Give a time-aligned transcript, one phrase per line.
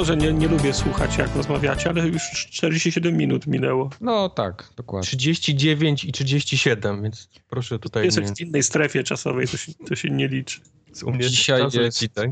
[0.00, 3.90] To że nie, nie lubię słuchać, jak rozmawiacie, ale już 47 minut minęło.
[4.00, 5.06] No tak, dokładnie.
[5.06, 8.34] 39 i 37, więc proszę tutaj Jesteś nie...
[8.34, 10.60] w innej strefie czasowej, to się, to się nie liczy.
[11.04, 12.30] U mnie Dzisiaj jest- tak?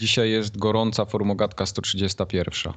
[0.00, 2.72] Dzisiaj jest gorąca formogatka 131.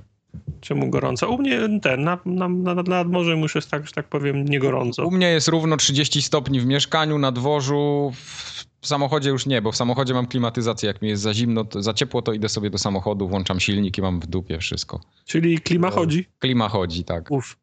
[0.62, 1.30] Czemu gorąco?
[1.30, 4.60] U mnie ten, na, na, na, nad morzem już jest tak, że tak powiem, nie
[4.60, 5.06] gorąco.
[5.06, 8.14] U mnie jest równo 30 stopni w mieszkaniu, na dworzu.
[8.16, 8.53] W
[8.88, 10.88] samochodzie już nie, bo w samochodzie mam klimatyzację.
[10.88, 13.98] Jak mi jest za zimno, to, za ciepło, to idę sobie do samochodu, włączam silnik
[13.98, 15.02] i mam w dupie wszystko.
[15.26, 16.26] Czyli klima chodzi?
[16.40, 17.32] Klima chodzi, tak.
[17.32, 17.56] Uf.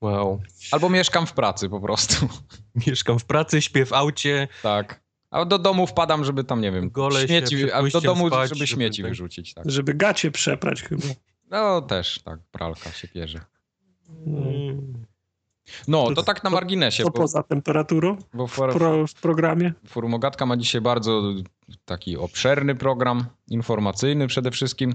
[0.00, 0.40] Wow.
[0.72, 2.28] Albo mieszkam w pracy po prostu.
[2.86, 4.48] Mieszkam w pracy, śpię w aucie.
[4.62, 5.00] Tak.
[5.30, 8.58] A do domu wpadam, żeby tam, nie wiem, się śmieci, a do domu, spać, żeby
[8.58, 9.70] żeby śmieci tak- wyrzucić, tak.
[9.70, 11.06] Żeby gacie przeprać chyba.
[11.50, 13.40] No też, tak, pralka się pierze.
[14.26, 15.06] Mm.
[15.88, 19.06] No, To- to tak na to- marginesie, Co bo, poza temperaturą bo w, for, pro,
[19.06, 19.72] w programie?
[19.86, 21.22] Formogatka ma dzisiaj bardzo
[21.84, 24.94] taki obszerny program, informacyjny przede wszystkim,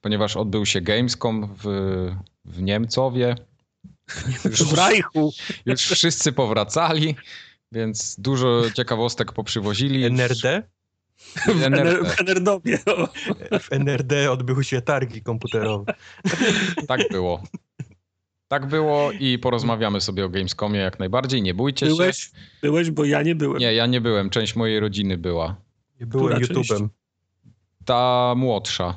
[0.00, 1.66] ponieważ odbył się Gamescom w,
[2.44, 3.34] w Niemcowie.
[4.44, 5.32] Już, W Reichu.
[5.66, 7.16] już wszyscy powracali,
[7.72, 10.04] więc dużo ciekawostek poprzywozili.
[10.04, 10.62] NRD?
[11.46, 12.60] W, NRD.
[12.64, 12.90] W.
[12.90, 13.08] O.
[13.58, 15.94] W NRD odbyły się targi komputerowe.
[16.88, 17.42] Tak było.
[18.52, 21.42] Tak było i porozmawiamy sobie o Gamescomie jak najbardziej.
[21.42, 21.92] Nie bójcie się.
[21.92, 22.30] Byłeś?
[22.62, 23.58] Byłeś, bo ja nie byłem.
[23.60, 24.30] Nie, ja nie byłem.
[24.30, 25.56] Część mojej rodziny była.
[26.00, 26.38] Ja byłem?
[26.38, 26.88] YouTube'em.
[27.84, 28.94] Ta młodsza.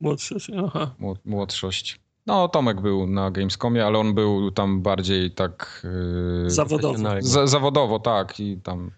[0.00, 0.34] Młodszy.
[0.66, 0.94] Aha.
[1.00, 2.00] Mło- młodszość.
[2.26, 5.86] No, Tomek był na Gamescomie, ale on był tam bardziej tak.
[6.44, 6.98] Yy, Zawodowo.
[7.20, 8.40] Za, zawodowo, tak.
[8.40, 8.90] I tam.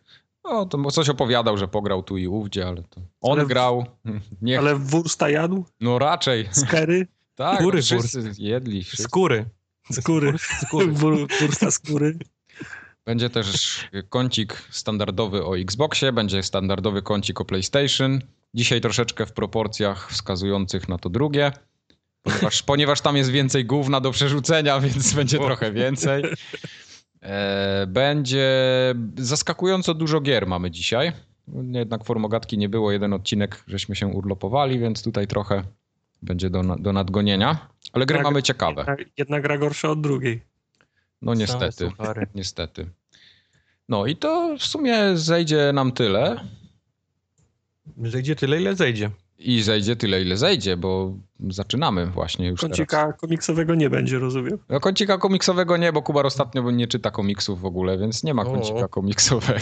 [0.44, 3.00] No, to coś opowiadał, że pograł tu i ówdzie, ale to.
[3.20, 3.84] On Ale w- grał.
[4.42, 5.64] Nie, Ale wursta jadł?
[5.80, 6.48] No raczej.
[6.52, 7.06] Skery?
[7.34, 8.84] Tak, Skóry wszyscy jedli.
[8.84, 9.02] Wszyscy.
[9.04, 9.46] Skóry.
[9.90, 10.34] Skóry.
[10.38, 10.94] Skóry.
[11.70, 12.18] Skóry.
[13.06, 18.20] Będzie też kącik standardowy o Xboxie, będzie standardowy kącik o PlayStation.
[18.54, 21.52] Dzisiaj troszeczkę w proporcjach wskazujących na to drugie.
[22.22, 26.24] Ponieważ, ponieważ tam jest więcej gówna do przerzucenia, więc będzie trochę więcej.
[27.22, 28.48] E, będzie
[29.16, 31.12] zaskakująco dużo gier mamy dzisiaj.
[31.72, 35.62] Jednak formogatki nie było, jeden odcinek żeśmy się urlopowali, więc tutaj trochę
[36.22, 37.68] będzie do, do nadgonienia.
[37.92, 38.84] Ale gry mamy ciekawe.
[38.88, 40.42] Jedna, jedna gra gorsza od drugiej.
[41.22, 41.90] No niestety.
[42.34, 42.86] Niestety.
[43.88, 46.40] No i to w sumie zejdzie nam tyle.
[48.04, 49.10] Zejdzie tyle, ile zejdzie.
[49.38, 51.14] I zejdzie tyle, ile zejdzie, bo
[51.48, 52.76] zaczynamy właśnie już teraz.
[52.76, 54.58] Kącika komiksowego nie będzie, rozumiem.
[54.68, 58.42] No kącika komiksowego nie, bo Kubar ostatnio nie czyta komiksów w ogóle, więc nie ma
[58.42, 58.44] O.
[58.44, 59.60] kącika komiksowego.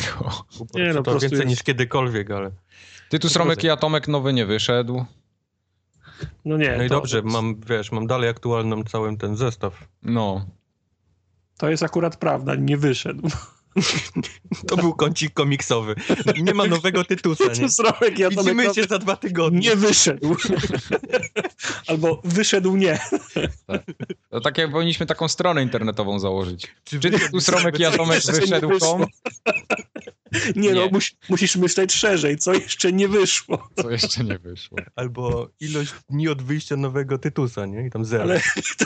[0.73, 2.51] Po Nie, no, prostu po to prostu więcej jest- niż kiedykolwiek, ale...
[3.09, 5.05] Tytus Romek i Atomek nowy nie wyszedł.
[6.45, 6.77] No nie.
[6.77, 9.89] No i to, dobrze, mam, wiesz, mam dalej aktualną cały ten zestaw.
[10.03, 10.47] No.
[11.59, 13.29] To jest akurat prawda, nie wyszedł.
[14.69, 15.95] To był kącik komiksowy.
[16.43, 17.61] Nie ma nowego tytusa, nie?
[17.61, 19.61] To Sromek, ja Widzimy się za dwa tygodnie.
[19.61, 20.37] nie wyszedł.
[21.89, 22.99] Albo wyszedł nie.
[24.31, 26.67] To tak jak powinniśmy taką stronę internetową założyć.
[26.85, 29.05] Czy Czy Tytus Romek i Atomek nie wyszedł kom?
[30.57, 30.91] Nie, no, Nie.
[30.91, 33.69] mus, musisz myśleć szerzej, co jeszcze nie wyszło.
[33.83, 34.79] Co jeszcze nie wyszło.
[34.97, 37.87] Albo ilość dni od wyjścia nowego tytusa, nie?
[37.87, 38.23] I tam zero.
[38.23, 38.41] Ale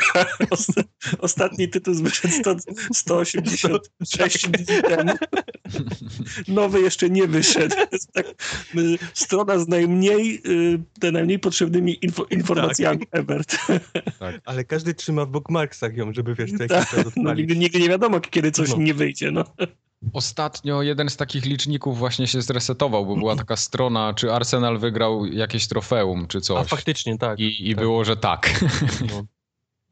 [0.50, 0.84] osta-
[1.18, 2.56] ostatni tytuł wyszedł 100,
[2.94, 5.12] 186 dni temu.
[6.48, 7.76] Nowy jeszcze nie wyszedł.
[7.92, 8.26] Jest tak,
[8.76, 13.08] y, strona z najmniej, y, te najmniej potrzebnymi info, informacjami Tak.
[13.20, 13.42] ever.
[14.44, 17.80] Ale każdy trzyma w bookmarksach ją, żeby wiesz, co jakiś Tak, czas No, nigdy, nigdy
[17.80, 18.76] nie wiadomo, kiedy coś No.
[18.76, 19.30] nie wyjdzie.
[19.30, 19.44] No.
[20.12, 25.26] Ostatnio jeden z takich liczników właśnie się zresetował, bo była taka strona, czy Arsenal wygrał
[25.26, 26.68] jakieś trofeum, czy A coś.
[26.68, 27.38] faktycznie, tak.
[27.40, 27.84] I, I tak.
[27.84, 28.64] było, że tak.
[29.10, 29.24] No.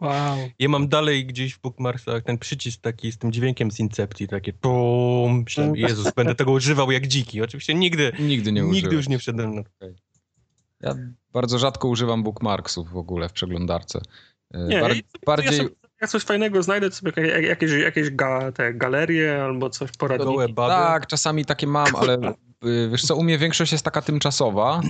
[0.00, 0.38] Wow.
[0.58, 4.52] Ja mam dalej gdzieś w bookmarksach ten przycisk taki z tym dźwiękiem z Incepcji, takie
[4.52, 5.42] pum.
[5.44, 7.42] Myślałem, Jezus, będę tego używał jak dziki.
[7.42, 9.62] Oczywiście nigdy, Nigdy nie nigdy już nie wszedłem na
[10.80, 10.94] Ja
[11.32, 14.00] bardzo rzadko używam bookmarksów w ogóle w przeglądarce.
[14.54, 15.64] E, Nie, Bar- ja- bardziej Ja
[16.00, 20.54] jak coś fajnego znajdę, to sobie jak- jakieś, jakieś ga, te galerie albo coś poradniki.
[20.56, 22.18] tak, czasami takie mam, ale
[22.66, 24.80] y, wiesz co, u mnie większość jest taka tymczasowa,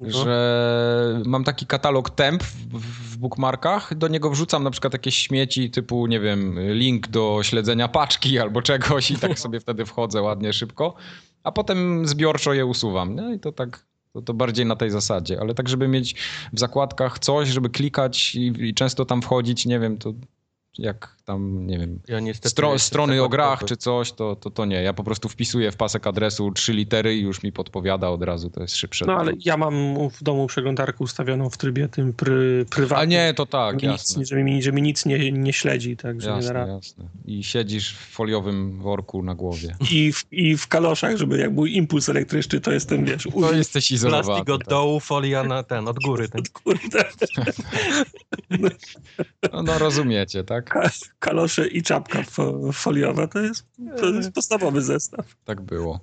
[0.00, 0.10] No.
[0.10, 2.80] że mam taki katalog temp w,
[3.12, 7.88] w bookmarkach, do niego wrzucam na przykład jakieś śmieci typu, nie wiem, link do śledzenia
[7.88, 10.94] paczki albo czegoś i tak sobie wtedy wchodzę ładnie, szybko,
[11.42, 13.34] a potem zbiorczo je usuwam, nie?
[13.34, 13.86] I to tak...
[14.14, 16.14] To, to bardziej na tej zasadzie, ale tak, żeby mieć
[16.52, 20.12] w zakładkach coś, żeby klikać i, i często tam wchodzić, nie wiem, to
[20.78, 24.64] jak tam, nie wiem, Ja niestety stro, strony o grach czy coś, to, to, to
[24.64, 24.82] nie.
[24.82, 28.50] Ja po prostu wpisuję w pasek adresu trzy litery i już mi podpowiada od razu,
[28.50, 29.04] to jest szybsze.
[29.06, 29.74] No ale ja mam
[30.10, 33.00] w domu przeglądarkę ustawioną w trybie tym pry, prywatnym.
[33.00, 34.20] A nie, to tak, mi jasne.
[34.20, 36.72] nic, że, mi, że mi nic nie, nie śledzi, także nie Jasne, rady.
[36.72, 37.08] jasne.
[37.24, 39.76] I siedzisz w foliowym worku na głowie.
[39.90, 43.90] I w, I w kaloszach, żeby jak był impuls elektryczny, to jestem, wiesz, To jesteś
[43.90, 44.24] izolowany.
[44.24, 44.68] Plastik od tak.
[44.68, 46.28] dołu, folia na ten, od góry.
[46.34, 46.42] Ten.
[46.52, 47.04] kurde,
[49.52, 50.74] No, no rozumiecie, tak?
[51.24, 53.66] Ka- kalosze i czapka fo, foliowa, to jest,
[54.00, 55.36] to jest podstawowy zestaw.
[55.44, 56.00] Tak było.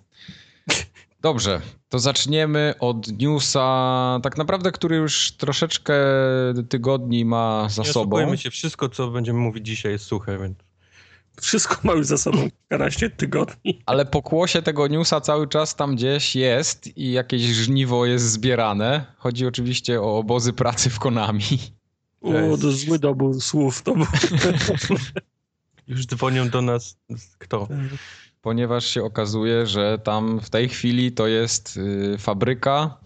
[1.22, 5.94] Dobrze, to zaczniemy od newsa, tak naprawdę, który już troszeczkę
[6.70, 8.36] tygodni ma za Nie sobą.
[8.36, 10.58] się, wszystko co będziemy mówić dzisiaj jest suche, więc...
[11.42, 13.82] Wszystko ma już za sobą kilkanaście tygodni.
[13.86, 19.06] Ale pokłosie tego newsa cały czas tam gdzieś jest i jakieś żniwo jest zbierane.
[19.18, 21.44] Chodzi oczywiście o obozy pracy w Konami.
[22.22, 24.06] O, to zły dobór słów to był.
[25.88, 26.98] Już dzwonią do nas
[27.38, 27.68] kto?
[28.42, 32.98] Ponieważ się okazuje, że tam w tej chwili to jest y, fabryka.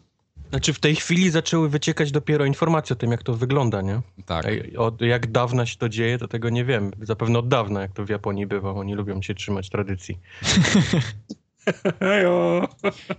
[0.50, 4.01] Znaczy w tej chwili zaczęły wyciekać dopiero informacje o tym, jak to wygląda, nie?
[4.25, 4.45] Tak,
[4.77, 6.91] Od jak dawna się to dzieje, to tego nie wiem.
[7.01, 8.71] Zapewne od dawna, jak to w Japonii bywa.
[8.71, 10.19] Oni lubią się trzymać tradycji.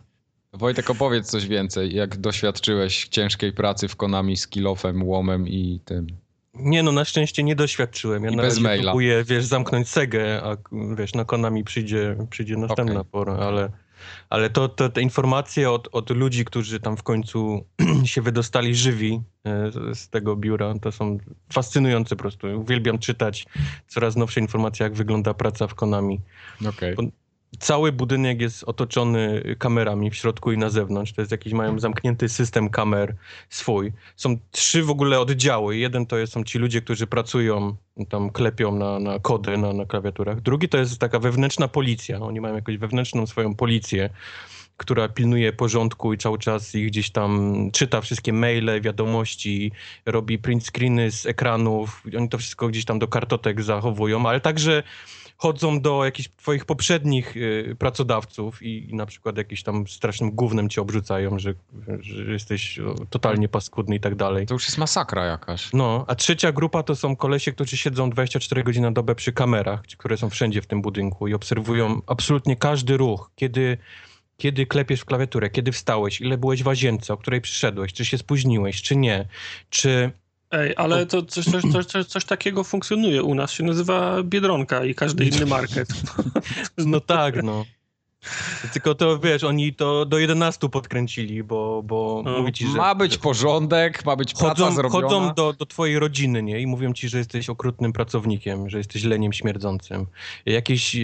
[0.57, 1.95] Wojtek, opowiedz coś więcej.
[1.95, 6.07] Jak doświadczyłeś ciężkiej pracy w Konami z kilofem, łomem i tym.
[6.55, 8.25] Nie no, na szczęście nie doświadczyłem.
[8.25, 8.83] Ja I na bez razie maila.
[8.93, 10.57] próbuję, wiesz, zamknąć Segę, a
[10.97, 13.11] wiesz, na Konami przyjdzie, przyjdzie następna Okej.
[13.13, 13.71] pora, ale,
[14.31, 17.65] ale to, to te informacje od, od ludzi, którzy tam w końcu
[18.05, 21.19] się wydostali żywi e, z- z tego biura, to są
[21.53, 22.47] fascynujące po prostu.
[22.61, 23.47] Uwielbiam czytać
[23.89, 26.21] coraz nowsze informacje, jak wygląda praca w Konami.
[26.69, 26.95] Okej.
[26.95, 27.03] Bo-
[27.59, 31.13] Cały budynek jest otoczony kamerami w środku i na zewnątrz.
[31.13, 33.15] To jest jakiś, mają zamknięty system kamer
[33.49, 33.93] swój.
[34.17, 35.77] Są trzy w ogóle oddziały.
[35.77, 37.77] Jeden to jest, są ci ludzie, którzy pracują,
[38.09, 40.41] tam klepią na, na kody na, na klawiaturach.
[40.41, 42.21] Drugi to jest taka wewnętrzna policja.
[42.21, 44.11] Oni mają jakąś wewnętrzną swoją policję,
[44.77, 49.73] która pilnuje porządku i cały czas ich gdzieś tam czyta wszystkie maile, wiadomości,
[50.07, 52.03] robi print screeny z ekranów.
[52.19, 54.83] Oni to wszystko gdzieś tam do kartotek zachowują, ale także
[55.37, 60.69] chodzą do jakichś twoich poprzednich y, pracodawców i, i na przykład jakimś tam strasznym gównem
[60.69, 61.55] cię obrzucają, że,
[62.01, 62.81] że jesteś
[63.11, 64.47] totalnie paskudny i tak dalej.
[64.47, 65.73] To już jest masakra jakaś.
[65.73, 69.83] No, a trzecia grupa to są kolesie, którzy siedzą 24 godziny na dobę przy kamerach,
[69.83, 73.79] które są wszędzie w tym budynku i obserwują absolutnie każdy ruch, kiedy,
[74.37, 78.19] kiedy klepiesz w klawiaturę, kiedy wstałeś, ile byłeś w łazience, o której przyszedłeś, czy się
[78.19, 79.29] spóźniłeś, czy nie,
[79.71, 80.11] czy...
[80.51, 83.53] Ej, ale to coś, coś, coś, coś, takiego funkcjonuje u nas.
[83.53, 85.89] Się nazywa Biedronka i każdy inny market.
[86.87, 87.65] No tak, no.
[88.73, 92.39] Tylko to, wiesz, oni to do 11 podkręcili, bo, bo No.
[92.39, 92.79] mówi ci, że...
[92.79, 95.09] Ma być porządek, ma być praca Chodzą, zrobiona.
[95.09, 96.61] chodzą do, do twojej rodziny, nie?
[96.61, 100.07] I mówią ci, że jesteś okrutnym pracownikiem, że jesteś leniem śmierdzącym.
[100.47, 101.01] Jakieś e,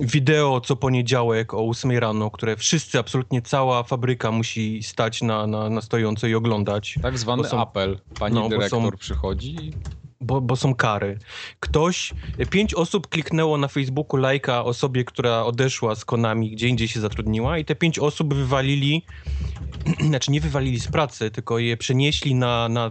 [0.00, 5.70] wideo co poniedziałek o 8 rano, które wszyscy, absolutnie cała fabryka musi stać na, na,
[5.70, 7.98] na stojąco i oglądać, Tak zwany są- apel.
[8.18, 9.72] Pani no, dyrektor są- przychodzi i
[10.20, 11.18] bo, bo są kary.
[11.60, 12.14] Ktoś,
[12.50, 17.58] pięć osób kliknęło na Facebooku lajka osobie, która odeszła z Konami, gdzie indziej się zatrudniła
[17.58, 19.02] i te pięć osób wywalili,
[20.08, 22.90] znaczy nie wywalili z pracy, tylko je przenieśli na, na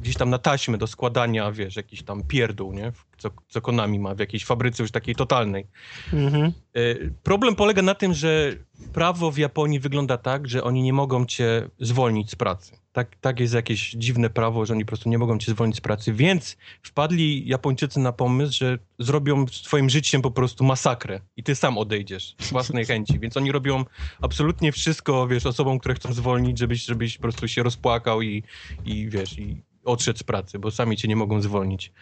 [0.00, 2.92] gdzieś tam na taśmę do składania, wiesz, jakiś tam pierdół, nie?
[3.18, 5.66] Co, co Konami ma w jakiejś fabryce już takiej totalnej.
[6.12, 6.52] Mhm.
[6.74, 6.80] E,
[7.22, 8.56] Problem polega na tym, że
[8.92, 12.72] prawo w Japonii wygląda tak, że oni nie mogą cię zwolnić z pracy.
[12.92, 15.80] Tak, tak jest jakieś dziwne prawo, że oni po prostu nie mogą cię zwolnić z
[15.80, 21.42] pracy, więc wpadli Japończycy na pomysł, że zrobią z twoim życiem po prostu masakrę i
[21.42, 23.84] ty sam odejdziesz z własnej chęci, więc oni robią
[24.20, 28.42] absolutnie wszystko, wiesz, osobom, które chcą zwolnić, żebyś, żebyś po prostu się rozpłakał i,
[28.84, 31.92] i wiesz, i odszedł z pracy, bo sami cię nie mogą zwolnić.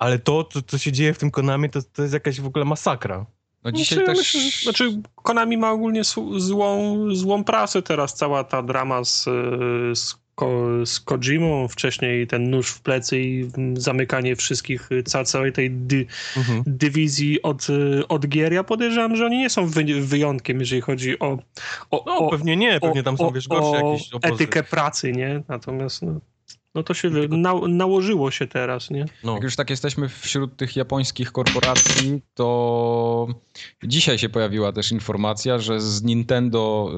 [0.00, 2.64] Ale to, co, co się dzieje w tym Konami, to, to jest jakaś w ogóle
[2.64, 3.26] masakra.
[3.64, 4.18] no dzisiaj Znaczy, też...
[4.34, 6.02] myślę, że- znaczy, Konami ma ogólnie
[6.36, 8.14] złą, złą prasę teraz.
[8.14, 9.24] Cała ta drama z,
[9.98, 15.52] z, Ko, z Kojimą, wcześniej ten nóż w plecy i zamykanie wszystkich, y, ca, całej
[15.52, 16.62] tej dy, Mhm.
[16.66, 18.52] dywizji od, y, od gier.
[18.52, 21.38] Ja podejrzewam, że oni nie są wy, wyjątkiem, jeżeli chodzi o,
[21.90, 24.34] o, No, o, pewnie nie, pewnie tam są, o, wiesz, gorsze o jakieś obozy.
[24.34, 25.42] etykę pracy, nie?
[25.48, 26.20] Natomiast no,
[26.74, 29.04] no to się wy, na, nałożyło się teraz, nie?
[29.24, 29.34] No.
[29.34, 33.28] Jak już tak jesteśmy wśród tych japońskich korporacji, to
[33.84, 36.90] dzisiaj się pojawiła też informacja, że z Nintendo,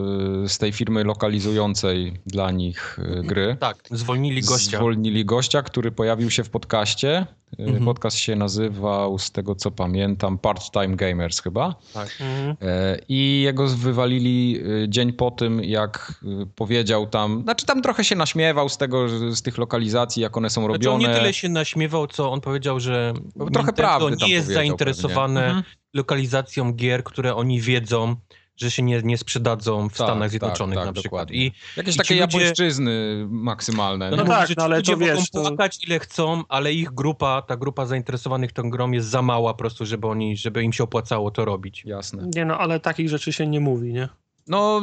[0.44, 4.76] y, z tej firmy lokalizującej dla nich y, gry, Tak, zwolnili gościa.
[4.78, 7.26] zwolnili gościa, który pojawił się w podcaście.
[7.60, 7.84] Y, Mhm.
[7.84, 11.74] Podcast się nazywał, z tego co pamiętam, Part-Time Gamers chyba.
[11.94, 12.08] Tak.
[12.20, 12.56] Mhm.
[12.62, 16.24] E, I jego wywalili dzień po tym, jak
[16.56, 20.60] powiedział tam, znaczy tam trochę się naśmiewał z tego, z tych lokalizacji, jak one są
[20.60, 20.94] Znaczy robione.
[20.94, 25.40] on nie tyle się naśmiewał, co on powiedział, że Trochę Nintendo prawdy nie jest zainteresowane
[25.40, 25.56] pewnie.
[25.56, 25.74] Mhm.
[25.94, 28.16] lokalizacją gier, które oni wiedzą,
[28.56, 31.30] że się nie, nie sprzedadzą w Tak, Stanach tak, Zjednoczonych tak, na przykład.
[31.30, 34.10] I Jakieś I takie ludzie- japońszczyzny maksymalne.
[34.10, 34.16] no?
[34.16, 36.90] No mówi, tak, no ale ludzie to wiesz, mogą to- płakać ile chcą, ale ich
[36.90, 40.72] grupa, ta grupa zainteresowanych tą grą jest za mała po prostu, żeby oni, żeby im
[40.72, 41.84] się opłacało to robić.
[41.84, 42.28] Jasne.
[42.34, 44.08] Nie no, ale takich rzeczy się nie mówi, nie?
[44.46, 44.82] No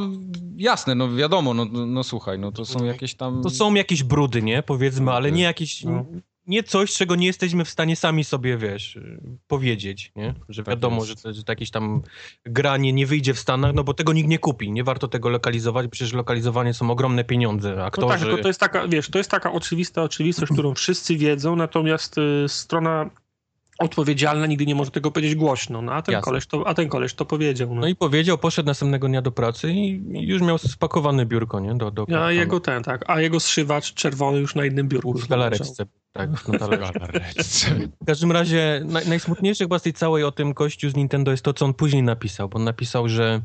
[0.57, 3.41] jasne, no wiadomo, no, no, no słuchaj, no to są jakieś tam...
[3.43, 4.63] To są jakieś brudy, nie?
[4.63, 5.83] Powiedzmy, ale nie jakieś...
[5.83, 6.05] No.
[6.47, 8.99] Nie coś, czego nie jesteśmy w stanie sami sobie, wiesz,
[9.47, 10.33] powiedzieć, nie?
[10.49, 11.07] Że Tak wiadomo, jest.
[11.07, 12.01] że, to, że to jakieś tam
[12.45, 14.71] granie nie wyjdzie w Stanach, no bo tego nikt nie kupi.
[14.71, 17.75] Nie warto tego lokalizować, przecież lokalizowanie są ogromne pieniądze.
[17.75, 18.07] No Aktorzy...
[18.07, 22.17] tak, tylko to jest taka, wiesz, to jest taka oczywista oczywistość, którą wszyscy wiedzą, natomiast
[22.17, 23.09] y, strona
[23.79, 26.25] odpowiedzialna nigdy nie może tego powiedzieć głośno, no a ten, Jasne.
[26.25, 27.75] koleś to, a ten koleś to powiedział.
[27.75, 27.81] No.
[27.81, 31.75] No i powiedział, poszedł następnego dnia do pracy i już miał spakowane biurko, nie?
[31.75, 35.13] Do, do a jego ten, tak, a jego zszywacz czerwony już na innym biurku.
[35.13, 35.85] w galaretce.
[36.13, 36.93] Tak, na talerzu.
[36.93, 37.75] Galaretce.
[38.01, 41.43] W każdym razie naj, najsmutniejsze chyba z tej całej o tym gościu z Nintendo jest
[41.43, 43.41] to, co on później napisał, bo on napisał, że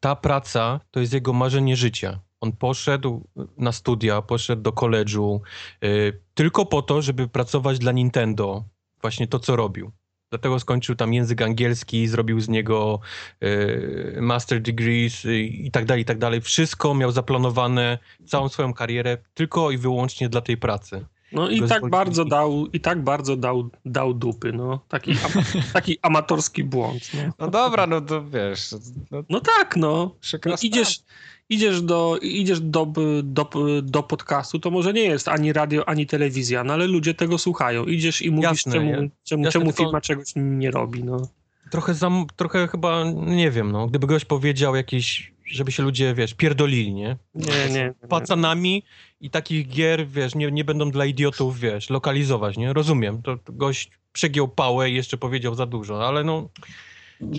[0.00, 2.20] ta praca to jest jego marzenie życia.
[2.40, 5.42] On poszedł na studia, poszedł do koledżu
[5.84, 8.64] y, tylko po to, żeby pracować dla Nintendo.
[9.02, 9.92] Właśnie to, co robił.
[10.30, 13.00] Dlatego skończył tam język angielski, zrobił z niego
[13.42, 16.40] y, master degrees y, i tak dalej, i tak dalej.
[16.40, 21.06] Wszystko miał zaplanowane, całą swoją karierę tylko i wyłącznie dla tej pracy.
[21.32, 24.80] No i tak bardzo dał, i tak bardzo dał, dał dupy, no.
[24.88, 27.32] Taki, ama, taki amatorski błąd, no.
[27.38, 28.74] No dobra, no to wiesz,
[29.10, 30.14] no, No tak, no.
[30.46, 31.00] no idziesz,
[31.48, 32.86] idziesz, do, idziesz do,
[33.22, 33.50] do,
[33.82, 37.84] do podcastu, to może nie jest ani radio, ani telewizja, no ale ludzie tego słuchają.
[37.84, 41.28] Idziesz i mówisz, Jasne, czemu, ja- czemu, jasne, czemu firma czegoś nie robi, no.
[41.70, 46.34] trochę, zam, trochę chyba, nie wiem, no, gdyby ktoś powiedział jakieś, żeby się ludzie, wiesz,
[46.34, 47.16] pierdolili, nie?
[47.34, 47.74] Nie, nie.
[47.74, 48.08] nie.
[48.08, 48.82] Pacanami
[49.20, 52.72] i takich gier, wiesz, nie, nie będą dla idiotów, wiesz, lokalizować, nie?
[52.72, 56.48] Rozumiem, to, to gość przegiął pałę i jeszcze powiedział za dużo, ale no,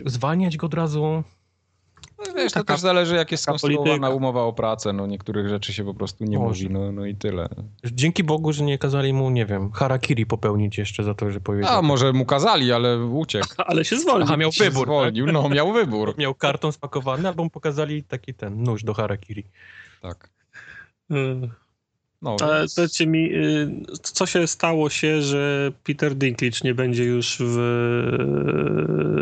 [0.06, 1.24] zwalniać go od razu...
[2.28, 4.10] No, wiesz, to taka- też zależy, jak jest skonstruowana polityka.
[4.10, 4.94] umowa o pracę.
[4.94, 6.64] No niektórych rzeczy się po prostu nie Może.
[6.64, 7.50] mówi, no, no i tyle.
[7.86, 11.78] Dzięki Bogu, że nie kazali mu, nie wiem, harakiri popełnić jeszcze za to, że powiedział.
[11.78, 13.48] A może mu kazali, ale uciekł.
[13.68, 14.34] Ale się zwolni.
[14.34, 14.94] A miał Się wybór, tak?
[14.96, 16.14] zwolnił, no miał wybór.
[16.18, 19.44] Miał karton spakowany, albo mu pokazali taki ten nóż do harakiri.
[20.02, 20.30] Tak.
[21.12, 21.50] Y,
[22.22, 23.70] No, Ale więc- powiedzcie mi, y,
[24.02, 27.58] co się stało się, że Peter Dinklage nie będzie już w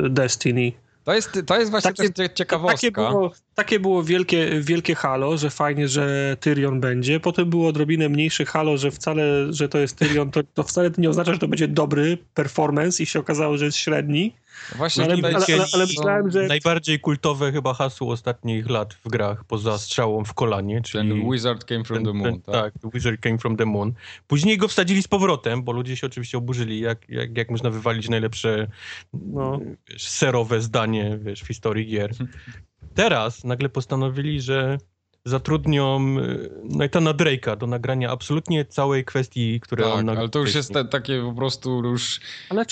[0.06, 0.72] y, Destiny?
[1.04, 2.78] To, jest, to jest właśnie Takie- też cie- ciekawostka.
[2.78, 7.20] Takie było, takie było wielkie, wielkie halo, że fajnie, że Tyrion będzie.
[7.20, 11.10] Potem było odrobinę mniejsze halo, że wcale, że to jest Tyrion, to, to wcale nie
[11.10, 14.36] oznacza, że to będzie dobry performance i się okazało, że jest średni.
[14.76, 18.94] Właśnie ale- tutaj ale- ale- ale są myślałem, że- Najbardziej kultowe chyba hasło ostatnich lat
[18.94, 21.10] w grach, poza strzałą w kolanie, czyli...
[21.10, 22.74] Ten Wizard came from ten- the moon, ten- tak?
[22.82, 23.94] The Wizard came from the moon.
[24.28, 28.10] Później go wsadzili z powrotem, bo ludzie się oczywiście oburzyli, jak, jak, jak można wywalić
[28.10, 28.68] najlepsze
[29.14, 29.60] No.
[29.90, 32.12] wiesz, serowe zdanie wiesz, w historii gier.
[32.96, 34.78] Teraz nagle postanowili, że
[35.26, 40.40] zatrudnią y, Nathana Drake'a do nagrania absolutnie całej kwestii, które on Tak, nagrał ale to
[40.40, 42.20] już jest te, takie po prostu już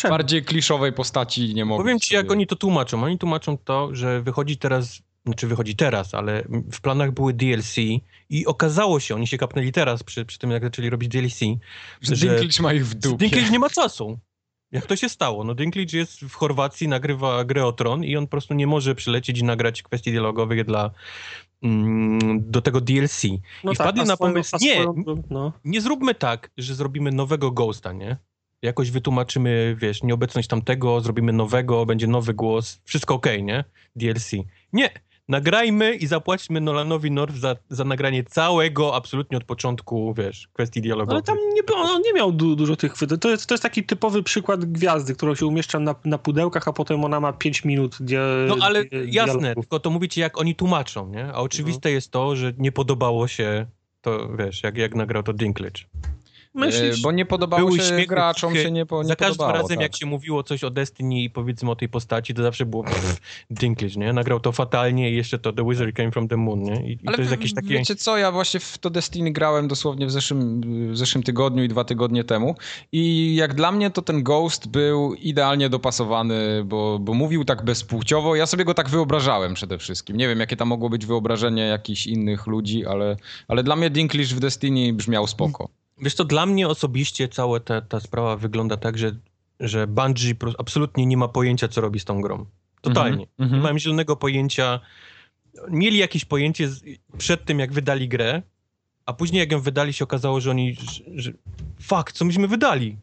[0.09, 1.83] bardziej kliszowej postaci nie mogą.
[1.83, 3.03] Powiem ci, jak oni to tłumaczą.
[3.03, 7.75] Oni tłumaczą to, że wychodzi teraz, znaczy wychodzi teraz, ale w planach były DLC
[8.29, 11.39] i okazało się, oni się kapnęli teraz przy, przy tym, jak zaczęli robić DLC,
[12.01, 13.17] Że że Dinklage ma ich w dupie.
[13.17, 14.19] Dinklage nie ma czasu.
[14.71, 15.43] Jak to się stało?
[15.43, 18.95] No Dinklage jest w Chorwacji, nagrywa grę o Tron i on po prostu nie może
[18.95, 20.91] przylecieć i nagrać kwestii dialogowych dla
[22.39, 23.23] do tego DLC.
[23.63, 25.53] No I wpadli a na swoją- pomysł, nie, swoją- no.
[25.65, 28.17] nie zróbmy tak, że zrobimy nowego Ghosta, nie?
[28.61, 33.63] Jakoś wytłumaczymy, wiesz, nieobecność tamtego, zrobimy nowego, będzie nowy głos, wszystko okej, nie?
[33.95, 34.31] DLC.
[34.73, 34.89] Nie,
[35.29, 41.13] nagrajmy i zapłaćmy Nolanowi North za, za nagranie całego, absolutnie od początku, wiesz, kwestii dialogowych.
[41.13, 43.19] Ale tam nie, on nie miał du, dużo tych chwytów.
[43.19, 46.73] To jest, to jest taki typowy przykład gwiazdy, którą się umieszcza na, na pudełkach, a
[46.73, 51.09] potem ona ma 5 minut dia, No ale jasne, tylko to mówicie jak oni tłumaczą,
[51.09, 51.25] nie?
[51.25, 53.65] A oczywiste jest to, że nie podobało się
[54.01, 55.83] to, wiesz, jak, jak nagrał to Dinklage.
[56.53, 56.99] Myślisz?
[56.99, 59.79] E, Bo nie podobało się śmiechy, graczom, się nie, po, nie Za każdym razem, tak.
[59.79, 62.85] jak się mówiło coś o Destiny i powiedzmy o tej postaci, to zawsze było
[63.51, 64.13] Dinklage, nie?
[64.13, 66.91] Nagrał to fatalnie i jeszcze to The Wizard Came from the Moon, nie?
[66.91, 67.67] I, i Ale to jest jakieś takie...
[67.67, 71.67] wiecie co, ja właśnie w to Destiny grałem dosłownie w zeszłym, w zeszłym tygodniu i
[71.67, 72.55] dwa tygodnie temu
[72.91, 78.35] i jak dla mnie to ten Ghost był idealnie dopasowany, bo, bo mówił tak bezpłciowo,
[78.35, 80.17] ja sobie go tak wyobrażałem przede wszystkim.
[80.17, 83.15] Nie wiem, jakie tam mogło być wyobrażenie jakichś innych ludzi, ale,
[83.47, 85.78] ale dla mnie Dinklage w Destiny brzmiał spoko.
[86.01, 89.11] Wiesz to dla mnie osobiście cała ta, ta sprawa wygląda tak, że,
[89.59, 92.45] że Bungie absolutnie nie ma pojęcia, co robi z tą grą.
[92.81, 93.27] Totalnie.
[93.39, 94.79] Mhm, Nie mają zielonego pojęcia.
[95.69, 96.83] Mieli jakieś pojęcie z,
[97.17, 98.41] przed tym, jak wydali grę,
[99.05, 101.31] a później jak ją wydali się okazało, że oni, że, że
[101.81, 102.97] fuck, co myśmy wydali?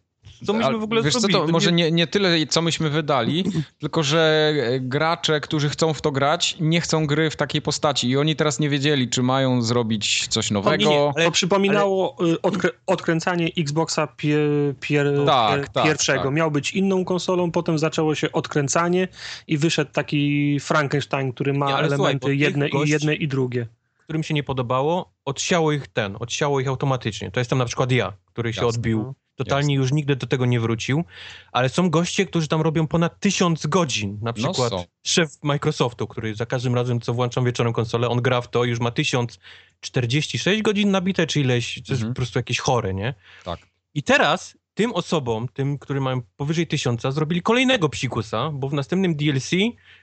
[0.47, 1.41] Co myśmy Ale w ogóle wiesz co, zrobili?
[1.41, 3.45] to może nie, nie tyle, co myśmy wydali,
[3.81, 8.09] tylko że e, gracze, którzy chcą w to grać, nie chcą gry w takiej postaci
[8.09, 10.91] i oni teraz nie wiedzieli, czy mają zrobić coś nowego.
[10.91, 14.39] nie, ale- to przypominało y, odkrę odkręcanie Xboxa pie
[14.81, 16.23] pier Tak, pier tak, pierwszego.
[16.23, 16.33] tak.
[16.33, 19.09] Miał być inną konsolą, potem zaczęło się odkręcanie
[19.47, 23.15] i wyszedł taki Frankenstein, który ma Nie, ale słuchaj, elementy tych jedne, gości- i jedne
[23.15, 23.67] i drugie.
[24.05, 27.31] którym się nie podobało, odsiało ich ten, odsiało ich automatycznie.
[27.31, 28.69] To jestem na przykład ja, który się Jasne.
[28.69, 29.15] odbił.
[29.39, 29.45] No.
[29.45, 31.05] Totalnie już nigdy do tego nie wrócił,
[31.53, 34.13] ale są goście, którzy tam robią ponad tysiąc godzin.
[34.13, 34.85] Na No przykład są.
[35.07, 38.81] szef Microsoftu, który za każdym razem, co włączam wieczorem konsolę, on gra w to, już
[38.81, 42.13] ma 1046 godzin nabite, czy ileś, to jest Mhm.
[42.13, 43.15] po prostu jakieś chore, nie?
[43.45, 43.59] Tak.
[43.95, 49.17] I teraz tym osobom, tym, którzy mają powyżej tysiąca, zrobili kolejnego psikusa, bo w następnym
[49.17, 49.51] DLC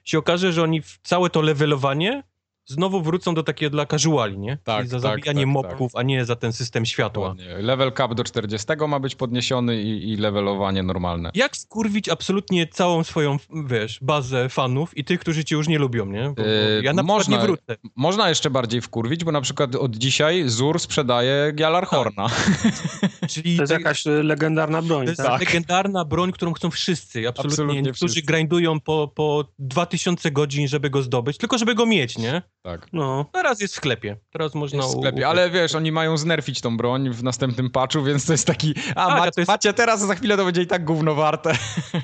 [0.03, 2.23] się okaże, że oni w całe to levelowanie
[2.65, 4.58] znowu wrócą do takiego dla casuali, nie?
[4.63, 7.29] Tak, Czyli za tak, zabijanie tak, mobków, a nie za ten system światła.
[7.29, 7.58] Dokładnie.
[7.58, 11.32] Level cap do 40 ma być podniesiony i, i levelowanie normalne.
[11.36, 16.05] Jak skurwić absolutnie całą swoją, wiesz, bazę fanów i tych, którzy cię już nie lubią,
[16.05, 16.34] nie?
[16.38, 17.75] Bo, Yy, ja na można- nie wrócę.
[17.96, 21.55] Można jeszcze bardziej wkurwić, bo na przykład od dzisiaj Zur sprzedaje Tak.
[21.55, 22.27] Gjalarhorna.
[23.29, 25.39] Czyli To jest jakaś y, legendarna broń, To jest tak?
[25.39, 27.53] legendarna broń, którą chcą wszyscy, absolutnie.
[27.53, 28.27] Absolutnie Niektórzy wszyscy.
[28.34, 32.41] grindują po, po 2000 godzin, żeby go zdobyć, tylko żeby go mieć, nie?
[32.63, 32.88] Tak.
[32.93, 33.25] No.
[33.34, 34.17] Teraz jest w sklepie.
[34.32, 34.77] Teraz można...
[34.84, 38.25] Jest w sklepie, u- ale wiesz, oni mają znerfić tą broń w następnym patchu, więc
[38.25, 40.46] to jest taki, a Tak, a macie, to jest- macie teraz, a za chwilę to
[40.46, 41.53] będzie i tak gówno warte.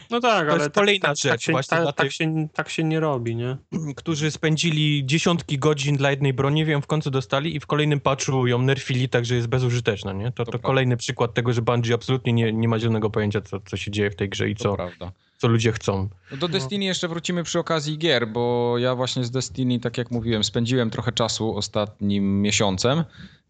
[0.09, 2.05] no tak, To ale jest tak, kolejna tak, rzecz tak, się, właśnie tak, dla tak,
[2.05, 3.57] tych- się, tak się nie robi, nie?
[3.95, 8.47] którzy spędzili dziesiątki godzin dla jednej broni, wiem, w końcu dostali i w kolejnym patchu
[8.47, 10.25] ją nerfili, także jest bezużyteczna, nie?
[10.25, 10.67] To, to, prawda.
[10.67, 14.11] kolejny przykład tego, że Bungie absolutnie nie, nie ma zielonego pojęcia, co, co się dzieje
[14.11, 15.11] w tej grze i To co, prawda.
[15.39, 16.09] Co ludzie chcą.
[16.31, 20.11] No do Destiny jeszcze wrócimy przy okazji gier, bo ja właśnie z Destiny, tak jak
[20.11, 23.03] mówiłem, spędziłem trochę czasu ostatnim miesiącem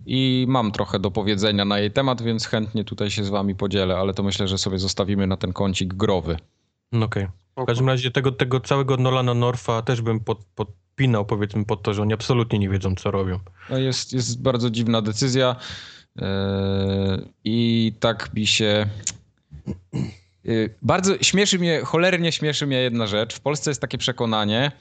[0.06, 3.98] i mam trochę do powiedzenia na jej temat, więc chętnie tutaj się z wami podzielę,
[3.98, 6.38] ale to myślę, że sobie zostawimy na ten kącik growy.
[6.92, 7.28] No okej.
[7.58, 11.94] W każdym razie tego, tego całego Nolana Norfa też bym pod, podpinał, powiedzmy, pod to,
[11.94, 13.40] że oni absolutnie nie wiedzą, co robią.
[13.70, 15.56] No jest, jest bardzo dziwna decyzja
[16.16, 16.24] yy,
[17.44, 18.90] i tak mi się...
[20.50, 23.36] Yy, bardzo śmieszy mnie, cholernie śmieszy mnie jedna rzecz.
[23.36, 24.72] W Polsce jest takie przekonanie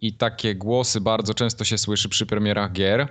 [0.00, 3.08] i takie głosy bardzo często się słyszy przy premierach gier.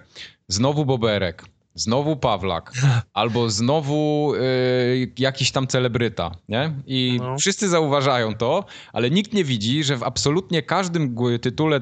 [0.47, 2.71] Znowu Boberek, znowu Pawlak,
[3.13, 6.73] albo znowu yy, jakiś tam celebryta, nie?
[6.87, 7.37] I No.
[7.37, 11.81] wszyscy zauważają to, ale nikt nie widzi, że w absolutnie każdym tytule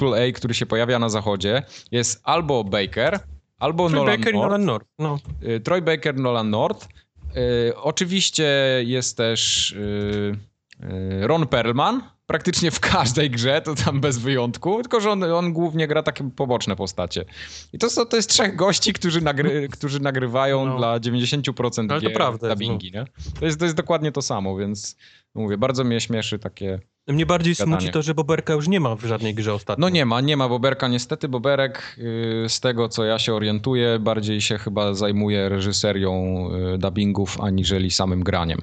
[0.00, 3.20] AAA, który się pojawia na zachodzie, jest albo Baker,
[3.58, 4.86] albo Troy Nolan Baker North, Nolan North.
[4.98, 5.18] No.
[5.42, 6.88] y, Troy Baker, Nolan North.
[7.36, 8.44] Y, Oczywiście
[8.84, 10.36] jest też y,
[10.82, 15.52] y, Ron Perlman, praktycznie w każdej grze, to tam bez wyjątku, tylko że on, on
[15.52, 17.24] głównie gra takie poboczne postacie.
[17.72, 20.76] I to, to jest trzech gości, którzy, nagry, którzy nagrywają No.
[20.76, 23.04] dla 90% Ale to gier prawda, dubbingi, nie?
[23.40, 24.96] To jest, to jest dokładnie to samo, więc
[25.34, 26.80] mówię, bardzo mnie śmieszy takie...
[27.08, 27.76] Mnie bardziej Gadanie.
[27.76, 29.80] smuci to, że Boberka już nie ma w żadnej grze ostatnio.
[29.80, 31.28] No nie ma, nie ma Boberka niestety.
[31.28, 37.40] Boberek y, z tego co ja się orientuję bardziej się chyba zajmuje reżyserią y, dubbingów
[37.40, 38.58] aniżeli samym graniem.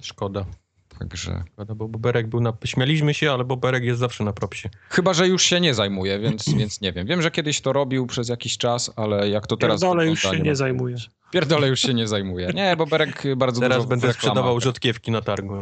[0.00, 0.44] Szkoda.
[0.98, 2.52] Także Szkoda, bo Boberek był na...
[2.64, 4.68] Śmialiśmy się, ale Boberek jest zawsze na propsie.
[4.88, 7.06] chyba, że już się nie zajmuje, więc, więc nie wiem.
[7.06, 10.28] Wiem, że kiedyś to robił przez jakiś czas, ale jak to teraz Pierdolę już się
[10.28, 10.96] ma nie zajmuje.
[11.34, 12.50] Pierdolę już się nie zajmuje.
[12.54, 15.54] Nie, Boberek bardzo Teraz dużo będę sprzedawał rzodkiewki na targu.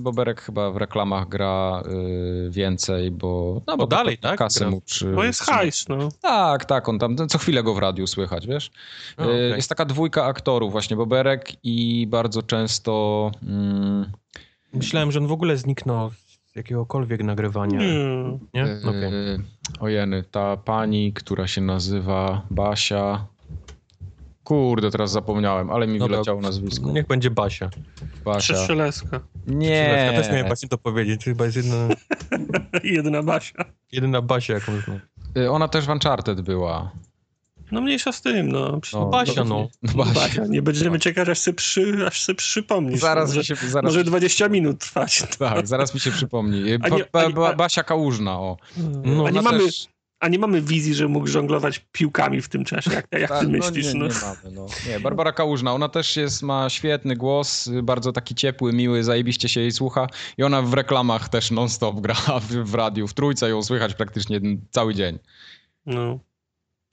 [0.00, 1.82] Boberek chyba w reklamach gra
[2.46, 3.62] y, więcej, bo...
[3.66, 4.52] No, bo dalej, to tak?
[4.58, 4.70] Gra.
[4.70, 6.08] mu przy, Bo jest hajs, no.
[6.20, 8.70] Tak, tak, on tam co chwilę go w radiu słychać, wiesz?
[9.16, 9.50] A, Y, okej.
[9.50, 13.30] Jest taka dwójka aktorów, właśnie Boberek i bardzo często.
[13.42, 14.06] Mm,
[14.72, 16.10] Myślałem, że on w ogóle zniknął
[16.52, 17.78] z jakiegokolwiek nagrywania.
[17.78, 18.38] Hmm.
[18.54, 18.64] Nie?
[18.66, 19.10] y, Okej.
[19.80, 23.26] Ojeny, ta pani, która się nazywa Basia.
[24.50, 26.16] Kurde, teraz zapomniałem, ale mi Dobra.
[26.16, 26.90] wyleciało nazwisko.
[26.92, 27.70] Niech będzie Basia.
[28.24, 28.38] Basia.
[28.38, 29.20] Przestrzeleska.
[29.46, 30.10] Nie.
[30.12, 31.24] Ja też miałem właśnie to powiedzieć.
[31.24, 31.76] Chyba jest jedna,
[32.84, 33.64] Jedna Basia.
[33.92, 35.00] jedyna Basia, jaką znam.
[35.38, 36.90] Y, Ona też w Uncharted była.
[37.72, 38.80] No mniejsza z tym, no.
[38.92, 39.68] No, Basia, no.
[39.82, 40.14] No, Basia.
[40.20, 40.46] Basia.
[40.46, 43.00] Nie będziemy czekać, aż sobie, przy, aż sobie przypomnisz.
[43.00, 45.22] Zaraz może, mi się, zaraz, może 20 minut trwać.
[45.38, 46.72] tak, zaraz mi się przypomni.
[46.72, 46.78] Y,
[47.56, 48.56] Basia Kałużna, o.
[49.04, 49.88] No, a, nie Ona mamy, też-
[50.20, 53.48] a nie mamy wizji, że mógł żonglować piłkami w tym czasie, jak, jak Tak, ty
[53.48, 53.94] myślisz?
[53.94, 54.66] No, No, nie, nie mamy, no.
[54.88, 59.60] Nie, Barbara Kałużna, ona też jest, ma świetny głos, bardzo taki ciepły, miły, zajebiście się
[59.60, 60.06] jej słucha
[60.38, 64.40] i ona w reklamach też non-stop gra w, w radiu, w trójce ją słychać praktycznie
[64.70, 65.18] cały dzień.
[65.86, 66.18] no.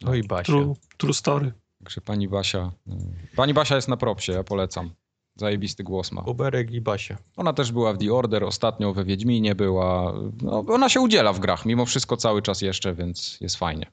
[0.02, 0.44] No i Basia.
[0.44, 1.54] True, true story.
[1.80, 4.90] Także pani Basia, y, pani Basia jest na propsie, ja polecam.
[5.38, 6.22] Zajebisty głos ma.
[6.22, 7.18] Boberek i Basia.
[7.36, 10.14] Ona też była w The Order, ostatnio we Wiedźminie była.
[10.42, 13.92] No, ona się udziela w grach, mimo wszystko cały czas jeszcze, więc jest fajnie.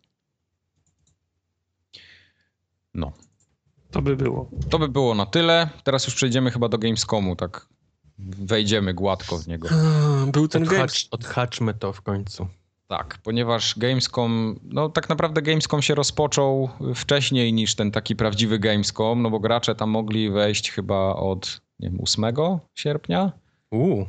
[2.94, 3.12] No.
[3.90, 4.50] To by było.
[4.70, 5.68] To by było na tyle.
[5.84, 7.68] Teraz już przejdziemy chyba do Gamescomu, tak
[8.18, 9.68] wejdziemy gładko w niego.
[10.26, 10.78] Był ten Games.
[10.80, 12.46] Odhacz, odhaczmy to w końcu.
[12.98, 19.22] Tak, ponieważ Gamescom, no tak naprawdę Gamescom się rozpoczął wcześniej niż ten taki prawdziwy Gamescom,
[19.22, 22.24] no bo gracze tam mogli wejść chyba od, nie wiem, 8
[22.74, 23.32] sierpnia?
[23.70, 24.06] Uuu.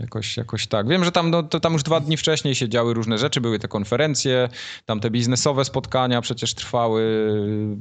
[0.00, 0.88] Jakoś, jakoś tak.
[0.88, 3.58] Wiem, że tam, no, to tam już dwa dni wcześniej się działy różne rzeczy, były
[3.58, 4.48] te konferencje,
[4.86, 7.26] tam te biznesowe spotkania przecież trwały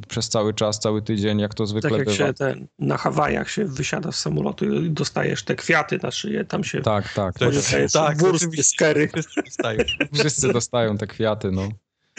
[0.08, 2.18] przez cały czas, cały tydzień, jak to zwykle Tak jak bywa.
[2.28, 6.64] się ten, na Hawajach się wysiada z samolotu i dostajesz te kwiaty na szyję, tam
[6.64, 7.40] się Tak, tak.
[7.40, 7.54] To tak.
[7.54, 8.64] jest- tak, oczywiście.
[8.64, 9.08] skery.
[9.08, 9.80] Wszyscy dostają.
[10.14, 11.68] Wszyscy dostają te kwiaty, no.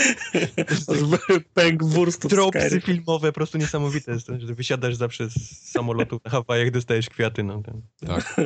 [1.55, 6.31] Pęk wurstów Tropsy filmowe, po prostu niesamowite jest, to, że wysiadasz zawsze z samolotu na
[6.31, 7.43] Hawajach, dostajesz kwiaty.
[7.43, 7.83] No, ten.
[8.07, 8.37] Tak.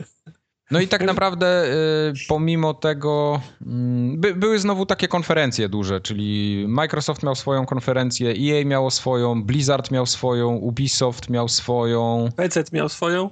[0.70, 6.64] No i tak naprawdę y, pomimo tego mm, by, były znowu takie konferencje duże, czyli
[6.68, 12.88] Microsoft miał swoją konferencję, EA miało swoją, Blizzard miał swoją, Ubisoft miał swoją, PC miał
[12.88, 13.30] swoją?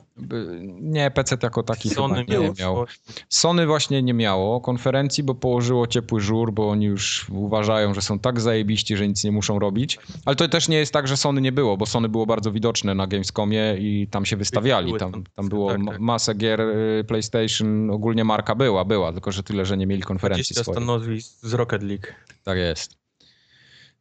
[0.81, 2.87] Nie, PC jako taki Sony nie miało.
[3.29, 8.19] Sony właśnie nie miało konferencji, bo położyło ciepły żur, bo oni już uważają, że są
[8.19, 9.99] tak zajebiści, że nic nie muszą robić.
[10.25, 12.95] Ale to też nie jest tak, że Sony nie było, bo Sony było bardzo widoczne
[12.95, 14.95] na Gamescomie i tam się wystawiali.
[14.99, 16.01] Tam, tam- było tak, tak.
[16.01, 20.55] masę gier y, PlayStation, ogólnie marka była, była, tylko że tyle, że nie mieli konferencji
[20.55, 20.77] 20 swojej.
[20.77, 22.07] stanowisk z Rocket League.
[22.45, 22.97] Tak jest.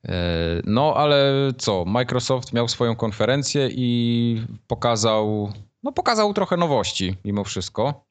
[0.05, 1.85] E, No, ale co?
[1.85, 5.51] Microsoft miał swoją konferencję i pokazał,
[5.83, 8.05] no pokazał trochę nowości mimo wszystko.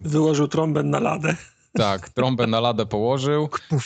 [0.00, 1.36] Wyłożył trąbę na ladę.
[1.72, 3.48] Tak, trąbę na ladę położył.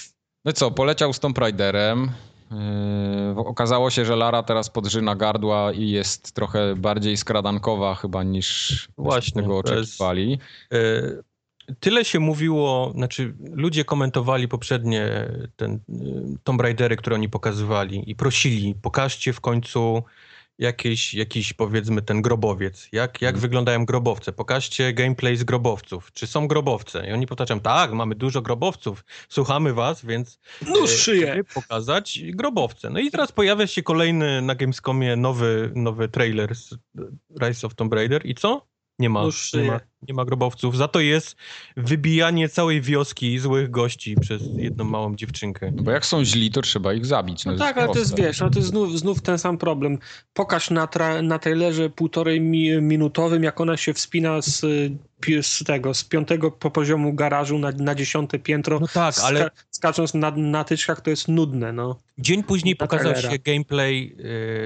[0.45, 2.11] No i co, poleciał z Tomb Raiderem.
[2.51, 8.89] Yy, okazało się, że Lara teraz podżyna gardła i jest trochę bardziej skradankowa chyba niż
[8.99, 10.39] Właśnie, tego oczekiwali.
[10.73, 10.77] E,
[11.81, 15.79] Tyle się mówiło, znaczy ludzie komentowali poprzednie ten, e,
[16.45, 20.03] Tomb Raidery, które oni pokazywali i prosili, pokażcie w końcu
[20.61, 22.89] jakiś, jakiś powiedzmy ten grobowiec.
[22.93, 23.41] Jak, jak Mhm.
[23.41, 24.33] wyglądają grobowce?
[24.33, 26.13] Pokażcie gameplay z grobowców.
[26.13, 27.09] Czy są grobowce?
[27.09, 30.41] I oni powtarzają, tak, mamy dużo grobowców, słuchamy was, więc
[30.85, 31.41] e, szyję.
[31.55, 32.91] pokazać grobowce.
[32.91, 36.75] No i teraz pojawia się kolejny na Gamescomie nowy, nowy trailer z
[37.43, 38.67] Rise of Tomb Raider i co?
[38.99, 39.81] Nie ma, Nóż nie, ma.
[40.09, 40.77] Nie ma grobowców.
[40.77, 41.37] Za to jest
[41.77, 45.73] wybijanie całej wioski złych gości przez jedną małą dziewczynkę.
[45.73, 47.45] Bo jak są źli, to trzeba ich zabić.
[47.45, 49.99] No No tak, ale to jest, wiesz, ale to jest znów, znów ten sam problem.
[50.35, 54.61] Pokaż na, tra, na trailerze półtorej mi, minutowym, jak ona się wspina z,
[55.43, 59.51] z tego, z piątego po poziomu garażu na, na dziesiąte piętro, No tak, ale ska,
[59.71, 61.99] skacząc na, na tyczkach, to jest nudne, no.
[62.19, 63.31] dzień później na pokazał trailera.
[63.33, 64.17] się gameplay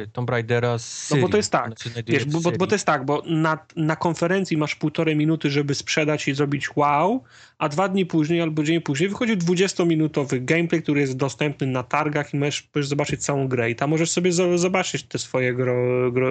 [0.05, 1.23] y, Tomb Raidera z No Syrii.
[1.23, 3.97] bo to jest tak, Znaczy, Wiesz, bo, bo, bo to jest tak, bo na, na
[3.97, 7.23] konferencji masz półtorej minuty, żeby sprzedać i zrobić wow,
[7.59, 12.35] a dwa dni później albo dzień później wychodzi 20-minutowy gameplay, który jest dostępny na targach
[12.35, 16.11] i możesz, możesz zobaczyć całą grę i tam możesz sobie zo- zobaczyć te swoje, gro,
[16.13, 16.31] gro,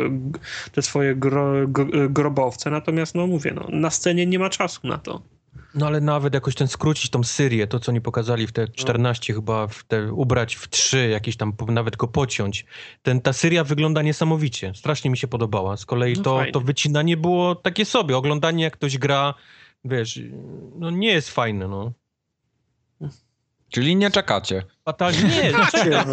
[0.71, 1.67] te swoje gro,
[2.10, 5.33] grobowce, natomiast no mówię, no, na scenie nie ma czasu na to.
[5.76, 8.68] No ale nawet jakoś ten skrócić tą Syrię, to co oni pokazali w te No.
[8.76, 12.66] 14 chyba, w te, ubrać w 3, jakieś tam nawet go pociąć.
[13.02, 14.72] Ten, ta Syria wygląda niesamowicie.
[14.76, 15.78] Strasznie mi się podobała.
[15.78, 16.52] Z kolei No to, fajnie.
[16.52, 18.18] to wycinanie było takie sobie.
[18.18, 19.34] Oglądanie jak ktoś gra,
[19.86, 20.20] wiesz,
[20.76, 21.92] no nie jest fajne, no.
[23.70, 24.64] Czyli nie czekacie.
[24.86, 25.24] Fatalnie.
[25.24, 25.52] Nie,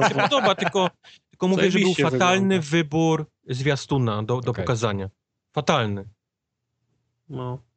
[0.01, 0.91] mi się podoba, tylko,
[1.31, 2.67] tylko mówię, że był fatalny wygląda.
[2.71, 4.65] wybór zwiastuna do, do Okej.
[4.65, 5.11] pokazania.
[5.53, 6.05] Fatalny.
[7.29, 7.70] No.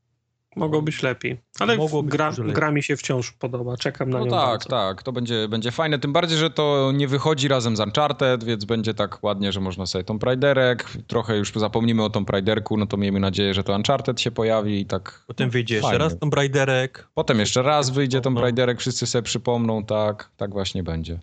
[0.55, 1.37] Mogło być lepiej.
[1.59, 2.53] Ale Mogło gra, lepiej.
[2.53, 3.77] gra mi się wciąż podoba.
[3.77, 4.69] Czekam na No nią tak, bardzo.
[4.69, 5.99] tak, to będzie, będzie fajne.
[5.99, 9.85] Tym bardziej, że to nie wychodzi razem z Uncharted, więc będzie tak ładnie, że można
[9.85, 10.89] sobie Tomb Raiderek.
[11.07, 14.79] Trochę już zapomnimy o Tomb Raiderku, no to miejmy nadzieję, że to Uncharted się pojawi
[14.81, 15.23] i tak.
[15.27, 16.03] Potem wyjdzie jeszcze Fajnie.
[16.05, 17.07] raz Tomb Raiderek.
[17.13, 18.41] Potem jeszcze raz wyjdzie Tomb No.
[18.41, 21.19] Raiderek, wszyscy sobie przypomną, tak, tak właśnie będzie.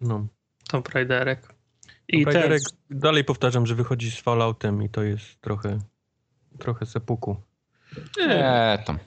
[0.00, 0.26] No.
[0.70, 1.54] Tomb Raiderek.
[2.08, 5.78] I Tomb Raiderek, ten, dalej powtarzam, że wychodzi z Falloutem i to jest trochę,
[6.58, 7.36] trochę sepuku.
[8.18, 8.98] Nie, tam.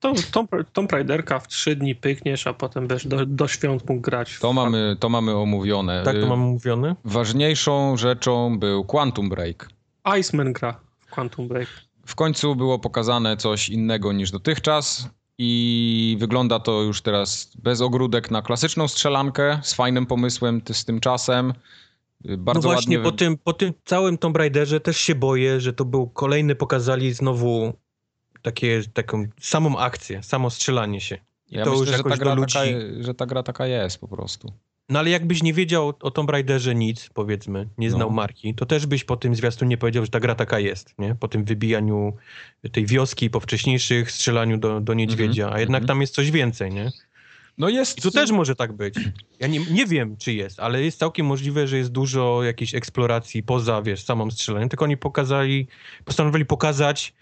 [0.00, 4.00] To, Tomb, Tomb Raiderka w trzy dni pykniesz, a potem będziesz do, do świąt mógł
[4.00, 4.32] grać.
[4.32, 6.02] w- To mamy, to mamy omówione.
[6.04, 6.96] Tak to Y, mam mówione?
[7.04, 9.68] Ważniejszą rzeczą był Quantum Break.
[10.18, 11.68] Iceman gra w Quantum Break.
[12.06, 15.08] W końcu było pokazane coś innego niż dotychczas
[15.38, 20.84] i wygląda to już teraz bez ogródek na klasyczną strzelankę z fajnym pomysłem, ty- z
[20.84, 21.52] tym czasem.
[22.30, 23.10] Y, Bardzo no właśnie, ładnie.
[23.12, 27.12] po tym, po tym całym Tomb Raiderze też się boję, że to był kolejny, pokazali
[27.12, 27.72] znowu
[28.42, 31.18] takie, taką samą akcję, samo strzelanie się.
[31.50, 32.54] I ja to myślę, już że jakoś ta, gra do ludzi...
[32.54, 32.68] taka,
[33.00, 34.52] że ta gra taka jest po prostu.
[34.88, 38.14] No ale jakbyś nie wiedział o Tomb Raiderze nic, powiedzmy, nie znał No.
[38.14, 41.14] marki, to też byś po tym zwiastunie powiedział, że ta gra taka jest, nie?
[41.14, 42.12] Po tym wybijaniu
[42.72, 45.86] tej wioski, po wcześniejszych strzelaniu do, do niedźwiedzia, a jednak mhm.
[45.86, 46.90] tam jest coś więcej, nie?
[47.58, 47.98] No jest...
[47.98, 48.94] I tu też może tak być.
[49.40, 53.42] Ja nie, nie wiem, czy jest, ale jest całkiem możliwe, że jest dużo jakiejś eksploracji
[53.42, 55.66] poza, wiesz, samą strzelaniem, tylko oni pokazali,
[56.04, 57.14] postanowili pokazać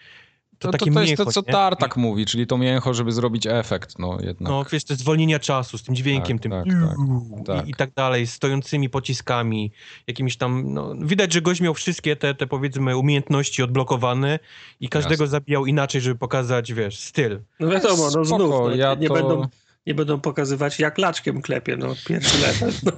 [0.60, 1.52] to, to, takie to, to jest to, co nie?
[1.52, 4.52] Tartak mówi, czyli to mięcho, żeby zrobić efekt, no jednak.
[4.52, 7.68] No, wiesz, te zwolnienia czasu z tym dźwiękiem, Tak, tym tak, i, tak, tak.
[7.68, 9.72] i tak dalej, stojącymi pociskami,
[10.06, 14.38] jakimiś tam, no, widać, że gość miał wszystkie te, te powiedzmy umiejętności odblokowane
[14.80, 15.26] i każdego Jasne.
[15.26, 17.40] zabijał inaczej, żeby pokazać, wiesz, styl.
[17.60, 19.46] No wiadomo, no znów, no, ja nie, to- będą,
[19.86, 22.72] nie będą pokazywać jak laczkiem klepie, no pierwszy level.
[22.84, 22.92] No.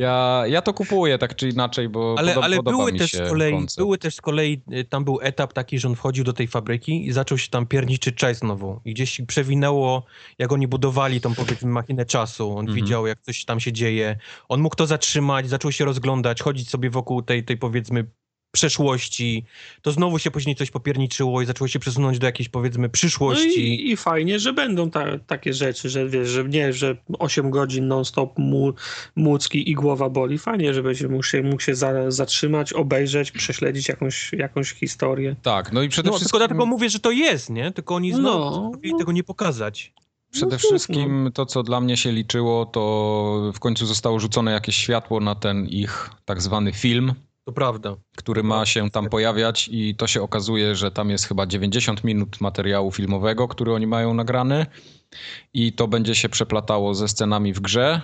[0.00, 3.10] Ja, ja to kupuję tak czy inaczej, bo Ale, podoba, ale podoba były mi też
[3.10, 3.78] się z kolei, koncept.
[3.78, 7.12] były też z kolei, tam był etap taki, że on wchodził do tej fabryki i
[7.12, 8.80] zaczął się tam pierniczyć czas znowu.
[8.84, 10.04] I gdzieś się przewinęło,
[10.38, 12.52] jak oni budowali tą, powiedzmy, machinę czasu.
[12.52, 12.76] On Mhm.
[12.76, 14.16] widział, jak coś tam się dzieje.
[14.48, 18.04] On mógł to zatrzymać, zaczął się rozglądać, chodzić sobie wokół tej, tej powiedzmy,
[18.52, 19.44] przeszłości.
[19.82, 23.60] To znowu się później coś popierniczyło i zaczęło się przesunąć do jakiejś, powiedzmy, No przyszłości.
[23.74, 27.88] i, i fajnie, że będą ta, takie rzeczy, że wiesz, że nie, że 8 godzin
[27.88, 28.72] non-stop mu,
[29.16, 30.38] mózgi i głowa boli.
[30.38, 35.36] Fajnie, że będzie mógł się, mógł się za, zatrzymać, obejrzeć, prześledzić jakąś, jakąś historię.
[35.42, 36.28] Tak, no i przede No, wszystkim...
[36.30, 37.72] tylko dlatego mówię, że to jest, nie?
[37.72, 38.98] Tylko oni znowu No.
[38.98, 39.92] tego nie pokazać.
[40.30, 44.52] Przede No cóż, wszystkim to, co dla mnie się liczyło, to w końcu zostało rzucone
[44.52, 47.12] jakieś światło na ten ich tak zwany film,
[47.44, 47.96] To prawda.
[48.16, 52.40] który ma się tam pojawiać i to się okazuje, że tam jest chyba 90 minut
[52.40, 54.66] materiału filmowego, który oni mają nagrany
[55.54, 58.00] i to będzie się przeplatało ze scenami w grze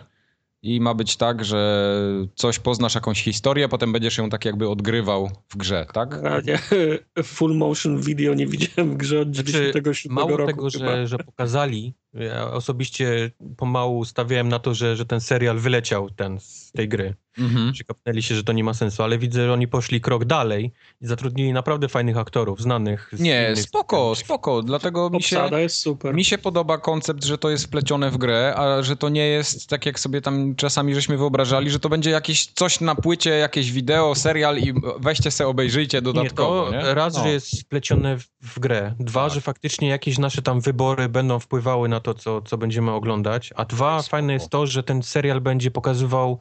[0.63, 1.93] i ma być tak, że
[2.35, 6.15] coś poznasz jakąś historię, a potem będziesz ją tak jakby odgrywał w grze, tak?
[6.15, 6.59] A nie,
[7.25, 10.97] full motion video nie widziałem w grze od Znaczy, 97 Mało roku tego, chyba.
[10.97, 16.41] że, że pokazali, ja osobiście pomału stawiałem na to, że, że ten serial wyleciał ten
[16.41, 17.15] z tej gry.
[17.39, 17.73] Mhm.
[17.73, 21.07] Przykapnęli się, że to nie ma sensu, ale widzę, że oni poszli krok dalej i
[21.07, 23.11] zatrudnili naprawdę fajnych aktorów, znanych.
[23.13, 25.49] z Nie, spoko, spoko, dlatego mi się...
[25.53, 26.15] Jest super.
[26.15, 29.69] Mi się podoba koncept, że to jest wplecione w grę, a że to nie jest
[29.69, 33.73] tak, jak sobie tam czasami żeśmy wyobrażali, że to będzie jakieś coś na płycie, jakieś
[33.73, 36.95] wideo, serial i weźcie se obejrzyjcie Nie, dodatkowo, to nie?
[36.95, 37.23] raz, No.
[37.23, 38.95] że jest wplecione w, grę.
[39.01, 39.35] Dwa, Tak.
[39.35, 43.53] że faktycznie jakieś nasze tam wybory będą wpływały na to, co, co będziemy oglądać.
[43.57, 44.11] A dwa, Spoko.
[44.11, 46.39] fajne jest to, że ten serial będzie pokazywał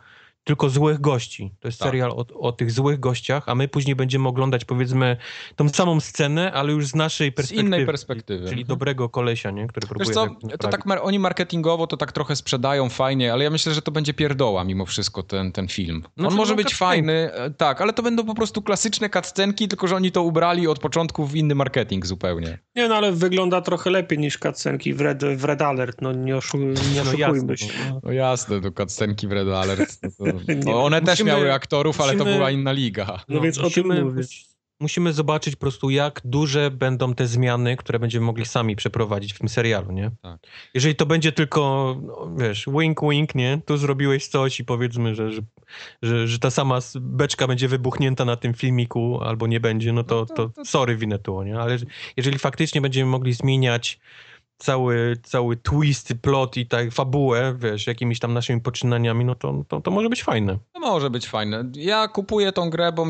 [0.48, 1.52] tylko złych gości.
[1.60, 1.88] To jest Tak.
[1.88, 5.18] serial o, o tych złych gościach, a my później będziemy oglądać powiedzmy
[5.56, 7.68] tą samą scenę, ale już z naszej Z perspektywy.
[7.68, 8.40] innej perspektywy.
[8.50, 8.68] Czyli Mhm.
[8.68, 9.68] dobrego kolesia, nie?
[9.68, 10.08] który próbuje...
[10.08, 13.74] Wiesz co, tak to tak oni marketingowo to tak trochę sprzedają fajnie, ale ja myślę,
[13.74, 16.04] że to będzie pierdoła mimo wszystko ten, ten film.
[16.18, 16.80] Znaczy, On może no, być cutscenki.
[16.80, 20.68] fajny, e, tak, ale to będą po prostu klasyczne cutscenki, tylko że oni to ubrali
[20.68, 22.60] od początku w inny marketing zupełnie.
[22.76, 26.38] Nie, no ale wygląda trochę lepiej niż cutscenki w Red, w Red Alert, no nie,
[26.38, 27.74] oszu, nie no oszukujmy jasne, się.
[27.90, 28.00] no.
[28.04, 30.00] No jasne, to cutscenki w Red Alert.
[30.02, 33.20] To, to, Nie, one też musimy- miały aktorów, ale to musimy- była inna liga.
[33.30, 34.24] No więc o tym mówię.
[34.80, 39.40] Musimy zobaczyć po prostu, jak duże będą te zmiany, które będziemy mogli sami przeprowadzić w
[39.40, 40.12] tym serialu, nie?
[40.22, 40.40] Tak.
[40.74, 43.62] Jeżeli to będzie tylko, no, wiesz, wink, wink, nie?
[43.66, 45.42] Tu zrobiłeś coś i powiedzmy, że, że,
[46.02, 50.16] że, że ta sama beczka będzie wybuchnięta na tym filmiku albo nie będzie, no to,
[50.16, 51.60] No to- to, to- sorry, winę tu, nie?
[51.60, 51.78] Ale
[52.18, 54.00] jeżeli faktycznie będziemy mogli zmieniać
[54.58, 59.82] cały, cały twist, plot i tak fabułę, wiesz, jakimiś tam naszymi poczynaniami, no to, to,
[59.82, 60.58] to może być fajne.
[60.80, 61.72] Może być fajne.
[61.76, 63.06] Ja kupuję tą grę, bo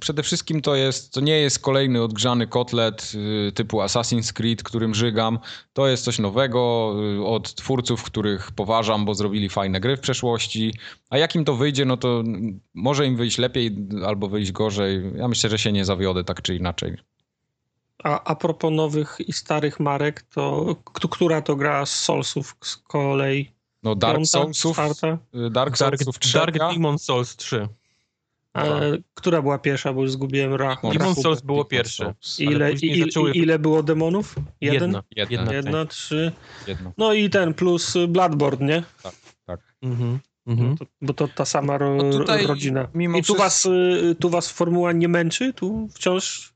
[0.00, 3.12] przede wszystkim to jest, to nie jest kolejny odgrzany kotlet
[3.48, 5.38] y, typu Assassin's Creed, którym żygam.
[5.72, 10.74] To jest coś nowego y, od twórców, których poważam, bo zrobili fajne gry w przeszłości.
[11.10, 12.22] A jak im to wyjdzie, no to
[12.74, 15.02] może im wyjść lepiej albo wyjść gorzej.
[15.16, 16.96] Ja myślę, że się nie zawiodę tak czy inaczej.
[18.04, 22.76] A, a propos nowych i starych marek, to k- która to gra z Soulsów z
[22.76, 23.50] kolei?
[23.82, 24.28] No Dark Piąta?
[24.28, 25.18] Soulsów, Czwarta?
[25.34, 26.72] y, Dark Dark, Soulsów Dark trzecia.
[26.72, 27.68] Demon Souls 3.
[28.54, 28.64] A,
[29.14, 30.82] która była pierwsza, bo już zgubiłem rach.
[30.82, 31.22] Demon rachubę.
[31.22, 32.14] Souls było pierwsze.
[32.38, 34.34] Ile, zaczęły- ile było demonów?
[34.60, 34.82] Jeden?
[34.90, 35.02] Jedna.
[35.16, 35.36] Jedna.
[35.36, 35.52] Jedna.
[35.52, 36.32] Jedna, trzy.
[36.66, 36.92] Jedno.
[36.98, 38.82] No i ten plus Bloodborne, nie?
[39.82, 40.18] Mhm.
[40.46, 40.70] Mhm.
[40.70, 42.88] No to, bo to ta sama ro, No tutaj rodzina.
[42.94, 45.52] mimo I tu wszystko- was, y, tu was formuła nie męczy?
[45.52, 46.52] Tu wciąż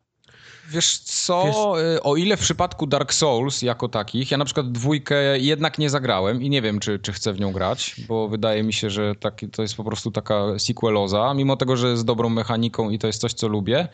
[0.73, 5.39] Wiesz co, y, o ile w przypadku Dark Souls jako takich, ja na przykład dwójkę
[5.39, 8.73] jednak nie zagrałem i nie wiem, czy, czy chcę w nią grać, bo wydaje mi
[8.73, 12.91] się, że taki, to jest po prostu taka sequeloza, mimo tego, że jest dobrą mechaniką
[12.91, 13.89] i to jest coś, co lubię.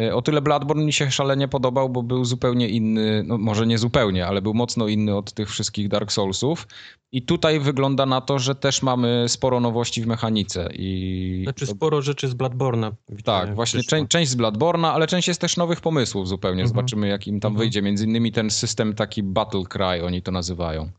[0.00, 3.78] Y, O tyle Bloodborne mi się szalenie podobał, bo był zupełnie inny, no może nie
[3.78, 6.66] zupełnie, ale był mocno inny od tych wszystkich Dark Soulsów.
[7.12, 10.68] I tutaj wygląda na to, że też mamy sporo nowości w mechanice.
[10.72, 12.90] I Znaczy sporo rzeczy z Bloodborne'a.
[13.24, 13.98] tak, właśnie wyszło.
[13.98, 16.62] czę- część z Bloodborne'a, ale część jest też nowych pomysłów zupełnie.
[16.62, 16.68] Mhm.
[16.68, 17.58] Zobaczymy, jak im tam Mhm.
[17.58, 17.82] wyjdzie.
[17.82, 20.90] Między innymi ten system taki Battle Cry, oni to nazywają.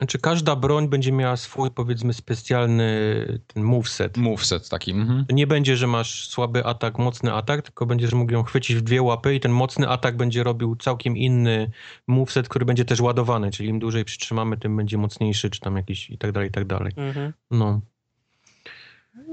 [0.00, 2.84] Znaczy każda broń będzie miała swój, powiedzmy, specjalny
[3.46, 4.16] ten moveset.
[4.16, 4.90] Moveset taki.
[4.90, 5.26] Mhm.
[5.26, 8.80] To nie będzie, że masz słaby atak, mocny atak, tylko będziesz mógł ją chwycić w
[8.80, 11.70] dwie łapy i ten mocny atak będzie robił całkiem inny
[12.06, 16.10] moveset, który będzie też ładowany, czyli im dłużej przytrzymamy, tym będzie mocniejszy, czy tam jakiś
[16.10, 16.92] i tak dalej, i tak dalej.
[16.96, 17.32] Mhm.
[17.50, 17.80] No.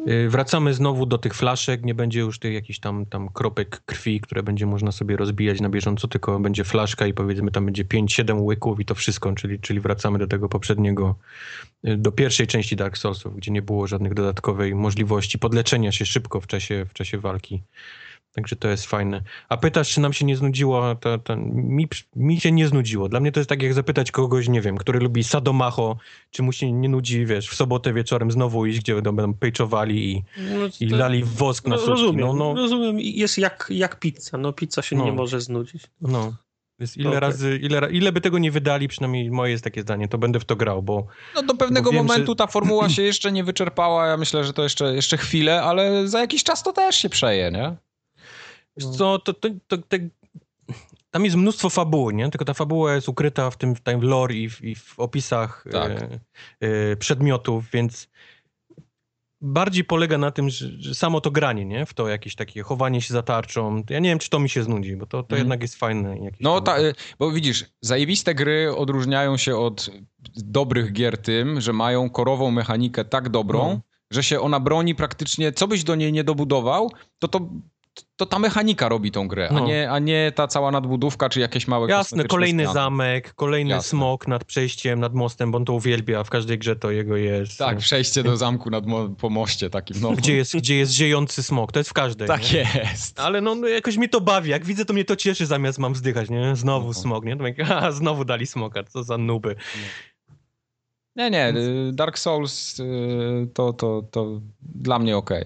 [0.07, 4.21] Y, Wracamy znowu do tych flaszek, nie będzie już tych jakichś tam, tam kropek krwi,
[4.21, 8.41] które będzie można sobie rozbijać na bieżąco, tylko będzie flaszka i powiedzmy tam będzie 5-7
[8.41, 11.15] łyków i to wszystko, czyli, czyli wracamy do tego poprzedniego,
[11.87, 16.41] y, do pierwszej części Dark Soulsów, gdzie nie było żadnych dodatkowej możliwości podleczenia się szybko
[16.41, 17.61] w czasie, w czasie walki.
[18.33, 19.21] Także to jest fajne.
[19.49, 20.95] A pytasz, czy nam się nie znudziło?
[20.95, 23.09] To, to, mi, mi się nie znudziło.
[23.09, 25.97] Dla mnie to jest tak, jak zapytać kogoś, nie wiem, który lubi sadomacho,
[26.31, 30.23] czy mu się nie nudzi, wiesz, w sobotę wieczorem znowu iść, gdzie będą pejczowali i,
[30.37, 32.99] No, i to- lali wosk na no, rozumiem, No, no, rozumiem.
[32.99, 34.37] Jest jak, jak pizza.
[34.37, 35.05] No pizza się No.
[35.05, 35.83] nie może znudzić.
[36.01, 36.33] no.
[36.79, 37.19] Więc ile Okej.
[37.19, 40.45] razy, ile, ile by tego nie wydali, przynajmniej moje jest takie zdanie, to będę w
[40.45, 44.07] to grał, bo No do pewnego wiem, momentu że- ta formuła się jeszcze nie wyczerpała.
[44.07, 47.51] Ja myślę, że to jeszcze, jeszcze chwilę, ale za jakiś czas to też się przeje,
[47.51, 47.75] nie?
[48.77, 49.99] Wiesz co, to, to, to, te,
[51.11, 52.29] tam jest mnóstwo fabuły, nie?
[52.29, 55.65] Tylko ta fabuła jest ukryta w tym, w tym lore i w, i w opisach
[55.71, 55.91] Tak.
[55.91, 56.19] e,
[56.61, 58.07] e, przedmiotów, więc
[59.41, 61.85] bardziej polega na tym, że, że samo to granie, nie?
[61.85, 63.83] W to jakieś takie chowanie się za tarczą.
[63.89, 65.39] Ja nie wiem, czy to mi się znudzi, bo to, to Mhm.
[65.39, 66.15] jednak jest fajne.
[66.39, 69.89] No, tam- ta, y, bo widzisz, zajebiste gry odróżniają się od
[70.35, 73.81] dobrych gier tym, że mają korową mechanikę tak dobrą, No.
[74.11, 77.49] że się ona broni praktycznie, co byś do niej nie dobudował, to to,
[78.15, 79.67] to ta mechanika robi tą grę, a, No.
[79.67, 82.73] nie, a nie ta cała nadbudówka, czy jakieś małe Jasne, kolejny zmiany.
[82.73, 83.89] zamek, kolejny Jasne.
[83.89, 86.23] smok nad przejściem, nad mostem, bo on to uwielbia.
[86.23, 87.57] W każdej grze to jego jest.
[87.57, 90.11] Tak, przejście do zamku nad mo- po moście takim, no.
[90.11, 91.71] Gdzie jest, gdzie jest ziejący smok.
[91.71, 92.27] To jest w każdej.
[92.27, 92.59] Tak nie?
[92.75, 93.19] jest.
[93.19, 94.49] Ale no, no jakoś mnie to bawi.
[94.49, 96.55] Jak widzę, to mnie to cieszy, zamiast mam zdychać, nie?
[96.55, 96.93] Znowu No.
[96.93, 97.35] smog, nie?
[97.35, 99.55] Mówię, a, znowu dali smoka, co za nuby.
[101.15, 102.83] Nie, nie, y, Dark Souls y,
[103.53, 105.45] to, to, to dla mnie okej.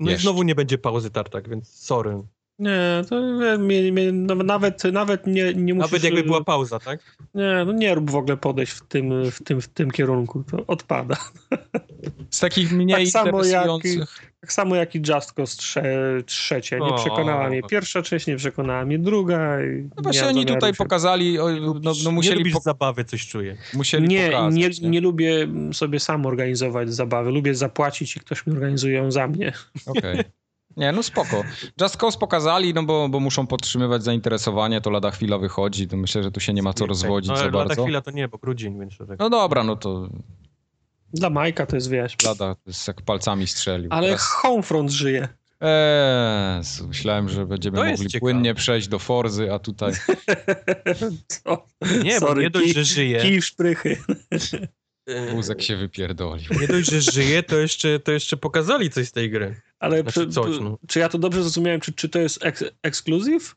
[0.00, 0.22] No Jeszcze.
[0.22, 2.22] i znowu nie będzie pauzy tartak, więc sorry.
[2.60, 5.90] Nie, to nie, nie, nie, no, nawet, nawet nie, nie musisz...
[5.92, 7.16] Nawet jakby była pauza, tak?
[7.34, 10.44] Nie, no nie rób w ogóle podejść w tym, w tym, w tym kierunku.
[10.50, 11.16] To odpada.
[12.30, 13.66] Z takich mniej Tak samo jak-.
[14.40, 15.82] Tak samo jak i Just Cause trze,
[16.26, 16.76] trzecie.
[16.80, 16.94] Nie O.
[16.94, 19.62] przekonała mnie pierwsza część, nie przekonała mnie druga.
[19.62, 22.60] i No nie właśnie oni tutaj się- pokazali, o, no, no nie musieli, lubisz po,
[22.60, 23.56] zabawy, coś czuję.
[23.74, 24.80] musieli Nie, pokazać.
[24.80, 27.30] nie, nie lubię sobie sam organizować zabawy.
[27.30, 29.52] Lubię zapłacić i ktoś mi organizuje ją za mnie.
[29.86, 30.18] Okej.
[30.76, 31.42] Nie, no spoko.
[31.80, 36.22] Just Cause pokazali, no bo, bo muszą podtrzymywać zainteresowanie, to lada chwila wychodzi, to myślę,
[36.22, 37.82] że tu się nie ma co rozwodzić no, za ale lada bardzo.
[37.82, 39.18] chwila to nie, bo grudzień, więc tak.
[39.18, 40.08] No dobra, no to
[41.12, 42.16] Dla Majka to jest, wiesz...
[42.24, 43.88] lada to jest jak palcami strzelił.
[43.92, 45.28] Ale Teraz- Homefront żyje.
[45.60, 48.20] Eee, myślałem, że będziemy To mogli ciekawe.
[48.20, 49.92] płynnie przejść do Forzy, a tutaj...
[51.44, 51.66] Co?
[52.04, 53.20] Nie, bo Sorry, nie dość, że żyje.
[53.20, 53.96] Kij w szprychy.
[55.10, 56.60] E, Wózek się wypierdolił.
[56.60, 59.60] Nie dość, że żyje, to jeszcze, to jeszcze pokazali coś z tej gry.
[59.78, 60.78] Ale Znaczy czy, coś, no.
[60.88, 61.80] czy ja to dobrze zrozumiałem?
[61.80, 63.56] Czy, czy to jest eks ekskluzyw?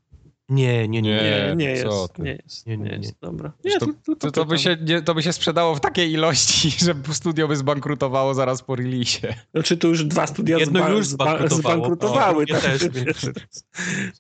[0.50, 1.12] Nie, nie, nie.
[1.12, 1.56] nie.
[1.56, 2.20] Nie, nie co jest.
[2.20, 2.68] Nie jest.
[2.68, 3.16] Nie, Nie, nie, jest.
[3.22, 3.50] Dobra.
[3.50, 6.94] To- Nie, To, to, by się, nie, to by się sprzedało w takiej ilości, że
[7.14, 9.20] studio by zbankrutowało zaraz po release.
[9.54, 11.76] Znaczy to już dwa studia Jedno zba już zba zbankrutowało.
[11.76, 12.44] zbankrutowały.
[12.44, 12.72] O, drugie tak.
[13.04, 13.22] też,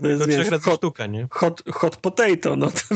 [0.01, 1.27] To jest, To wiesz, hot, sztuka, nie?
[1.31, 2.95] hot, hot potato, no to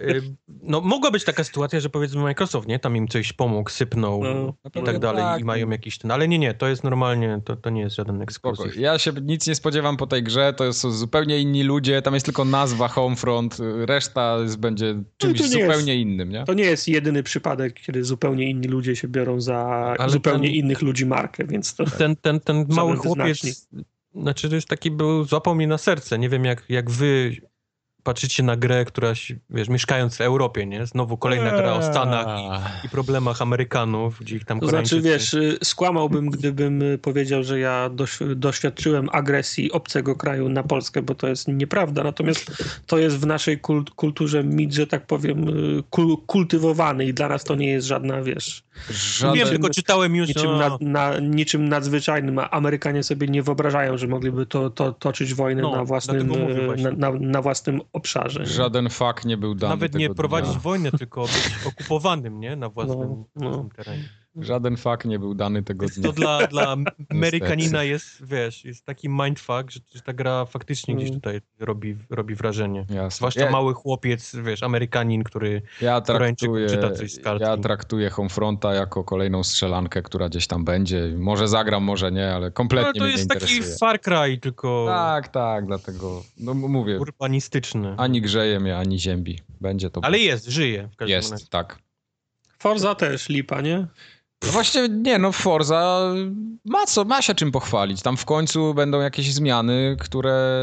[0.00, 0.22] Y,
[0.62, 2.78] No, mogła być taka sytuacja, że powiedzmy Microsoft, nie?
[2.78, 4.30] Tam im coś pomógł, sypnął No,
[4.64, 5.40] i no tak dalej tak.
[5.40, 6.10] i mają jakiś ten...
[6.10, 8.76] Ale nie, nie, to jest normalnie, to, to nie jest żaden ekskluzyw.
[8.76, 12.26] Ja się nic nie spodziewam po tej grze, to są zupełnie inni ludzie, tam jest
[12.26, 16.44] tylko nazwa Homefront, reszta jest, będzie czymś to nie zupełnie jest- innym, nie?
[16.44, 19.58] To nie jest jedyny przypadek, kiedy zupełnie inni ludzie się biorą za
[19.98, 21.84] Ale zupełnie ten- innych ludzi markę, więc to...
[21.84, 23.68] Ten, ten, ten mały chłopiec,
[24.14, 26.18] znaczy to jest taki, był, złapał mnie na serce.
[26.18, 27.36] Nie wiem, jak, jak wy
[28.04, 29.12] patrzycie na grę, która,
[29.50, 30.86] wiesz, mieszkając w Europie, nie?
[30.86, 35.34] Znowu kolejna gra o Stanach i, i problemach Amerykanów, gdzie ich tam To znaczy, wiesz,
[35.34, 41.14] y, skłamałbym, gdybym y, powiedział, że ja doś, doświadczyłem agresji obcego kraju na Polskę, bo
[41.14, 42.04] to jest nieprawda.
[42.04, 47.14] Natomiast to jest w naszej kult, kulturze mit, że tak powiem, y, kul, kultywowany i
[47.14, 49.36] dla nas to nie jest żadna, wiesz, Żaden...
[49.36, 50.28] Wiem, tylko czytałem już...
[50.28, 52.38] niczym, no, nad, na, niczym nadzwyczajnym.
[52.38, 56.32] A Amerykanie sobie nie wyobrażają, że mogliby to, to toczyć wojnę No, na, własnym,
[56.76, 58.46] na, na, na własnym obszarze.
[58.46, 60.60] Żaden fakt nie był dany Nawet nie prowadzić dnia.
[60.60, 62.56] wojny, tylko być okupowanym, nie?
[62.56, 63.50] Na własnym, No, no.
[63.50, 64.08] własnym terenie.
[64.40, 66.02] Żaden fakt nie był dany tego dnia.
[66.02, 66.76] to dla, dla
[67.10, 71.20] Amerykanina jest, wiesz, jest taki mindfuck, że, że ta gra faktycznie gdzieś Mm.
[71.20, 72.80] tutaj robi, robi wrażenie.
[72.90, 73.10] Jasne.
[73.10, 75.62] Zwłaszcza ja, mały chłopiec, wiesz, Amerykanin, który...
[75.80, 77.44] ja traktuję, czyta coś z kartki.
[77.48, 81.14] ja traktuję Homefronta jako kolejną strzelankę, która gdzieś tam będzie.
[81.18, 83.62] Może zagram, może nie, ale kompletnie No, to mnie nie jest taki.
[83.80, 87.94] Far Cry, tylko Tak, tak, dlatego, no mówię, urbanistyczny.
[87.98, 89.38] ani grzeje mnie, ani ziębi.
[89.60, 90.04] Będzie to.
[90.04, 91.32] Ale jest, żyje w każdym razie.
[91.34, 91.78] jest, tak.
[92.58, 93.86] Forza też lipa, nie?
[94.46, 96.12] No właśnie nie, no Forza
[96.64, 98.02] ma co, ma się czym pochwalić.
[98.02, 100.62] Tam w końcu będą jakieś zmiany, które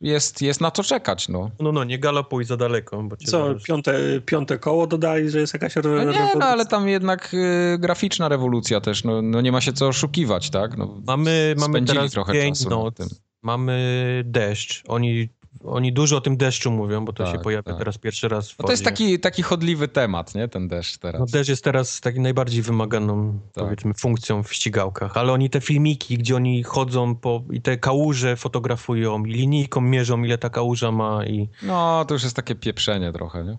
[0.00, 1.50] jest, jest na co czekać, no.
[1.60, 3.02] No, no, nie galopuj za daleko.
[3.02, 3.94] Bo cię Co, zaraz- piąte,
[4.26, 6.28] piąte koło dodali, że jest jakaś No nie, rewolucja?
[6.38, 10.50] no ale tam jednak y, graficzna rewolucja też, no, no nie ma się co oszukiwać,
[10.50, 10.76] tak?
[10.76, 12.94] No, Mamy, mamy spędzili teraz trochę czasu noc,
[13.42, 14.82] mamy deszcz.
[14.88, 15.28] Oni,
[15.64, 17.78] oni dużo o tym deszczu mówią, bo to Tak, się pojawia tak.
[17.78, 20.48] teraz pierwszy raz w No to jest taki, taki chodliwy temat, nie?
[20.48, 21.20] Ten deszcz teraz.
[21.20, 23.64] No deszcz jest teraz taką najbardziej wymaganą, Tak.
[23.64, 28.36] powiedzmy, funkcją w ścigałkach, ale oni te filmiki, gdzie oni chodzą po, i te kałuże
[28.36, 31.48] fotografują i linijką mierzą, ile ta kałuża ma i...
[31.62, 33.58] No, to już jest takie pieprzenie trochę, nie?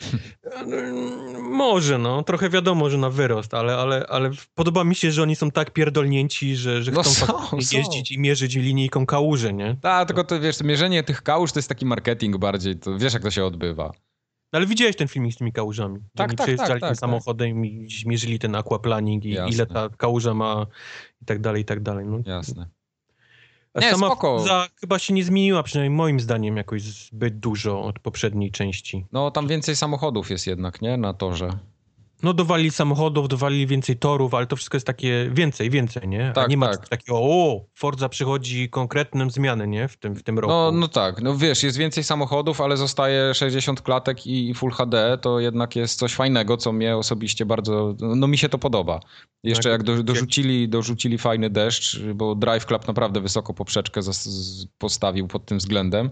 [1.42, 2.22] Może, no.
[2.22, 5.70] Trochę wiadomo, że na wyrost, ale, ale, ale podoba mi się, że oni są tak
[5.70, 7.26] pierdolnięci, że, że No chcą są,
[7.60, 7.76] są.
[7.78, 9.76] jeździć i mierzyć linijką kałuży, nie?
[9.82, 13.22] Tak, tylko to wiesz, mierzenie tych kałuż to jest taki marketing bardziej, to wiesz jak
[13.22, 13.92] to się odbywa.
[14.52, 16.00] No, Ale widziałeś ten filmik z tymi kałużami.
[16.16, 19.54] Tak, oni tak, przejeżdżali tak, tym tak, samochodem i zmierzyli ten aquaplaning i Jasne.
[19.54, 20.66] ile ta kałuża ma
[21.22, 22.06] i tak dalej, i tak dalej.
[22.06, 22.18] No.
[22.26, 22.66] Jasne.
[23.80, 24.38] Nie, sama spoko.
[24.38, 29.06] Forza chyba się nie zmieniła, przynajmniej moim zdaniem, jakoś zbyt dużo od poprzedniej części.
[29.12, 30.96] No tam więcej samochodów jest jednak, nie?
[30.96, 31.58] Na torze.
[32.24, 36.28] No dowalili samochodów, dowalili więcej torów, ale to wszystko jest takie więcej, więcej, nie?
[36.28, 36.88] A Tak, nie ma tak.
[36.88, 39.88] takiego, o, Forza przychodzi konkretnym zmiany, nie?
[39.88, 40.52] W tym, w tym roku.
[40.52, 45.18] No, no tak, no wiesz, jest więcej samochodów, ale zostaje 60 klatek i Full HD,
[45.18, 49.00] to jednak jest coś fajnego, co mnie osobiście bardzo, no mi się to podoba.
[49.44, 54.66] Jeszcze Tak, jak do, dorzucili, dorzucili fajny deszcz, bo Drive Club naprawdę wysoko poprzeczkę zas-
[54.78, 56.10] postawił pod tym względem,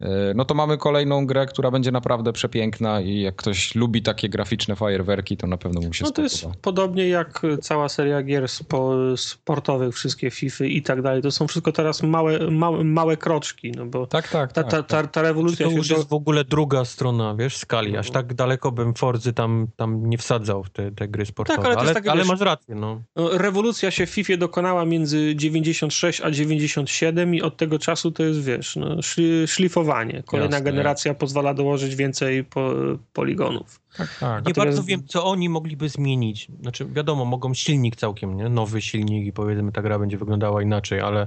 [0.00, 4.28] e, no to mamy kolejną grę, która będzie naprawdę przepiękna i jak ktoś lubi takie
[4.28, 6.58] graficzne fajerwerki, to na pewno mu się No to jest spodoba.
[6.62, 11.22] podobnie jak cała seria gier spo, sportowych, wszystkie FIFA i tak dalej.
[11.22, 14.70] To są wszystko teraz małe, małe, małe kroczki, no bo Tak, tak, ta, tak.
[14.70, 17.96] ta, ta, ta rewolucja To już do, jest w ogóle druga strona, wiesz, skali.
[17.96, 18.12] Aż No.
[18.12, 21.58] tak daleko bym Forzy tam, tam nie wsadzał w te, te gry sportowe.
[21.58, 23.02] ale to jest ale, takie, ale wiesz- masz rację, no.
[23.16, 28.22] no, rewolucja się w FIFA dokonała między 96 a 97 i od tego czasu to
[28.22, 30.22] jest, wiesz, no, szli, szlifowanie.
[30.26, 30.70] Kolejna Jasne.
[30.70, 32.70] generacja pozwala dołożyć więcej po,
[33.12, 33.79] poligonów.
[34.00, 34.20] Tak, tak.
[34.20, 36.48] Nie Natomiast- bardzo wiem, co oni mogliby zmienić.
[36.62, 38.48] Znaczy, wiadomo, mogą silnik całkiem, nie?
[38.48, 41.26] Nowy silnik i powiedzmy, ta gra będzie wyglądała inaczej, ale,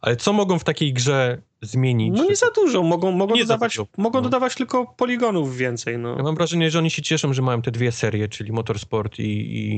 [0.00, 2.14] ale co mogą w takiej grze zmienić?
[2.16, 4.22] No nie za dużo, mogą, mogą, Nie dodawać, dużo, mogą no.
[4.22, 5.98] dodawać tylko poligonów więcej.
[5.98, 6.16] No.
[6.16, 9.22] Ja mam wrażenie, że oni się cieszą, że mają te dwie serie, czyli Motorsport i,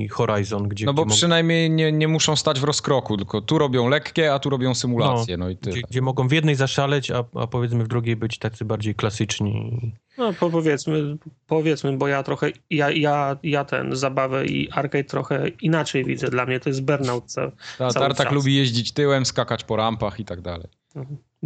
[0.05, 3.41] i Horizon, gdzie, No bo gdzie, mogą, przynajmniej nie, nie muszą stać w rozkroku, tylko
[3.41, 5.73] tu robią lekkie, a tu robią symulacje, no, i tyle.
[5.77, 9.93] gdzie, gdzie mogą w jednej zaszaleć, a, a powiedzmy w drugiej być tacy bardziej klasyczni.
[10.19, 11.17] No po, powiedzmy,
[11.47, 16.29] powiedzmy, bo ja trochę, ja, ja, ja ten zabawę i arcade trochę inaczej widzę.
[16.31, 18.35] Dla mnie to jest burnout ca- Ta, cały Tartak czas.
[18.35, 20.67] lubi jeździć tyłem, skakać po rampach i tak dalej.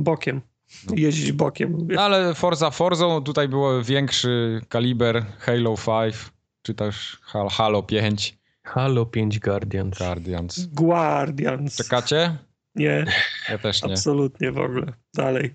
[0.02, 0.40] Bokiem.
[0.88, 0.94] No.
[0.96, 1.88] Jeździć bokiem.
[1.90, 6.16] No ale Forza Forzą tutaj było większy kaliber Halo 5,
[6.62, 9.98] czy też Hal- Halo 5 Halo 5 Guardians.
[9.98, 10.66] Guardians.
[10.66, 11.76] Guardians.
[11.76, 12.38] Czekacie?
[12.74, 13.06] Nie,
[13.48, 13.92] Ja też nie.
[13.92, 14.92] absolutnie w ogóle.
[15.14, 15.54] Dalej.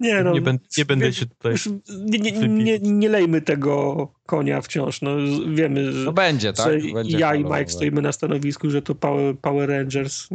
[0.00, 0.32] nie no.
[0.32, 1.52] nie, będę, nie będę się tutaj...
[1.52, 5.02] Już nie, nie, nie, nie lejmy tego konia wciąż.
[5.02, 5.10] No,
[5.54, 6.80] wiemy, że, No będzie, tak?
[6.82, 10.28] że Będzie ja i Mike stoimy na stanowisku, że to Power, Power Rangers.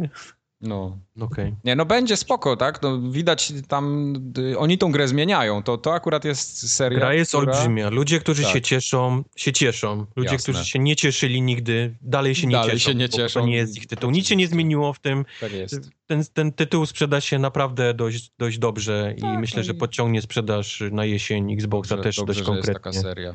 [0.60, 0.68] Nie?
[0.68, 0.98] No.
[1.20, 1.54] Okej.
[1.64, 2.82] Nie, no będzie spoko, tak?
[2.82, 5.62] No, widać tam, y, oni tą grę zmieniają.
[5.62, 7.52] To, to akurat jest seria, Gra jest która...
[7.52, 7.90] olbrzymia.
[7.90, 8.52] Ludzie, którzy Tak.
[8.52, 10.06] się cieszą, się cieszą.
[10.16, 10.52] Ludzie, Jasne.
[10.52, 12.90] którzy się nie cieszyli nigdy, dalej się nie Dalej cieszą.
[12.90, 13.40] się nie cieszą.
[13.40, 14.10] To nie jest ich tytuł.
[14.10, 15.24] Nic się nie zmieniło w tym.
[15.40, 15.90] Tak jest.
[16.06, 19.76] Ten, ten tytuł sprzeda się naprawdę dość, dość dobrze i Tak, myślę, no że i-
[19.76, 23.02] podciągnie sprzedaż na jesień Xboxa Dobrze, też dobrze, dość że jest taka konkretnie.
[23.10, 23.32] seria.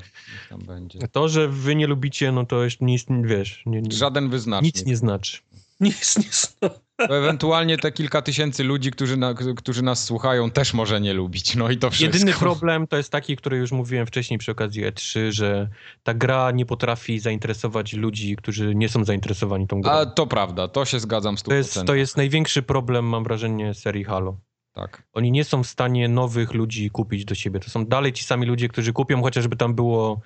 [0.49, 0.99] Tam będzie.
[1.11, 4.75] To, że wy nie lubicie, no to już nic, wiesz, nie, nie, Żaden wyznacznik.
[4.75, 5.37] nic nie znaczy.
[5.79, 6.55] Nic, nic.
[6.61, 6.69] No.
[7.07, 11.55] To ewentualnie te kilka tysięcy ludzi, którzy, na, którzy nas słuchają, też może nie lubić.
[11.55, 12.17] No i to wszystko.
[12.17, 15.69] Jedyny problem to jest taki, który już mówiłem wcześniej przy okazji E3, że
[16.03, 19.91] ta gra nie potrafi zainteresować ludzi, którzy nie są zainteresowani tą grą.
[19.91, 23.73] A to prawda, to się zgadzam z To jest, to jest największy problem, mam wrażenie,
[23.73, 24.37] serii Halo.
[24.73, 25.03] Tak.
[25.13, 27.59] Oni nie są w stanie nowych ludzi kupić do siebie.
[27.59, 30.21] To są dalej ci sami ludzie, którzy kupią, chociażby tam było,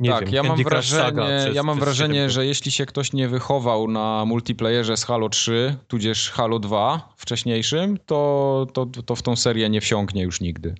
[0.00, 2.86] nie tak, wiem, ja mam Crush wrażenie, przez, ja mam wrażenie 7 że jeśli się
[2.86, 9.16] ktoś nie wychował na multiplayerze z Halo 3, tudzież Halo 2 wcześniejszym, to, to, to
[9.16, 10.74] w tą serię nie wsiąknie już nigdy.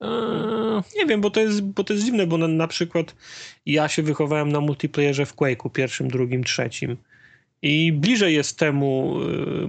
[0.00, 3.14] Eee, Nie wiem, bo to jest, bo to jest dziwne, bo na, na przykład
[3.66, 6.96] ja się wychowałem na multiplayerze w Quake'u, pierwszym, drugim, trzecim.
[7.62, 9.20] I bliżej jest temu,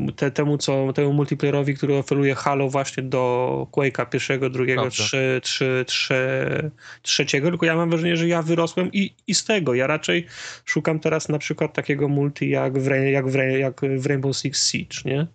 [0.10, 5.40] y, te, temu, co, temu multiplayerowi, który oferuje Halo właśnie do Quake'a pierwszego, drugiego, trzy,
[5.44, 6.72] trzy, trzy,
[7.02, 9.74] trzeciego, tylko ja mam wrażenie, że ja wyrosłem i, i z tego.
[9.74, 10.26] Ja raczej
[10.66, 14.98] szukam teraz na przykład takiego multi jak w, jak w, jak w Rainbow Six Siege,
[15.06, 15.28] nie?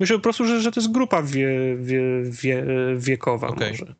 [0.00, 2.64] Myślę po prostu, że, że to jest grupa wie, wie, wie,
[2.96, 3.70] wiekowa Okej.
[3.70, 3.94] może.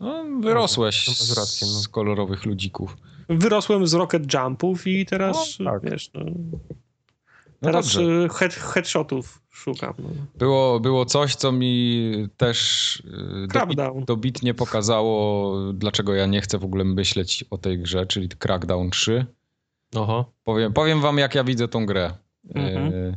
[0.00, 1.72] No, wyrosłeś No, rację, no.
[1.72, 2.96] z kolorowych ludzików.
[3.28, 5.90] Wyrosłem z Rocket Jumpów i teraz, O, tak.
[5.90, 6.24] wiesz, no,
[7.62, 8.24] No teraz dobrze.
[8.24, 9.94] y, head, headshotów szukam.
[9.98, 10.08] No.
[10.38, 14.04] Było, było coś, co mi też y, dobit, Crackdown.
[14.04, 19.26] dobitnie pokazało, dlaczego ja nie chcę w ogóle myśleć o tej grze, czyli Crackdown 3.
[19.94, 20.32] Oho.
[20.44, 22.12] Powiem, powiem wam, jak ja widzę tą grę.
[22.54, 22.92] Mhm.
[22.94, 23.16] Y,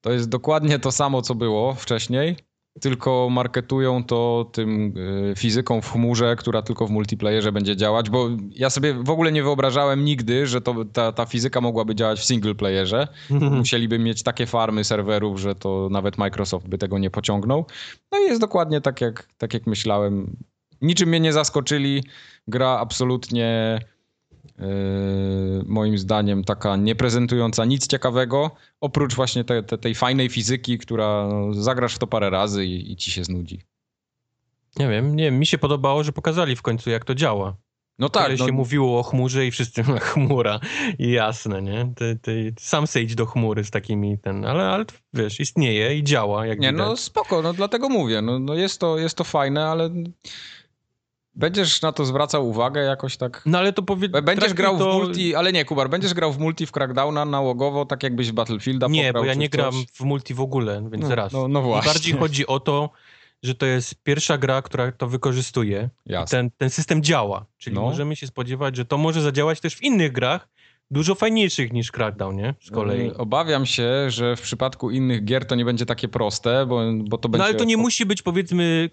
[0.00, 2.36] To jest dokładnie to samo, co było wcześniej,
[2.80, 4.94] tylko marketują to tym
[5.30, 9.32] y, fizyką w chmurze, która tylko w multiplayerze będzie działać, bo ja sobie w ogóle
[9.32, 13.08] nie wyobrażałem nigdy, że to, ta, ta fizyka mogłaby działać w single playerze.
[13.50, 17.66] Musieliby mieć takie farmy serwerów, że to nawet Microsoft by tego nie pociągnął.
[18.12, 20.36] No i jest dokładnie tak, jak, tak jak myślałem.
[20.82, 22.04] Niczym mnie nie zaskoczyli.
[22.48, 23.78] Gra absolutnie
[25.66, 31.28] moim zdaniem taka nie prezentująca nic ciekawego, oprócz właśnie te, te, tej fajnej fizyki, która
[31.28, 33.60] no, zagrasz w to parę razy i, i ci się znudzi.
[34.78, 37.56] Nie wiem, nie mi się podobało, że pokazali w końcu, jak to działa.
[37.98, 39.82] No Tak, tak, no, się mówiło o chmurze i wszyscy
[40.12, 40.60] chmura.
[40.98, 41.92] I jasne, nie?
[41.96, 44.84] Ty, ty, sam sejdź do chmury z takimi ten, ale, ale
[45.14, 46.86] wiesz, istnieje i działa, jak Nie, widać.
[46.86, 48.22] no spoko, no dlatego mówię.
[48.22, 49.90] No, no jest, to, jest to fajne, ale
[51.36, 53.42] będziesz na to zwracał uwagę jakoś tak.
[53.46, 54.12] No ale to powiedz...
[54.22, 54.92] Będziesz grał w to...
[54.92, 58.86] multi, ale nie, Kubar, będziesz grał w multi w Crackdowna nałogowo, tak jakbyś w Battlefielda
[58.90, 59.84] Nie, bo ja nie w gram coś.
[59.92, 61.32] w multi w ogóle, więc No, zaraz.
[61.32, 61.92] no- no właśnie.
[61.92, 62.90] Bardziej chodzi o to,
[63.42, 65.88] że to jest pierwsza gra, która to wykorzystuje.
[66.06, 66.38] Jasne.
[66.38, 67.82] Ten, ten system działa, czyli No.
[67.82, 70.48] możemy się spodziewać, że to może zadziałać też w innych grach,
[70.90, 72.54] dużo fajniejszych niż Crackdown, nie?
[72.60, 73.08] Z kolei.
[73.08, 77.18] Y, Obawiam się, że w przypadku innych gier to nie będzie takie proste, bo, bo
[77.18, 77.42] to będzie...
[77.42, 78.90] No ale to nie musi być powiedzmy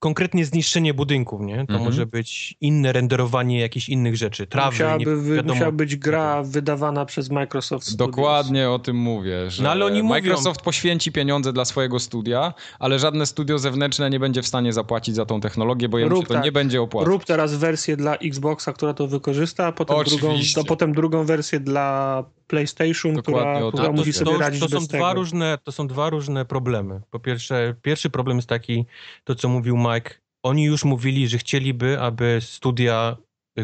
[0.00, 1.54] konkretnie zniszczenie budynków, nie?
[1.56, 1.82] To Mhm.
[1.82, 5.54] może być inne renderowanie jakichś innych rzeczy, trawy, nie Musiałaby, wy, wiadomo.
[5.54, 8.10] musiała być gra wydawana przez Microsoft Studios.
[8.10, 12.54] Dokładnie o tym mówię, że No, ale oni mówią- Microsoft poświęci pieniądze dla swojego studia,
[12.78, 16.26] ale żadne studio zewnętrzne nie będzie w stanie zapłacić za tą technologię, bo jemu się
[16.26, 16.44] to tak.
[16.44, 17.08] nie będzie opłacać.
[17.08, 21.60] Rób teraz wersję dla Xboxa, która to wykorzysta, a potem, drugą, to potem drugą wersję
[21.60, 23.98] dla PlayStation, Dokładnie która, to która chodzi.
[23.98, 25.14] musi sobie to, radzić to są bez dwa tego.
[25.14, 27.00] różne, To są dwa różne problemy.
[27.10, 28.86] Po pierwsze, pierwszy problem jest taki,
[29.24, 30.10] to co mówił Mike,
[30.42, 33.16] oni już mówili, że chcieliby, aby studia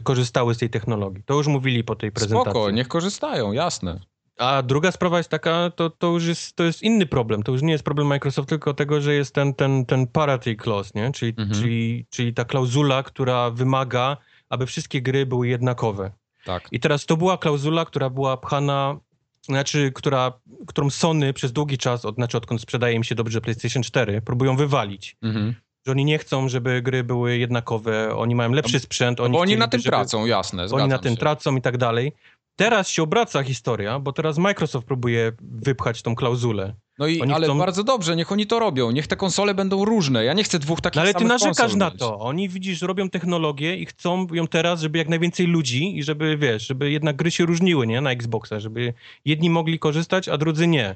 [0.02, 1.22] korzystały z tej technologii.
[1.26, 2.50] To już mówili po tej prezentacji.
[2.50, 4.00] Spoko, niech korzystają, jasne.
[4.38, 7.42] A druga sprawa jest taka, to, to już jest, to jest inny problem.
[7.42, 10.90] To już nie jest problem Microsoft, tylko tego, że jest ten, ten, ten parity clause,
[10.94, 11.12] nie?
[11.12, 11.60] Czyli, Mhm.
[11.60, 14.16] czyli, czyli ta klauzula, która wymaga,
[14.48, 16.10] aby wszystkie gry były jednakowe.
[16.46, 16.68] Tak.
[16.72, 18.96] I teraz to była klauzula, która była pchana,
[19.42, 20.32] znaczy, która,
[20.66, 24.56] którą Sony przez długi czas, od, znaczy odkąd sprzedaje im się dobrze PlayStation 4, próbują
[24.56, 25.16] wywalić.
[25.22, 25.54] Mhm.
[25.86, 29.40] Że oni nie chcą, żeby gry były jednakowe, oni mają lepszy sprzęt, No oni bo
[29.40, 31.18] oni na tym żeby- tracą, jasne, oni na tym się.
[31.20, 32.12] tracą i tak dalej.
[32.56, 36.74] Teraz się obraca historia, bo teraz Microsoft próbuje wypchać tą klauzulę.
[36.98, 39.84] No i, Oni ale chcą- bardzo dobrze, niech oni to robią, niech te konsole będą
[39.84, 40.24] różne.
[40.24, 41.98] Ja nie chcę dwóch takich No ale ty samych narzekasz konsol na mieć.
[41.98, 42.18] to.
[42.20, 46.66] Oni widzisz, robią technologię i chcą ją teraz, żeby jak najwięcej ludzi i żeby, wiesz,
[46.66, 48.00] żeby jednak gry się różniły, nie?
[48.00, 48.94] Na Xboxa, żeby
[49.24, 50.94] jedni mogli korzystać, a drudzy nie.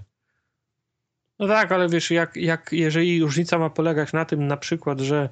[1.38, 5.28] No tak, ale wiesz, jak, jak, jeżeli różnica ma polegać na tym na przykład, że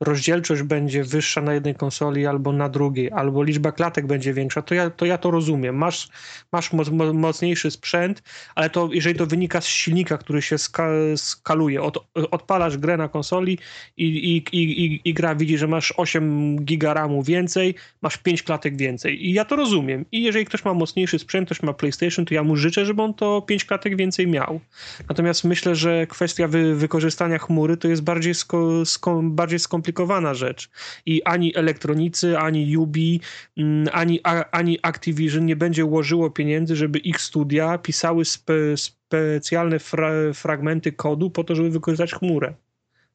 [0.00, 4.74] rozdzielczość będzie wyższa na jednej konsoli albo na drugiej, albo liczba klatek będzie większa, to
[4.74, 5.76] ja to, ja to rozumiem.
[5.76, 6.08] Masz,
[6.52, 8.22] masz moc, mo- mocniejszy sprzęt,
[8.54, 13.08] ale to jeżeli to wynika z silnika, który się ska, skaluje, od, odpalasz grę na
[13.08, 13.58] konsoli
[13.96, 18.42] i, i, i, i, i gra widzi, że masz 8 giga RAMu więcej, masz 5
[18.42, 19.26] klatek więcej.
[19.26, 20.04] I ja to rozumiem.
[20.12, 23.14] I jeżeli ktoś ma mocniejszy sprzęt, ktoś ma PlayStation, to ja mu życzę, żeby on
[23.14, 24.60] to 5 klatek więcej miał.
[25.08, 29.89] Natomiast myślę, że kwestia wy, wykorzystania chmury to jest bardziej, sko, sko, bardziej skomplikowana
[30.32, 30.70] rzecz.
[31.06, 33.20] I ani elektronicy, ani Ubi,
[33.56, 34.20] mm, ani,
[34.52, 41.30] ani Activision nie będzie ułożyło pieniędzy, żeby ich studia pisały spe, specjalne fra, fragmenty kodu
[41.30, 42.54] po to, żeby wykorzystać chmurę.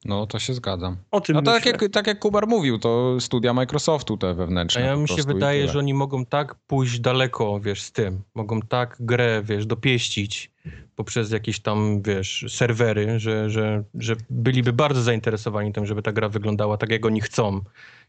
[0.08, 0.96] No to się zgadzam.
[1.10, 4.80] O tym No tak jak, tak jak Kubar mówił, to studia Microsoftu te A wewnętrzne.
[4.80, 8.22] ja po mi się wydaje, że oni mogą tak pójść daleko, wiesz, z tym.
[8.34, 10.50] Mogą tak grę, wiesz, dopieścić
[10.96, 16.28] poprzez jakieś tam, wiesz, serwery, że, że, że byliby bardzo zainteresowani tym, żeby ta gra
[16.28, 17.60] wyglądała tak, jak oni chcą.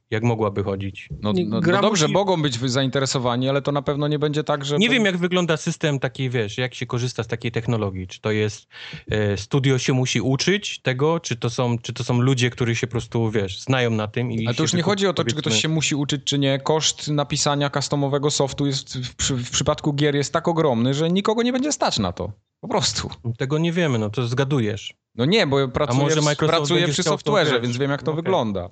[0.09, 1.09] Jak mogłaby chodzić.
[1.21, 4.65] No, no, no dobrze, musi- mogą być zainteresowani, ale to na pewno nie będzie tak,
[4.65, 4.77] że...
[4.77, 8.07] Nie wiem, jak wygląda system taki, wiesz, jak się korzysta z takiej technologii.
[8.07, 8.67] Czy to jest
[9.11, 12.87] e, studio się musi uczyć tego, czy to są, czy to są ludzie, którzy się
[12.87, 15.31] po prostu, wiesz, znają na tym i Ale to już nie chodzi o to, czy
[15.35, 16.59] ktoś powiedzmy- się musi uczyć, czy nie.
[16.59, 21.43] Koszt napisania customowego softu jest w, przy, w przypadku gier jest tak ogromny, że nikogo
[21.43, 22.31] nie będzie stać na to.
[22.61, 23.09] Po prostu.
[23.37, 24.93] Tego nie wiemy, no to zgadujesz.
[25.15, 28.23] No nie, bo pracuję, może w- Microsoft pracuję przy software'ze, więc wiem, jak to Okej.
[28.23, 28.69] wygląda.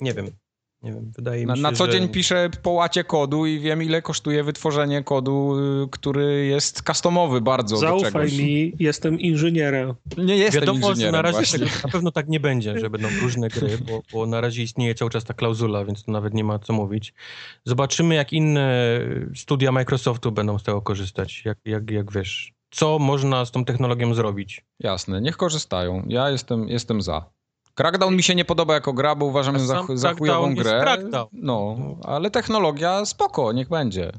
[0.00, 0.30] Nie wiem.
[0.82, 1.92] Nie wiem, wydaje mi Na, się, na co że...
[1.92, 7.40] dzień piszę po łacie kodu i wiem, ile kosztuje wytworzenie kodu, y, który jest customowy
[7.40, 9.94] bardzo Zaufaj mi, jestem inżynierem.
[10.18, 11.82] Nie jestem Wiadomo, że inżynierem na razie właśnie.
[11.84, 15.10] na pewno tak nie będzie, że będą różne gry, bo, bo na razie istnieje cały
[15.10, 17.14] czas ta klauzula, więc to nawet nie ma co mówić.
[17.64, 19.00] Zobaczymy, jak inne
[19.34, 24.14] studia Microsoftu będą z tego korzystać, jak, jak, jak wiesz, co można z tą technologią
[24.14, 24.64] zrobić.
[24.80, 26.02] Jasne, niech korzystają.
[26.08, 27.35] Ja jestem, jestem za.
[27.76, 30.80] Crackdown mi się nie podoba jako gra, bo uważam za, za chujową grę.
[30.82, 31.28] Crackdown.
[31.32, 34.12] No, ale technologia spoko, niech będzie.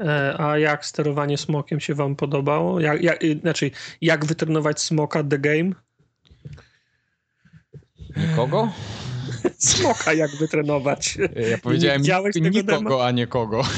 [0.00, 2.80] E, A jak sterowanie smokiem się wam podobało?
[2.80, 3.70] Jak, jak, znaczy,
[4.00, 5.70] jak wytrenować smoka the game?
[8.16, 8.68] Nikogo?
[9.58, 11.18] Smoka jak wytrenować?
[11.50, 12.02] Ja powiedziałem
[12.32, 13.62] tego nikogo, a nie kogo.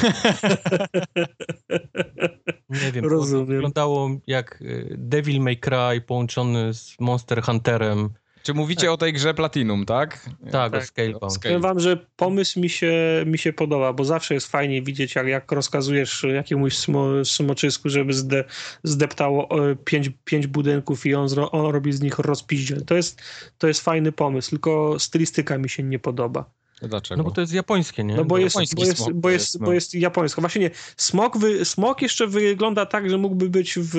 [2.84, 3.46] Nie wiem, Rozumiem.
[3.46, 8.10] wyglądało jak y, Devil May Cry połączony z Monster Hunterem.
[8.44, 10.30] Czy mówicie o tej grze Platinum, tak?
[10.52, 10.82] Tak, Tak.
[10.82, 11.32] o Scalebound.
[11.32, 12.92] Scale- Powiem wam, że pomysł mi się,
[13.26, 18.12] mi się podoba, bo zawsze jest fajnie widzieć, jak, jak rozkazujesz jakiemuś smo, smoczysku, żeby
[18.12, 18.44] zde,
[18.82, 22.84] zdeptało e, pięć, pięć budynków i on, zro, on robi z nich rozpiździel.
[22.84, 23.22] To jest,
[23.58, 26.50] to jest fajny pomysł, tylko stylistyka mi się nie podoba.
[26.82, 27.18] Dlaczego?
[27.18, 28.16] No bo to jest japońskie, nie?
[28.16, 29.72] No bo jest, japoński bo jest, smok bo jest, jest, bo no.
[29.72, 30.40] jest japońsko.
[30.40, 33.94] Właśnie nie, smok, wy, smok jeszcze wygląda tak, że mógłby być w,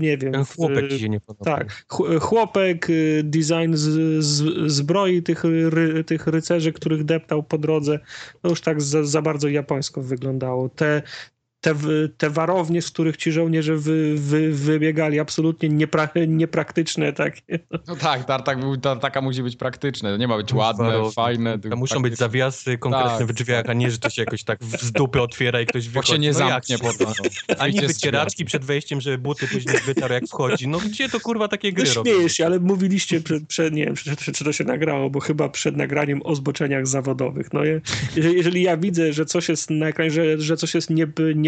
[0.00, 0.32] nie wiem...
[0.32, 1.56] Ten w- chłopek ci się nie podoba.
[1.56, 7.58] Tak, ch- chłopek, y, design z, z, zbroi tych, ry, tych rycerzy, których deptał po
[7.58, 7.98] drodze,
[8.42, 10.68] to już tak za, za bardzo japońsko wyglądało.
[10.68, 11.02] Te,
[11.66, 17.58] te, te warownie, z których ci żołnierze wy, wy, wybiegali, absolutnie niepra, niepraktyczne takie.
[17.88, 20.18] No tak, tartak, tartaka musi być praktyczne.
[20.18, 21.58] Nie ma być ładne, fajne.
[21.58, 22.26] Tylko muszą być praktyczne.
[22.26, 23.26] zawiasy konkretne Tak.
[23.26, 25.88] w drzwiach, a nie, że to się jakoś tak w- z dupy otwiera i ktoś
[25.88, 26.12] Bo wychodzi.
[26.12, 26.82] się nie no zamknie się?
[26.84, 27.06] potem.
[27.48, 27.54] No.
[27.58, 30.68] Ani wycieraczki przed wejściem, żeby buty później wytarł jak wchodzi.
[30.68, 32.12] No gdzie to kurwa takie No gry robią?
[32.12, 35.20] śmiejesz się, ale mówiliście przed, przed nie wiem, czy, czy, czy to się nagrało, bo
[35.20, 37.52] chyba przed nagraniem o zboczeniach zawodowych.
[37.52, 37.80] No, je-
[38.16, 41.06] jeżeli, jeżeli ja widzę, że coś jest na ekranie, że, że coś jest nie,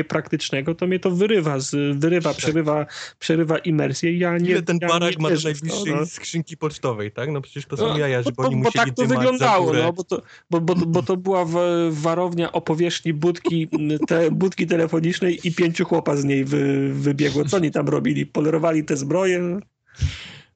[0.09, 2.87] niepraktycznego, to mnie to wyrywa, z, wyrywa przerywa,
[3.19, 4.19] przerywa imersję.
[4.19, 6.07] Ja nie, Ile ten ja barak ma do najbliższej no.
[6.07, 7.31] skrzynki pocztowej, tak?
[7.33, 9.73] No przecież to są No, jaja, bo, żeby bo, oni bo musieli tak to wyglądało,
[9.73, 11.55] no, bo, to, bo, bo, bo to była w,
[11.91, 13.69] warownia o powierzchni budki,
[14.07, 17.45] te, budki telefonicznej i pięciu chłopa z niej wy, wybiegło.
[17.45, 18.27] Co oni tam robili?
[18.27, 19.61] Polerowali te zbroje?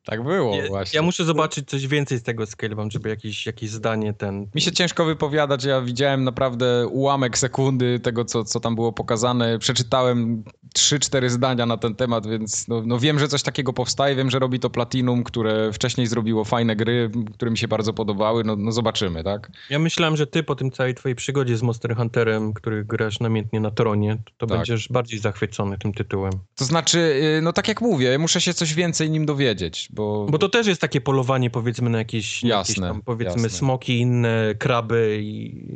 [0.05, 0.97] Tak było Ja, właśnie.
[0.97, 4.47] ja muszę zobaczyć coś więcej z tego Scalebound, żeby jakieś, jakieś zdanie ten...
[4.55, 9.59] Mi się ciężko wypowiadać, ja widziałem naprawdę ułamek sekundy tego, co, co tam było pokazane.
[9.59, 10.45] Przeczytałem
[10.79, 14.39] 3-4 zdania na ten temat, więc no, no wiem, że coś takiego powstaje, wiem, że
[14.39, 18.73] robi to Platinum, które wcześniej zrobiło fajne gry, które mi się bardzo podobały, no, no
[18.73, 19.51] zobaczymy, tak?
[19.71, 23.61] Ja myślałem, że ty po tym całej twojej przygodzie z Monster Hunterem, który grasz namiętnie
[23.61, 24.59] na tronie, to, Tak.
[24.59, 26.33] będziesz bardziej zachwycony tym tytułem.
[26.55, 26.99] To znaczy,
[27.39, 30.27] y, no tak jak mówię, muszę się coś więcej nim dowiedzieć, bo...
[30.31, 33.51] Bo to też jest takie polowanie powiedzmy na jakieś, na jakieś Jasne, tam powiedzmy jasne.
[33.51, 35.67] smoki, inne kraby i,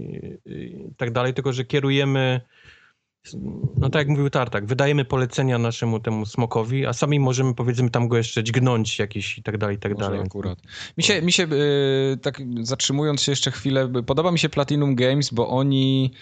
[0.47, 2.41] i tak dalej, tylko że kierujemy
[3.77, 8.09] no tak jak mówił Tartak, wydajemy polecenia naszemu temu smokowi, a sami możemy powiedzmy tam
[8.09, 10.21] go jeszcze dźgnąć jakieś i tak dalej, i tak Może dalej.
[10.21, 10.59] akurat.
[10.99, 14.95] Mi się, mi się y, tak zatrzymując się jeszcze chwilę, y, podoba mi się Platinum
[14.95, 16.13] Games, bo oni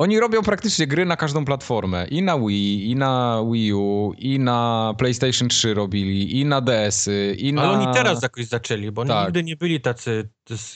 [0.00, 2.06] oni robią praktycznie gry na każdą platformę.
[2.06, 7.36] I na Wii, i na Wii U, i na PlayStation 3 robili, i na DS-y,
[7.38, 7.62] i na...
[7.62, 9.26] Ale oni teraz jakoś zaczęli, bo oni Tak.
[9.26, 10.28] nigdy nie byli tacy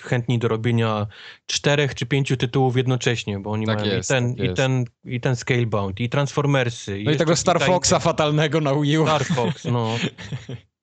[0.03, 1.07] chętni do robienia
[1.47, 4.85] czterech czy pięciu tytułów jednocześnie, bo oni Tak mają jest, i, ten, tak i, ten,
[5.05, 6.91] i ten Scalebound, i Transformersy.
[6.91, 9.07] No i jeszcze tego Star Foxa fatalnego na Wii U.
[9.07, 9.89] Star Fox, no.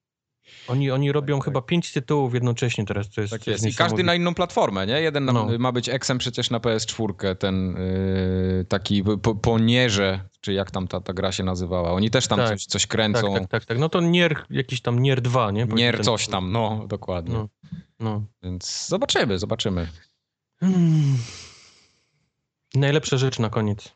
[0.68, 3.66] Oni, oni robią chyba pięć tytułów jednocześnie teraz, to jest, Tak jest.
[3.66, 5.02] I każdy na inną platformę, nie?
[5.02, 5.48] Jeden No.
[5.60, 7.76] ma być Xem przecież na PS4, ten
[8.58, 11.92] yy, taki po, ponierze, czy jak tam ta, ta gra się nazywała.
[11.92, 12.50] Oni też tam Tak.
[12.50, 13.34] coś, coś Tak, kręcą.
[13.34, 13.78] tak, tak, tak.
[13.80, 15.66] No to Nier, jakiś tam Nier 2, nie?
[15.66, 17.34] Nier Ten- coś tam, no, dokładnie.
[17.36, 17.48] No,
[18.00, 18.24] no.
[18.44, 19.88] Więc zobaczymy, zobaczymy.
[20.60, 21.18] Hmm.
[22.76, 23.92] Najlepsza rzecz na koniec.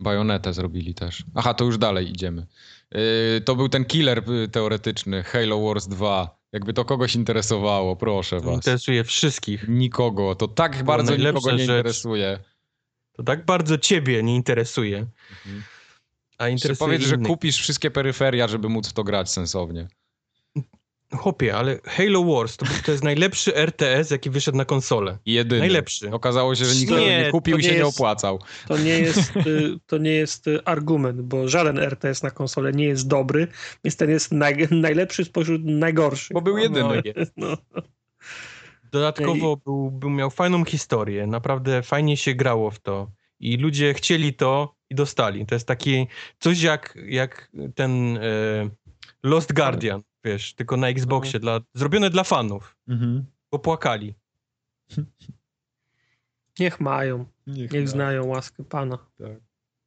[0.00, 1.24] Bajonetę zrobili też.
[1.34, 2.46] Aha, to już dalej idziemy.
[2.94, 6.40] Yy, to był ten killer yy, teoretyczny, Halo Wars 2.
[6.52, 8.54] Jakby to kogoś interesowało, proszę was.
[8.54, 9.68] Interesuje wszystkich.
[9.68, 11.68] Nikogo, to tak bardzo najlepsza nikogo nie rzecz.
[11.68, 12.38] interesuje.
[13.12, 14.98] To tak bardzo ciebie nie interesuje.
[14.98, 15.62] Mhm.
[16.38, 19.88] A Jeszcze interesuje powiedz, że kupisz wszystkie peryferia, żeby móc w to grać sensownie.
[21.16, 25.18] Chłopie, ale Halo Wars to, to jest najlepszy RTS, jaki wyszedł na konsolę.
[25.26, 25.60] Jedyny.
[25.60, 26.10] Najlepszy.
[26.12, 28.38] Okazało się, że nikt Nie, nie kupił i się nie nie jest- opłacał.
[28.68, 32.84] To nie jest, y, to nie jest y, argument, bo żaden RTS na konsolę nie
[32.84, 33.48] jest dobry,
[33.84, 36.34] więc ten jest naj, najlepszy spośród najgorszych.
[36.34, 37.02] Bo był jedyny.
[37.36, 37.56] No,
[38.92, 43.10] Dodatkowo był, był, miał fajną historię, naprawdę fajnie się grało w to.
[43.40, 45.46] I ludzie chcieli to i dostali.
[45.46, 46.06] To jest taki
[46.38, 48.20] coś jak, jak ten e,
[49.22, 52.76] Lost Guardian, wiesz, tylko na Xboxie, dla, zrobione dla fanów,
[53.52, 54.14] bo płakali.
[56.60, 58.98] Niech mają, niech, niech znają łaskę Pana.
[59.18, 59.30] Tak.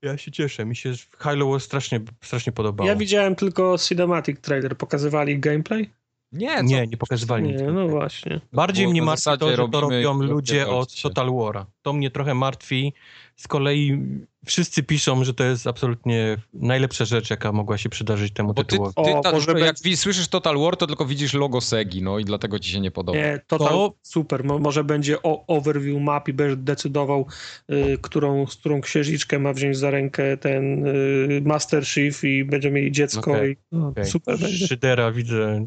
[0.02, 2.90] Ja się cieszę, mi się Halo Wars strasznie, strasznie podobało.
[2.90, 5.90] Ja widziałem tylko cinematic trailer, pokazywali gameplay?
[6.32, 6.64] Nie, co?
[6.64, 8.42] nie, nie pokazywali nie, No właśnie.
[8.54, 11.66] Bardziej mnie martwi to, że to robią ludzie od Total War'a.
[11.82, 12.94] To mnie trochę martwi.
[13.36, 14.00] Z kolei
[14.46, 18.94] wszyscy piszą, że to jest absolutnie najlepsza rzecz, jaka mogła się przydarzyć temu Bo tytułowi.
[18.96, 20.00] Ty, ty, ta, może jak być...
[20.00, 23.18] słyszysz Total War, to tylko widzisz logo Segi, no i dlatego ci się nie podoba.
[23.18, 23.94] Nie, Total to...
[24.02, 24.44] super.
[24.44, 27.28] może będzie overview map i będziesz decydował,
[27.72, 32.72] y, którą, z którą księżniczkę ma wziąć za rękę ten y, Master Chief i będzie
[32.72, 33.32] mieli dziecko.
[33.32, 33.50] Okay.
[33.50, 34.06] I, no, okay.
[34.06, 34.68] Super będzie.
[34.68, 35.66] Szydera widzę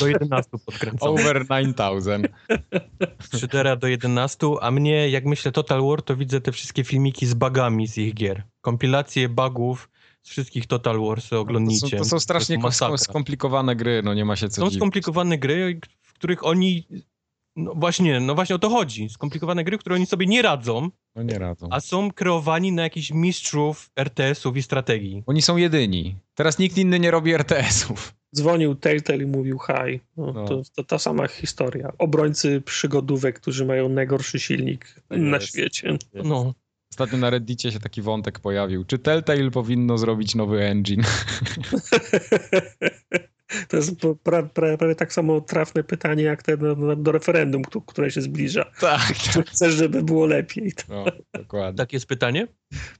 [0.00, 1.20] do 11 podkręcony.
[1.20, 2.28] Over 9000.
[3.40, 7.34] Szydera do 11, a mnie, jak myślę Total War, to widzę te wszystkie filmiki z
[7.34, 8.42] bugami z ich gier.
[8.60, 9.90] Kompilacje bugów
[10.22, 11.80] z wszystkich Total Wars oglądnijcie.
[11.80, 14.78] To są, to są strasznie to skomplikowane gry, no nie ma się co Są dziwić.
[14.78, 16.86] skomplikowane gry, w których oni
[17.56, 19.08] no właśnie, no właśnie o to chodzi.
[19.08, 20.90] Skomplikowane gry, które oni sobie nie radzą.
[21.14, 21.68] No nie radzą.
[21.70, 25.22] A są kreowani na jakichś mistrzów RTS-ów i strategii.
[25.26, 26.16] Oni są jedyni.
[26.34, 28.14] Teraz nikt inny nie robi RTS-ów.
[28.36, 30.00] Dzwonił Telltale i mówił hi.
[30.16, 30.48] No, no.
[30.48, 31.92] To, to ta sama historia.
[31.98, 35.98] Obrońcy przygodówek, którzy mają najgorszy silnik tak na świecie.
[36.14, 36.54] No.
[36.92, 38.84] Ostatnio na Reddicie się taki wątek pojawił.
[38.84, 41.02] Czy Telltale powinno zrobić nowy engine?
[43.68, 43.92] To jest
[44.22, 48.64] prawie, prawie tak samo trafne pytanie, jak te do, do referendum, które się zbliża.
[48.80, 49.14] Tak.
[49.14, 50.72] Czy chcesz, żeby było lepiej?
[50.88, 51.78] No, dokładnie.
[51.78, 52.46] Tak jest pytanie?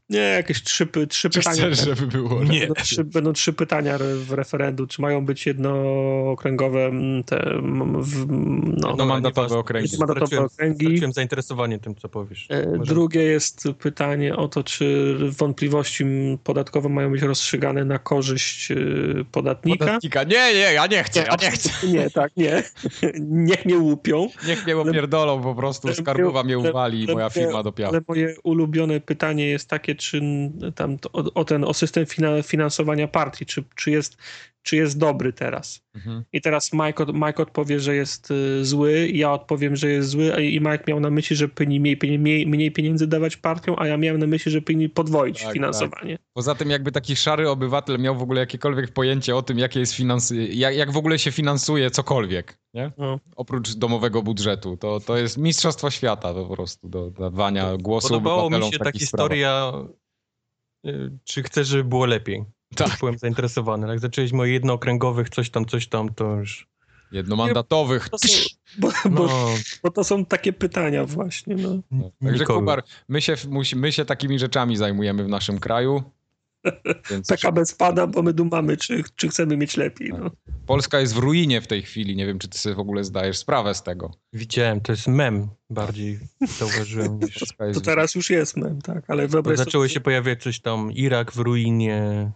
[0.08, 1.56] Nie, jakieś trzy, trzy Czy pytania.
[1.56, 2.60] chcesz, żeby było lepiej?
[2.60, 4.86] Będą trzy, będą trzy pytania w referendum.
[4.86, 6.90] Czy mają być jednookręgowe
[7.26, 7.60] te...
[8.00, 8.26] W,
[8.76, 9.96] no, no mandatowe okręgi.
[9.98, 10.86] Mandatowe okręgi.
[10.86, 12.46] Straciłem zainteresowanie tym, co powiesz.
[12.50, 12.94] E, Może...
[12.94, 16.04] Drugie jest pytanie o to, czy wątpliwości
[16.44, 18.76] podatkowe mają być rozstrzygane na korzyść e,
[19.32, 19.84] podatnika.
[19.84, 20.24] Podatnika.
[20.24, 21.86] Nie, nie, ja nie chcę, ja nie chcę.
[21.86, 22.62] Nie, tak, nie.
[23.20, 24.28] Niech mnie łupią.
[24.46, 27.92] Niech mnie opierdolą po prostu, skarbowa mnie uwali i moja firma do piachu.
[27.92, 30.20] Ale moje ulubione pytanie jest takie, czy
[30.74, 32.06] tam o, o ten, o system
[32.42, 34.16] finansowania partii, czy, czy jest
[34.62, 35.82] czy jest dobry teraz.
[35.94, 36.24] Mhm.
[36.32, 40.60] I teraz Mike, Mike odpowie, że jest y, zły, ja odpowiem, że jest zły, i
[40.60, 44.20] Mike miał na myśli, że powinni mniej, mniej, mniej pieniędzy dawać partiom, a ja miałem
[44.20, 46.18] na myśli, że powinni podwoić tak, finansowanie.
[46.18, 46.26] Tak.
[46.32, 49.94] Poza tym jakby taki szary obywatel miał w ogóle jakiekolwiek pojęcie o tym, jakie jest
[49.94, 50.32] finans...
[50.50, 52.92] jak, jak w ogóle się finansuje cokolwiek, nie?
[52.98, 53.20] No.
[53.36, 54.76] Oprócz domowego budżetu.
[54.76, 59.72] To, to jest mistrzostwo świata po prostu do dawania głosu Podobało mi się ta historia,
[60.86, 62.44] y, czy chcesz, żeby było lepiej.
[62.76, 62.98] Tak.
[63.00, 63.88] Byłem zainteresowany.
[63.88, 66.70] Jak zaczęliśmy o jednookręgowych, coś tam, coś tam, to już...
[67.12, 68.08] Jednomandatowych.
[68.08, 68.28] To są,
[68.78, 69.10] bo, no.
[69.10, 71.56] bo, bo, to są takie pytania właśnie.
[71.56, 71.80] No.
[71.90, 72.10] no.
[72.22, 73.34] Także Kubar, my się,
[73.76, 76.02] my się takimi rzeczami zajmujemy w naszym kraju.
[77.10, 77.28] Więc...
[77.28, 80.12] PKB spada, bo my dumamy, czy, czy chcemy mieć lepiej.
[80.18, 80.30] No.
[80.66, 82.16] Polska jest w ruinie w tej chwili.
[82.16, 84.10] Nie wiem, czy ty sobie w ogóle zdajesz sprawę z tego.
[84.32, 86.18] Widziałem, to jest mem bardziej
[86.58, 87.44] zauważyłem niż...
[87.74, 89.94] To teraz już jest mem, tak, ale wyobraź Zaczęły sobie...
[89.94, 92.30] się pojawiać coś tam, Irak w ruinie,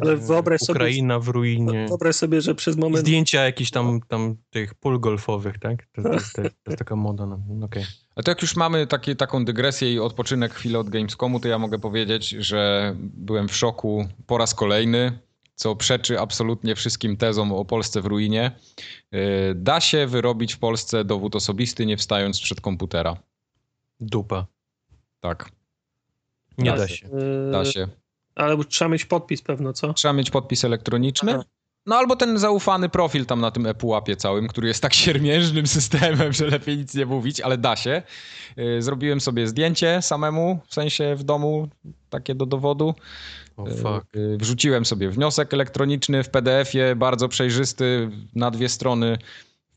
[0.00, 1.86] ale wyobraź sobie, Ukraina w ruinie.
[1.88, 3.06] Wyobraź sobie, że przez moment...
[3.06, 5.86] Zdjęcia jakichś tam, tam tych pól golfowych, tak?
[5.92, 7.26] To, to, to, to jest taka moda.
[7.26, 7.66] No.
[7.66, 7.86] Okay.
[8.16, 11.58] A to jak już mamy taki, taką dygresję i odpoczynek chwilę od Gamescomu, to ja
[11.58, 15.18] mogę powiedzieć, że byłem w szoku po raz kolejny,
[15.54, 18.50] co przeczy absolutnie wszystkim tezom o Polsce w ruinie.
[19.14, 23.16] Y, da się wyrobić w Polsce dowód osobisty, nie wstając przed komputera.
[24.00, 24.46] Dupa.
[25.20, 25.50] Tak.
[26.58, 27.08] Nie da, da się.
[27.52, 27.88] Da się.
[28.38, 29.94] Ale trzeba mieć podpis pewno, co?
[29.94, 31.34] Trzeba mieć podpis elektroniczny.
[31.34, 31.44] Aha.
[31.86, 36.32] No albo ten zaufany profil tam na tym ePUAPie całym, który jest tak siermiężnym systemem,
[36.32, 38.02] że lepiej nic nie mówić, ale da się.
[38.58, 41.68] Y, zrobiłem sobie zdjęcie samemu, w sensie w domu,
[42.10, 42.94] takie do dowodu.
[43.56, 44.06] Oh, fuck.
[44.36, 49.18] Wrzuciłem sobie wniosek elektroniczny w PDF-ie, bardzo przejrzysty, na dwie strony.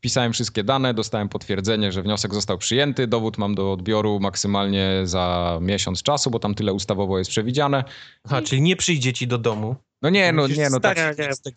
[0.02, 3.06] Wpisałem wszystkie dane, dostałem potwierdzenie, że wniosek został przyjęty.
[3.06, 7.84] Dowód mam do odbioru maksymalnie za miesiąc czasu, bo tam tyle ustawowo jest przewidziane.
[8.24, 8.44] Aha, I...
[8.44, 9.76] czyli nie przyjdzie ci do domu.
[10.02, 10.98] No nie, no nie, no tak.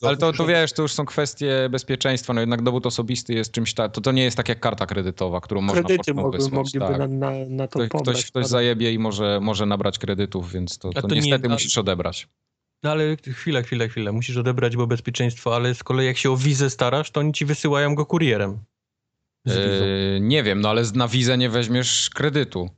[0.02, 3.74] Ale to, to wiesz, to już są kwestie bezpieczeństwa, no jednak dowód osobisty jest czymś
[3.74, 6.98] tak, to, to nie jest tak jak karta kredytowa, którą Kredyty można mogły, mogliby tak.
[6.98, 10.94] na, na, na to Ktoś, ktoś, ktoś zajebie i może, może nabrać kredytów, więc to,
[10.94, 12.28] to, to niestety nie, musisz odebrać.
[12.84, 14.12] No ale chwilę, chwilę, chwilę.
[14.12, 17.46] Musisz odebrać, bo bezpieczeństwo, ale z kolei jak się o wizę starasz, to oni ci
[17.46, 18.60] wysyłają go kurierem.
[19.46, 22.70] Yy, nie wiem, no ale na wizę nie weźmiesz kredytu.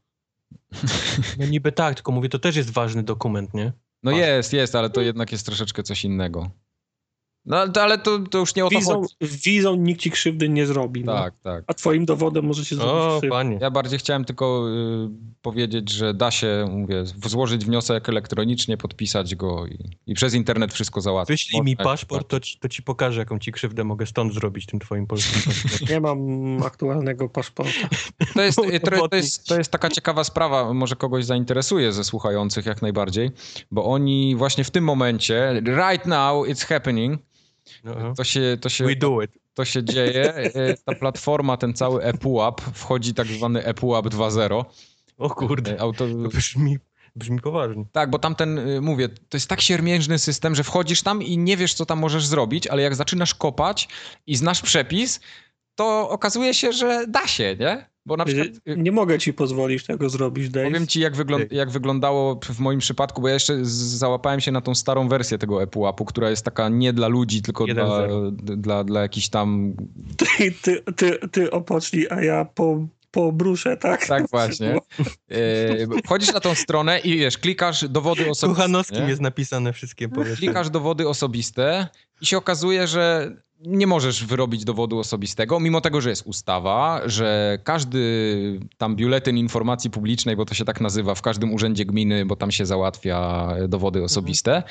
[1.40, 3.74] No niby tak, tylko mówię, to też jest ważny dokument, nie?
[4.04, 6.52] No jest, jest, ale to jednak jest troszeczkę coś innego.
[7.48, 9.16] No ale to, ale to, to już nie o to Wizą, chodzi.
[9.22, 11.04] wizą nikt ci krzywdy nie zrobi.
[11.04, 11.14] No.
[11.14, 11.64] Tak, tak.
[11.68, 13.30] A twoim dowodem może się zrobić O, krzywdę.
[13.30, 13.58] panie.
[13.62, 15.10] Ja bardziej chciałem tylko y,
[15.42, 19.78] powiedzieć, że da się, mówię, złożyć wniosek elektronicznie, podpisać go i,
[20.08, 21.44] i przez internet wszystko załatwić.
[21.44, 24.80] Wyślij mi paszport, to ci, to ci pokażę, jaką ci krzywdę mogę stąd zrobić tym
[24.80, 25.88] twoim polskim paszportem.
[25.96, 26.20] Nie mam
[26.64, 27.88] aktualnego paszporta.
[28.34, 32.66] To jest, to, to, jest, to jest taka ciekawa sprawa, może kogoś zainteresuje ze słuchających
[32.66, 33.32] jak najbardziej,
[33.72, 37.22] bo oni właśnie w tym momencie, right now it's happening,
[38.18, 39.32] To się, to się, we do it.
[39.54, 44.66] to się dzieje, e, ta platforma, ten cały ePUAP, wchodzi tak zwany ePUAP 2.0.
[45.18, 46.78] O kurde, E, Auto, to brzmi,
[47.16, 47.86] brzmi poważnie.
[47.92, 51.58] tak, bo tamten, y, mówię, to jest tak siermiężny system, że wchodzisz tam i nie
[51.58, 53.88] wiesz, co tam możesz zrobić, ale jak zaczynasz kopać
[54.28, 55.20] i znasz przepis,
[55.76, 57.90] to okazuje się, że da się, nie?
[58.08, 58.48] Bo na przykład...
[58.48, 60.66] y, Nie mogę ci pozwolić tego zrobić, Dave.
[60.68, 64.62] Powiem ci, jak, wyglą- jak wyglądało w moim przypadku, bo ja jeszcze załapałem się na
[64.62, 68.32] tą starą wersję tego ePUAP-u, która jest taka nie dla ludzi, tylko dla, 1.0.
[68.36, 69.74] dla, dla jakichś tam...
[70.18, 74.08] Ty, ty, ty, ty opocznij, a ja po, po bruszę, tak?
[74.08, 74.78] Tak właśnie.
[75.32, 78.48] E, wchodzisz na tą stronę i wiesz, klikasz dowody osobiste.
[78.48, 79.10] Kuchanowskim nie?
[79.10, 80.36] jest napisane wszystkie powiedzmy.
[80.38, 81.88] Klikasz dowody osobiste
[82.22, 83.36] i się okazuje, że
[83.66, 89.90] nie możesz wyrobić dowodu osobistego, mimo tego, że jest ustawa, że każdy tam biuletyn informacji
[89.90, 94.04] publicznej, bo to się tak nazywa, w każdym urzędzie gminy, bo tam się załatwia dowody
[94.04, 94.64] osobiste.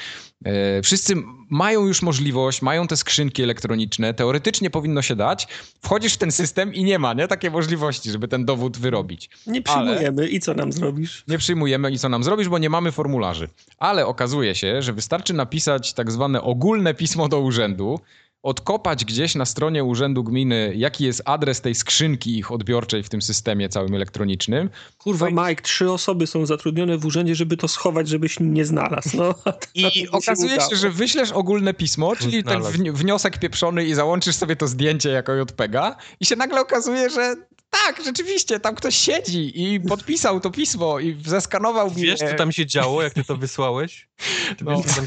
[0.44, 1.14] E, Wszyscy
[1.50, 5.48] mają już możliwość, mają te skrzynki elektroniczne, teoretycznie powinno się dać.
[5.82, 9.30] Wchodzisz w ten system i nie ma nie, takiej możliwości, żeby ten dowód wyrobić.
[9.46, 10.28] Nie przyjmujemy.
[10.28, 11.24] I co nam zrobisz?
[11.28, 13.48] Nie przyjmujemy i co nam zrobisz, bo nie mamy formularzy.
[13.78, 18.00] Ale okazuje się, że wystarczy napisać tak zwane ogólne pismo do urzędu,
[18.42, 23.22] odkopać gdzieś na stronie urzędu gminy, jaki jest adres tej skrzynki ich odbiorczej w tym
[23.22, 24.70] systemie całym elektronicznym.
[24.98, 29.16] Kurwa, Mike, trzy osoby są zatrudnione w urzędzie, żeby to schować, żebyś nie znalazł.
[29.16, 29.34] No,
[29.74, 30.70] I mi okazuje udało.
[30.70, 32.62] się, że wyślesz ogólne pismo, czyli ten
[32.92, 37.36] wniosek pieprzony i załączysz sobie to zdjęcie jako JPEGa i się nagle okazuje, że
[37.70, 42.30] tak, rzeczywiście, tam ktoś siedzi i podpisał to pismo i zeskanował Wiesz, mnie.
[42.30, 44.08] co tam się działo, jak ty to wysłałeś?
[44.64, 44.82] No.
[44.82, 45.04] wiesz, tam,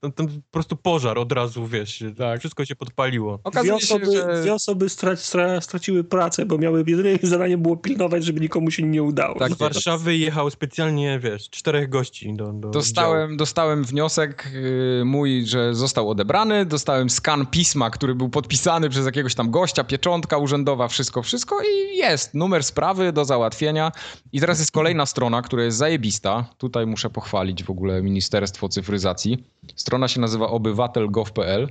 [0.00, 2.40] tam, tam po prostu pożar od razu, wiesz, Tak.
[2.40, 3.36] wszystko się podpaliło.
[3.38, 4.42] Dwie Okazuje się, osoby, że...
[4.42, 8.82] dwie osoby stra- stra- straciły pracę, bo miały jedyne zadanie było pilnować, żeby nikomu się
[8.82, 9.38] nie udało.
[9.38, 15.46] Tak, Z Warszawy jechał specjalnie, wiesz, czterech gości do, do Dostałem, dostałem wniosek y, mój,
[15.46, 20.88] że został odebrany, dostałem skan pisma, który był podpisany przez jakiegoś tam gościa, pieczątka urzędowa,
[20.88, 23.92] wszystko, wszystko i jest numer sprawy do załatwienia.
[24.32, 26.44] I teraz jest kolejna strona, która jest zajebista.
[26.58, 29.44] Tutaj muszę pochwalić w ogóle Ministerstwo Cyfryzacji.
[29.76, 31.68] Strona się nazywa obywatel.gov.pl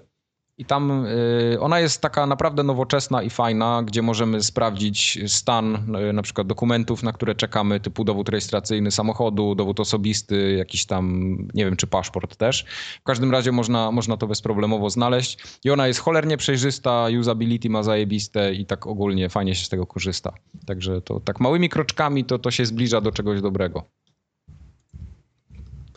[0.58, 6.14] i tam y, ona jest taka naprawdę nowoczesna i fajna, gdzie możemy sprawdzić stan y,
[6.14, 11.66] na przykład dokumentów, na które czekamy, typu dowód rejestracyjny samochodu, dowód osobisty, jakiś tam, nie
[11.66, 12.66] wiem, czy paszport też.
[13.02, 17.84] W każdym razie można, można to bezproblemowo znaleźć i ona jest cholernie przejrzysta, usability ma
[17.84, 20.34] zajebiste i tak ogólnie fajnie się z tego korzysta.
[20.66, 23.84] Także to tak małymi kroczkami to, to się zbliża do czegoś dobrego.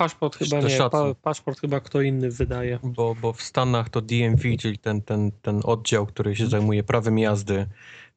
[0.00, 2.78] Paszport chyba nie, pa, paszport chyba kto inny wydaje.
[2.82, 7.18] Bo, bo w Stanach to DMV, czyli ten, ten, ten oddział, który się zajmuje prawem
[7.18, 7.66] jazdy,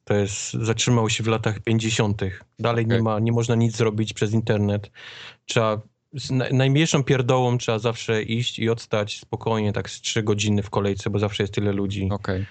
[0.04, 2.22] to jest, zatrzymał się w latach 50.
[2.60, 2.98] Dalej Okej.
[2.98, 4.92] nie ma, nie można nic zrobić przez internet.
[5.46, 5.82] Trzeba,
[6.14, 10.70] z na, najmniejszą pierdołą trzeba zawsze iść i odstać spokojnie, tak z 3 godziny w
[10.70, 12.10] kolejce, bo zawsze jest tyle ludzi.
[12.12, 12.46] Okej.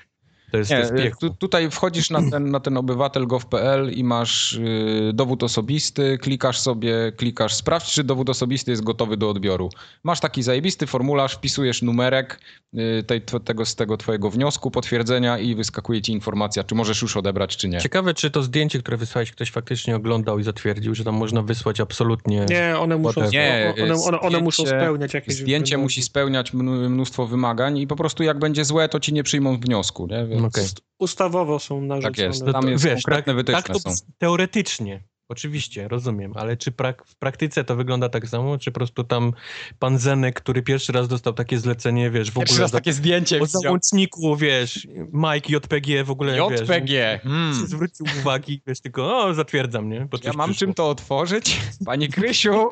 [0.53, 1.29] To jest, Nie, to jest piekło.
[1.29, 7.13] tu, tutaj wchodzisz na ten, na ten obywatel.gov.pl i masz y, dowód osobisty, klikasz sobie,
[7.17, 9.71] klikasz sprawdź, czy dowód osobisty jest gotowy do odbioru.
[10.05, 12.41] Masz taki zajebisty formularz, wpisujesz numerek
[12.75, 17.17] y, tej, tego, z tego twojego wniosku, potwierdzenia i wyskakuje ci informacja, czy możesz już
[17.17, 17.81] odebrać, czy nie.
[17.81, 21.81] Ciekawe, czy to zdjęcie, które wysłałeś, ktoś faktycznie oglądał i zatwierdził, że tam można wysłać
[21.81, 22.47] absolutnie...
[22.51, 23.21] Nie, one muszą.
[23.31, 25.83] Nie, one, one, one muszą zdjęcie- spełniać jakieś Zdjęcie wymogi.
[25.85, 29.57] musi spełniać mn- mnóstwo wymagań i po prostu jak będzie złe, to ci nie przyjmą
[29.61, 30.07] wniosku.
[30.07, 30.27] Nie?
[30.27, 30.67] Więc Okej.
[30.99, 32.15] Ustawowo są narzucone.
[32.15, 32.45] Tak jest.
[32.53, 34.07] Tam jest wiesz, konkretne tak, wytyczne tak to są.
[34.19, 39.05] teoretycznie, oczywiście, rozumiem, ale czy prak, w praktyce to wygląda tak samo, czy po prostu
[39.05, 39.33] tam
[39.79, 42.93] pan Zenek, który pierwszy raz dostał takie zlecenie, wiesz, w Pierwszy ogóle raz za, takie
[42.93, 47.21] zdjęcie o załączniku, wiesz, Mike JPG w ogóle, wiesz, JPG.
[47.23, 47.61] Hmm.
[47.61, 50.07] nie zwrócił uwagi, wiesz, tylko o, zatwierdzam, nie?
[50.11, 50.67] Bo Ja mam przyszło.
[50.67, 51.61] czym to otworzyć?
[51.87, 52.71] Pani Krysiu,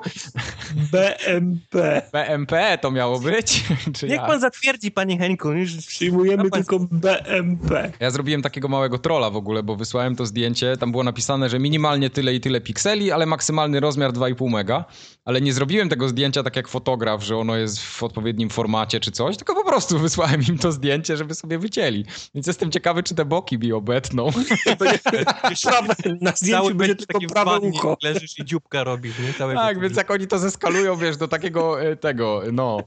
[0.93, 2.03] BMP.
[2.13, 3.65] PMP to miało być?
[3.97, 4.27] Czy Niech ja?
[4.27, 7.93] pan zatwierdzi, panie Henku, już Przyjmujemy Ja tylko BMP.
[8.01, 11.59] Ja zrobiłem takiego małego trolla w ogóle, bo wysłałem to zdjęcie, tam było napisane, że
[11.59, 14.85] minimalnie tyle i tyle tyle pikseli, ale maksymalny rozmiar 2,5 mega.
[15.25, 19.11] Ale nie zrobiłem tego zdjęcia tak jak fotograf, że ono jest w odpowiednim formacie czy
[19.11, 22.05] coś, tylko po prostu wysłałem im to zdjęcie, żeby sobie wycięli.
[22.35, 24.31] Więc jestem ciekawy, czy te boki mi obetną.
[25.65, 27.97] prawe, na zdjęciu będzie tylko prawe ucho.
[28.03, 29.33] Leżysz i dzióbka robisz, nie?
[29.35, 32.79] Całe tak, więc jak oni to zeskalują, wiesz, do takiego e, tego, no,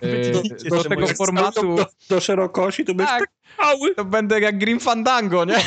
[0.00, 0.32] e,
[0.70, 3.20] do te tego formatu, Do, do szerokości to będzie Tak.
[3.20, 3.94] tak mały.
[3.94, 5.62] to będę jak Grim Fandango, nie?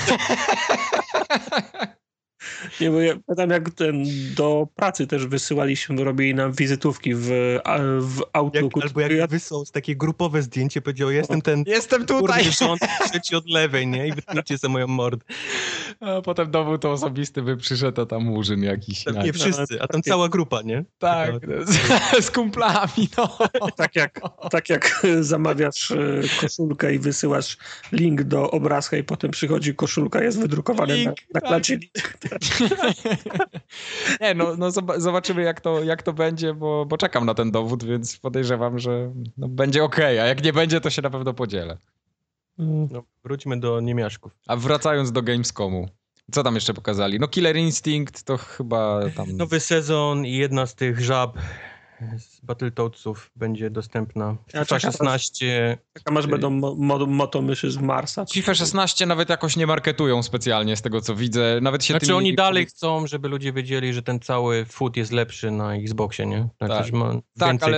[2.81, 4.03] Nie, bo ja pamiętam jak ten,
[4.35, 7.31] do pracy też wysyłaliśmy, robili nam wizytówki w,
[7.63, 8.81] a- w Jak, Outlooku.
[8.81, 12.43] albo jak ja, wysłał takie grupowe zdjęcie, powiedział, jestem ten Jestem tutaj.
[12.51, 14.07] rząd, trzeci od lewej, nie?
[14.07, 15.25] I wytnijcie sobie moją mordę.
[15.99, 19.03] A potem dowód to osobisty by przyszedł, a tam murzyn jakiś.
[19.03, 20.83] Tam na- nie wszyscy, a tam cała grupa, nie?
[20.99, 21.31] Tak,
[22.19, 23.37] z, z kumplami, no.
[23.75, 24.19] tak, jak,
[24.51, 25.97] tak jak zamawiasz e,
[26.41, 27.57] koszulkę i wysyłasz
[27.91, 31.49] link do obrazka i potem przychodzi koszulka, jest wydrukowane na, Link, na tak.
[31.49, 32.17] klacie link.
[34.21, 37.51] Nie, no, no zob- zobaczymy jak to, jak to będzie, bo, bo czekam na ten
[37.51, 41.33] dowód, więc podejrzewam, że no, będzie okej, a jak nie będzie, to się na pewno
[41.33, 41.77] podzielę.
[42.57, 44.31] No, wróćmy do niemiaszków.
[44.47, 45.89] A wracając do Gamescomu,
[46.31, 47.19] co tam jeszcze pokazali?
[47.19, 49.38] No Killer Instinct to chyba tam...
[49.38, 51.38] Nowy sezon i jedna z tych żab
[52.17, 54.35] z Battletoadsów będzie dostępna.
[54.47, 55.77] FIFA czekam, 16.
[56.05, 58.25] A masz będą mo, mo, motomyszy z Marsa.
[58.33, 62.17] FIFA 16 nawet jakoś nie marketują specjalnie z tego co widzę, nawet się Znaczy tymi-
[62.17, 66.47] oni dalej chcą, żeby ludzie wiedzieli, że ten cały foot jest lepszy na Xboxie, nie?
[66.61, 67.21] Znaczy, Tak.
[67.37, 67.73] Tak, więcej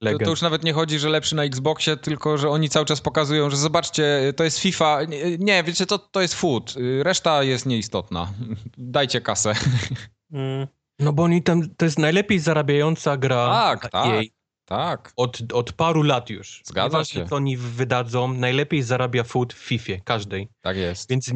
[0.00, 2.86] ale To, to już nawet nie chodzi, że lepszy na Xboxie, tylko że oni cały
[2.86, 5.04] czas pokazują, że zobaczcie, to jest FIFA.
[5.04, 6.74] Nie, nie wiecie, to, to jest food.
[7.02, 8.32] Reszta jest nieistotna.
[8.78, 9.52] Dajcie kasę.
[10.32, 10.66] Mm.
[10.98, 14.06] No bo oni tam, to jest najlepiej zarabiająca gra Tak, tak.
[14.06, 14.22] EA
[14.64, 15.12] Tak.
[15.16, 16.62] od, od paru lat już.
[16.64, 17.28] Zgadza Nieważne, się.
[17.28, 20.48] co oni wydadzą, najlepiej zarabia foot w FIFA, każdej.
[20.60, 21.10] Tak jest.
[21.10, 21.30] Więc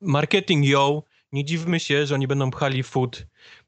[0.00, 3.26] marketing ją, nie dziwmy się, że oni będą pchali foot.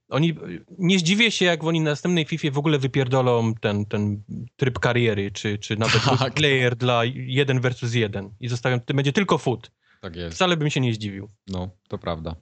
[0.09, 0.35] Oni,
[0.79, 4.23] nie zdziwię się, jak oni na następnej FIFA w ogóle wypierdolą ten, ten
[4.57, 6.35] tryb kariery, czy, czy nawet Tak.
[6.35, 9.71] player dla jeden versus jeden i zostawią, to będzie tylko foot.
[10.01, 10.37] Tak jest.
[10.37, 11.31] Wcale bym się nie zdziwił.
[11.47, 12.37] No, to prawda.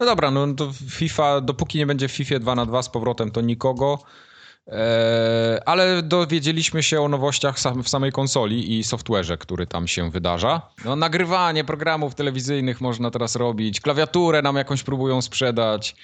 [0.00, 3.30] No dobra, no to FIFA, dopóki nie będzie w FIFA 2 na 2 z powrotem,
[3.30, 3.98] to nikogo.
[4.66, 10.10] Eee, ale dowiedzieliśmy się o nowościach sam, w samej konsoli i software'ze, który tam się
[10.10, 10.62] wydarza.
[10.84, 15.96] No, nagrywanie programów telewizyjnych można teraz robić, klawiaturę nam jakąś próbują sprzedać.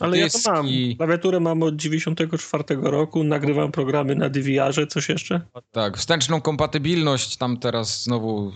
[0.00, 0.66] Ale ja to mam.
[0.66, 0.96] dyski.
[0.96, 5.40] Klawiaturę mam od 94 roku, nagrywam programy na DVR-ze, coś jeszcze?
[5.70, 8.52] Tak, wstępną kompatybilność tam teraz znowu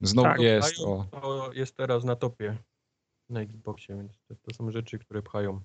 [0.00, 0.80] znowu Tak, jest.
[0.80, 1.06] O.
[1.10, 2.56] To jest teraz na topie
[3.30, 5.60] na Xboxie, więc to, to są rzeczy, które pchają.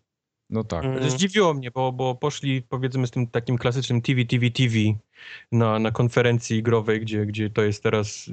[0.52, 0.86] No tak.
[0.86, 1.10] Mm.
[1.10, 4.76] Zdziwiło mnie, bo, bo poszli powiedzmy z tym takim klasycznym TV, TV, TV
[5.52, 8.30] na, na konferencji growej, gdzie, gdzie to jest teraz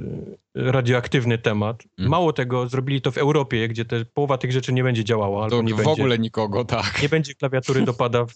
[0.56, 1.82] e, radioaktywny temat.
[1.98, 2.10] Mm.
[2.10, 5.56] Mało tego, zrobili to w Europie, gdzie te, połowa tych rzeczy nie będzie działała, albo
[5.56, 5.92] To nie w będzie.
[5.92, 7.02] ogóle nikogo, tak.
[7.02, 8.32] Nie będzie klawiatury dopada w,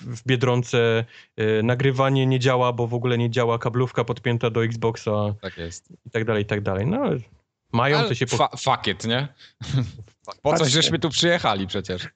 [0.00, 1.04] w, Biedronce,
[1.36, 5.90] e, nagrywanie nie działa, bo w ogóle nie działa kablówka podpięta do Xboxa Tak jest.
[6.06, 6.86] i tak dalej, i tak dalej.
[6.86, 7.18] No, ale
[7.76, 8.26] mają Ale to się...
[8.26, 8.36] Po...
[8.36, 9.28] fa- fuck it, nie?
[10.42, 12.08] Po coś żeśmy tu przyjechali przecież.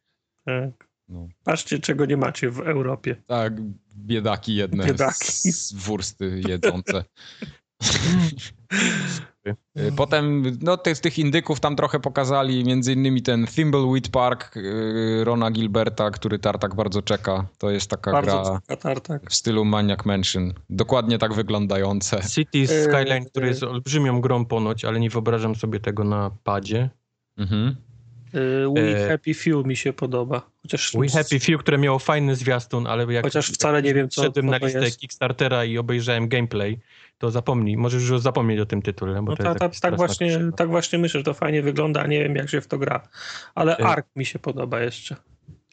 [0.45, 0.89] Tak.
[1.09, 1.29] No.
[1.45, 3.23] Patrzcie, czego nie macie w Europie.
[3.27, 3.53] Tak,
[3.97, 5.33] biedaki jedne Biedaki.
[5.33, 7.05] z, z wursty jedzące.
[9.47, 9.57] Y,
[9.97, 15.25] Potem, no te, z tych indyków tam trochę pokazali, między innymi ten Thimbleweed Park y,
[15.25, 17.47] Rona Gilberta, który Tartak bardzo czeka.
[17.59, 19.31] To jest taka Bardzo gra Katar, tak.
[19.31, 20.53] w stylu Maniac Mansion.
[20.71, 22.21] Dokładnie tak wyglądające.
[22.31, 26.91] Cities E, Skyline, który jest olbrzymią grą ponoć, ale nie wyobrażam sobie tego na padzie.
[27.39, 27.77] Mhm.
[28.35, 30.51] Y, We Happy Few mi się podoba.
[30.63, 34.23] Chociaż, We Happy Few, które miało fajny zwiastun, ale jak Chociaż wcale nie wiem, co-
[34.23, 35.01] wszedłem co na to listę jest.
[35.01, 36.79] Kickstartera i obejrzałem gameplay,
[37.21, 40.41] to zapomnij, możesz już zapomnieć o tym tytule, bo No to ta, ta, tak, właśnie,
[40.57, 43.01] tak właśnie myślę, że to fajnie wygląda, a nie wiem, jak się w to gra.
[43.55, 43.87] Ale E.
[43.87, 45.17] Ark mi się podoba jeszcze.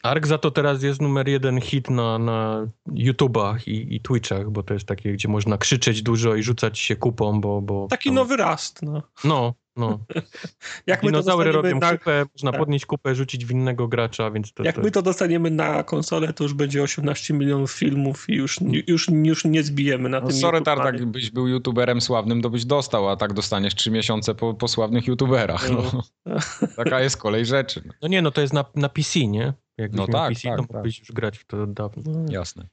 [0.02, 4.62] Ark za to teraz jest numer jeden hit na, na YouTubach i, i Twitchach, bo
[4.62, 7.60] to jest takie, gdzie można krzyczeć dużo i rzucać się kupą, bo...
[7.60, 9.02] bo Taki tam- nowy rast, no.
[9.24, 9.98] No, no.
[10.86, 12.60] Jak my to Dinozaury dostaniemy robią na, kupę, można tak.
[12.60, 14.62] podnieść kupę, rzucić w innego gracza, więc to...
[14.62, 14.82] jak to...
[14.82, 19.44] my to dostaniemy na konsolę, to już będzie 18 milionów filmów i już, już, już
[19.44, 20.62] nie zbijemy na No tym sorry.
[20.62, 24.68] Tartak, byś był youtuberem sławnym, to byś dostał, a tak dostaniesz trzy miesiące po, po
[24.68, 25.70] sławnych youtuberach.
[25.70, 26.02] No.
[26.76, 27.82] Taka jest kolej rzeczy.
[27.86, 27.92] No.
[28.02, 29.52] No nie, no to jest na, na PC, nie?
[29.78, 30.84] Jakbyś No tak, PC, tak, to tak.
[30.84, 32.02] już grać w to od dawna.
[32.06, 32.68] No, Jasne.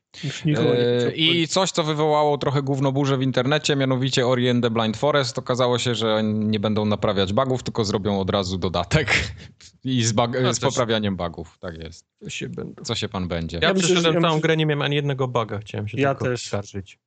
[0.45, 5.39] E, I coś, co wywołało trochę gównoburzę w internecie, mianowicie Ori and the Blind Forest.
[5.39, 9.08] Okazało się, że nie będą naprawiać bugów, tylko zrobią od razu dodatek
[9.84, 11.58] i z, bug, No z poprawianiem bugów.
[11.60, 12.06] Tak jest.
[12.20, 12.84] To się będą...
[12.84, 13.60] Co się pan będzie?
[13.62, 16.16] Ja, Ja przeszedłem ja całą myślę- grę, nie miałem ani jednego buga, chciałem się Ja
[16.16, 16.47] tylko też.
[16.47, 16.99] skarżyć.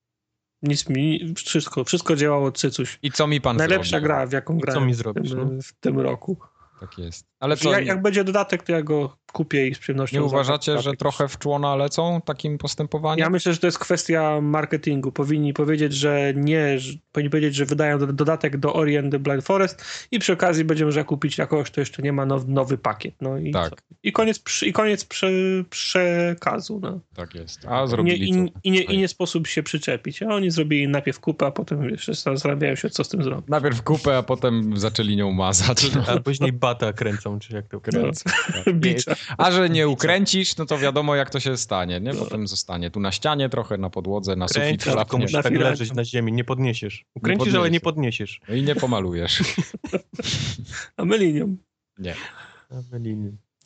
[0.63, 2.99] Nic mi, wszystko, wszystko działało cycuś.
[3.03, 4.05] I co mi pan Najlepsza zrobi?
[4.05, 5.63] gra, w jaką I co grałem mi w zrobisz, tym, no?
[5.63, 6.37] w tym roku.
[6.81, 7.27] Tak jest.
[7.41, 10.79] Ale co, Jak, jak będzie dodatek, to ja go kupię i z przyjemnością nie uważacie,
[10.79, 13.19] że trochę w człona lecą takim postępowaniem?
[13.23, 15.13] Ja myślę, że to jest kwestia marketingu.
[15.13, 19.19] Powinni powiedzieć, że nie, że, powinni powiedzieć, że wydają do- dodatek do Ori and the
[19.19, 22.47] Blind Forest i przy okazji będzie można kupić jako kogoś, kto jeszcze nie ma now,
[22.49, 23.15] nowy pakiet.
[23.21, 23.83] No i, Tak.
[24.03, 25.31] I koniec, i koniec prze,
[25.71, 26.81] przekazu.
[26.83, 27.01] No.
[27.15, 27.67] Tak jest.
[27.69, 28.53] A Nie, zrobili i, co?
[28.65, 30.23] i, nie, I nie sposób się przyczepić.
[30.23, 33.49] A oni zrobili najpierw kupę, a potem jeszcze zastanawiają się, co z tym zrobić.
[33.49, 35.95] Najpierw kupę, a potem zaczęli nią mazać.
[35.95, 36.03] No.
[36.07, 38.31] A później bata kręcą, czy jak to Kręcą.
[38.75, 39.15] Bicza.
[39.39, 42.15] A że nie ukręcisz, no to wiadomo jak to się stanie, nie?
[42.15, 45.93] Potem zostanie tu na ścianie trochę, na podłodze, na sufit tylko musisz Na tak leżeć
[45.95, 47.05] na ziemi, nie podniesiesz.
[47.15, 48.41] Ukręcisz, ale nie podniesiesz.
[48.49, 49.43] No i nie pomalujesz.
[50.97, 51.57] A my linią.
[51.99, 52.15] Nie.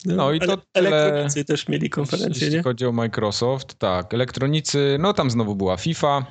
[0.05, 2.63] No, i to Ele- tyle- Elektronicy też mieli konferencję, Jeśli nie?
[2.63, 4.13] chodzi o Microsoft, tak.
[4.13, 6.25] Elektronicy, no tam znowu była FIFA,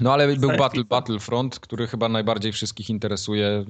[0.00, 0.88] no ale był Battle, FIFA.
[0.88, 3.64] Battlefront, który chyba najbardziej wszystkich interesuje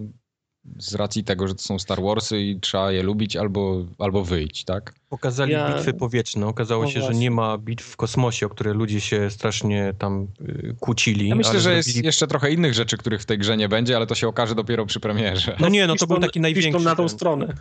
[0.79, 4.65] z racji tego, że to są Star Warsy i trzeba je lubić albo, albo wyjść,
[4.65, 4.95] tak?
[5.09, 6.47] Pokazali Ja- bitwy powietrzne.
[6.47, 7.21] Okazało No się, że właśnie.
[7.21, 11.29] nie ma bitw w kosmosie, o które ludzie się strasznie tam y, kłócili.
[11.29, 13.97] Ja myślę, ale że jest jeszcze trochę innych rzeczy, których w tej grze nie będzie,
[13.97, 15.57] ale to się okaże dopiero przy premierze.
[15.61, 16.85] No nie, no to był taki największy.
[16.85, 17.55] na tą stronę.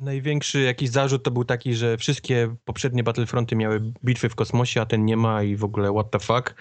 [0.00, 4.86] Największy jakiś zarzut to był taki, że wszystkie poprzednie Battlefronty miały bitwy w kosmosie, a
[4.86, 6.54] ten nie ma i w ogóle what the fuck.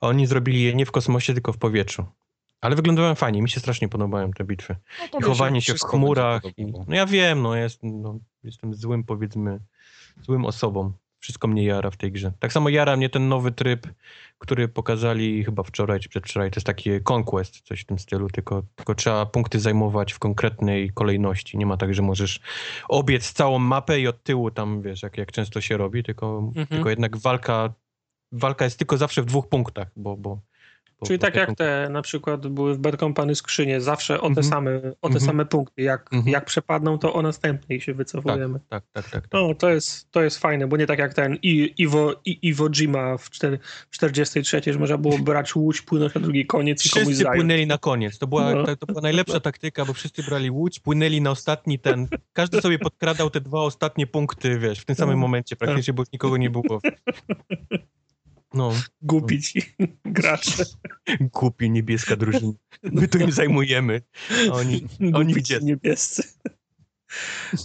[0.00, 2.06] A oni zrobili je nie w kosmosie, tylko w powietrzu.
[2.60, 4.76] Ale wyglądają fajnie, mi się strasznie podobają te bitwy.
[5.12, 6.42] No I chowanie się w chmurach.
[6.56, 9.60] I, no ja wiem, no, jest, no jestem złym, powiedzmy,
[10.22, 10.92] złym osobą.
[11.22, 12.32] Wszystko mnie jara w tej grze.
[12.38, 13.86] Tak samo jara mnie ten nowy tryb,
[14.38, 16.50] który pokazali chyba wczoraj czy przedwczoraj.
[16.50, 20.90] To jest taki Conquest, coś w tym stylu, tylko, tylko trzeba punkty zajmować w konkretnej
[20.94, 21.58] kolejności.
[21.58, 22.40] Nie ma tak, że możesz
[22.88, 26.66] obiec całą mapę i od tyłu tam, wiesz, jak, jak często się robi, tylko, Mhm.
[26.66, 27.72] tylko jednak walka,
[28.32, 30.40] walka jest tylko zawsze w dwóch punktach, bo bo-
[31.06, 34.46] Czyli tak jak te na przykład były w Bad Company skrzynie, zawsze o te, Mhm.
[34.46, 35.20] same, o te Mhm.
[35.20, 35.82] same punkty.
[35.82, 36.32] Jak, Mhm.
[36.32, 38.60] jak przepadną, to o następnej się wycofujemy.
[38.68, 39.22] Tak, tak, tak.
[39.22, 39.32] tak.
[39.32, 42.70] No, to jest, to jest fajne, bo nie tak jak ten I, Iwo, I, Iwo
[42.70, 43.58] Jima w, cztery,
[43.90, 47.36] w 43, że można było brać łódź, płynąć na drugi koniec i komuś Wszyscy zająć.
[47.40, 48.18] płynęli na koniec.
[48.18, 48.64] To była, No.
[48.66, 52.08] to, to była najlepsza taktyka, bo wszyscy brali łódź, płynęli na ostatni ten.
[52.32, 55.20] Każdy sobie podkradał te dwa ostatnie punkty, wiesz, w tym samym No.
[55.20, 56.64] momencie, praktycznie, bo nikogo nie było.
[58.54, 58.72] No,
[59.02, 59.54] Gupić
[60.04, 60.64] gracze.
[61.20, 62.52] głupi niebieska drużyna.
[62.82, 64.02] My tu im zajmujemy.
[64.52, 65.58] Oni, oni Gupić gdzie?
[65.62, 66.22] niebiescy.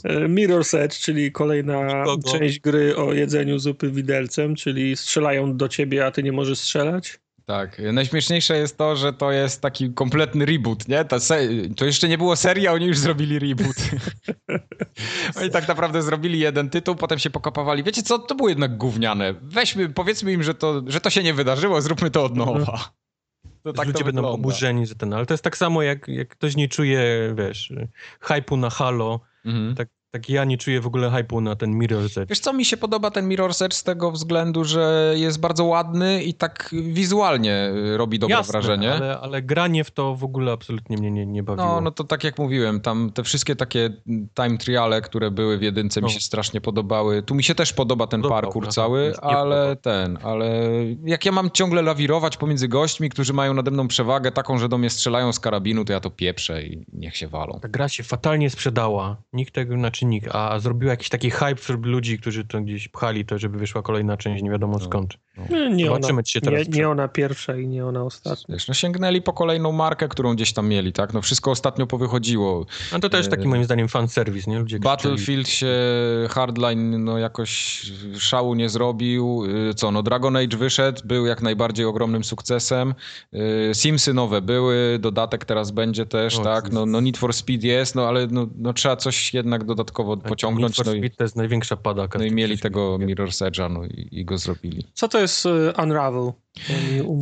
[0.03, 6.05] E, Mirror's Edge, czyli kolejna część gry o jedzeniu zupy widelcem, czyli strzelają do ciebie,
[6.05, 7.19] a ty nie możesz strzelać.
[7.45, 7.81] Tak.
[7.93, 11.05] Najśmieszniejsze jest to, że to jest taki kompletny reboot, nie?
[11.19, 13.75] Se- to jeszcze nie było serii, a oni już zrobili reboot.
[15.41, 17.83] oni tak naprawdę zrobili jeden tytuł, potem się pokopawali.
[17.83, 18.19] Wiecie co?
[18.19, 19.33] To było jednak gówniane.
[19.41, 22.89] Weźmy, powiedzmy im, że to, że to się nie wydarzyło, zróbmy to od nowa.
[23.63, 26.27] To tak ludzie to będą oburzeni za ten, ale to jest tak samo, jak, jak
[26.27, 27.73] ktoś nie czuje, wiesz,
[28.21, 29.75] hypu na Halo, Mhm.
[29.75, 32.29] tak, tak ja nie czuję w ogóle hypu na ten Mirror's Edge.
[32.29, 36.23] Wiesz co, mi się podoba ten Mirror's Edge z tego względu, że jest bardzo ładny
[36.23, 38.93] i tak wizualnie y, robi dobre Jasne, wrażenie.
[38.93, 41.67] Ale, ale granie w to w ogóle absolutnie mnie nie, nie bawiło.
[41.67, 43.89] No, no to tak jak mówiłem, tam te wszystkie takie
[44.35, 46.09] time triale, które były w jedynce mi No.
[46.09, 47.23] się strasznie podobały.
[47.23, 49.75] Tu mi się też podoba ten Podobał, parkour aha, cały, mi ale podobał.
[49.75, 50.59] ten, ale
[51.05, 54.77] jak ja mam ciągle lawirować pomiędzy gośćmi, którzy mają nade mną przewagę taką, że do
[54.77, 57.59] mnie strzelają z karabinu, to ja to pieprzę i niech się walą.
[57.61, 59.17] Ta gra się fatalnie sprzedała.
[59.33, 63.25] Nikt tego, znaczy nikt, a zrobiła jakiś taki hype wśród ludzi, którzy to gdzieś pchali
[63.25, 64.85] to, żeby wyszła kolejna część, nie wiadomo No.
[64.85, 65.13] skąd.
[65.49, 68.55] Nie, nie, ona, się teraz nie, nie ona pierwsza i nie ona ostatnia.
[68.55, 71.13] Wiesz, no sięgnęli po kolejną markę, którą gdzieś tam mieli, tak?
[71.13, 72.65] No wszystko ostatnio powychodziło.
[72.93, 74.59] A to też taki Yy, moim zdaniem fan service, nie?
[74.59, 74.79] Ludzie.
[74.79, 75.67] Battlefield się
[76.29, 77.81] Hardline no jakoś
[78.19, 79.43] szału nie zrobił.
[79.69, 82.93] Y, Co, no Dragon Age wyszedł, był jak najbardziej ogromnym sukcesem.
[83.33, 86.71] Y, Simsy nowe były, dodatek teraz będzie też, O, tak?
[86.71, 89.63] No, no Need for Speed jest, no ale no, no trzeba coś jednak
[89.95, 90.77] dodatkowo Tak, pociągnąć.
[90.77, 92.19] Need for No i, to jest największa padaka.
[92.19, 92.97] no i mieli tego.
[92.97, 94.83] Mirror's Edge'a no i, i go zrobili.
[94.93, 96.31] Co to jest y, Unravel?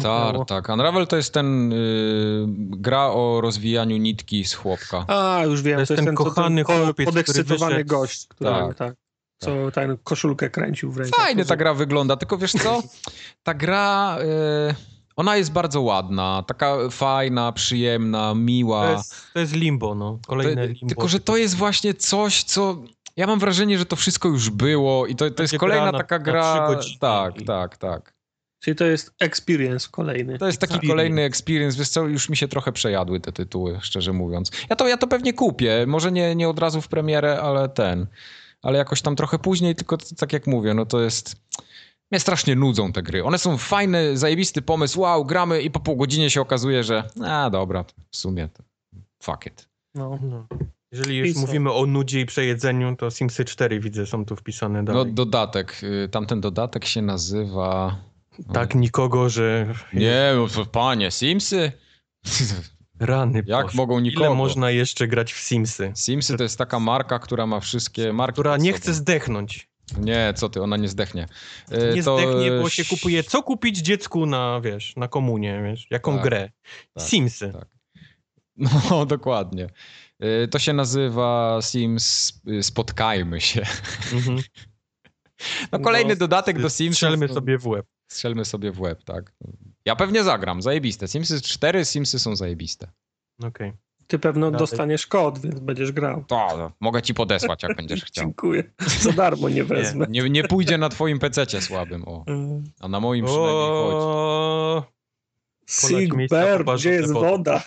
[0.01, 0.69] Tak, tak.
[0.69, 5.05] Unravel to jest ten y, gra o rozwijaniu nitki z chłopka.
[5.07, 8.27] A, już wiem, To jest to jest ten ten, kochany ten chłopiec, podekscytowany wyszedł- gość,
[8.27, 8.75] który Tak.
[8.77, 8.93] tak,
[9.39, 11.09] co ten koszulkę kręcił w.
[11.09, 12.81] Fajnie ta gra wygląda, tylko wiesz co?
[13.43, 14.17] Ta gra,
[14.69, 18.85] y, ona jest bardzo ładna, taka fajna, przyjemna, miła.
[18.87, 20.19] To jest, to jest limbo, no.
[20.27, 20.87] Kolejne To- limbo.
[20.87, 22.83] Tylko, że to jest właśnie coś, co...
[23.17, 26.17] Ja mam wrażenie, że to wszystko już było i to, to jest kolejna na- taka
[26.17, 26.67] na gra...
[26.99, 28.13] tak, i- tak, tak.
[28.59, 30.37] Czyli to jest experience kolejny.
[30.37, 30.93] To jest taki Experience.
[30.97, 34.51] kolejny experience, wiesz co, już mi się trochę przejadły te tytuły, szczerze mówiąc.
[34.69, 38.07] Ja to, ja to pewnie kupię, może nie, nie od razu w premierę, ale ten,
[38.61, 41.35] ale jakoś tam trochę później, tylko tak jak mówię, no to jest...
[42.13, 43.23] Mnie strasznie nudzą te gry.
[43.23, 47.49] One są fajne, zajebisty pomysł, wow, gramy i po pół godzinie się okazuje, że a
[47.49, 48.63] dobra, w sumie to
[49.23, 49.67] fuck it.
[49.95, 50.19] No.
[50.21, 50.47] No.
[50.91, 54.93] Jeżeli już mówimy o nudzie i przejedzeniu, to Simsy 4 widzę są tu wpisane No
[54.93, 55.13] dalej.
[55.13, 55.83] dodatek.
[55.83, 57.97] y, Tamten dodatek się nazywa...
[58.53, 61.71] Tak nikogo, że Nie, no panie, Simsy?
[62.99, 63.77] rany Jak Boże.
[63.77, 64.25] mogą nikogo?
[64.25, 65.91] Ile można jeszcze grać w Simsy?
[65.95, 68.33] Simsy to jest taka marka, która ma wszystkie marki.
[68.33, 69.72] Która nie chce zdechnąć.
[69.97, 71.27] Nie, co ty, ona nie zdechnie.
[71.71, 73.23] Y, Nie to- zdechnie, bo się kupuje.
[73.23, 75.87] Co kupić dziecku na, wiesz, na komunię, wiesz?
[75.89, 76.49] Jaką Tak, grę?
[76.93, 77.53] tak, Simsy.
[77.53, 77.67] tak.
[78.57, 79.67] No, dokładnie.
[80.23, 83.61] Y, To się nazywa Sims y, Spotkajmy się.
[84.13, 84.37] Mhm.
[85.71, 86.95] No kolejny No, dodatek do Sims.
[86.95, 87.85] Strzelmy sobie w łeb.
[88.11, 89.33] Strzelmy sobie w łeb, tak.
[89.85, 91.07] Ja pewnie zagram, zajebiste.
[91.07, 92.91] Simsy 4, Simsy są zajebiste.
[93.43, 93.73] Okej.
[94.13, 94.59] Ty pewno Dalej.
[94.59, 96.23] dostaniesz kod, więc będziesz grał.
[96.27, 98.25] To, no, mogę ci podesłać, jak będziesz chciał.
[98.25, 98.63] Dziękuję.
[98.99, 100.05] Za darmo nie wezmę.
[100.09, 102.25] Nie, nie pójdzie na twoim pececie słabym, o.
[102.79, 104.87] A na moim przynajmniej chodzi.
[105.69, 107.27] Sigber, gdzie jest wody.
[107.27, 107.63] woda?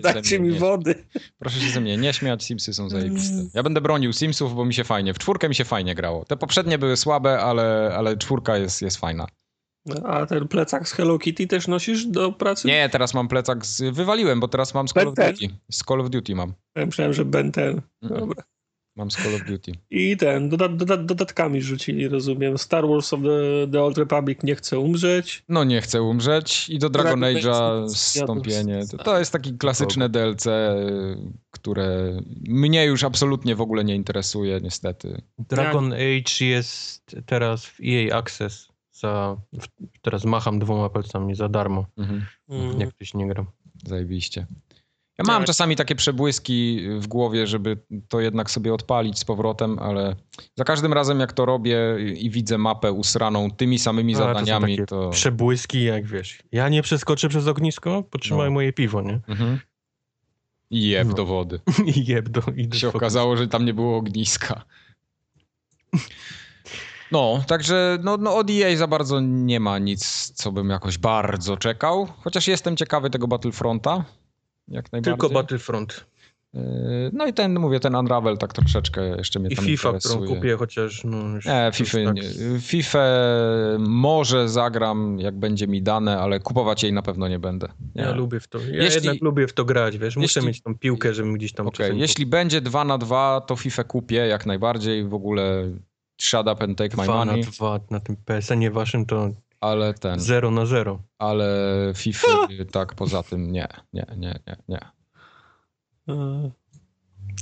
[0.00, 0.94] Dajcie mi nie- wody.
[1.38, 3.34] Proszę się ze mnie nie śmiać, Simsy są zajebiste.
[3.54, 6.24] Ja będę bronił Simsów, bo mi się fajnie, w czwórkę mi się fajnie grało.
[6.24, 9.26] Te poprzednie były słabe, ale, ale czwórka jest, jest fajna.
[10.04, 12.68] A ten plecak z Hello Kitty też nosisz do pracy?
[12.68, 13.82] Nie, teraz mam plecak z...
[13.94, 15.54] Wywaliłem, bo teraz mam z Call of Duty.
[15.70, 16.54] Z Call of Duty mam.
[16.76, 17.80] Ja myślałem, że Ben ten.
[18.02, 18.42] Dobra.
[18.96, 19.72] Mam z Call of Duty.
[19.90, 22.58] I ten, doda doda dodatkami rzucili, rozumiem.
[22.58, 25.44] Star Wars of the, the Old Republic nie chce umrzeć.
[25.48, 28.80] No nie chcę umrzeć i do Dragon Dragon Age'a Age wstąpienie.
[28.90, 30.46] To, to jest taki klasyczne DLC,
[31.50, 32.16] które
[32.48, 35.22] mnie już absolutnie w ogóle nie interesuje, niestety.
[35.38, 38.69] Dragon Age jest teraz w EA Access.
[39.00, 39.36] Za,
[40.02, 42.26] teraz macham dwoma palcami za darmo, Mhm.
[42.48, 42.80] Mm.
[42.80, 43.46] jak ktoś nie gra.
[43.86, 44.46] Zajebiście.
[45.18, 45.46] Ja mam Tak.
[45.46, 47.78] czasami takie przebłyski w głowie, żeby
[48.08, 50.16] to jednak sobie odpalić z powrotem, ale
[50.56, 51.78] za każdym razem jak to robię
[52.16, 55.10] i widzę mapę usraną tymi samymi A, to zadaniami, takie to...
[55.10, 56.42] Przebłyski, jak wiesz.
[56.52, 58.50] Ja nie przeskoczę przez ognisko, potrzymaj No.
[58.54, 59.20] moje piwo, nie?
[59.28, 59.58] Mhm.
[60.70, 61.14] I jeb No.
[61.14, 61.60] do wody.
[61.96, 62.40] I jeb do...
[62.56, 64.64] I się okazało, że tam nie było ogniska.
[67.12, 71.56] No, także no, no od EA za bardzo nie ma nic, co bym jakoś bardzo
[71.56, 72.06] czekał.
[72.24, 74.04] Chociaż jestem ciekawy tego Battlefronta.
[74.68, 75.12] Jak najbardziej.
[75.14, 76.04] Tylko Battlefront.
[76.54, 76.60] Yy,
[77.12, 80.16] No i ten, mówię, ten Unravel tak troszeczkę jeszcze mnie I tam FIFA, interesuje.
[80.16, 81.16] którą kupię, chociaż no.
[81.46, 82.14] Nie, FIFA, tak.
[82.14, 82.22] nie.
[82.60, 83.04] FIFA
[83.78, 87.68] może zagram, jak będzie mi dane, ale kupować jej na pewno nie będę.
[87.94, 88.02] Nie.
[88.02, 88.58] Ja lubię w to.
[88.58, 90.16] Ja Jeśli- jednak lubię w to grać, wiesz.
[90.16, 93.56] Muszę jeśli- mieć tą piłkę, żebym gdzieś tam czasem jeśli będzie 2 na 2 to
[93.56, 95.04] FIFA kupię jak najbardziej.
[95.04, 95.64] W ogóle
[96.20, 99.30] shut up and take my dwa na money, dwa na tym PSN-ie waszym to
[99.60, 101.02] ale ten, 0 na 0.
[101.18, 101.46] ale
[101.96, 104.80] FIFA tak poza tym nie, nie, nie, nie, nie.
[106.08, 106.50] E,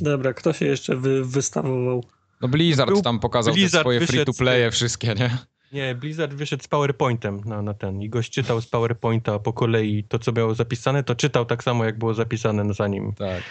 [0.00, 2.05] Dobra, kto się jeszcze wy, wystawował?
[2.40, 5.38] No Blizzard Był- tam pokazał te Blizzard swoje free-to-playe wszystkie, nie?
[5.72, 10.05] Nie, Blizzard wyszedł z PowerPointem na, na ten i gość czytał z PowerPointa po kolei
[10.05, 13.14] to, co było zapisane, to czytał tak samo, jak było zapisane za nim.
[13.14, 13.42] Tak.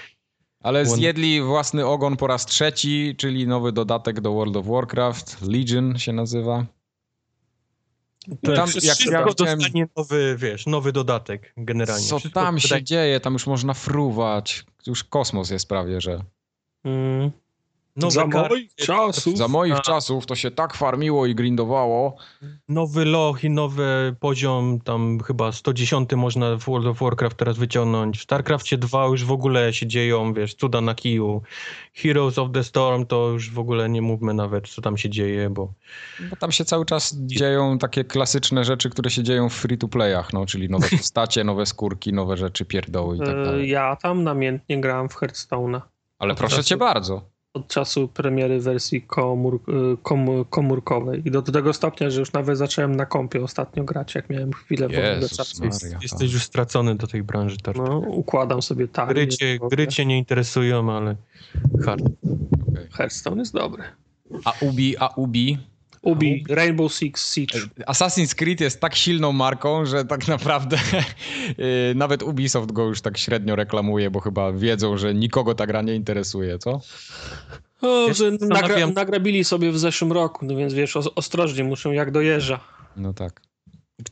[0.64, 5.42] Ale zjedli własny ogon po raz trzeci, czyli nowy dodatek do World of Warcraft.
[5.42, 6.66] Legion się nazywa.
[8.44, 12.06] To tam jak ja chciałem- dostanie nowy, wiesz, nowy dodatek generalnie.
[12.08, 13.20] Co Wszystko tam się wydaje- dzieje?
[13.20, 14.66] Tam już można fruwać.
[14.88, 16.24] Już kosmos jest prawie, że.
[16.84, 17.32] Mm.
[17.98, 19.38] Nowe Za karty, moich czasów.
[19.38, 19.80] Za moich A.
[19.80, 22.18] czasów to się tak farmiło i grindowało.
[22.70, 28.20] Nowy loch i nowy poziom, tam chyba 110 można w World of Warcraft teraz wyciągnąć.
[28.20, 31.42] W StarCraftie 2 już w ogóle się dzieją, wiesz, cuda na kiju.
[31.94, 35.50] Heroes of the Storm to już w ogóle nie mówmy nawet, co tam się dzieje,
[35.50, 35.74] bo
[36.30, 40.46] Bo tam się cały czas dzieją takie klasyczne rzeczy, które się dzieją w free-to-playach, no,
[40.46, 43.70] czyli nowe postacie, nowe skórki, nowe rzeczy, pierdoły i tak E, dalej.
[43.70, 45.82] Ja tam namiętnie grałem w Hearthstone'a.
[46.20, 47.37] Ale proszę cię bardzo.
[47.58, 51.22] Od czasu premiery wersji komór, e, kom, komórkowej.
[51.26, 54.54] I do, do tego stopnia, że już nawet zacząłem na kompie ostatnio grać, jak miałem
[54.54, 55.64] chwilę wolnego Jezus czasu.
[55.64, 56.00] Maria.
[56.02, 57.58] jesteś już stracony do tej branży.
[57.76, 59.10] No, układam sobie tak.
[59.10, 61.16] gry, cię, gry cię nie interesują, ale
[61.86, 62.02] hard.
[62.02, 62.88] Okej.
[62.92, 63.84] Hearthstone jest dobry.
[64.46, 65.58] A Ubi, a Ubi.
[66.08, 67.60] Ubi, Rainbow Six Siege.
[67.88, 70.78] Assassin's Creed jest tak silną marką, że tak naprawdę
[71.58, 71.66] yy,
[72.04, 75.96] nawet Ubisoft go już tak średnio reklamuje, bo chyba wiedzą, że nikogo ta gra nie
[75.96, 76.82] interesuje, co?
[77.82, 82.12] O, że nagra, nagrabili sobie w zeszłym roku, no więc wiesz, os- ostrożnie muszą jak
[82.12, 82.60] dojeżdża.
[82.98, 83.42] No tak.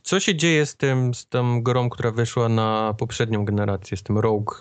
[0.02, 4.18] Co się dzieje z tym, z tą grą, która wyszła na poprzednią generację, z tym
[4.18, 4.52] Rogue?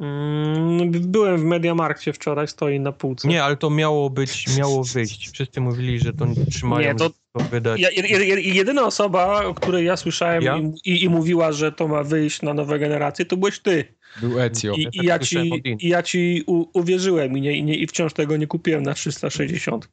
[0.00, 3.28] Mm, byłem w Mediamarkcie wczoraj, stoi na półce.
[3.28, 5.30] Nie, ale to miało być, miało wyjść.
[5.32, 7.80] Wszyscy mówili, że to trzymają Nie, to- to wydać.
[7.80, 10.58] Ja, je- je- jedyna osoba, o której ja słyszałem Ja?
[10.84, 13.84] I, i, mówiła, że to ma wyjść na nowe generacje, to byłeś ty.
[14.20, 14.74] Był Ezio.
[14.74, 17.74] I, Ja i, tak ja, ci, i ja ci u, uwierzyłem i, nie, i, nie,
[17.74, 19.88] i wciąż tego nie kupiłem na 360.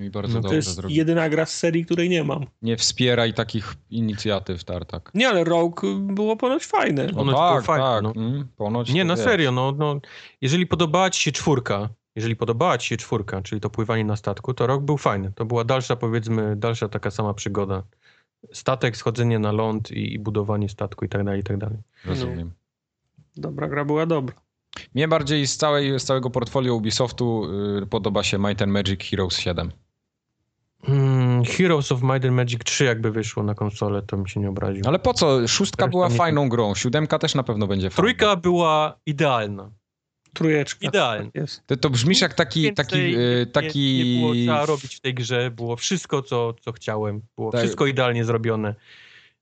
[0.00, 0.96] I bardzo No to dobrze To jest zrobił.
[0.96, 2.46] jedyna gra z serii, której nie mam.
[2.62, 5.10] Nie wspieraj takich inicjatyw, Tartak.
[5.14, 7.06] Nie, ale Rogue było ponoć fajne.
[7.06, 8.02] No Ponoć tak, fajne, tak.
[8.02, 8.12] no.
[8.16, 9.24] Mm, ponoć Nie, na wiesz.
[9.24, 10.00] serio, no, no,
[10.40, 14.54] jeżeli podobała ci się czwórka, jeżeli podobała ci się czwórka, czyli to pływanie na statku,
[14.54, 15.32] to rok był fajny.
[15.34, 17.82] To była dalsza, powiedzmy, dalsza taka sama przygoda.
[18.52, 21.78] Statek, schodzenie na ląd i, i budowanie statku i tak dalej, i tak dalej.
[22.04, 22.50] Rozumiem.
[23.36, 24.34] Dobra gra była dobra.
[24.94, 27.44] Mnie bardziej z, całej, z całego portfolio Ubisoftu
[27.82, 29.70] y, podoba się Might and Magic Heroes 7.
[30.86, 34.48] Hmm, Heroes of Might and Magic 3 jakby wyszło na konsolę, to mi się nie
[34.48, 34.82] obraził.
[34.86, 35.48] Ale po co?
[35.48, 37.96] Szóstka Reszta była nie- fajną grą, siódemka też na pewno będzie fajna.
[37.96, 39.70] Trójka była idealna.
[40.34, 40.88] Trójeczka.
[40.88, 41.30] Idealna.
[41.34, 41.66] Jest.
[41.66, 44.04] To, to brzmisz jak taki, Więcej taki, nie- y, nie- taki...
[44.04, 47.20] Nie, było trzeba robić w tej grze, było wszystko, co, co chciałem.
[47.36, 47.60] Było Tak.
[47.60, 48.74] wszystko idealnie zrobione.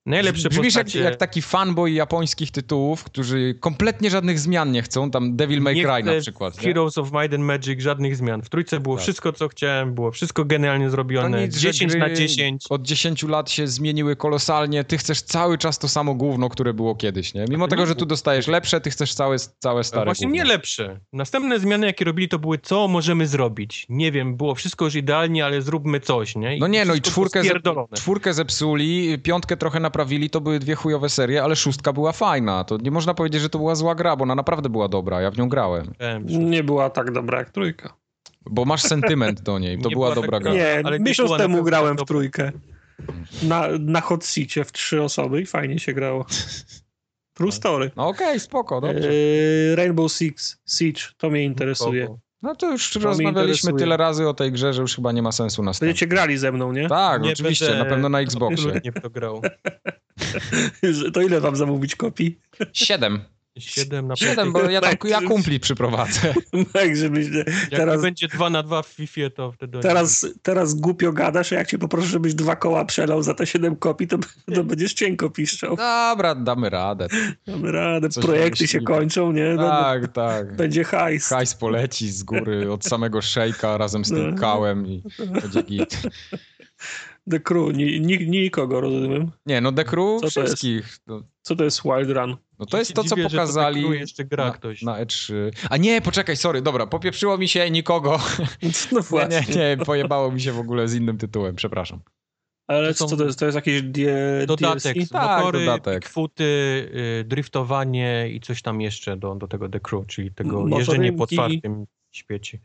[0.07, 1.05] Najlepsze Brzmisz jak, postacie...
[1.05, 5.83] jak taki fanboy japońskich tytułów, którzy kompletnie żadnych zmian nie chcą, tam Devil May Nie
[5.85, 6.55] Cry na przykład.
[6.57, 6.69] w nie?
[6.69, 8.43] Heroes of Might and Magic żadnych zmian.
[8.43, 9.03] W trójce było Tak.
[9.03, 11.43] wszystko, co chciałem, było wszystko genialnie To zrobione.
[11.43, 12.65] nic, że 10 na gry 10.
[12.71, 16.95] Od 10 lat się zmieniły kolosalnie, ty chcesz cały czas to samo gówno, które było
[16.95, 17.45] kiedyś, nie?
[17.51, 20.43] Mimo tego, że tu dostajesz lepsze, ty chcesz całe, całe stare Właśnie gówno.
[20.45, 21.01] nie lepsze.
[21.13, 23.87] Następne zmiany, jakie robili, to były co możemy zrobić.
[23.89, 26.57] Nie wiem, było wszystko już idealnie, ale zróbmy coś, nie?
[26.61, 27.63] No nie, no i czwórkę, zep,
[27.95, 32.65] czwórkę zepsuli, piątkę trochę naprawili, to były dwie chujowe serie, ale szóstka była fajna.
[32.65, 35.31] To nie można powiedzieć, że to była zła gra, bo ona naprawdę była dobra, ja
[35.31, 35.95] w nią grałem.
[36.25, 37.95] Nie była tak dobra jak trójka.
[38.51, 40.53] Bo masz sentyment do niej, to Nie była była dobra tak gra.
[40.53, 42.07] Nie, ale miesiąc temu grałem w dobra.
[42.07, 42.53] trójkę.
[43.43, 46.27] Na, na hot seacie w trzy osoby i fajnie się grało.
[47.35, 47.91] True story.
[47.97, 49.11] No okej, spoko, dobrze.
[49.11, 52.07] Eee, Rainbow Six Siege, to mnie interesuje.
[52.07, 52.19] Kogo?
[52.43, 55.33] No to już mnie rozmawialiśmy tyle razy o tej grze, że już chyba nie ma
[55.33, 55.89] sensu następnie.
[55.89, 56.89] Będziecie grali ze mną, nie?
[56.89, 58.55] Tak, Nie oczywiście, będę na pewno na Xboxie.
[58.55, 59.43] Absolutnie w to grał.
[61.15, 62.39] To ile wam zamówić kopii?
[62.73, 63.21] Siedem.
[63.61, 66.35] 7 na Siedem, bo ja tam ja kumpli przyprowadzę.
[66.73, 67.27] Tak, żebyś...
[67.37, 69.81] Jak Teraz, będzie 2 na 2 w FIFA, to wtedy...
[69.81, 73.77] teraz, teraz głupio gadasz, a jak cię poproszę, żebyś dwa koła przelał za te siedem
[73.77, 74.19] kopii, to,
[74.55, 75.77] to będziesz cienko piszczał.
[75.77, 77.07] Dobra, damy radę.
[77.47, 79.55] Mamy radę, Coś projekty się kończą, nie?
[79.57, 80.57] No, Tak, tak.
[80.57, 81.29] Będzie hajs.
[81.29, 84.41] Hajs poleci z góry od samego szejka razem z tym No.
[84.41, 85.03] kałem i
[85.43, 86.01] będzie git.
[87.31, 89.31] The Crew, ni, ni, nikogo, rozumiem.
[89.47, 90.37] Nie, no The Crew Co to jest?
[90.37, 90.99] wszystkich.
[91.07, 92.37] No, Co to jest Wild Run?
[92.61, 94.83] No to jest to, co Dziwię, pokazali To tak jeszcze gra na, ktoś.
[94.83, 95.35] na E3.
[95.71, 98.19] A nie, poczekaj, sorry, dobra, popieprzyło mi się nikogo.
[98.63, 98.69] No
[98.99, 99.45] Nie, właśnie.
[99.49, 102.01] nie, nie, pojebało mi się w ogóle z innym tytułem, przepraszam.
[102.67, 103.39] Ale To co to jest?
[103.39, 105.09] To jest jakieś die, Dodatek, DLC?
[105.09, 106.05] Tak, motory, dodatek.
[106.05, 106.45] kwoty,
[107.21, 110.79] y, driftowanie i coś tam jeszcze do, do tego The Crew, czyli tego Motorynki.
[110.79, 112.59] jeżdżenie po otwartym świecie.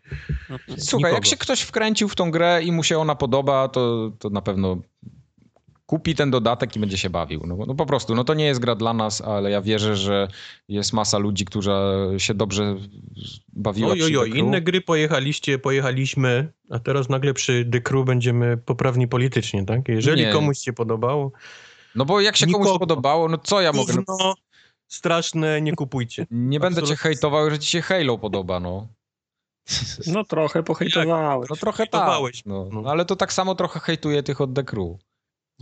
[0.78, 1.26] Słuchaj, jak Nikogo.
[1.30, 4.78] się ktoś wkręcił w tą grę i mu się ona podoba, to, to na pewno
[5.86, 7.44] kupi ten dodatek i będzie się bawił.
[7.48, 10.28] No, no po prostu, no to nie jest gra dla nas, ale ja wierzę, że
[10.70, 11.82] jest masa ludzi, która
[12.18, 12.76] się dobrze
[13.54, 18.58] bawiła Oj, przy oj, inne gry pojechaliście, pojechaliśmy, a teraz nagle przy The Crew będziemy
[18.58, 19.88] poprawni politycznie, tak?
[19.88, 20.32] Jeżeli Nie.
[20.32, 21.32] komuś się podobało,
[21.96, 22.80] No bo jak się komuś Nikogo.
[22.80, 23.94] podobało, no co ja mogę...
[24.08, 24.34] No,
[24.88, 26.28] straszne, nie kupujcie.
[26.32, 27.10] nie będę cię Absolutnie.
[27.10, 28.88] hejtował, że ci się Halo podoba, no.
[30.08, 31.50] No trochę pohejtowałeś.
[31.50, 32.22] No trochę tak.
[32.46, 32.90] No, No.
[32.92, 34.88] ale to tak samo trochę hejtuję tych od The Crew.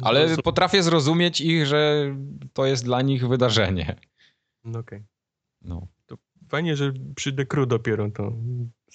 [0.01, 2.15] Ale No, potrafię zrozumieć ich, że
[2.53, 3.95] to jest dla nich wydarzenie.
[4.63, 5.03] no, okej.
[5.61, 5.87] No.
[6.49, 8.33] Fajnie, że przy Crew dopiero to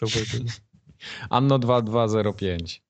[0.00, 0.46] zauważyłem.
[1.30, 2.82] Anno 2205.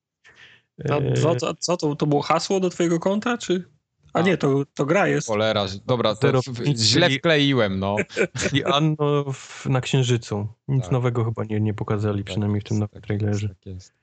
[0.90, 3.64] A E, co, co, to, to było hasło do twojego konta, czy...
[4.12, 4.22] A A.
[4.22, 5.26] nie, to, to gra jest.
[5.28, 7.97] Cholera, dobra, to Zero w, źle wkleiłem, no.
[8.52, 10.48] I Anno w, na Księżycu.
[10.68, 10.93] Nic Tak.
[10.93, 13.47] nowego chyba nie, nie pokazali, przynajmniej w tym nowym Tak trailerze.
[13.47, 13.94] jest, tak jest.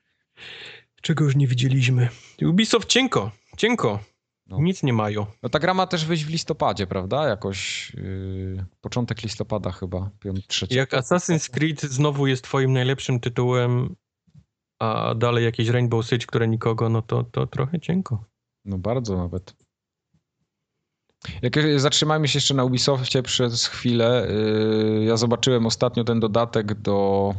[1.01, 2.09] Czego już nie widzieliśmy.
[2.41, 3.99] Ubisoft cienko, cienko.
[4.47, 4.57] No.
[4.61, 5.25] Nic nie mają.
[5.43, 7.27] No ta gra ma też wyjść w listopadzie, prawda?
[7.27, 10.75] Jakoś yy, początek listopada chyba, piąt, trzeci.
[10.75, 13.95] Jak Assassin's Creed znowu jest twoim najlepszym tytułem,
[14.79, 18.23] a dalej jakieś Rainbow Six, które nikogo, no to, to trochę cienko.
[18.65, 19.55] No bardzo nawet.
[21.41, 24.27] Jak zatrzymajmy się jeszcze na Ubisoftie przez chwilę.
[24.29, 27.33] Yy, ja zobaczyłem ostatnio ten dodatek do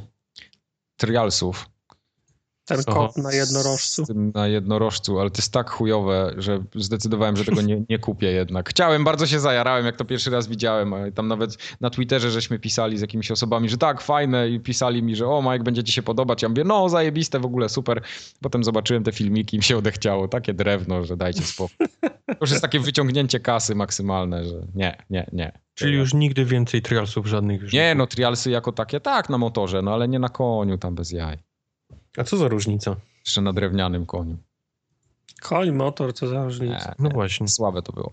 [0.97, 1.69] Trialsów.
[2.67, 2.97] Ten Aha.
[2.97, 4.05] kot na jednorożcu.
[4.05, 7.99] Z tym na jednorożcu, ale to jest tak chujowe, że zdecydowałem, że tego nie, nie
[7.99, 8.69] kupię jednak.
[8.71, 10.95] Chciałem, bardzo się zajarałem, jak to pierwszy raz widziałem.
[11.15, 15.17] Tam nawet na Twitterze żeśmy pisali z jakimiś osobami, że tak, fajne i pisali mi,
[15.17, 16.43] że o Mike, będzie ci się podobać.
[16.43, 18.03] Ja mówię, no zajebiste, w ogóle super.
[18.41, 20.29] Potem zobaczyłem te filmiki i mi się odechciało.
[20.29, 21.87] Takie drewno, że dajcie spokój.
[22.27, 25.59] To już jest takie wyciągnięcie kasy maksymalne, że nie, nie, nie.
[25.75, 29.83] Czyli już nigdy więcej trialsów żadnych już Nie, no trialsy jako takie, tak, na motorze,
[29.83, 31.46] no ale nie na koniu tam bez jaj.
[32.17, 32.97] A co za różnica?
[33.25, 34.37] Jeszcze na drewnianym koniu.
[35.41, 36.89] Koń, motor, co za różnica.
[36.89, 37.15] Nie, No nie.
[37.15, 37.49] właśnie.
[37.49, 38.13] Słabe to było.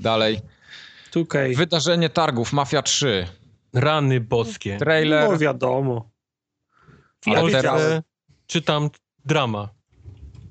[0.00, 0.40] Dalej.
[1.12, 1.56] 2K.
[1.56, 3.26] Wydarzenie targów Mafia 3.
[3.74, 4.76] Rany boskie.
[4.76, 5.30] Trailer.
[5.30, 6.10] No wiadomo.
[7.26, 8.02] Ale Ja teraz-.
[8.46, 8.90] Czytam
[9.24, 9.68] drama.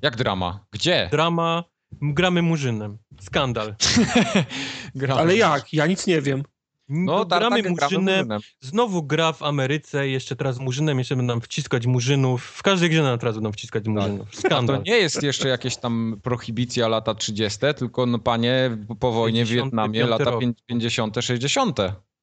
[0.02, 0.64] Jak drama?
[0.70, 1.08] Gdzie?
[1.10, 2.98] Drama, gramy murzynem.
[3.20, 3.74] Skandal.
[4.94, 5.20] Gramy.
[5.20, 5.72] Ale jak?
[5.72, 6.42] Ja nic nie wiem.
[6.88, 8.28] No, tak, gramy tak, murzynem,
[8.60, 12.44] znowu gra w Ameryce, jeszcze teraz murzynem, jeszcze będą nam wciskać murzynów.
[12.44, 14.28] W każdej grze nam teraz będą wciskać murzynów.
[14.28, 14.82] A to Skandal.
[14.86, 19.64] nie jest jeszcze jakieś tam prohibicja lata 30., tylko no panie po wojnie w 65
[19.64, 20.42] Wietnamie lata rok.
[20.66, 21.78] 50., 60.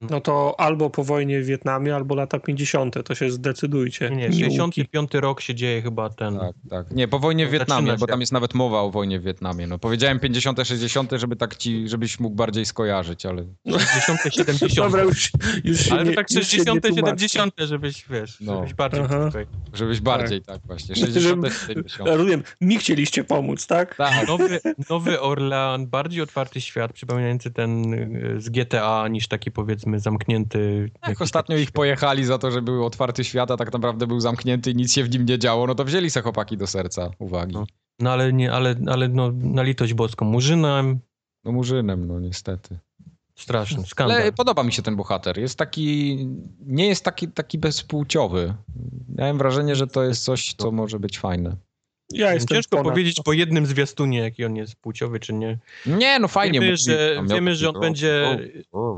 [0.10, 2.96] No to albo po wojnie w Wietnamie, albo lata 50.
[3.06, 4.10] To się zdecydujcie.
[4.10, 4.56] Nie, nie, Miłki.
[4.56, 6.40] 65 rok się dzieje chyba ten.
[6.40, 6.92] Tak, tak.
[6.92, 9.68] Nie, po wojnie w Wietnamie, bo tam jest nawet mowa o wojnie w Wietnamie.
[9.68, 14.74] No powiedziałem 50., 60., żeby tak ci, żebyś mógł bardziej skojarzyć, ale 60, 70.
[14.86, 15.32] Dobra, już,
[15.64, 17.30] już się Ale nie, tak już się nie 60, tłumaczcie.
[17.30, 18.56] 70, żebyś, wiesz, No.
[18.56, 19.26] żebyś bardziej Aha.
[19.26, 19.46] tutaj.
[19.74, 20.96] żebyś bardziej tak, właśnie.
[20.96, 22.10] 60, Żeby- 70.
[22.10, 23.96] Rozumiem, mi chcieliście pomóc, tak?
[23.96, 24.60] Tak, Nowy,
[24.90, 30.90] Nowy Orlean, bardziej otwarty świat, przypominający ten y, z GTA, niż taki powiedzmy zamknięty.
[30.94, 34.20] jak jakiś ostatnio ich pojechali za to, że był otwarty świat, a tak naprawdę był
[34.20, 37.12] zamknięty i nic się w nim nie działo, no to wzięli se chłopaki do serca
[37.20, 37.54] uwagi.
[37.54, 37.60] No.
[37.60, 37.66] No,
[38.00, 41.00] No ale nie, ale, ale no, na litość boską, murzynem,
[41.46, 42.80] murzynem, no niestety.
[43.36, 44.22] straszny, skandal.
[44.22, 45.40] Ale podoba mi się ten bohater.
[45.40, 46.18] Jest taki,
[46.60, 48.54] nie jest taki, taki bezpłciowy.
[49.18, 51.56] Miałem wrażenie, że to jest coś, co może być fajne.
[52.14, 55.58] Ja jestem Ciężko ponad powiedzieć po jednym zwiastunie, jaki on jest płciowy, czy nie.
[55.86, 56.60] Nie, no fajnie.
[56.60, 58.40] Wiemy, że, wiemy, że on będzie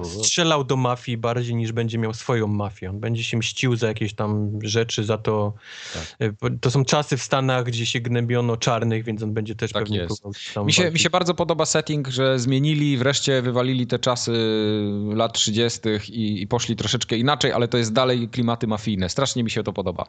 [0.03, 2.89] strzelał do mafii bardziej niż będzie miał swoją mafię.
[2.89, 5.53] On będzie się mścił za jakieś tam rzeczy, za to.
[5.93, 6.31] Tak.
[6.51, 9.83] e, To są czasy w Stanach, gdzie się gnębiono czarnych, więc on będzie też Tak
[9.83, 10.07] pewnie jest.
[10.07, 14.31] próbował tam Mi się, mi się bardzo podoba setting, że zmienili, wreszcie wywalili te czasy
[15.13, 15.79] lat 30.
[16.09, 19.09] I, i poszli troszeczkę inaczej, ale to jest dalej klimaty mafijne.
[19.09, 20.05] Strasznie mi się to podoba.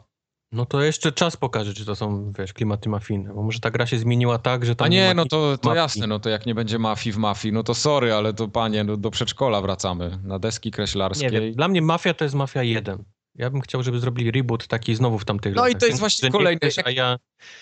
[0.51, 3.85] No to jeszcze czas pokaże, czy to są, wiesz, klimaty mafijne, bo może ta gra
[3.85, 6.55] się zmieniła tak, że tam A nie, no to, to jasne, no to jak nie
[6.55, 10.39] będzie mafii w mafii, no to sorry, ale to panie, no do przedszkola wracamy, na
[10.39, 11.25] deski kreślarskie.
[11.25, 13.03] Nie wiem, dla mnie Mafia to jest Mafia 1.
[13.35, 15.79] Ja bym chciał, żeby zrobili reboot taki znowu w tamtych No i latach.
[15.79, 17.17] to jest właśnie kolejny- A ja...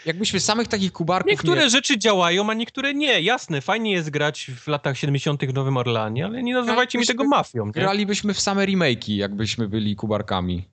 [0.06, 1.70] Jakbyśmy samych takich kubarków Niektóre nie...
[1.70, 3.22] rzeczy działają, a niektóre nie.
[3.22, 5.46] Jasne, fajnie jest grać w latach 70.
[5.46, 7.66] w Nowym Orleanie, ale nie nazywajcie mi tego mafią.
[7.66, 7.72] Nie?
[7.72, 10.70] Gralibyśmy w same remake'i, jakbyśmy byli kubarkami.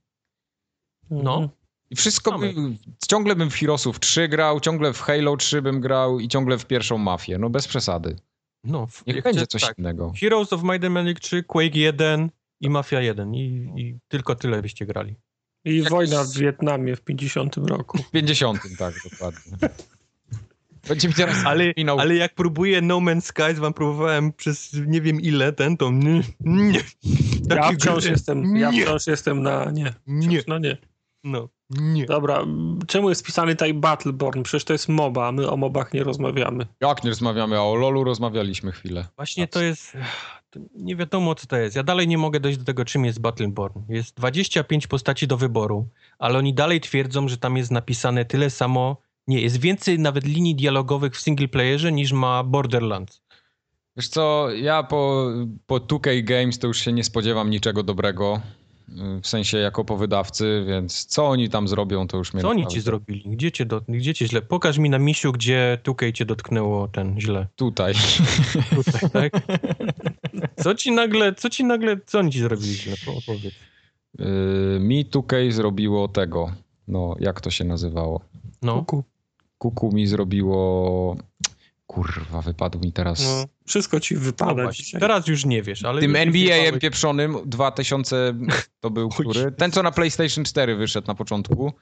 [1.10, 1.48] No.
[1.90, 2.54] I wszystko by,
[3.08, 6.66] ciągle bym w Heroesów 3 grał, ciągle w Halo 3 bym grał i ciągle w
[6.66, 7.38] pierwszą mafię.
[7.38, 8.16] No bez przesady.
[8.64, 9.78] No, w- Niech jak będzie coś tak.
[9.78, 10.12] innego.
[10.20, 12.30] Heroes of Might and Magic 3, Quake 1
[12.60, 13.40] i Mafia 1 i,
[13.76, 15.14] i tylko tyle byście grali.
[15.64, 17.98] I Jakiś- wojna w Wietnamie w 50 roku.
[17.98, 19.52] W 50, tak, dokładnie.
[20.88, 21.98] Będzie mi teraz Ale, minął.
[22.00, 26.22] ale jak próbuję No Man's Skies, wam próbowałem przez nie wiem ile ten, to nie,
[26.40, 26.80] nie.
[27.50, 29.94] Ja wciąż gry- jestem, ja nie, wciąż jestem na nie.
[30.06, 30.76] nie, No nie.
[31.24, 32.06] No, nie.
[32.06, 32.44] Dobra,
[32.86, 34.42] czemu jest pisany tutaj Battleborn?
[34.42, 36.66] Przecież to jest MOBA, a my o MOBach nie rozmawiamy.
[36.80, 39.06] Jak nie rozmawiamy, a o LoLu rozmawialiśmy chwilę.
[39.16, 39.96] Właśnie to jest,
[40.74, 41.76] nie wiadomo co to jest.
[41.76, 43.82] Ja dalej nie mogę dojść do tego, czym jest Battleborn.
[43.88, 45.88] Jest 25 postaci do wyboru,
[46.18, 48.96] ale oni dalej twierdzą, że tam jest napisane tyle samo,
[49.26, 53.22] nie, jest więcej nawet linii dialogowych w single playerze niż ma Borderlands.
[53.96, 55.28] Wiesz co, ja po,
[55.66, 58.40] po 2K Games to już się nie spodziewam niczego dobrego.
[59.22, 62.66] W sensie jako po wydawcy, więc co oni tam zrobią, to już mnie Co oni
[62.66, 63.22] ci zrobili?
[63.26, 64.42] Gdzie cię, do, gdzie cię źle?
[64.42, 67.46] Pokaż mi na misiu, gdzie Tukej cię dotknęło ten źle.
[67.56, 67.94] Tutaj.
[68.76, 69.32] Tutaj, tak?
[70.62, 72.94] Co ci nagle, co ci nagle, co oni ci zrobili źle?
[73.06, 73.54] Po- Opowiedz.
[74.20, 76.52] Y, Mi 2K zrobiło tego.
[76.88, 78.20] No, jak to się nazywało?
[78.62, 78.74] No.
[78.78, 79.04] Kuku.
[79.58, 81.16] Kuku mi zrobiło.
[81.86, 83.22] Kurwa, wypadł mi teraz.
[83.24, 85.00] No, wszystko ci No wypada dzisiaj.
[85.00, 86.00] Teraz już nie wiesz, ale...
[86.00, 88.34] Tym NBA-em pieprzonym 2000
[88.80, 89.52] to był który?
[89.52, 91.72] Ten, co na PlayStation 4 wyszedł na początku.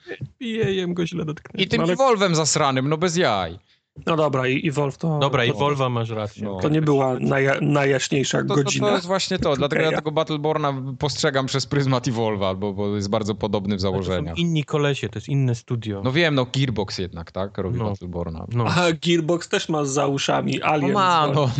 [0.41, 1.65] NBA-em go źle dotknęło.
[1.65, 1.93] I tym No ale-
[2.35, 3.59] zasranym, no bez jaj.
[4.06, 5.19] No dobra, i Evolve to...
[5.19, 6.44] Dobra, i to, Volva masz rację.
[6.44, 6.60] No.
[6.60, 8.86] to nie była naja, najjaśniejsza To, to, godzina.
[8.89, 13.10] to jest właśnie to, dlatego ja tego Battleborna postrzegam przez pryzmat Evolve'a, bo, bo jest
[13.10, 16.02] bardzo podobny w Ale to są inni kolesie, to jest inne studio.
[16.05, 17.59] No wiem, no Gearbox jednak, tak?
[17.59, 17.85] Robi No.
[17.90, 18.47] Battleborna.
[18.52, 18.64] No.
[18.64, 21.51] A Gearbox też ma za uszami No Alien ma, no.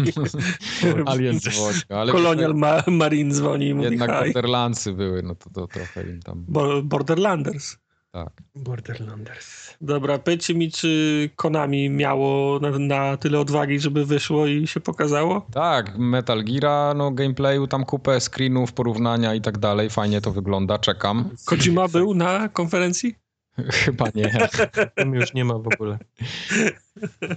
[1.13, 4.33] Alien Wojska, ale Colonial Ma Marine dzwoni i mówi jednak haj.
[4.33, 7.77] Borderlandsy były, no to, to trochę im tam, Bo Borderlanders.
[8.13, 8.43] tak.
[8.55, 9.72] Borderlanders.
[9.83, 15.47] Dobra, powiedzcie mi, czy Konami miało na, na tyle odwagi, żeby wyszło i się pokazało?
[15.53, 20.79] Tak, Metal Geara, no gameplayu, tam kupę screenów, porównania i tak dalej, fajnie to wygląda,
[20.79, 21.31] czekam.
[21.47, 23.15] Kojima był na konferencji?
[23.85, 24.49] Chyba nie.
[24.97, 25.99] Tam już nie ma w ogóle.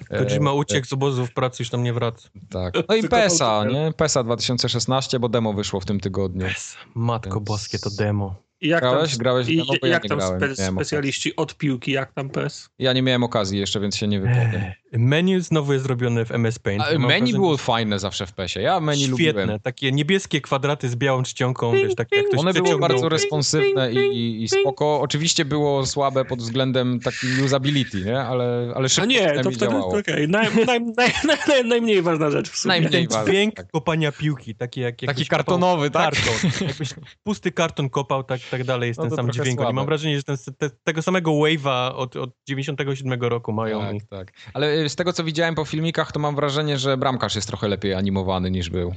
[0.09, 2.29] E, Kojima uciekł z obozów pracy, już tam nie wraca.
[2.49, 2.73] Tak.
[2.89, 3.93] No i PESA, nie?
[3.97, 6.45] PESA 2016, bo demo wyszło w tym tygodniu.
[6.47, 6.77] Yes.
[6.95, 8.35] Matko Więc- boskie, to demo.
[8.65, 9.11] I jak Grałeś?
[9.11, 12.69] tam, Grałeś i, ja jak nie tam grałem, spe, specjaliści od piłki, jak tam PES?
[12.79, 14.63] Ja nie miałem okazji jeszcze, więc się nie wypowiem.
[14.91, 16.83] Menu znowu jest zrobione w MS Paint.
[16.83, 18.61] A Ja menu wrażenie, było fajne zawsze w PESie.
[18.61, 19.11] Ja menu Świetne,
[19.41, 19.59] lubiłem.
[19.59, 23.97] takie niebieskie kwadraty z białą czcionką, wiesz, takie jak ktoś One były bardzo responsywne i,
[23.97, 25.01] i, i spoko.
[25.01, 28.19] Oczywiście było słabe pod względem takim usability, nie?
[28.19, 29.97] Ale, ale A szybko nie, to wtedy działało.
[29.97, 30.27] okej.
[30.29, 31.11] Naj, naj, naj,
[31.47, 32.69] naj, najmniej ważna rzecz w sumie.
[32.69, 33.71] Najmniej Ten ważne, dźwięk tak.
[33.71, 36.23] kopania piłki, taki jak Taki kartonowy, kopał tak?
[36.23, 36.67] Karton.
[36.67, 36.89] Jakbyś
[37.23, 39.55] pusty karton kopał, tak, tak dalej jest No ten sam dźwięk.
[39.59, 39.71] słabe.
[39.71, 43.91] I mam wrażenie, że ten, te, tego samego wave'a od, od 97 roku mają.
[43.93, 44.33] i- Tak, tak.
[44.53, 47.67] Ale y, z tego, co widziałem po filmikach, to mam wrażenie, że bramkarz jest trochę
[47.67, 48.93] lepiej animowany niż był.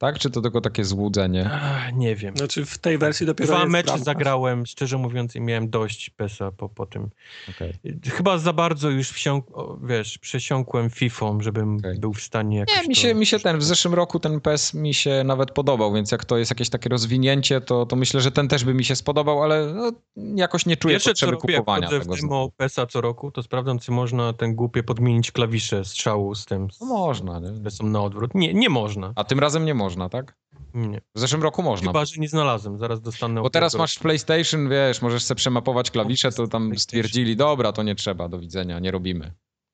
[0.00, 0.18] Tak?
[0.18, 1.50] Czy to tylko takie złudzenie?
[1.52, 2.36] Ach, nie wiem.
[2.36, 4.04] Znaczy w tej wersji dopiero Dwa mecze bramka.
[4.04, 7.10] zagrałem, szczerze mówiąc, i miałem dość PESA po, po tym.
[7.50, 7.72] Okej.
[8.10, 9.46] Chyba za bardzo już wsiąk,
[9.82, 11.98] wiesz, przesiąkłem Fifą, żebym Okej.
[11.98, 14.40] był w stanie jakoś Nie, mi to- się, mi się ten, w zeszłym roku ten
[14.40, 18.20] PES mi się nawet podobał, więc jak to jest jakieś takie rozwinięcie, to, to myślę,
[18.20, 19.92] że ten też by mi się spodobał, ale no,
[20.36, 22.16] jakoś nie czuję Pierwsze co potrzeby robię, jak kupowania wchodzę tego.
[22.16, 26.68] demo PESA co roku, to sprawdzam, czy można ten głupie podmienić klawisze strzału z tym,
[26.80, 27.70] No można, nie?
[27.70, 28.34] są na odwrót.
[28.34, 29.12] Nie, nie można.
[29.16, 30.36] A tym razem nie można, tak?
[30.74, 31.00] Nie.
[31.14, 31.86] W zeszłym roku można.
[31.86, 32.78] Chyba, że nie znalazłem.
[32.78, 33.42] Zaraz dostanę...
[33.42, 37.94] Bo teraz masz PlayStation, wiesz, możesz sobie przemapować klawisze, to tam stwierdzili, dobra, to nie
[37.94, 39.32] trzeba, do widzenia, nie robimy.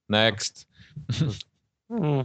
[0.09, 0.69] Next.
[1.89, 2.25] Hmm.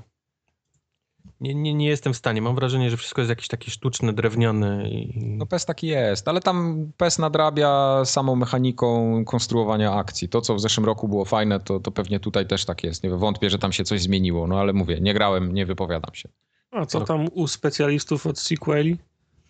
[1.41, 2.41] Nie, nie, nie jestem w stanie.
[2.41, 5.19] Mam wrażenie, że wszystko jest jakieś takie sztuczne, drewniane i...
[5.26, 10.30] No PES taki jest, ale tam PES nadrabia samą mechaniką konstruowania akcji.
[10.30, 13.03] To, co w zeszłym roku było fajne, to, to pewnie tutaj też tak jest.
[13.03, 16.15] Nie wiem, wątpię, że tam się coś zmieniło, no ale mówię, nie grałem, nie wypowiadam
[16.15, 16.30] się.
[16.72, 18.98] A co tam u specjalistów od sequeli?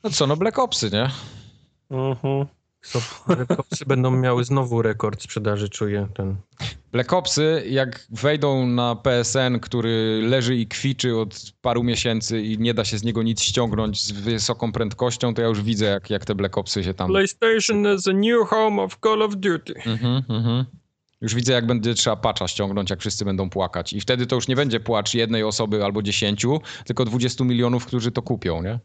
[0.04, 1.10] No co, no Black Opsy, nie?
[1.90, 2.46] Mhm.
[3.28, 6.36] Repopsy będą miały znowu rekord sprzedaży, czuję ten.
[6.92, 12.74] Black Opsy, jak wejdą na PSN, który leży i kwiczy od paru miesięcy i nie
[12.74, 16.26] da się z niego nic ściągnąć z wysoką prędkością, to ja już widzę, jak, jak
[16.26, 17.08] te Black Opsy się tam...
[17.08, 19.74] PlayStation is a new home of Call of Duty.
[19.86, 20.66] Mhm, mhm.
[21.22, 23.94] Już widzę, jak będzie trzeba patcha ściągnąć, jak wszyscy będą płakać.
[23.94, 28.12] I wtedy to już nie będzie płacz jednej osoby albo dziesięciu, tylko 20 milionów, którzy
[28.12, 28.80] to kupią, nie?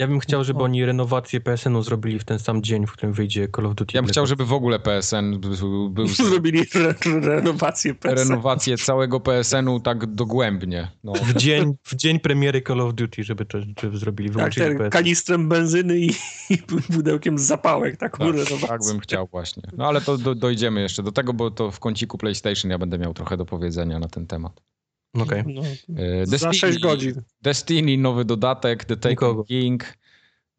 [0.00, 3.48] Ja bym chciał, żeby oni renowację PSN-u zrobili w ten sam dzień, w którym wyjdzie
[3.56, 3.96] Call of Duty.
[3.96, 8.14] Ja bym Black chciał, żeby w ogóle PSN był, był Zrobili re renowację PESA.
[8.14, 10.88] renowację całego PSN-u tak dogłębnie.
[11.04, 11.12] No.
[11.12, 14.90] W dzień, w dzień premiery Call of Duty, żeby to żeby zrobili, Tak, ten PSN.
[14.90, 16.10] kanistrem benzyny i,
[16.50, 16.58] i
[16.92, 18.68] pudełkiem z zapałek, taką Tak, renowację.
[18.68, 19.62] tak bym chciał właśnie.
[19.76, 22.98] No ale to do, dojdziemy jeszcze do tego, bo to w kąciku PlayStation ja będę
[22.98, 24.60] miał trochę do powiedzenia na ten temat.
[25.14, 25.44] Okej.
[25.46, 25.62] No,
[26.22, 27.22] E, za 6 godzin.
[27.42, 29.44] Destiny, nowy dodatek, The Taken Nikogo.
[29.44, 29.84] King.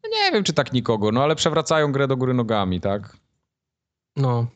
[0.04, 3.16] No nie wiem, czy tak nikogo, no ale przewracają grę do góry nogami, tak?
[4.16, 4.46] No.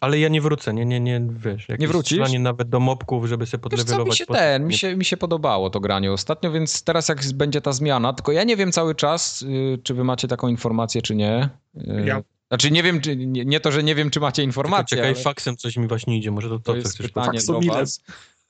[0.00, 1.68] Ale ja nie wrócę, nie, nie, nie, wiesz.
[1.68, 2.32] jakieś wrócisz?
[2.38, 4.44] nawet do mobków, żeby sobie Wiesz co, podlewelować mi się postać.
[4.44, 8.12] ten, mi się, mi się podobało to granie ostatnio, więc teraz jak będzie ta zmiana,
[8.12, 11.48] tylko ja nie wiem cały czas, y, czy wy macie taką informację, czy nie.
[11.76, 12.22] Y, Ja.
[12.48, 15.22] Znaczy nie wiem, czy, nie, nie to, że nie wiem, czy macie informację, czekaj, ale
[15.22, 18.02] faksem coś mi właśnie idzie, może to to, to co jest chcesz pytanie do was.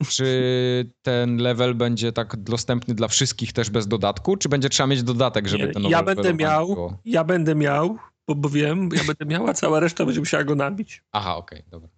[0.09, 5.03] Czy ten level będzie tak dostępny dla wszystkich też bez dodatku, czy będzie trzeba mieć
[5.03, 6.99] dodatek, żeby Nie, ten nowy ja będę miał, było?
[7.05, 7.97] ja będę miał,
[8.29, 11.03] bo, bo wiem, ja będę miał, a cała reszta będzie musiała go nabić.
[11.13, 11.89] Aha, okej, dobra.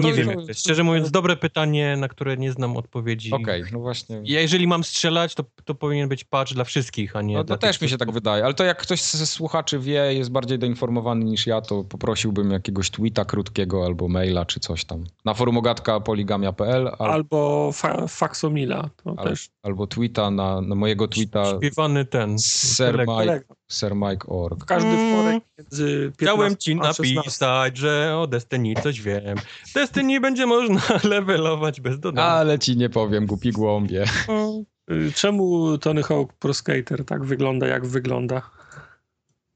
[0.00, 0.60] Nie wiem, jak to jest.
[0.60, 3.32] Szczerze mówiąc, dobre pytanie, na które nie znam odpowiedzi.
[3.32, 4.20] Okej, no właśnie.
[4.24, 7.56] Ja, jeżeli mam strzelać, to, to powinien być patch dla wszystkich, a nie No dla
[7.56, 10.30] to tych, też mi się tak wydaje, ale to jak ktoś ze słuchaczy wie, jest
[10.30, 15.04] bardziej doinformowany niż ja, to poprosiłbym jakiegoś tweeta krótkiego albo maila czy coś tam.
[15.24, 18.90] Na forum ogatka poligamia.pl al, Albo fa faksomila.
[19.04, 19.48] To al, też.
[19.62, 22.36] albo tweeta na, na mojego tweeta Śpiewany ten.
[22.78, 23.22] Kolega.
[23.22, 23.61] Mike.
[23.72, 24.64] Sir Mike Org.
[24.64, 25.12] Każdy Mm.
[25.14, 27.14] wtorek między 15 Chciałem ci a 16.
[27.14, 29.38] napisać, że o Destiny coś wiem.
[29.74, 32.30] Destiny będzie można levelować bez dodatku.
[32.30, 34.04] Ale ci nie powiem, głupi głąbie.
[34.90, 38.50] Y, Czemu Tony Hawk Pro Skater tak wygląda, jak wygląda?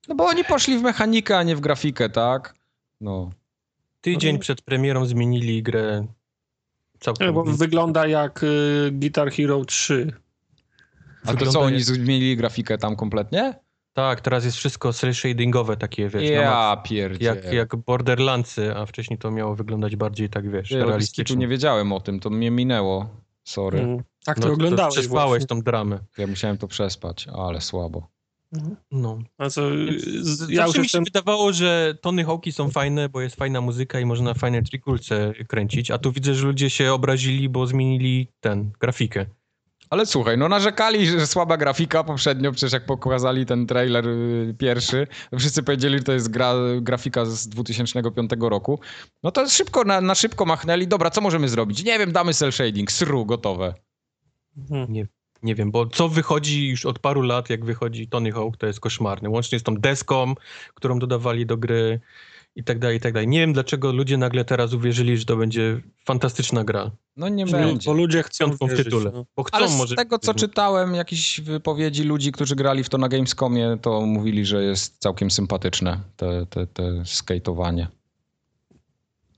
[0.09, 2.55] No bo oni poszli w mechanikę, a nie w grafikę, tak?
[3.01, 3.31] No.
[4.01, 6.07] Tydzień przed premierą zmienili grę
[7.01, 7.35] całkiem.
[7.35, 10.13] bo wygląda jak y, Guitar Hero 3.
[11.27, 13.55] A to co, oni zmienili grafikę tam kompletnie?
[13.97, 16.77] Tak, teraz jest wszystko cel shadingowe takie, wiesz, Ja maksa.
[16.77, 17.25] pierdzie.
[17.27, 21.37] jak, jak Borderlandsy, a wcześniej to miało wyglądać bardziej tak, wiesz, Tu realistycznie.
[21.37, 23.09] nie wiedziałem o tym, to mnie minęło.
[23.45, 23.79] Sorry.
[23.81, 24.03] Mm.
[24.25, 25.47] Tak No, to oglądałeś Przespałeś właśnie.
[25.47, 25.99] tą dramę.
[26.19, 28.09] Ja musiałem to przespać, ale słabo.
[28.91, 29.19] No.
[29.39, 29.63] A co,
[30.21, 34.01] z- ja Zawsze mi się wydawało, że Tony Hawki są fajne, bo jest fajna muzyka
[34.01, 38.71] i można fajne trikulce kręcić, a tu widzę, że ludzie się obrazili, bo zmienili ten,
[38.81, 39.27] grafikę.
[39.91, 45.07] Ale słuchaj, no narzekali, że słaba grafika poprzednio, przecież jak pokazali ten trailer y, pierwszy,
[45.39, 48.81] wszyscy powiedzieli, że to jest gra, grafika z 2005 roku.
[49.23, 51.85] No to szybko, na, na szybko machnęli, dobra, co możemy zrobić?
[51.85, 53.75] Nie wiem, damy cel shading, sru, gotowe.
[54.59, 54.93] Mhm.
[54.93, 55.07] Nie,
[55.43, 58.81] nie wiem, bo co wychodzi już od paru lat, jak wychodzi Tony Hawk, to jest
[58.81, 59.29] koszmarny.
[59.29, 60.35] Łącznie z tą deską,
[60.75, 62.01] którą dodawali do gry
[62.57, 63.29] i tak dalej, i tak dalej.
[63.29, 66.91] Nie wiem, dlaczego ludzie nagle teraz uwierzyli, że to będzie fantastyczna gra.
[67.17, 67.91] No nie Bo- będzie.
[67.91, 69.11] Bo ludzie chcą w wierzyć, tytule.
[69.15, 69.27] no.
[69.37, 69.95] Bo chcą Ale z może...
[69.97, 74.63] tego, co czytałem, jakieś wypowiedzi ludzi, którzy grali w to na Gamescomie, to mówili, że
[74.65, 77.89] jest całkiem sympatyczne te, te, te skateowanie.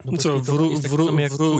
[0.05, 1.59] No Co, to wró- jest takie wró- samo jak w wró-.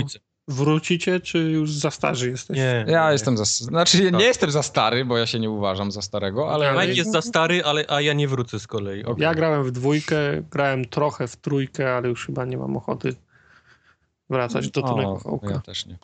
[0.49, 2.57] Wrócicie, czy już za starzy jesteś?
[2.57, 2.85] Nie.
[2.89, 3.13] Ja nie.
[3.13, 3.45] jestem za...
[3.45, 4.21] Znaczy, nie Tak.
[4.21, 6.73] jestem za stary, bo ja się nie uważam za starego, ale...
[6.73, 9.05] Mike jest za stary, ale, a ja nie wrócę z kolei.
[9.05, 9.23] Okej.
[9.23, 13.15] Ja grałem w dwójkę, grałem trochę w trójkę, ale już chyba nie mam ochoty
[14.31, 15.51] wracać do Tonego O, Hawka.
[15.51, 15.99] ja też nie.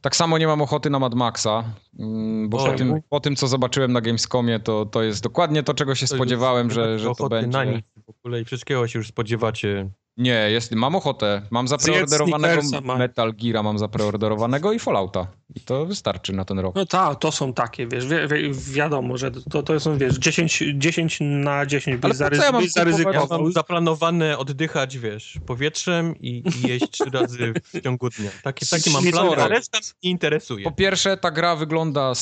[0.00, 1.64] Tak samo nie mam ochoty na Mad Maxa,
[1.98, 5.74] mm, bo po tym, po tym, co zobaczyłem na Gamescomie, to, to jest dokładnie to,
[5.74, 7.48] czego się To spodziewałem, że, że to będzie.
[7.58, 9.90] na nic w ogóle i wszystkiego się już spodziewacie.
[10.20, 11.42] Nie, jest, mam ochotę.
[11.50, 12.62] Mam zapreorderowanego.
[12.98, 15.26] Metal Geara, mam zapreorderowanego i Fallouta.
[15.54, 16.74] I to wystarczy na ten rok.
[16.74, 20.62] No tak, to są takie, wiesz, wi wi wiadomo, że to, to są, wiesz, 10,
[20.74, 23.42] 10 na 10 Ale byś, zarys ja byś Ja zaryzykował.
[23.42, 28.30] mam zaplanowane oddychać, wiesz, powietrzem i, i jeść trzy razy w ciągu dnia.
[28.42, 29.42] Takie, takie mam plany, Sorry.
[29.42, 30.64] a reszta mnie nie interesuje.
[30.64, 32.12] Po pierwsze, ta gra wygląda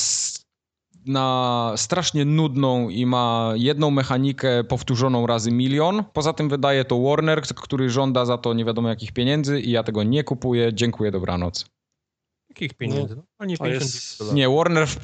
[1.09, 6.03] na strasznie nudną i ma jedną mechanikę powtórzoną razy milion.
[6.13, 9.83] Poza tym wydaje to Warner, który żąda za to nie wiadomo jakich pieniędzy i ja
[9.83, 10.73] tego nie kupuję.
[10.73, 11.65] Dziękuję, dobranoc.
[12.49, 13.15] Jakich pieniędzy?
[13.15, 14.33] No, To 50 jest-.
[14.33, 14.95] Nie, Warner w,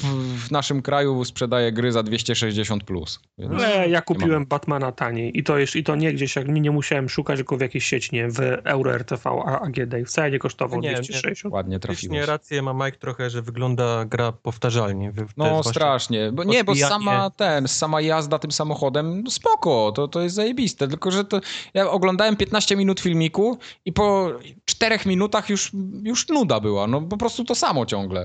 [0.48, 3.20] w naszym kraju sprzedaje gry za 260 plus.
[3.38, 6.62] Więc Ale ja kupiłem Batmana taniej i to, jeszcze, i to nie gdzieś, jak nie,
[6.62, 10.32] nie musiałem szukać, tylko w jakiejś sieci, nie w Euro RTV A- AGD i wcale
[10.32, 10.95] nie kosztował Nie, nie.
[10.95, 11.53] 260.
[11.53, 12.28] ładnie trafiłeś.
[12.28, 15.14] rację ma Mike trochę, że wygląda gra powtarzalnie.
[15.38, 16.32] No strasznie.
[16.32, 20.88] Bo, nie, bo sama ten, sama jazda tym samochodem, no spoko, to, to jest zajebiste.
[20.88, 21.41] Tylko, że to
[21.74, 24.32] ja oglądałem 15 minut filmiku i po
[24.66, 25.72] 4 minutach już,
[26.03, 26.88] już nuda była.
[26.88, 28.24] No po prostu to samo ciągle.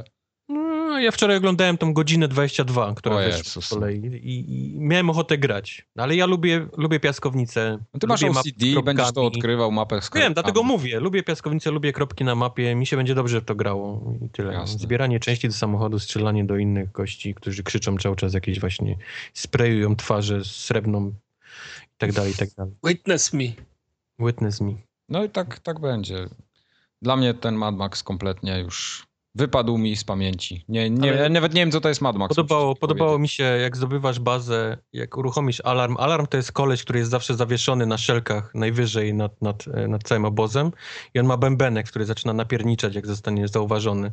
[0.51, 5.39] No, ja wczoraj oglądałem tą godzinę 22, która O z kolei i, i miałem ochotę
[5.39, 5.87] grać.
[5.97, 7.79] No, ale ja lubię, lubię piaskownicę.
[7.95, 10.35] No ty masz OCD, z będziesz to odkrywał, mapę z Wiem, kropkami.
[10.35, 11.01] dlatego mówię.
[11.01, 12.75] Lubię piaskownicę, lubię kropki na mapie.
[12.75, 14.53] Mi się będzie dobrze w to grało i tyle.
[14.53, 14.79] Jasne.
[14.79, 18.97] Zbieranie części do samochodu, strzelanie do innych gości, którzy krzyczą cały czas jakieś właśnie,
[19.35, 21.13] sprayują twarze srebrną
[21.83, 22.75] i tak dalej, i tak dalej.
[22.85, 23.45] Witness me.
[24.19, 24.73] Witness me.
[25.09, 26.27] No i tak, tak będzie.
[27.03, 30.65] Dla mnie ten Mad Max kompletnie już wypadł mi z pamięci.
[30.69, 32.29] Nie, nie, Ale- nawet nie wiem, co to jest Mad Max.
[32.29, 35.97] Podobało, podobało mi się, jak zdobywasz bazę, jak uruchomisz alarm.
[35.99, 40.03] Alarm to jest koleś, który jest zawsze zawieszony na szelkach najwyżej nad, nad, e, nad
[40.03, 40.71] całym obozem
[41.15, 44.13] i on ma bębenek, który zaczyna napierniczać, jak zostanie zauważony.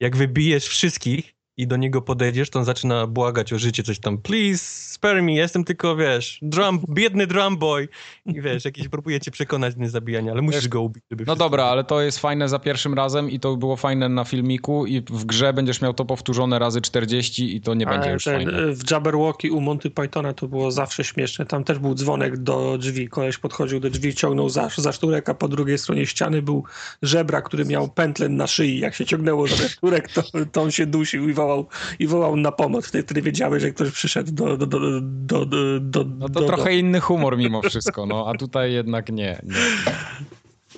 [0.00, 4.18] Jak wybijesz wszystkich i do niego podejdziesz, to on zaczyna błagać o życie, coś tam,
[4.18, 7.88] please, spare me, jestem tylko, wiesz, drum, biedny drum boy
[8.26, 11.36] i wiesz, jakiś próbuje cię przekonać do niezabijania, ale musisz Wiesz, go ubić, żeby No
[11.36, 11.70] dobra, było.
[11.72, 15.24] ale to jest fajne za pierwszym razem i to było fajne na filmiku i w
[15.24, 18.58] grze będziesz miał to powtórzone razy 40 i to nie będzie Ale już ten, fajne.
[18.58, 21.46] e, w Jabberwocky u Monty Pythona to było zawsze śmieszne.
[21.46, 23.08] Tam też był dzwonek do drzwi.
[23.08, 26.64] Koleś podchodził do drzwi, ciągnął za, za szturek, a po drugiej stronie ściany był
[27.02, 28.78] żebra, który miał pętlę na szyi.
[28.78, 30.22] Jak się ciągnęło szturek, to,
[30.52, 31.66] to on się dusił i wołał,
[31.98, 32.86] i wołał na pomoc.
[32.86, 34.56] Wtedy, wtedy wiedziałeś, że ktoś przyszedł do...
[34.56, 35.46] do, do, do,
[35.80, 39.40] do, No to do, trochę inny humor mimo wszystko, no a tutaj jednak nie.
[39.42, 39.54] nie.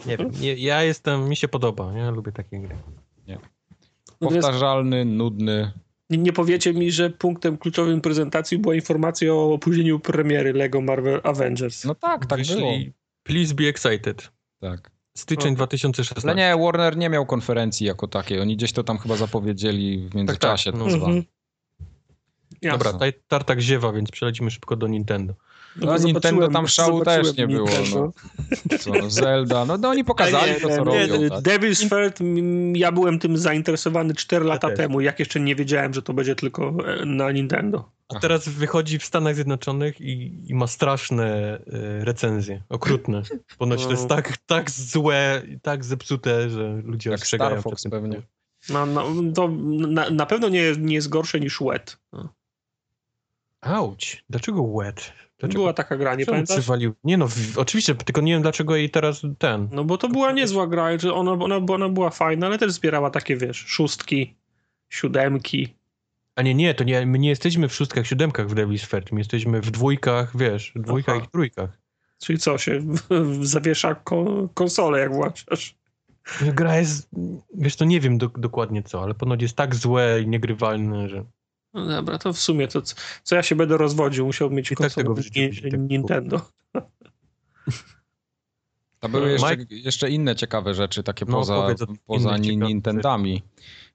[0.07, 2.11] Nie wiem, nie, ja jestem, mi się podoba, nie?
[2.11, 2.77] Lubię takie gry.
[4.21, 5.73] No więc Powtarzalny, nudny.
[6.11, 11.21] nie, nie powiecie mi, że punktem kluczowym prezentacji była informacja o opóźnieniu premiery LEGO Marvel
[11.25, 11.85] Avengers.
[11.85, 12.73] No tak, tak Wyszli, było.
[13.23, 14.31] Please be excited.
[14.61, 14.91] Tak.
[15.19, 15.57] Styczeń O.
[15.57, 16.31] 2016.
[16.31, 18.41] Ale nie, Warner nie miał konferencji jako takiej.
[18.41, 20.73] Oni gdzieś to tam chyba zapowiedzieli w międzyczasie.
[20.73, 20.97] tak, tak, no.
[20.97, 21.25] Mhm.
[22.63, 25.35] Dobra, taj- tartak ziewa, więc przelecimy szybko do Nintendo.
[25.77, 28.13] No, bo Nintendo tam szału też nie było, Nintendo.
[28.81, 29.65] Co, no, Zelda.
[29.65, 31.29] No, no oni pokazali to, co Nie, robią.
[31.29, 31.41] Tak?
[31.41, 32.19] Devil's Third,
[32.75, 34.77] ja byłem tym zainteresowany 4 lata też.
[34.77, 37.91] temu, jak jeszcze nie wiedziałem, że to będzie tylko e, na Nintendo.
[38.17, 43.23] A teraz wychodzi w Stanach Zjednoczonych i, i ma straszne e, recenzje, okrutne.
[43.59, 44.09] Ponoć to jest No.
[44.09, 47.51] tak, tak złe i tak zepsute, że ludzie Jak ostrzegają.
[47.51, 48.23] Star Fox pewnie.
[48.69, 49.05] No, no,
[49.35, 49.49] to
[49.89, 51.99] na, na pewno nie, jest- nie jest gorsze niż Wet.
[52.13, 52.29] No.
[53.61, 55.13] Auć, dlaczego wet?
[55.39, 56.57] Dlaczego Była taka gra, nie czemu pamiętasz?
[56.57, 56.95] przywalił?
[57.05, 59.69] Nie no, w, oczywiście, tylko nie wiem dlaczego jej teraz ten.
[59.73, 63.11] No bo to była niezła gra, że ona, ona, ona była fajna, ale też zbierała
[63.11, 64.35] takie, wiesz, szóstki,
[64.89, 65.75] siódemki.
[66.37, 69.21] A nie, nie, to nie, my nie jesteśmy w szóstkach, siódemkach w Devil's Third, my
[69.21, 71.25] jesteśmy w dwójkach, wiesz, w dwójkach Aha.
[71.29, 71.79] i trójkach.
[72.23, 72.83] Czyli co, się
[73.43, 75.75] zawiesza ko, konsolę, jak włączasz.
[76.55, 77.11] Gra jest,
[77.55, 81.25] wiesz, to nie wiem do, dokładnie co, ale ponoć jest tak złe i niegrywalne, że...
[81.75, 84.77] No dobra, to w sumie to co, co ja się będę rozwodził, musiał mieć I
[84.77, 85.15] tak konsolę
[85.71, 86.41] tak Nintendo.
[89.01, 89.75] To były jeszcze, Mike?
[89.75, 91.75] jeszcze inne ciekawe rzeczy, takie No, poza,
[92.07, 93.43] poza Nintendami.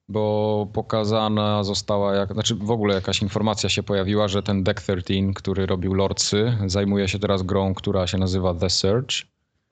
[0.09, 5.33] Bo pokazana została, jak, znaczy w ogóle jakaś informacja się pojawiła, że ten Deck 13,
[5.35, 9.09] który robił Lordsy, zajmuje się teraz grą, która się nazywa The Search.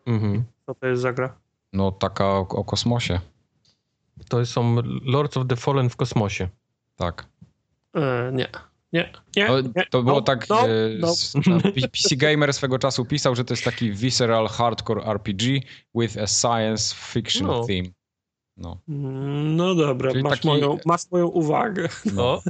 [0.05, 0.43] Mhm.
[0.65, 1.35] Co to jest za gra?
[1.73, 3.19] No taka o, o kosmosie,
[4.29, 4.75] To są
[5.05, 6.49] Lords of the Fallen w kosmosie.
[6.95, 7.30] tak.
[7.95, 8.47] E, nie.
[8.93, 9.85] Nie, nie, To, nie.
[9.89, 10.69] to było no, tak, no, e,
[10.99, 11.13] no.
[11.93, 15.59] PC Gamer swego czasu pisał, że to jest taki visceral hardcore RPG
[15.95, 17.65] with a science fiction No.
[17.67, 17.89] theme.
[18.57, 21.89] No, Mm, No dobra, masz, taki- moją, masz moją uwagę.
[22.13, 22.41] no.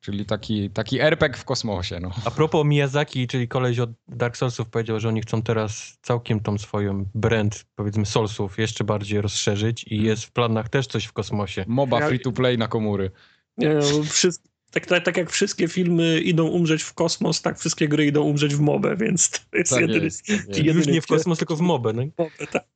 [0.00, 2.10] Czyli taki, taki RPG w kosmosie, no.
[2.24, 6.58] A propos Miyazaki, czyli koleś od Dark Soulsów powiedział, że oni chcą teraz całkiem tą
[6.58, 11.64] swoją brand, powiedzmy Soulsów, jeszcze bardziej rozszerzyć i jest w planach też coś w kosmosie.
[11.68, 13.10] MOBA free to play na komury.
[13.58, 17.88] Nie, no, wszyscy, tak, tak, tak jak wszystkie filmy idą umrzeć w kosmos, tak wszystkie
[17.88, 20.48] gry idą umrzeć w mobę, więc to jest Tak jedyny, jest, tak jest.
[20.58, 21.92] jedyny Już nie w kosmos, tylko w mobę.
[21.92, 22.02] No.
[22.18, 22.75] mobę, tak.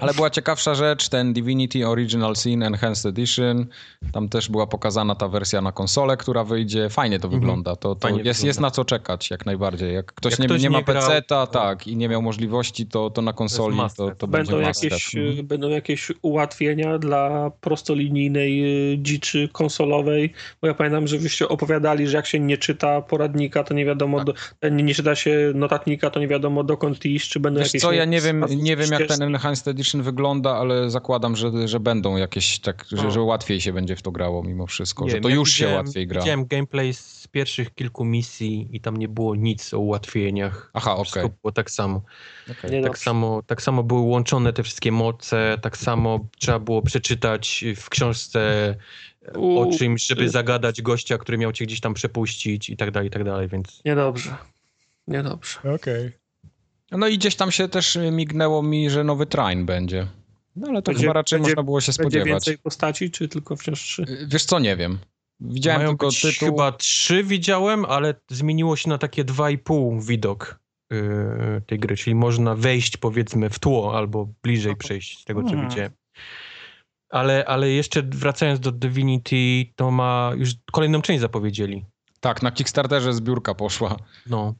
[0.00, 3.66] Ale była ciekawsza rzecz, ten Divinity Original Sin Enhanced Edition.
[4.12, 6.88] Tam też była pokazana ta wersja na konsolę, która wyjdzie.
[6.90, 7.40] Fajnie to Mhm.
[7.40, 7.76] wygląda.
[7.76, 8.46] To, to jest, wygląda.
[8.46, 9.94] jest na co czekać, jak najbardziej.
[9.94, 13.10] Jak ktoś Jak nie, ktoś nie ma PC-ta, to- tak, i nie miał możliwości, to,
[13.10, 15.26] to na konsoli to, to będzie Będą must jakieś, have.
[15.26, 15.46] Mhm.
[15.46, 22.16] będą jakieś ułatwienia dla prostolinijnej y, dziczy konsolowej, bo ja pamiętam, że wyście opowiadali, że
[22.16, 24.26] jak się nie czyta poradnika, to nie wiadomo, Tak.
[24.62, 27.82] do, nie, nie czyta się notatnika, to nie wiadomo dokąd iść, czy będą Wiesz jakieś...
[27.82, 31.80] co, ja nie wiem, nie wiem jak ten Enhanced Edition wygląda, ale zakładam, że, że
[31.80, 33.10] będą jakieś tak, że, O.
[33.10, 35.68] że łatwiej się będzie w to grało mimo wszystko, Nie że to ja już się
[35.74, 36.20] łatwiej gra.
[36.20, 40.70] Widziałem gameplay z pierwszych kilku misji i tam nie było nic o ułatwieniach.
[40.74, 41.04] Aha, okej.
[41.04, 42.02] Wszystko było tak samo.
[42.50, 42.70] okej.
[42.70, 43.02] Nie Tak dobrze.
[43.02, 48.74] samo, tak samo były łączone te wszystkie moce, tak samo trzeba było przeczytać w książce
[49.36, 53.08] U, o czymś, żeby zagadać gościa, który miał cię gdzieś tam przepuścić i tak dalej,
[53.08, 54.36] i tak dalej, więc Niedobrze.
[55.08, 55.58] Niedobrze.
[55.74, 56.12] Okej.
[56.92, 60.06] No i gdzieś tam się też mignęło mi, że nowy train będzie.
[60.56, 62.28] No ale to Będzie- chyba raczej będzie- można było się Będzie spodziewać.
[62.28, 64.26] więcej postaci, czy tylko wciąż trzy?
[64.28, 64.98] Wiesz co, nie wiem.
[65.40, 66.30] Widziałem mają tylko tytuł.
[66.48, 70.58] chyba trzy widziałem, ale zmieniło się na takie dwa i pół widok
[70.90, 75.48] yy, tej gry, czyli można wejść powiedzmy w tło albo bliżej przejść z tego, co
[75.48, 75.68] Hmm.
[75.68, 75.92] widziałem.
[77.10, 81.84] Ale, ale jeszcze wracając do Divinity, to ma już kolejną część zapowiedzieli.
[82.20, 83.96] Tak, na Kickstarterze zbiórka poszła.
[84.26, 84.54] No,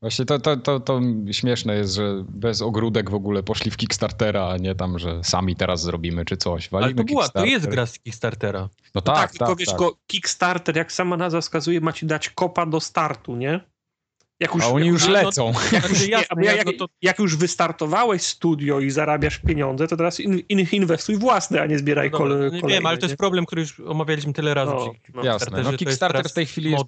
[0.00, 1.00] Właśnie to, to, to, to
[1.30, 5.56] śmieszne jest, że bez ogródek w ogóle poszli w Kickstartera, a nie tam, że sami
[5.56, 6.68] teraz zrobimy czy coś.
[6.72, 8.68] ale Walimy to była, to jest gra z Kickstartera.
[8.94, 9.78] No Tak, tak, tylko tak, wiesz, tak.
[9.78, 13.60] go Kickstarter, jak sama nazwa wskazuje, ma ci dać kopa do startu, nie?
[14.40, 15.46] Jak już, A oni jak już no, lecą.
[15.72, 19.88] Jak Znaczy, już, jasne, jak- jak, no to- jak już wystartowałeś studio i zarabiasz pieniądze,
[19.88, 22.68] to teraz in, in, inwestuj własne, a nie zbieraj No, kole, no, kolejne.
[22.68, 23.16] wiem, ale to jest nie?
[23.16, 24.72] problem, który już omawialiśmy tyle razy.
[24.72, 25.24] No, no.
[25.24, 25.62] Jasne.
[25.62, 26.84] No Kickstarter w tej chwili jest,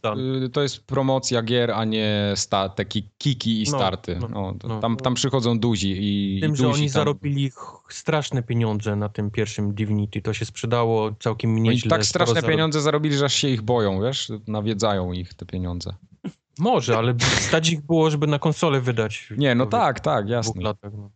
[0.46, 4.16] y, to jest promocja gier, a nie sta, te ki- kiki i No, starty.
[4.20, 4.80] no, No, no.
[4.80, 6.92] tam, tam przychodzą duzi i, Tym, i że duzi oni tam.
[6.92, 7.50] zarobili
[7.88, 10.22] straszne pieniądze na tym pierwszym Divinity.
[10.22, 11.90] To się sprzedało całkiem Oni nieźle.
[11.90, 14.32] tak sporo straszne pieniądze zarobili, że aż się ich boją, wiesz?
[14.46, 15.94] Nawiedzają ich te pieniądze.
[16.58, 19.28] Może, ale stać ich było, żeby na konsolę wydać.
[19.36, 20.62] Nie, no tak, tak, jasne.
[20.62, 20.92] latach.
[20.96, 21.10] No.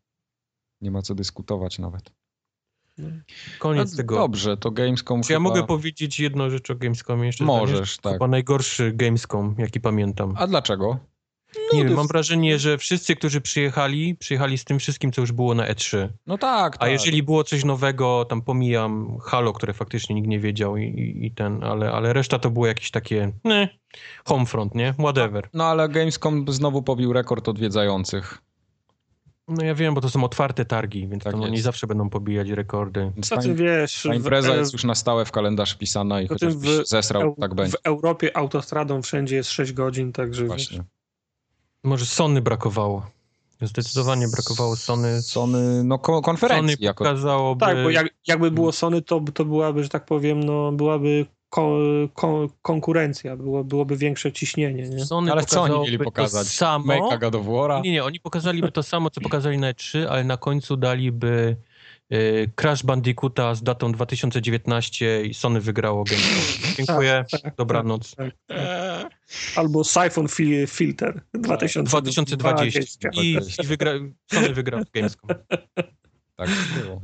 [0.80, 2.12] Nie ma co dyskutować nawet.
[3.58, 4.14] Koniec No, tego.
[4.14, 5.48] Dobrze, to Gamescom Czy ja chyba...
[5.48, 7.44] mogę powiedzieć jedną rzecz o Gamescomie jeszcze?
[7.44, 8.12] Możesz, tak.
[8.12, 10.34] Chyba najgorszy Gamescom, jaki pamiętam.
[10.38, 10.98] A dlaczego?
[11.72, 15.54] Nie wiem, mam wrażenie, że wszyscy, którzy przyjechali, przyjechali z tym wszystkim, co już było
[15.54, 16.08] na E3.
[16.26, 16.90] No tak, A tak.
[16.90, 21.30] jeżeli było coś nowego, tam pomijam Halo, które faktycznie nikt nie wiedział i, i, i
[21.30, 23.68] ten, ale, ale reszta to było jakieś takie, ne,
[24.24, 24.94] Homefront, nie?
[24.98, 25.48] Whatever.
[25.54, 28.38] No ale Gamescom znowu pobił rekord odwiedzających.
[29.48, 32.48] No ja wiem, bo to są otwarte targi, więc Tak tam oni zawsze będą pobijać
[32.48, 33.12] rekordy.
[33.42, 34.02] Ty wiesz?
[34.02, 36.70] ta impreza w, jest już na stałe w kalendarz wpisana i Po tym chociaż byś
[36.86, 37.72] w- zesrał, Eu- tak będzie.
[37.72, 40.84] w Europie autostradą wszędzie jest 6 godzin, także wiesz, Właśnie.
[41.84, 43.06] Może Sony brakowało.
[43.60, 45.22] Zdecydowanie brakowało Sony.
[45.22, 47.04] Sony, no ko- Sony konferencji jako...
[47.04, 47.60] pokazałoby...
[47.60, 51.78] Tak, bo jak, jakby było Sony, to, to byłaby, że tak powiem, no, byłaby ko,
[52.14, 55.04] ko, konkurencja, było, byłoby większe ciśnienie, nie?
[55.04, 56.46] Sony Ale co oni mieli pokazać?
[56.46, 56.92] To samo.
[56.92, 57.82] Make'a God of War'a?
[57.82, 61.56] Nie, nie, oni pokazaliby to samo, co pokazali na E3, ale na końcu daliby
[62.54, 66.74] Crash Bandicoota z datą 2019 i Sony wygrało Gamescom.
[66.76, 68.14] Dziękuję, tak, dobranoc.
[68.14, 69.12] Tak, tak.
[69.56, 72.36] Albo Siphon fi, Filter 2020.
[72.36, 73.92] 2020 i, i wygra,
[74.32, 75.30] Sony wygrał Gamescom.
[76.36, 76.50] Tak
[76.82, 77.02] było.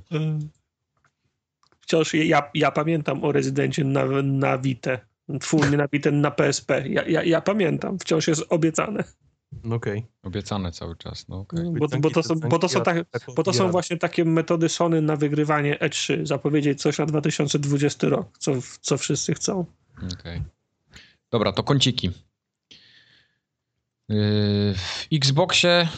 [1.80, 4.98] Wciąż ja, ja pamiętam o rezydencie na, na Vita.
[5.40, 6.88] Tfu, nie na Vita, na PSP.
[6.88, 9.04] Ja, ja, ja pamiętam, wciąż jest obiecane.
[9.52, 10.06] No Okej.
[10.22, 11.64] Obiecane cały czas, no okej.
[11.78, 13.06] Bo, bo, to są, bo, to są tak,
[13.36, 16.26] bo to są właśnie takie metody Sony na wygrywanie E3.
[16.26, 19.64] Zapowiedzieć coś na 2020 rok, co, co wszyscy chcą.
[20.12, 20.42] Okej.
[21.30, 22.10] Dobra, to kąciki.
[24.08, 25.88] Yy, W Xboxie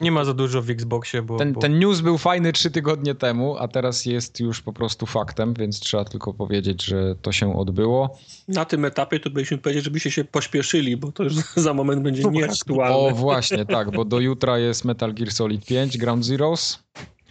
[0.00, 1.36] Nie ma za dużo w Xboxie, bo...
[1.36, 1.60] Ten, bo...
[1.60, 5.80] ten news był fajny trzy tygodnie temu, a teraz jest już po prostu faktem, więc
[5.80, 8.18] trzeba tylko powiedzieć, że to się odbyło.
[8.48, 12.22] Na tym etapie to byliśmy powiedzieć, żebyście się pośpieszyli, bo to już za moment będzie
[12.22, 12.96] nieaktualne.
[12.96, 16.78] O, właśnie, tak, bo do jutra jest Metal Gear Solid 5, Ground Zeroes.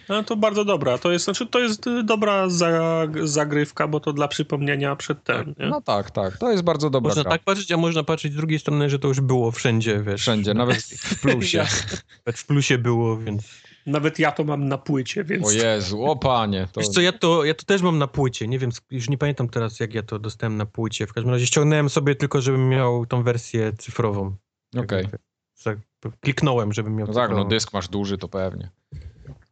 [0.10, 0.98] No to bardzo dobra.
[0.98, 5.54] To jest, znaczy, to jest dobra za, zagrywka, bo to dla przypomnienia przed ten.
[5.60, 5.68] Nie?
[5.68, 7.32] No tak, tak, to jest bardzo dobra Można gra.
[7.32, 10.22] tak patrzeć, a można patrzeć z drugiej strony, że to już było wszędzie, wiesz.
[10.22, 11.66] Wszędzie, nawet w plusie.
[12.26, 13.44] Nawet w plusie było, więc...
[13.86, 15.48] Nawet ja to mam na płycie, więc.
[15.48, 16.68] O Jezu, o panie.
[16.72, 16.82] To...
[16.82, 18.48] Wiesz co, ja to, ja to też mam na płycie.
[18.48, 21.08] Nie wiem, już nie pamiętam teraz, jak ja to dostałem na płycie.
[21.08, 24.36] W każdym razie ściągnąłem sobie tylko, żebym miał tą wersję cyfrową.
[24.78, 25.08] Okej,
[25.56, 25.76] Za-
[26.20, 28.70] Kliknąłem, żebym miał no tak, no dysk masz duży, to pewnie.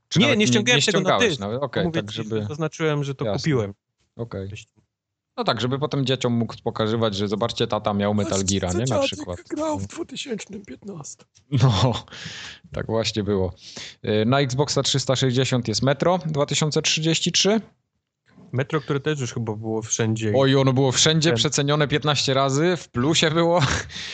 [0.10, 1.40] Czy Nie, nie ściągałem tego na ściągałeś dysk.
[1.40, 1.64] Nawet.
[1.64, 2.46] Okej, Mówię tak ci, żeby...
[2.50, 3.38] Zaznaczyłem, że to Jasne.
[3.40, 3.74] kupiłem.
[4.16, 4.50] Okej.
[5.38, 8.86] No tak, żeby potem dzieciom mógł pokazywać, że zobaczcie, tata miał Metal Geara, nie?
[8.90, 9.40] Na przykład.
[9.50, 11.24] grał w 2015.
[11.52, 11.94] No,
[12.72, 13.54] tak właśnie było.
[14.06, 17.62] Y, Na Xboxa 360 jest Metro 2033.
[18.52, 20.34] Metro, które też już chyba było wszędzie.
[20.36, 21.38] Oj, ono było wszędzie Ten.
[21.38, 23.62] przecenione 15 razy, w plusie było.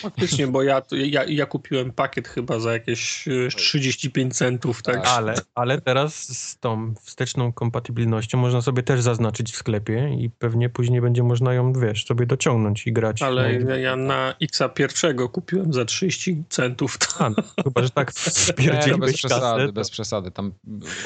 [0.02, 4.95] Faktycznie, bo ja, ja, ja kupiłem pakiet chyba za jakieś y, 35 centów, tak?
[4.95, 5.08] Tak.
[5.08, 10.70] Ale, ale teraz z tą wsteczną kompatybilnością można sobie też zaznaczyć w sklepie i pewnie
[10.70, 13.22] później będzie można ją, wiesz, sobie dociągnąć i grać.
[13.22, 16.98] Ale No, ja, na Xa pierwszego kupiłem za 30 centów.
[16.98, 17.26] To...
[17.26, 19.66] A, no, chyba, że tak Nie, no spierdzieliłeś bez przesady, kasę.
[19.68, 20.32] to- bez przesady.
[20.32, 20.53] Tam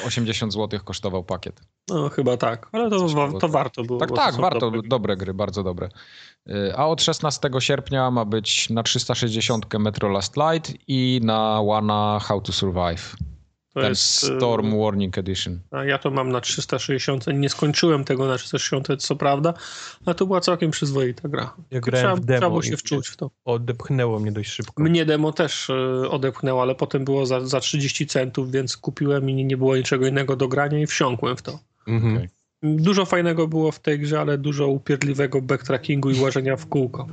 [0.06, 1.60] 80 zł kosztował pakiet.
[1.88, 3.50] No chyba tak, ale to, To tak.
[3.50, 3.98] warto było.
[4.00, 4.60] Tak, to tak, warto.
[4.60, 5.16] dobre Dobre.
[5.16, 5.88] gry, bardzo dobre.
[6.48, 12.18] Y, A od 16 sierpnia ma być na 360 Metro Last Light i na Wana
[12.22, 13.16] How to Survive.
[13.74, 15.60] To Ten jest, y, Storm Warning Edition.
[15.70, 17.24] A ja to mam na 360.
[17.34, 19.54] Nie skończyłem tego na 360, co prawda,
[20.06, 21.54] ale to była całkiem przyzwoita gra.
[21.70, 23.30] Ja Trzeba, grałem w trzeba było się wczuć w to.
[23.44, 24.82] odepchnęło mnie dość szybko.
[24.82, 29.44] Mnie demo też y, odepchnęło, ale potem było za, za 30 centów, więc kupiłem i
[29.44, 31.58] nie, było niczego innego do grania i wsiąkłem w to.
[31.86, 32.16] Mhm.
[32.16, 32.28] Okej.
[32.62, 37.06] Dużo fajnego było w tej grze, ale dużo upierdliwego backtrackingu i łażenia w kółko.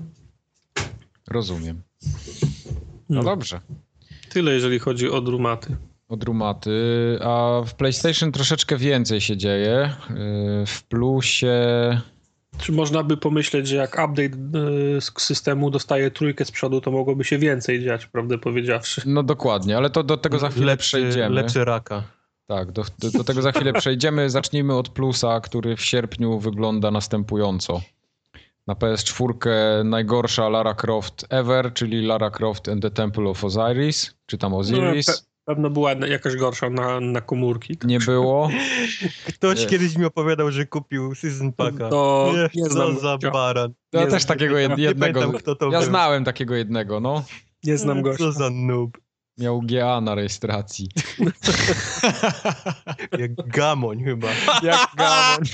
[1.27, 1.81] Rozumiem.
[3.09, 3.23] No No.
[3.23, 3.59] dobrze.
[4.29, 5.75] Tyle, jeżeli chodzi o drumaty.
[6.09, 6.71] Od Rumaty.
[7.21, 9.93] A w PlayStation troszeczkę więcej się dzieje.
[10.09, 11.51] Y, W plusie.
[12.57, 14.23] Czy można by pomyśleć, że jak update
[14.97, 19.01] y, z systemu dostaje trójkę z przodu, to mogłoby się więcej dziać, prawdę powiedziawszy.
[19.05, 21.35] No dokładnie, ale to do tego za chwilę lepszy, przejdziemy.
[21.35, 22.03] lepszy raka.
[22.55, 24.29] Tak, do, do, do tego za chwilę przejdziemy.
[24.29, 27.81] Zacznijmy od plusa, który w sierpniu wygląda następująco.
[28.67, 34.37] Na PS4 najgorsza Lara Croft ever, czyli Lara Croft and the Temple of Osiris, czy
[34.37, 35.07] tam Osiris.
[35.07, 37.77] No, pe- pewno była jakaś gorsza na, na komórki.
[37.85, 38.49] Nie było.
[39.27, 39.65] Ktoś Nie.
[39.67, 41.89] kiedyś mi opowiadał, że kupił Season Packa.
[41.89, 43.73] To nie, nie co znam za baran.
[43.93, 45.19] Ja Nie też znam takiego jed, Nie jednego.
[45.19, 45.89] pamiętam, kto to Ja był.
[45.89, 47.23] znałem takiego jednego, no.
[47.63, 48.23] Nie znam gościa.
[48.23, 48.97] Co za noob.
[49.37, 50.87] Miał GA na rejestracji.
[53.19, 54.27] Jak gamoń chyba.
[54.63, 55.43] Jak Gamon.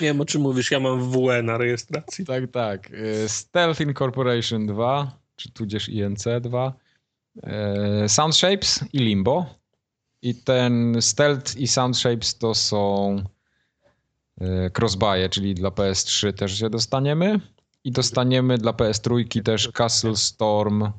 [0.00, 2.24] Nie wiem, o czym mówisz, ja mam WE na rejestracji.
[2.24, 2.90] Tak, tak.
[2.90, 6.72] Y, Stealth Incorporation 2, czy tudzież INC 2.
[8.04, 9.46] y, Sound Shapes i Limbo.
[10.22, 13.16] I ten Stealth i Sound Shapes to są
[14.42, 17.40] y, crossbuye, czyli dla PS3 też się dostaniemy.
[17.84, 20.90] I dostaniemy dla PS3 też Castle Storm.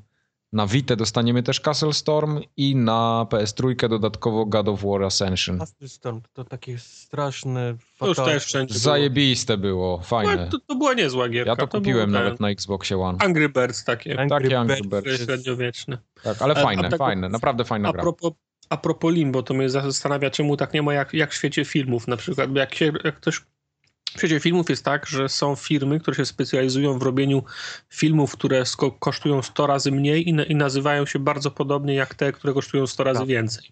[0.53, 5.59] Na Vita dostaniemy też Castle Storm i na PS3 dodatkowo God of War Ascension.
[5.59, 8.79] Castle Storm to takie straszne, To już też wszędzie było.
[8.83, 10.47] Zajebiste było, No, fajne.
[10.51, 11.49] to, to była niezła gierka.
[11.51, 13.17] Ja to był kupiłem ten nawet na Xboxie One.
[13.21, 15.23] Angry Birds takie, Angry Takie Angry Birds Birds.
[15.23, 15.97] średniowieczne.
[16.23, 18.01] Tak, ale A- a fajne, tak- fajne, naprawdę fajna A gra.
[18.01, 18.31] propos,
[18.69, 22.07] a propos Limbo, to mnie zastanawia, czemu tak nie ma jak, jak w świecie filmów
[22.07, 22.51] na przykład.
[22.51, 23.41] Bo Jak, się, jak ktoś
[24.15, 27.43] w świecie filmów jest tak, że są firmy, które się specjalizują w robieniu
[27.89, 28.63] filmów, które
[28.99, 32.87] kosztują 100 razy mniej i, na, i nazywają się bardzo podobnie jak te, które kosztują
[32.87, 33.27] 100 razy Tak.
[33.27, 33.71] więcej.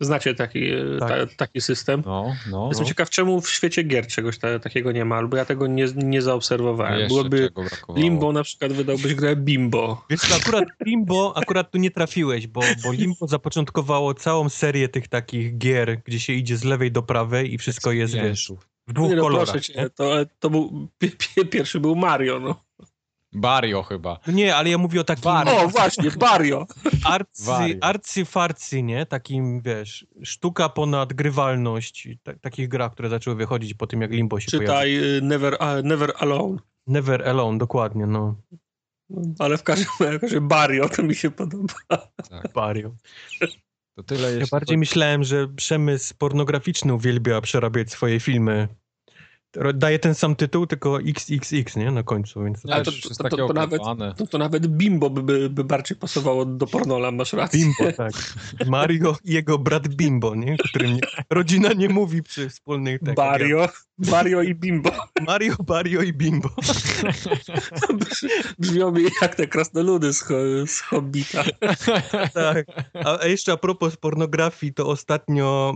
[0.00, 1.08] Znacie taki, e, Tak.
[1.08, 2.02] ta, taki system?
[2.06, 2.68] No, no.
[2.68, 2.88] Jestem no.
[2.88, 6.22] ciekaw, czemu w świecie gier czegoś ta, takiego nie ma, albo ja tego nie, nie
[6.22, 6.98] zaobserwowałem.
[6.98, 7.50] Jeszcze Byłoby.
[7.96, 10.04] Limbo na przykład wydałbyś grę Bimbo.
[10.10, 15.08] Wiesz co, akurat Limbo, akurat tu nie trafiłeś, bo, bo Limbo zapoczątkowało całą serię tych
[15.08, 18.52] takich gier, gdzie się idzie z lewej do prawej i wszystko jest, wiesz,
[18.86, 19.46] w dwóch Nie no, kolorach.
[19.46, 19.90] proszę cię, nie?
[19.90, 22.64] to, to był pi- pi- pierwszy był Mario, no.
[23.36, 24.18] Bario chyba.
[24.26, 25.56] Nie, ale ja mówię o takim Wario.
[25.62, 26.66] O, właśnie, Mario.
[27.04, 29.06] arcy, arcy-farcy, nie?
[29.06, 32.08] Takim, wiesz, sztuka ponad grywalność.
[32.22, 34.66] Ta, takich grach, które zaczęły wychodzić po tym, jak Limbo się pojawił.
[34.68, 36.56] Czytaj Never, a, Never Alone.
[36.86, 38.34] Never Alone, dokładnie, no.
[39.38, 39.86] Ale w każdym
[40.22, 41.74] razie Mario to mi się podoba.
[42.30, 42.54] Tak.
[42.54, 42.94] Mario.
[43.96, 48.68] To tyle Ja bardziej chodzi- myślałem, że przemysł pornograficzny uwielbia przerabiać swoje filmy
[49.74, 51.90] daje ten sam tytuł, tylko XXX, nie?
[51.90, 52.66] Na końcu, więc...
[52.66, 53.82] Ale to- to, to- to nawet-
[54.30, 57.60] to nawet Bimbo by, by, by bardziej pasowało do Pornola, masz rację.
[57.60, 58.12] Bimbo, tak.
[58.66, 60.56] Mario i jego brat Bimbo, nie?
[60.68, 61.00] Którym nie,
[61.30, 63.00] rodzina nie mówi przy wspólnych...
[63.04, 63.68] tak, Bario,
[63.98, 64.90] Bario i Bimbo.
[65.26, 66.48] Mario, Bario i Bimbo.
[68.58, 70.24] Brzmią mi jak te krasnoludy z,
[70.70, 71.44] z Hobbita.
[72.34, 72.66] Tak.
[73.20, 75.74] A jeszcze a propos pornografii, to ostatnio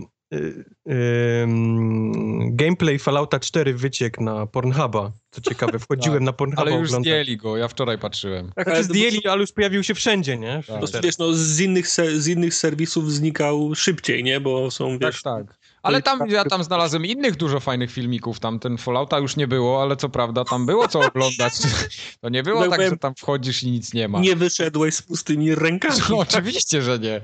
[2.51, 5.11] gameplay Fallouta 4 wyciekł na Pornhuba.
[5.31, 7.01] Co ciekawe, wchodziłem na Pornhuba Ale już oglądać.
[7.03, 8.45] zdjęli go, ja wczoraj patrzyłem.
[8.47, 10.63] Tak, Znaczy ale zdjęli, ale już pojawił się wszędzie, nie?
[10.67, 11.01] Tak.
[11.03, 11.87] Wiesz, no, z, innych
[12.17, 14.39] z innych serwisów znikał szybciej, nie?
[14.39, 15.21] Bo są, Tak, wiesz...
[15.21, 15.59] tak.
[15.83, 19.81] Ale tam, ja tam znalazłem innych dużo fajnych filmików, tam ten Fallouta już nie było,
[19.81, 21.53] ale co prawda tam było co oglądać.
[22.21, 24.19] To nie było No, tak, powiem- że tam wchodzisz i nic nie ma.
[24.19, 25.99] Nie wyszedłeś z pustymi rękami.
[26.09, 27.21] No, oczywiście, że nie.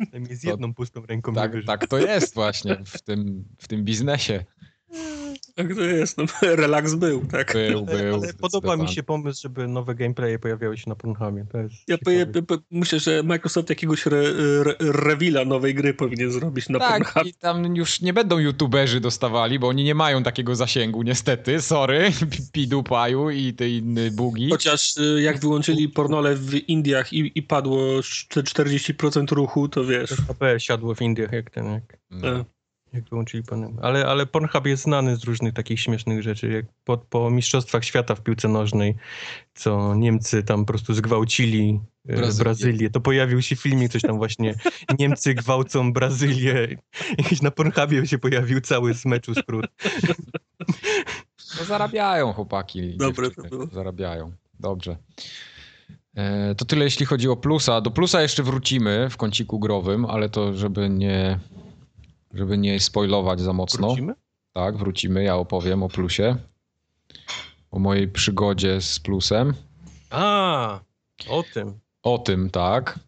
[0.00, 4.44] Przynajmniej z jedną pustą ręką Tak, tak to jest właśnie w tym, w tym biznesie.
[5.54, 6.24] Tak to jest, no,
[6.56, 7.52] relaks był, tak.
[7.52, 8.14] Był, Ale, był.
[8.14, 11.46] ale podoba mi się pomysł, żeby nowe gameplaye pojawiały się na Pornhubie.
[11.52, 11.96] To jest Ja
[12.70, 14.18] myślę, że Microsoft jakiegoś re,
[14.64, 17.26] re, rewila nowej gry powinien zrobić na Tak, Pornhub.
[17.26, 21.60] i tam już nie będą youtuberzy dostawali, bo oni nie mają takiego zasięgu, niestety.
[21.60, 22.10] Sorry,
[22.52, 24.50] Pidupaju i te inne bugi.
[24.50, 30.10] Chociaż y, jak wyłączyli pornole w Indiach i, i padło sz- 40% ruchu, to wiesz.
[30.28, 32.44] HP siadło w Indiach, jak ten, jak, No.
[32.94, 33.76] Jak wyłączyli panem.
[33.82, 38.14] Ale, ale Pornhub jest znany z różnych takich śmiesznych rzeczy, jak po, po Mistrzostwach Świata
[38.14, 38.94] w piłce nożnej,
[39.54, 42.44] co Niemcy tam po prostu zgwałcili e, Brazylię.
[42.44, 42.90] Brazylię.
[42.90, 44.54] To pojawił się filmik, coś tam właśnie
[44.98, 46.68] Niemcy gwałcą Brazylię.
[47.18, 49.66] Jakiś na Pornhubie się pojawił cały z meczu skrót.
[51.58, 52.96] No zarabiają chłopaki.
[52.96, 53.66] Dobre to było.
[53.66, 54.32] Zarabiają.
[54.60, 54.96] Dobrze.
[56.14, 57.80] E, to tyle jeśli chodzi o plusa.
[57.80, 61.38] Do plusa jeszcze wrócimy w kąciku growym, ale to żeby nie,
[62.34, 63.86] żeby nie spoilować za mocno.
[63.88, 64.14] Wrócimy?
[64.52, 65.24] Tak, wrócimy.
[65.24, 66.36] Ja opowiem o plusie.
[67.70, 69.54] O mojej przygodzie z plusem.
[70.10, 70.80] A,
[71.28, 71.78] o tym.
[72.02, 72.98] O tym, tak.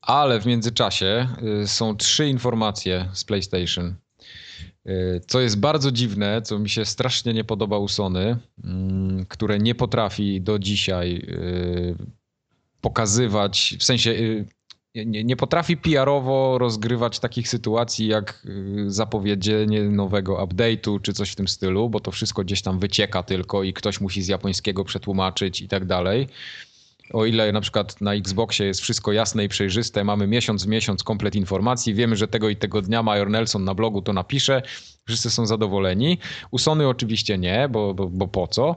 [0.00, 1.28] Ale w międzyczasie
[1.62, 3.94] y, są trzy informacje z PlayStation.
[4.86, 9.58] Y, Co jest bardzo dziwne, co mi się strasznie nie podoba u Sony, mm, które
[9.58, 11.96] nie potrafi do dzisiaj y,
[12.80, 14.14] pokazywać, w sensie
[15.04, 21.36] nie, nie potrafi PR-owo rozgrywać takich sytuacji jak y, zapowiedzenie nowego update'u czy coś w
[21.36, 25.60] tym stylu, bo to wszystko gdzieś tam wycieka tylko i ktoś musi z japońskiego przetłumaczyć
[25.60, 26.28] i tak dalej.
[27.12, 31.02] O ile na przykład na Xboxie jest wszystko jasne i przejrzyste, mamy miesiąc w miesiąc
[31.02, 34.62] komplet informacji, wiemy, że tego i tego dnia Major Nelson na blogu to napisze,
[35.06, 36.18] wszyscy są zadowoleni.
[36.50, 38.76] U Sony oczywiście nie, bo, bo, bo po co?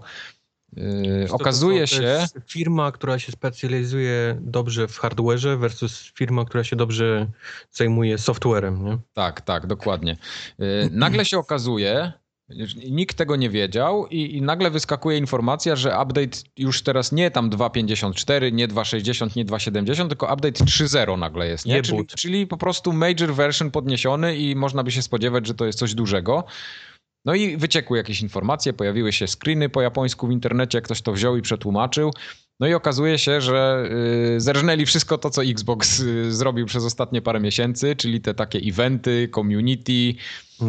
[0.74, 1.98] Yy, To- to okazuje się...
[2.02, 7.28] To jest firma, która się specjalizuje dobrze w hardware'ze versus firma, która się dobrze
[7.72, 8.98] zajmuje softwarem, nie?
[9.14, 10.18] Tak, tak, dokładnie.
[10.60, 12.14] Yy, Nagle się okazuje,
[12.90, 17.50] nikt tego nie wiedział i, i nagle wyskakuje informacja, że update już teraz nie tam
[17.50, 21.82] 2.54, nie 2.60, nie 2.70, tylko update 3.0 nagle jest, nie?
[21.82, 25.80] Czyli, czyli po prostu major version podniesiony i można by się spodziewać, że to jest
[25.80, 26.44] coś dużego.
[27.26, 31.38] No i wyciekły jakieś informacje, pojawiły się screeny po japońsku w internecie, ktoś to wziął
[31.38, 32.12] i przetłumaczył.
[32.60, 33.90] No i okazuje się, że
[34.34, 38.60] yy, zerżnęli wszystko to, co Xbox yy, zrobił przez ostatnie parę miesięcy, czyli te takie
[38.60, 40.14] eventy, community.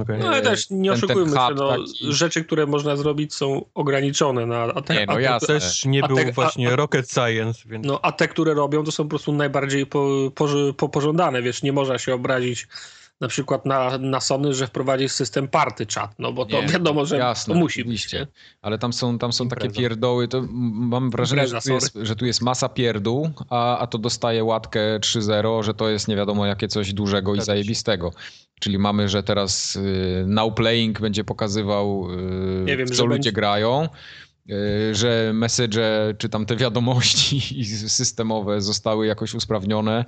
[0.02, 0.18] Okay.
[0.18, 2.12] No ale też nie ten- ten oszukujmy się, no, taki.
[2.12, 4.46] rzeczy, które można zrobić są ograniczone.
[4.46, 5.46] Na, a te, Nie, no a jasne.
[5.48, 8.92] Też nie był te- właśnie a- rocket science, więc No, a te, które robią, to
[8.92, 12.68] są po prostu najbardziej po, poży- po, pożądane, wiesz, nie można się obrazić
[13.20, 17.06] na przykład na, na Sony, że wprowadzi system party chat, no bo to Nie, wiadomo,
[17.06, 18.12] że Jasne, to musi być.
[18.12, 18.26] nie?
[18.62, 20.28] Ale tam są, tam są takie pierdoły.
[20.28, 23.98] To mam wrażenie, Impreza, że, tu jest, że tu jest masa pierdół, a, a to
[23.98, 28.12] dostaje łatkę 3.0, że to jest nie wiadomo jakie coś dużego i zajebistego.
[28.60, 32.08] Czyli mamy, że teraz y, Now Playing będzie pokazywał,
[32.68, 33.88] y, wiem, co ludzie będzie- grają.
[34.50, 40.04] y, Że message, czy tam te wiadomości systemowe zostały jakoś usprawnione,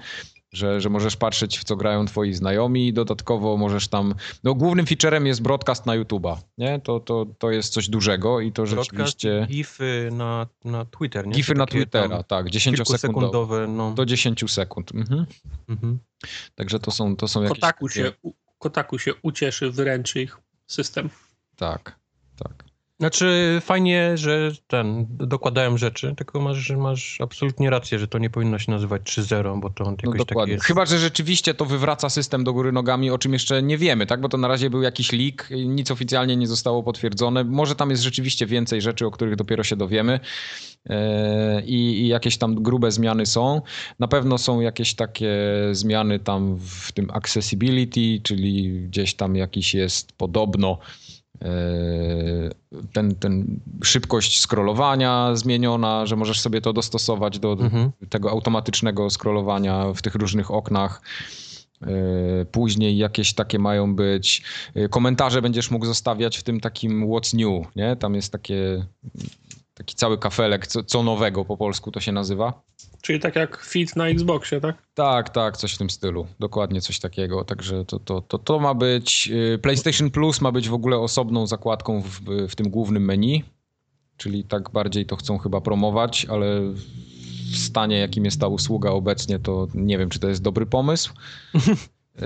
[0.53, 4.15] że, że możesz patrzeć, w co grają twoi znajomi i dodatkowo możesz tam...
[4.45, 6.81] No głównym featurem jest broadcast na YouTube'a, nie?
[6.81, 9.47] To, to, to jest coś dużego i to broadcast, rzeczywiście...
[9.51, 11.33] gify na, na Twitter, nie?
[11.33, 12.99] Gify na Twittera, tak, 10 sekundowe.
[12.99, 13.95] Kilkusekundowe, no.
[13.95, 14.95] Do 10 sekund.
[14.95, 15.27] Mhm.
[15.69, 15.99] Mhm.
[16.55, 17.61] Także to są, to są jakieś...
[17.61, 18.13] Kotaku, się,
[18.59, 21.11] kotaku się ucieszy, wyręczy ich system.
[21.57, 22.02] Tak.
[23.03, 28.59] Znaczy fajnie, że ten, dokładają rzeczy, tylko masz, masz absolutnie rację, że to nie powinno
[28.59, 30.43] się nazywać 3.0, bo to on No jakoś dokładnie.
[30.43, 30.65] takie jest.
[30.65, 34.21] Chyba, że rzeczywiście to wywraca system do góry nogami, o czym jeszcze nie wiemy, tak?
[34.21, 37.45] Bo to na razie był jakiś leak, nic oficjalnie nie zostało potwierdzone.
[37.45, 40.21] Może tam jest rzeczywiście więcej rzeczy, o których dopiero się dowiemy.
[40.87, 43.63] Eee, I, jakieś tam grube zmiany są.
[43.99, 45.35] Na pewno są jakieś takie
[45.73, 50.79] zmiany tam w tym accessibility, czyli gdzieś tam jakiś jest podobno
[52.93, 57.91] ten, ten szybkość scrollowania zmieniona, że możesz sobie to dostosować do Mhm.
[58.09, 61.03] tego automatycznego scrollowania w tych różnych oknach.
[61.81, 64.43] Yy, Później jakieś takie mają być.
[64.75, 67.97] yy, Komentarze będziesz mógł zostawiać w tym takim What's New, nie?
[67.97, 68.87] Tam jest takie,
[69.75, 72.63] taki cały kafelek, co, co nowego po polsku to się nazywa.
[73.03, 74.83] Czyli tak jak fit na Xboxie, tak?
[74.95, 76.27] Tak, tak, coś w tym stylu.
[76.41, 77.45] Dokładnie coś takiego.
[77.45, 79.27] Także to, to, to, to ma być.
[79.27, 83.45] yy, PlayStation Plus ma być w ogóle osobną zakładką w, w tym głównym menu.
[84.17, 86.61] Czyli tak bardziej to chcą chyba promować, ale
[87.53, 91.13] w stanie, jakim jest ta usługa obecnie, to nie wiem, czy to jest dobry pomysł.
[91.55, 91.63] Eee,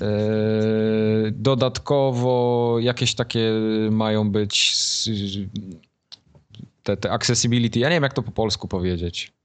[1.32, 3.52] Dodatkowo jakieś takie
[3.90, 4.76] mają być
[6.82, 7.78] te, te accessibility.
[7.78, 9.35] Ja nie wiem, jak to po polsku powiedzieć.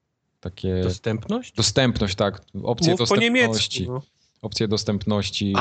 [0.42, 1.54] Takie Dostępność?
[1.54, 2.42] dostępność, tak.
[2.64, 3.20] Opcje Mów po dostępności.
[3.84, 3.84] niemiecku.
[3.88, 4.02] No.
[4.42, 5.54] Opcje dostępności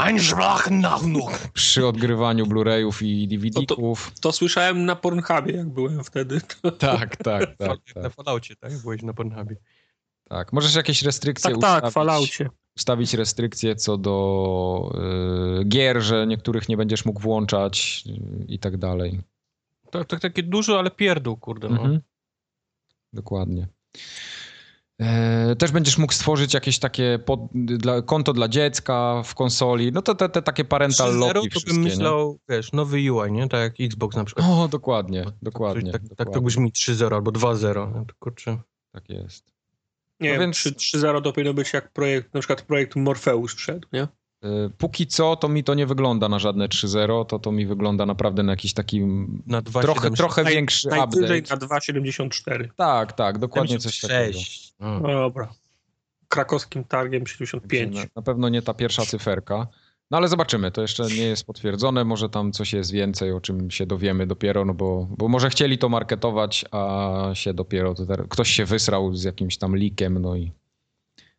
[1.53, 4.13] przy odgrywaniu Blu-rayów i DVD-ków.
[4.21, 6.41] To słyszałem na Pornhubie, jak byłem wtedy.
[6.79, 8.79] Tak, tak, tak, Na tak, Falloutie, tak?
[8.79, 9.57] Byłeś na Pornhubie.
[10.29, 10.53] tak.
[10.53, 12.49] Możesz jakieś restrykcje Tak, tak, ustawić, w Falloutie.
[12.77, 14.93] ustawić restrykcje co do
[15.61, 19.21] y, gier, że niektórych nie będziesz mógł włączać y, i tak dalej.
[19.91, 21.69] To, to takie dużo, ale pierdół, kurde.
[21.69, 21.77] No.
[21.77, 22.01] Mhm.
[23.13, 23.67] Dokładnie.
[25.01, 29.93] E, Też będziesz mógł stworzyć jakieś takie pod, dla, konto dla dziecka w konsoli.
[29.93, 31.83] No to te, te takie parental 3.0 locki to bym nie?
[31.91, 33.49] myślał, wiesz, nowy UI, nie?
[33.49, 34.47] Tak jak Xbox na przykład.
[34.51, 35.93] O, dokładnie, dokładnie.
[35.93, 36.35] Tak, tak, tak dokładnie.
[36.35, 37.93] to brzmi 3.0 albo 2.0.
[37.95, 38.59] No to kurczę.
[38.93, 39.53] Tak jest.
[40.21, 43.55] Nie No wiem, więc- 3 3.0 to powinno być jak projekt, na przykład projekt Morpheus
[43.55, 44.09] wszedł, nie?
[44.45, 48.07] Y, Póki co to mi to nie wygląda na żadne 3.0, to to mi wygląda
[48.07, 49.01] naprawdę na jakiś taki
[49.47, 49.83] Na 2.7.
[49.83, 51.61] trochę, trochę Naj- większy Najwyżej update.
[51.61, 52.69] na 2.74.
[52.77, 54.33] Tak, tak, dokładnie coś takiego.
[54.33, 54.75] 6.
[54.81, 55.01] No.
[55.01, 55.49] Dobra.
[56.29, 57.97] Krakowskim targiem 75.
[57.97, 59.67] Na, na pewno nie ta pierwsza cyferka.
[60.11, 63.71] No ale zobaczymy, to jeszcze nie jest potwierdzone, może tam coś jest więcej, o czym
[63.71, 67.95] się dowiemy dopiero, no bo, bo może chcieli to marketować, a się dopiero,
[68.29, 70.53] ktoś się wysrał z jakimś tam likiem, no i,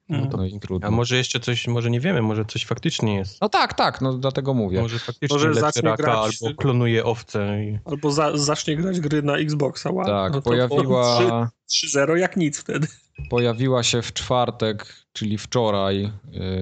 [0.10, 0.30] Mm.
[0.38, 0.88] no i trudno.
[0.88, 3.42] A może jeszcze coś, może nie wiemy, może coś faktycznie jest.
[3.42, 4.82] No tak, tak, no dlatego mówię.
[4.82, 7.64] Może faktycznie Może leczy raka grać- albo klonuje owce.
[7.66, 7.80] I...
[7.86, 9.92] Albo za, zacznie grać gry na Xboxa.
[9.92, 10.06] Wow.
[10.06, 11.20] Tak, no to pojawiła...
[11.96, 12.88] 3.0 jak nic wtedy.
[13.30, 16.12] Pojawiła się w czwartek, czyli wczoraj,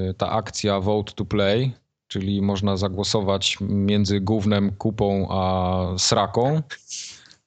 [0.10, 1.72] y, ta akcja Vote to Play,
[2.08, 6.62] czyli można zagłosować między gównem, kupą a sraką.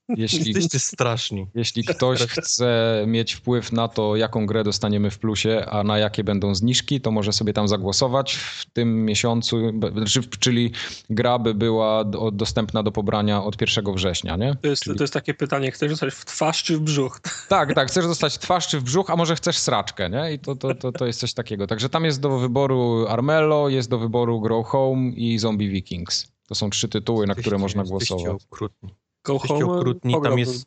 [0.09, 1.47] Jeśli, Jesteście straszni.
[1.55, 6.25] jeśli ktoś chce mieć wpływ na to, jaką grę dostaniemy w plusie, a na jakie
[6.25, 9.57] będą zniżki, to może sobie tam zagłosować w tym miesiącu,
[10.41, 10.73] czyli
[11.11, 14.57] gra by była do, dostępna do pobrania od 1 września, nie?
[14.63, 17.21] To jest, Czyli- to jest takie pytanie, chcesz dostać w twarz czy w brzuch?
[17.49, 20.33] Tak, tak, chcesz dostać twarz czy w brzuch, a może chcesz sraczkę, nie?
[20.33, 21.67] I to, to, to, to jest coś takiego.
[21.67, 26.33] Także tam jest do wyboru Armello, jest do wyboru Grow Home i Zombie Vikings.
[26.49, 28.43] To są trzy tytuły, na które można głosować.
[28.51, 28.95] okrutni.
[29.25, 30.67] Go Jesteście home, okrutni, tam jest-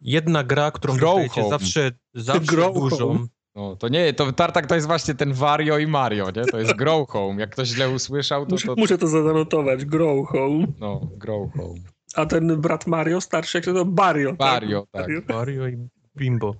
[0.00, 1.28] Jedna gra, którą home.
[1.50, 2.96] zawsze, zawsze Grow dużą.
[3.08, 3.26] home.
[3.54, 6.44] No, to nie, to Tartak to jest właśnie ten Wario i Mario, nie?
[6.44, 7.40] To jest Grow Home.
[7.40, 9.84] Jak ktoś źle usłyszał, to, Muszę, to muszę to zanotować.
[9.84, 10.66] Grow home.
[10.80, 11.80] no, Grow Home.
[12.14, 14.36] A ten brat Mario, starszy, jak się to Bario.
[14.38, 15.02] Mario, tak.
[15.02, 15.20] Mario.
[15.28, 15.76] Mario i
[16.16, 16.54] Bimbo.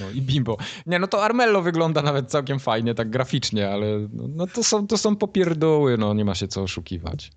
[0.00, 0.56] No i Bimbo.
[0.86, 4.86] Nie, no to Armello wygląda nawet całkiem fajnie, tak graficznie, ale no, no to, są,
[4.86, 7.32] to są popierdoły, no nie ma się co oszukiwać.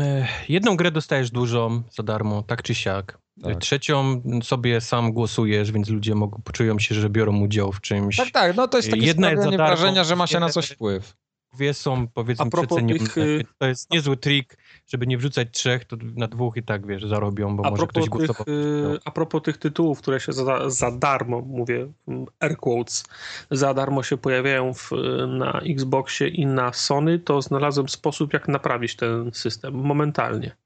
[0.00, 3.18] Ech, jedną grę dostajesz dużą za darmo, tak czy siak.
[3.42, 3.58] Tak.
[3.58, 8.16] Trzecią sobie sam głosujesz, więc ludzie mogą, poczują się, że biorą udział w czymś.
[8.16, 10.68] Tak, tak, no to jest takie Jedna jest darmo, wrażenia, że ma się na coś
[10.68, 11.16] wpływ.
[11.54, 12.98] Dwie są powiedzmy przecenione.
[12.98, 14.56] tych, y- To jest niezły trik,
[14.86, 18.04] żeby nie wrzucać trzech, to na dwóch i tak, wiesz, zarobią, bo A może ktoś
[18.04, 18.44] tych, głosował.
[18.48, 23.04] y, a propos tych tytułów, które się za, za darmo, mówię mm, air quotes,
[23.50, 24.90] za darmo się pojawiają w,
[25.28, 30.56] na Xboxie i na Sony, to znalazłem sposób, jak naprawić ten system momentalnie.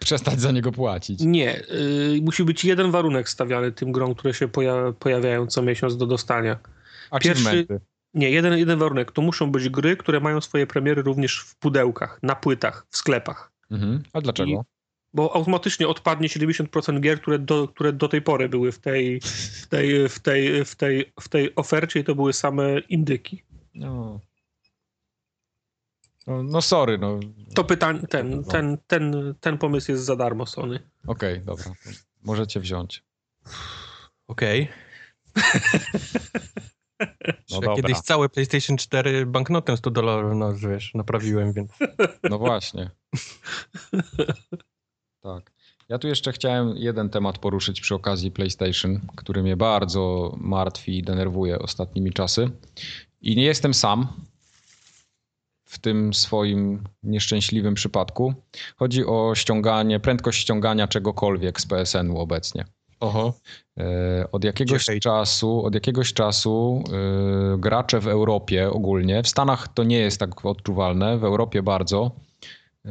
[0.00, 1.20] Przestać za niego płacić.
[1.20, 5.96] Nie, y, musi być jeden warunek stawiany tym grom, które się poja- pojawiają co miesiąc
[5.96, 6.58] do dostania.
[7.10, 7.80] Achievementy.
[8.14, 9.12] Nie, jeden, jeden warunek.
[9.12, 13.52] To muszą być gry, które mają swoje premiery również w pudełkach, na płytach, w sklepach.
[13.70, 14.02] Mhm.
[14.12, 14.64] A dlaczego?
[15.14, 19.66] Bo automatycznie odpadnie 70% gier, które do, które do tej pory były w tej, w
[19.66, 23.42] tej, w tej, w tej, w tej ofercie i to były same indyki.
[23.74, 24.20] No.
[26.26, 27.20] No, no sorry, no.
[27.54, 30.80] To pytanie, ten, ten, ten, ten pomysł jest za darmo Sony.
[31.06, 31.64] Okej, dobra.
[32.22, 33.02] Możecie wziąć.
[34.26, 34.68] Okej.
[37.50, 37.76] No.
[37.76, 41.70] Kiedyś całe PlayStation 4 banknotem 100 dolarów, no wiesz, naprawiłem, więc...
[42.30, 42.90] No właśnie.
[45.20, 45.52] Tak.
[45.88, 51.02] Ja tu jeszcze chciałem jeden temat poruszyć przy okazji PlayStation, który mnie bardzo martwi i
[51.02, 52.50] denerwuje ostatnimi czasy.
[53.20, 54.08] I nie jestem sam
[55.64, 58.34] w tym swoim nieszczęśliwym przypadku.
[58.76, 62.64] Chodzi o ściąganie, prędkość ściągania czegokolwiek z PSN-u obecnie.
[63.02, 63.32] Oho.
[63.78, 65.02] E, Od jakiegoś hejt?
[65.02, 66.84] czasu, od jakiegoś czasu
[67.54, 72.10] e, gracze w Europie ogólnie, w Stanach to nie jest tak odczuwalne, w Europie bardzo,
[72.84, 72.90] e,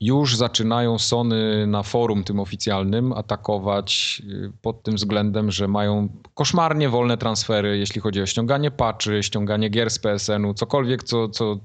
[0.00, 4.22] już zaczynają Sony na forum tym oficjalnym atakować
[4.62, 9.90] pod tym względem, że mają koszmarnie wolne transfery, jeśli chodzi o ściąganie patchy, ściąganie gier
[9.90, 11.58] z PSN-u, cokolwiek, co, co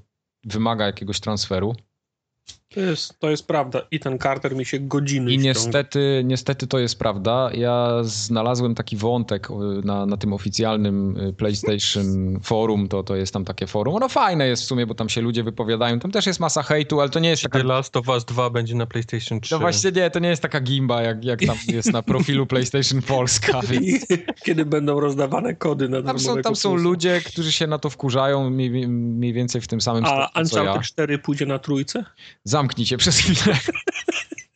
[0.44, 1.74] wymaga jakiegoś transferu.
[2.74, 3.82] To jest, to jest prawda.
[3.90, 7.50] I ten Carter mi się godziny I niestety, niestety to jest prawda.
[7.54, 13.32] Ja znalazłem taki wątek y, na, na tym oficjalnym y, PlayStation forum, to, to jest
[13.32, 13.94] tam takie forum.
[13.94, 15.98] Ono fajne jest w sumie, bo tam się ludzie wypowiadają.
[15.98, 17.58] Tam też jest masa hejtu, ale to nie jest taka...
[17.58, 19.54] The Last of Us 2 będzie na PlayStation 3?
[19.54, 23.02] No właśnie nie, to nie jest taka gimba, jak, jak tam jest na profilu PlayStation
[23.02, 23.60] Polska.
[23.70, 24.06] Więc
[24.44, 28.50] kiedy będą rozdawane kody na tam są, tam są ludzie, którzy się na to wkurzają
[28.50, 30.62] mniej, mniej więcej w tym samym A stopniu, co ja.
[30.62, 32.04] Uncharted 4 pójdzie na trójce?
[32.56, 33.58] Zamknij się przez chwilę.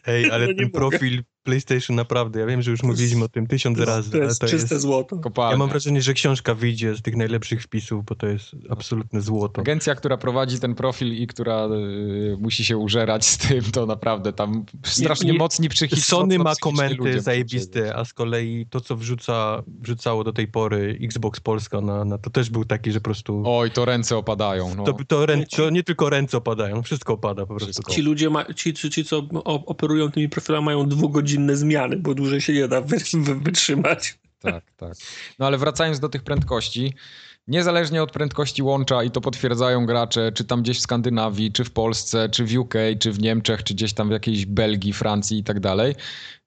[0.07, 0.71] Ej, ale No ten mogę.
[0.71, 4.47] profil PlayStation naprawdę, ja wiem, że już mówiliśmy o tym tysiąc razy, To jest to
[4.47, 4.83] czyste jest...
[4.83, 5.19] złoto.
[5.19, 5.53] Kopalnia.
[5.53, 9.61] Ja mam wrażenie, że książka wyjdzie z tych najlepszych wpisów, bo to jest absolutne złoto.
[9.61, 14.33] Agencja, która prowadzi ten profil i która y, musi się użerać z tym, to naprawdę
[14.33, 16.05] tam strasznie nie- mocni psychicznie.
[16.05, 21.41] Sony ma komenty zajebiste, a z kolei to, co wrzuca, wrzucało do tej pory Xbox
[21.41, 23.43] Polska, na, na, to też był taki, że po prostu...
[23.47, 24.75] Oj, to ręce opadają.
[24.75, 24.85] No.
[24.85, 27.93] To, to, rę, to nie tylko ręce opadają, wszystko opada po prostu.
[27.93, 32.41] Ci ludzie, ma, ci, ci, ci, co operują tymi profilami, mają dwugodzinne zmiany, bo dłużej
[32.41, 34.19] się nie da wy, wy, wytrzymać.
[34.39, 34.95] Tak, tak.
[35.39, 36.95] No ale wracając do tych prędkości,
[37.47, 41.71] niezależnie od prędkości łącza i to potwierdzają gracze, czy tam gdzieś w Skandynawii, czy w
[41.71, 45.45] Polsce, czy w UK, czy w Niemczech, czy gdzieś tam w jakiejś Belgii, Francji i
[45.45, 45.95] tak dalej,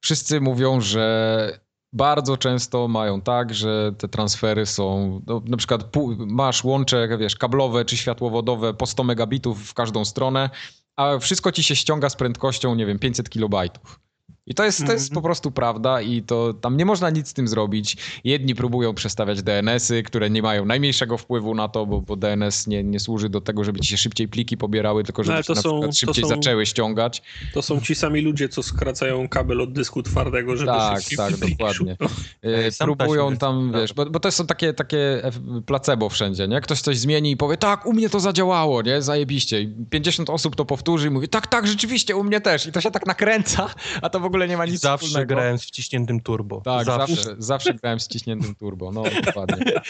[0.01, 1.59] wszyscy mówią, że
[1.93, 7.85] bardzo często mają tak, że te transfery są, no, na przykład masz łącze, wiesz, kablowe
[7.85, 10.49] czy światłowodowe po 100 megabitów w każdą stronę,
[10.95, 13.99] a wszystko ci się ściąga z prędkością, nie wiem, 500 kilobajtów.
[14.47, 15.13] I to jest, to jest Mhm.
[15.15, 17.97] po prostu prawda i to tam nie można nic z tym zrobić.
[18.23, 22.83] Jedni próbują przestawiać DNS-y, które nie mają najmniejszego wpływu na to, bo, bo DNS nie,
[22.83, 25.53] nie służy do tego, żeby ci się szybciej pliki pobierały, tylko żeby ale się to
[25.53, 27.21] na są- przykład to szybciej są- zaczęły ściągać.
[27.53, 31.27] To są ci sami ludzie, co skracają kabel od dysku twardego, żeby Tak, szybciej tak,
[31.37, 31.95] pliki dokładnie.
[31.99, 32.07] szło.
[32.41, 35.21] E, sam próbują tam, jest- wiesz, bo, bo to są takie, takie
[35.65, 36.61] placebo wszędzie, nie?
[36.61, 39.01] Ktoś coś zmieni i powie, tak, u mnie to zadziałało, nie?
[39.01, 39.61] Zajebiście.
[39.61, 42.67] I 50 osób to powtórzy i mówi, tak, tak, rzeczywiście, u mnie też.
[42.67, 43.69] I to się tak nakręca,
[44.01, 45.35] a to w ogóle nie ma nic Zawsze wspólnego.
[45.35, 46.61] grałem z wciśniętym turbo.
[46.61, 47.15] Tak, zawsze.
[47.15, 49.65] zawsze, zawsze grałem z ciśniętym turbo, no dokładnie.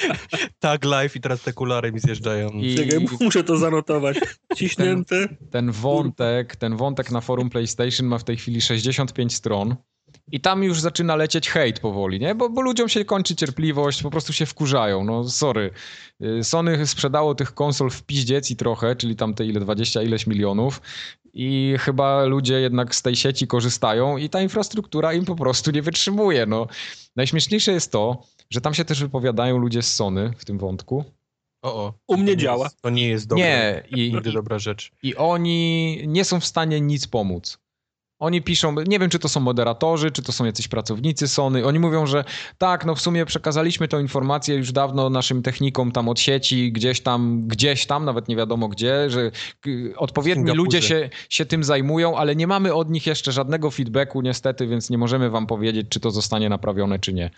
[0.59, 2.49] Tak live i teraz te kulary mi zjeżdżają.
[2.49, 4.17] I Czekaj, muszę to zanotować.
[4.55, 5.27] Ciśnięte.
[5.51, 9.75] ten wątek, ten wątek na forum PlayStation ma w tej chwili 65 stron.
[10.31, 12.35] I tam już zaczyna lecieć hejt powoli, nie?
[12.35, 15.03] Bo, bo ludziom się kończy cierpliwość, po prostu się wkurzają.
[15.03, 15.71] No sorry.
[16.39, 20.27] Y, Sony sprzedało tych konsol w piździec i trochę, czyli tam te ile, 20 ileś
[20.27, 20.81] milionów.
[21.33, 25.81] I chyba ludzie jednak z tej sieci korzystają i ta infrastruktura im po prostu nie
[25.81, 26.45] wytrzymuje.
[26.45, 26.67] No.
[27.15, 31.05] Najśmieszniejsze jest to, że tam się też wypowiadają ludzie z Sony w tym wątku.
[31.61, 31.93] O, o.
[32.07, 32.63] U mnie To działa.
[32.65, 34.91] Jest, to nie jest dobra, Nie, i, nigdy dobra rzecz.
[35.03, 37.59] i oni nie są w stanie nic pomóc.
[38.23, 41.65] Oni piszą, nie wiem czy to są moderatorzy, czy to są jacyś pracownicy Sony.
[41.65, 42.23] Oni mówią, że
[42.57, 47.01] tak, no w sumie przekazaliśmy tę informację już dawno naszym technikom tam od sieci, gdzieś
[47.01, 49.31] tam, gdzieś tam, nawet nie wiadomo gdzie, że
[49.97, 54.67] odpowiedni ludzie się, się tym zajmują, ale nie mamy od nich jeszcze żadnego feedbacku niestety,
[54.67, 57.29] więc nie możemy wam powiedzieć, czy to zostanie naprawione, czy nie.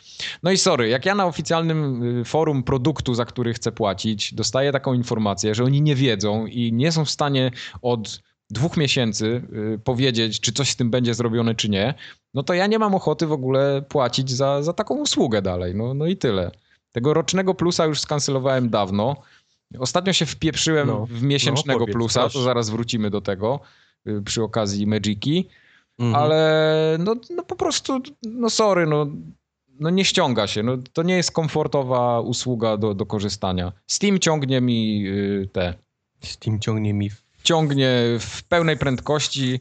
[0.44, 4.72] No i sorry, jak ja na oficjalnym y, forum produktu, za który chcę płacić, dostaję
[4.72, 7.52] taką informację, że oni nie wiedzą i nie są w stanie
[7.82, 9.42] od dwóch miesięcy
[9.76, 11.94] y, powiedzieć, czy coś z tym będzie zrobione, czy nie,
[12.34, 15.76] no to ja nie mam ochoty w ogóle płacić za, za taką usługę dalej.
[15.76, 16.52] No, no i tyle.
[16.92, 19.16] Tego rocznego plusa już skancelowałem dawno.
[19.80, 22.34] Ostatnio się wpieprzyłem No, w miesięcznego no, powiedz, plusa, proszę.
[22.40, 23.60] to zaraz wrócimy do tego
[24.08, 25.50] y, przy okazji Magiki,
[26.00, 26.24] Mhm.
[26.24, 29.08] ale no, no po prostu, no sorry, no,
[29.80, 30.64] no nie ściąga się.
[30.64, 33.72] No, to nie jest komfortowa usługa do, do korzystania.
[33.88, 35.74] Steam ciągnie mi y, te
[36.24, 37.10] Steam ciągnie mi
[37.46, 37.90] ciągnie
[38.20, 39.60] w pełnej prędkości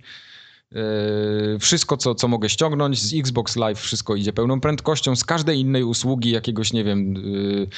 [0.71, 3.03] yy, wszystko, co, co mogę ściągnąć.
[3.03, 5.17] Z Xbox Live wszystko idzie pełną prędkością.
[5.17, 7.69] Z każdej innej usługi, jakiegoś, nie wiem, yy,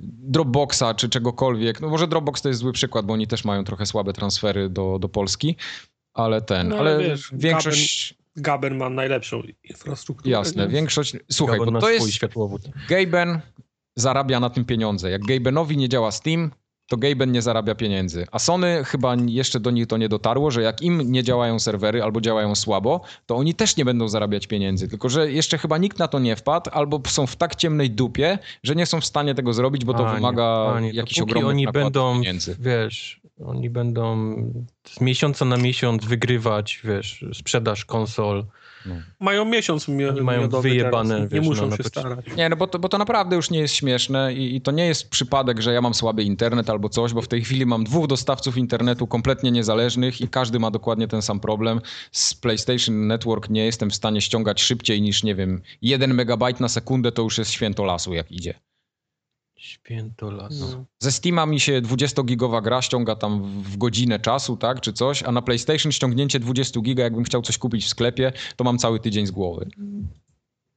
[0.00, 1.80] Dropboxa czy czegokolwiek.
[1.80, 4.98] No może Dropbox to jest zły przykład, bo oni też mają trochę słabe transfery do,
[4.98, 5.56] do Polski,
[6.14, 8.14] ale ten, No, ale wiesz, większość...
[8.36, 10.30] Gaben ma najlepszą infrastrukturę.
[10.30, 11.16] Jasne, większość...
[11.32, 12.16] Słuchaj, Gaben bo to swój jest...
[12.16, 12.62] światłowód.
[12.88, 13.40] Gaben
[13.96, 15.10] zarabia na tym pieniądze.
[15.10, 16.50] Jak Gabenowi nie działa Steam,
[16.94, 18.26] to Gaben nie zarabia pieniędzy.
[18.32, 22.02] A Sony chyba jeszcze do nich to nie dotarło, że jak im nie działają serwery
[22.02, 24.88] albo działają słabo, to oni też nie będą zarabiać pieniędzy.
[24.88, 28.38] Tylko, że jeszcze chyba nikt na to nie wpadł, albo są w tak ciemnej dupie,
[28.62, 31.66] że nie są w stanie tego zrobić, bo to Panie, wymaga panie, jakichś ogromnych oni
[31.66, 32.56] będą, pieniędzy.
[32.60, 34.36] wiesz, oni będą
[34.88, 38.44] z miesiąca na miesiąc wygrywać, wiesz, sprzedaż konsol.
[39.20, 41.32] Mają miesiąc Oni mają wyjebane, teraz.
[41.32, 42.26] Nie wiesz, muszą na się starać.
[42.36, 44.86] Nie, no bo to, bo to naprawdę już nie jest śmieszne i, i to nie
[44.86, 48.06] jest przypadek, że ja mam słaby internet albo coś, bo w tej chwili mam dwóch
[48.06, 51.80] dostawców internetu kompletnie niezależnych i każdy ma dokładnie ten sam problem.
[52.12, 56.68] Z PlayStation Network nie jestem w stanie ściągać szybciej niż, nie wiem, 1 megabajt na
[56.68, 58.54] sekundę to już jest święto lasu, jak idzie.
[59.64, 60.68] Święto lasu.
[60.70, 60.84] No.
[60.98, 65.32] Ze Steama mi się 20-gigowa gra ściąga tam w- godzinę czasu, tak, czy coś, a
[65.32, 69.26] na PlayStation ściągnięcie 20 giga, jakbym chciał coś kupić w sklepie, to mam cały tydzień
[69.26, 69.68] z głowy.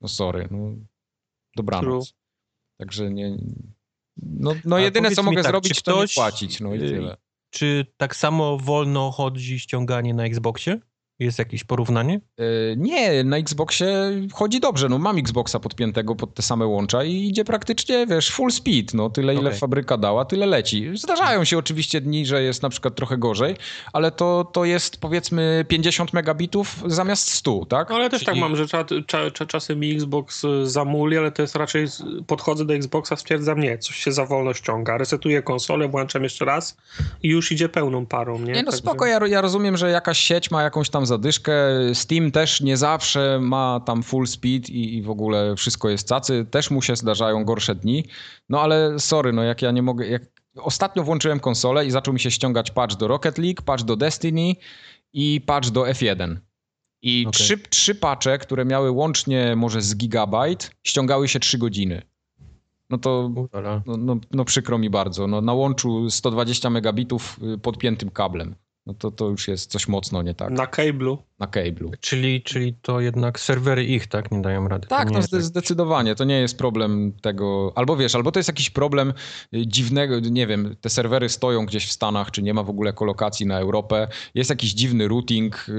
[0.02, 0.58] No sorry, no
[1.56, 2.14] dobranoc.
[2.78, 3.38] Także nie...
[4.18, 6.90] No, no jedyne, co mogę tak, zrobić, czy to nie ktoś, płacić, no i y,
[6.90, 7.18] tyle.
[7.50, 10.80] Czy tak samo wolno chodzi ściąganie na Xboxie?
[11.20, 12.20] Jest jakieś porównanie?
[12.40, 12.44] E,
[12.76, 13.88] Nie, na Xboxie
[14.34, 14.90] chodzi dobrze.
[14.90, 18.98] No mam Xboxa podpiętego pod te same łącza i idzie praktycznie, wiesz, full speed.
[18.98, 19.60] No tyle, ile Okej.
[19.60, 20.92] fabryka dała, tyle leci.
[20.98, 23.56] Zdarzają się oczywiście dni, że jest na przykład trochę gorzej,
[23.94, 27.92] ale to, to jest powiedzmy 50 megabitów zamiast 100, tak?
[27.92, 31.32] Ale też Czyli- tak mam, że cza, cza, cza, czasem mi Xbox y, zamuli, ale
[31.32, 31.88] to jest raczej
[32.28, 34.98] podchodzę do Xboxa, stwierdzam nie, coś się za wolno ściąga.
[34.98, 36.78] Resetuję konsolę, włączam jeszcze raz
[37.24, 38.46] i już idzie pełną parą, nie?
[38.46, 41.54] Nie, no Także- spoko, ja, ja rozumiem, że jakaś sieć ma jakąś tam zadyszkę,
[41.94, 46.46] Steam też nie zawsze ma tam full speed i, i w ogóle wszystko jest cacy,
[46.52, 48.06] też mu się zdarzają gorsze dni,
[48.50, 50.22] no ale sorry, no jak ja nie mogę, jak
[50.56, 54.56] ostatnio włączyłem konsolę i zaczął mi się ściągać patch do Rocket League, patch do Destiny
[55.14, 56.38] i patch do F1.
[57.02, 57.32] I Okej.
[57.32, 62.02] trzy, trzy patche, które miały łącznie może z gigabajt, ściągały się trzy godziny.
[62.90, 63.32] No to
[63.86, 65.28] no, no, no przykro mi bardzo.
[65.28, 68.56] No, na łączu 120 megabitów y, podpiętym kablem.
[68.88, 70.52] No to, to już jest coś mocno nie tak.
[70.52, 71.18] Na cable'u.
[71.40, 71.92] Na cable'u.
[72.02, 74.88] Czyli, czyli to jednak serwery ich, tak, nie dają rady.
[74.88, 76.16] Tak, no zde- zdecydowanie.
[76.16, 77.72] To nie jest problem tego.
[77.76, 79.14] Albo wiesz, albo to jest jakiś problem
[79.54, 82.94] y, dziwnego, nie wiem, te serwery stoją gdzieś w Stanach, czy nie ma w ogóle
[82.94, 84.08] kolokacji na Europę.
[84.36, 85.74] Jest jakiś dziwny routing y,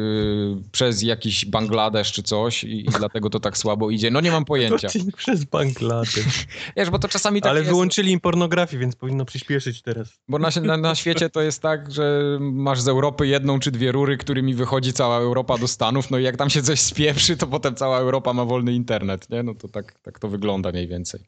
[0.73, 4.11] przez jakiś Bangladesz czy coś i, i dlatego to tak słabo idzie.
[4.11, 4.89] No nie mam pojęcia.
[4.95, 6.47] Routing przez Bangladesz.
[6.77, 7.71] Wiesz, bo to czasami tak Ale jest.
[7.71, 10.09] wyłączyli im pornografię, więc powinno przyspieszyć teraz.
[10.29, 13.93] Bo na, na, na świecie to jest tak, że masz z Europy jedną czy dwie
[13.93, 17.47] rury, którymi wychodzi cała Europa do Stanów, no i jak tam się coś spieprzy, to
[17.47, 19.43] potem cała Europa ma wolny internet, nie?
[19.43, 21.21] No to tak, tak to wygląda mniej więcej.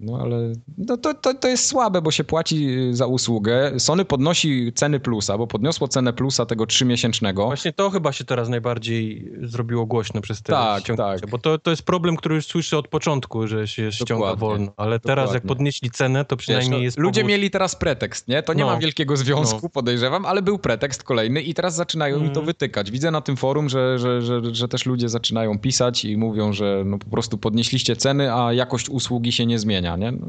[0.00, 3.72] No ale no to, to, to jest słabe, bo się płaci y, za usługę.
[3.78, 7.44] Sony podnosi ceny plusa, bo podniosło cenę plusa tego trzymiesięcznego.
[7.46, 11.30] Właśnie to chyba się teraz najbardziej zrobiło głośno przez te Tak, ściągnięcia, tak.
[11.30, 14.72] Bo to, to jest problem, który już słyszę od początku, że się ściąga Dokładnie, wolno.
[14.76, 15.48] Ale teraz jak dokładnie.
[15.48, 17.28] podnieśli cenę, to Wiesz, przynajmniej no, jest ludzie powód...
[17.28, 18.42] mieli teraz pretekst, nie?
[18.42, 18.70] To nie No.
[18.70, 19.68] ma wielkiego związku, No.
[19.68, 22.46] podejrzewam, ale był pretekst kolejny i teraz zaczynają mi to Mhm.
[22.46, 22.90] wytykać.
[22.90, 26.82] Widzę na tym forum, że, że, że, że też ludzie zaczynają pisać i mówią, że
[26.86, 30.12] no po prostu podnieśliście ceny, a jakość usługi się nie zmienia, nie?
[30.12, 30.26] No,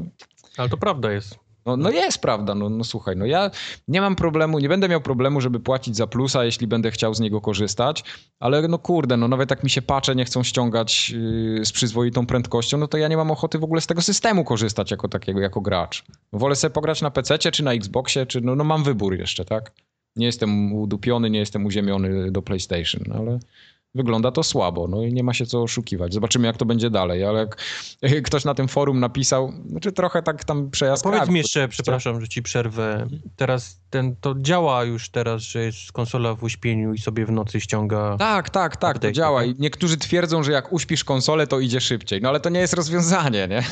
[0.56, 1.38] Ale to prawda jest.
[1.66, 3.50] no, no jest prawda, no, no słuchaj, no ja
[3.88, 7.20] nie mam problemu, nie będę miał problemu, żeby płacić za plusa, jeśli będę chciał z
[7.20, 8.04] niego korzystać,
[8.40, 12.26] ale no kurde, no nawet jak mi się pacze nie chcą ściągać yy, z przyzwoitą
[12.26, 15.40] prędkością, no to ja nie mam ochoty w ogóle z tego systemu korzystać jako takiego,
[15.40, 16.04] jako gracz.
[16.32, 19.72] Wolę sobie pograć na PC czy na Xboxie, czy no, no mam wybór jeszcze, tak?
[20.16, 23.38] Nie jestem udupiony, nie jestem uziemiony do PlayStation, ale
[23.94, 26.14] wygląda to słabo, no i nie ma się co oszukiwać.
[26.14, 27.48] Zobaczymy, jak to będzie dalej, ale
[28.02, 32.20] jak ktoś na tym forum napisał, znaczy trochę tak tam przejazd Powiedz mi jeszcze, przepraszam,
[32.20, 33.06] że ci przerwę.
[33.36, 37.60] Teraz ten, to działa już teraz, że jest konsola w uśpieniu i sobie w nocy
[37.60, 38.16] ściąga...
[38.18, 39.40] Tak, tak, tak, to Update'y, działa.
[39.40, 39.50] tak?
[39.50, 42.20] I niektórzy twierdzą, że jak uśpisz konsolę, to idzie szybciej.
[42.22, 43.62] No ale to nie jest rozwiązanie, nie?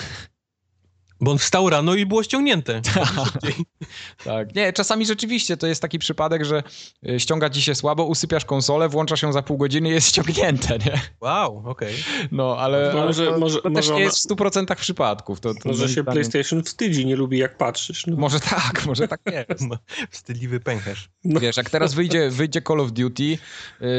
[1.21, 2.81] Bo on wstał rano i było ściągnięte.
[4.25, 4.55] Tak.
[4.55, 6.63] Nie, czasami rzeczywiście to jest taki przypadek, że
[7.09, 10.79] y, ściąga ci się słabo, usypiasz konsolę, włączasz ją za pół godziny i jest ściągnięte,
[10.79, 11.01] nie?
[11.21, 11.95] Wow, okej.
[12.33, 15.41] No, ale, To ale może- to, może- to też może nie jest w 100% przypadków.
[15.41, 18.07] To, to Może się zdaniem- PlayStation wstydzi, nie lubi jak patrzysz.
[18.07, 18.17] No.
[18.17, 19.61] Może tak, może tak jest.
[19.63, 19.79] Ma
[20.11, 21.09] Wstydliwy pęcherz.
[21.25, 21.41] No.
[21.41, 23.39] Wiesz, jak teraz wyjdzie, wyjdzie Call of Duty,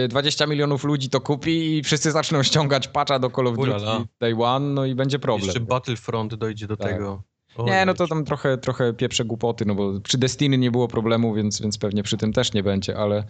[0.05, 3.71] y, 20 milionów ludzi to kupi i wszyscy zaczną ściągać patcha do Call of Duty.
[4.19, 5.45] Day One, no i będzie problem.
[5.45, 6.91] Jeszcze Battlefront dojdzie do Tak.
[6.91, 7.16] tego.
[7.65, 11.33] Nie, no to tam trochę, trochę pieprze głupoty, no bo przy Destiny nie było problemu,
[11.33, 13.23] więc, więc pewnie przy tym też nie będzie, ale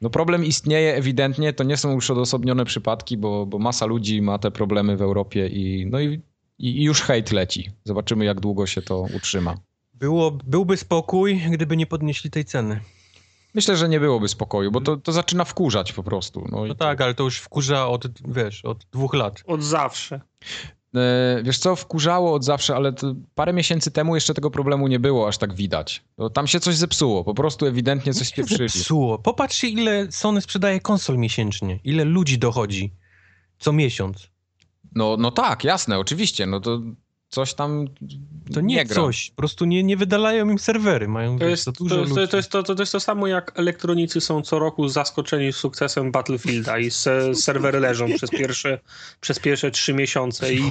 [0.00, 4.38] no problem istnieje ewidentnie, to nie są już odosobnione przypadki, bo, bo masa ludzi ma
[4.38, 6.22] te problemy w Europie i no i,
[6.58, 7.70] i już hejt leci.
[7.84, 9.54] Zobaczymy, jak długo się to utrzyma.
[9.94, 12.80] Było, byłby spokój, gdyby nie podnieśli tej ceny.
[13.54, 16.48] Myślę, że nie byłoby spokoju, bo to, to zaczyna wkurzać po prostu.
[16.50, 19.42] No, i No tak, ale to już wkurza od, wiesz, od dwóch lat.
[19.46, 20.20] Od zawsze.
[20.96, 22.92] E, Wiesz co, wkurzało od zawsze, ale
[23.34, 26.04] parę miesięcy temu jeszcze tego problemu nie było aż tak widać.
[26.32, 28.68] Tam się coś zepsuło, po prostu ewidentnie coś spieprzyli.
[28.68, 29.18] Zepsuło.
[29.18, 31.80] Popatrzcie, ile Sony sprzedaje konsol miesięcznie.
[31.84, 32.94] Ile ludzi dochodzi
[33.58, 34.28] co miesiąc.
[34.94, 36.80] No, no tak, jasne, oczywiście, no to
[37.32, 37.88] coś tam
[38.54, 38.94] To nie, gra.
[38.94, 39.30] coś.
[39.30, 41.08] Po prostu nie, nie wydalają im serwery.
[41.08, 42.28] Mają To jest, za to, dużo jest, ludzi.
[42.28, 46.78] to, jest to, to jest to samo jak elektronicy są co roku zaskoczeni sukcesem Battlefielda
[46.78, 48.78] i se, serwery leżą przez pierwsze,
[49.20, 50.70] przez pierwsze trzy miesiące i, i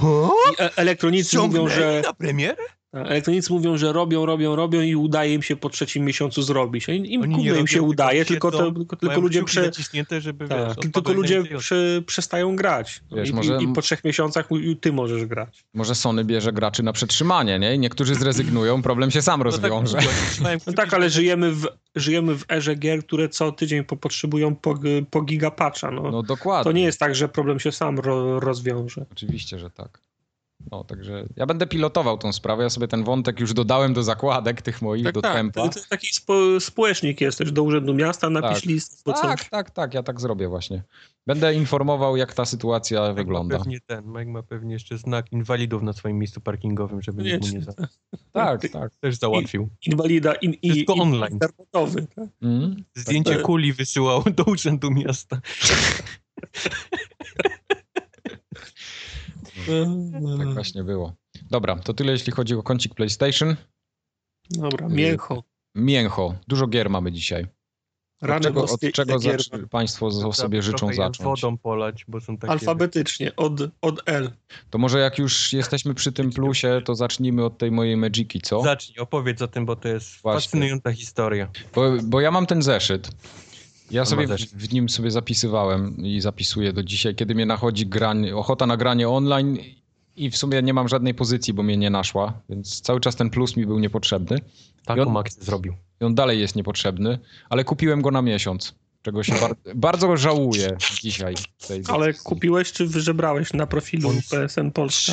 [0.58, 2.62] e- elektronicy mówią, Ciągnęli że na premierę?
[2.92, 6.88] Elektronicy mówią, że robią, robią, robią i udaje im się po trzecim miesiącu zrobić.
[6.88, 9.70] Im, im Oni gówno im się robią, udaje, tylko tylko, to, tylko, tylko ludzie prze,
[10.18, 13.00] żeby tak, wiesz, tylko ludzie prze, przestają grać.
[13.16, 14.48] Wiesz, I, może- i, I po trzech miesiącach
[14.80, 15.64] ty możesz grać.
[15.74, 17.74] Może Sony bierze graczy na przetrzymanie, nie?
[17.74, 19.98] I niektórzy zrezygnują, problem się sam No tak, rozwiąże.
[20.30, 24.56] trzymają No tak, ale żyjemy w, żyjemy w erze gier, które co tydzień po, potrzebują
[24.56, 24.78] po,
[25.10, 25.90] po gigapatcha.
[25.90, 26.10] No.
[26.10, 26.64] No dokładnie.
[26.64, 29.04] To nie jest tak, że problem się sam ro, rozwiąże.
[29.12, 29.98] Oczywiście, że tak.
[30.70, 32.62] No, także ja będę pilotował tą sprawę.
[32.62, 35.34] Ja sobie ten wątek już dodałem do zakładek tych moich, Tak, do tak.
[35.34, 35.64] tempa.
[35.64, 38.64] Jest taki spo, społecznik jesteś do Urzędu Miasta, napisz Tak.
[38.64, 39.48] list, Tak, coś.
[39.48, 40.82] tak, tak, ja tak zrobię właśnie.
[41.26, 43.58] Będę informował, jak ta sytuacja Mike wygląda.
[43.58, 47.46] Ma pewnie ten, Mike ma pewnie jeszcze znak inwalidów na swoim miejscu parkingowym, żeby nikt
[47.46, 47.72] mu nie za...
[48.32, 48.94] Tak, tak.
[48.94, 49.68] też załatwił.
[49.86, 51.32] Inwalida in, i, Wszystko i, online.
[51.32, 52.06] internetowy.
[52.16, 52.28] Tak?
[52.42, 52.84] Mm?
[52.94, 53.42] Zdjęcie tak.
[53.42, 55.40] kuli wysyłał do urzędu miasta.
[60.38, 61.12] Tak właśnie było.
[61.50, 63.56] Dobra, to tyle jeśli chodzi o kącik PlayStation.
[64.50, 65.42] Dobra, mięcho.
[65.76, 66.34] Mięcho.
[66.48, 67.46] Dużo gier mamy dzisiaj.
[68.22, 71.18] Od czego, od czego zacz- Państwo z- sobie życzą zacząć?
[71.18, 72.52] wodą polać, bo są takie...
[72.52, 74.30] Alfabetycznie, od, od L.
[74.70, 78.62] To może jak już jesteśmy przy tym plusie, to zacznijmy od tej mojej Magiki, co?
[78.62, 80.40] Zacznij, opowiedz o tym, bo to jest Właśnie.
[80.40, 81.48] fascynująca historia.
[81.74, 83.10] Bo, bo ja mam ten zeszyt.
[83.92, 88.30] Ja sobie w, w nim sobie zapisywałem i zapisuję do dzisiaj, kiedy mnie nachodzi grań,
[88.30, 89.58] ochota na granie online
[90.16, 93.30] i w sumie nie mam żadnej pozycji, bo mnie nie naszła, więc cały czas ten
[93.30, 94.38] plus mi był niepotrzebny.
[94.86, 95.74] Taką I on- akcję zrobił.
[96.00, 97.18] I on dalej jest niepotrzebny,
[97.50, 101.34] ale kupiłem go na miesiąc, czego się bar bardzo żałuję dzisiaj.
[101.88, 102.24] Ale decyzji.
[102.24, 105.12] kupiłeś czy wyżebrałeś na profilu On- PSN Polska?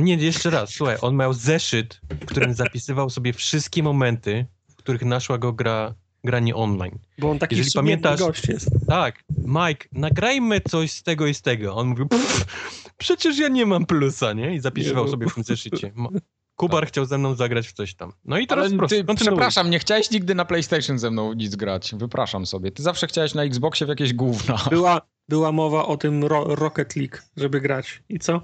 [0.00, 5.02] Nie, jeszcze raz, słuchaj, on miał zeszyt, w którym zapisywał sobie wszystkie momenty, w których
[5.02, 6.98] naszła go gra, granie online.
[7.18, 8.68] Bo on taki Jeżeli pamiętasz- gość jest.
[8.88, 11.74] Tak, Mike, nagrajmy coś z tego i z tego.
[11.76, 12.44] On mówił, "Pff,
[12.98, 14.54] przecież ja nie mam plusa, nie?
[14.54, 15.92] I zapisywał Nie, sobie w tym zeszycie.
[16.56, 18.12] Kubar chciał ze mną zagrać w coś tam.
[18.24, 19.32] No i teraz Ale proszę, ty, kontynuuj.
[19.36, 21.94] przepraszam, nie chciałeś nigdy na PlayStation ze mną nic grać.
[21.96, 22.72] Wypraszam sobie.
[22.72, 24.58] Ty zawsze chciałeś na Xboxie w jakieś gówna.
[24.70, 28.02] Była, była mowa o tym ro, Rocket League, żeby grać.
[28.08, 28.40] I co?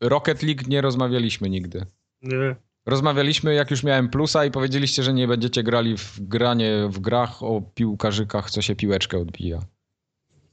[0.00, 1.86] Rocket League nie rozmawialiśmy nigdy.
[2.22, 2.56] Nie.
[2.86, 7.42] Rozmawialiśmy, jak już miałem plusa i powiedzieliście, że nie będziecie grali w granie w grach
[7.42, 9.58] o piłkarzykach, co się piłeczkę odbija.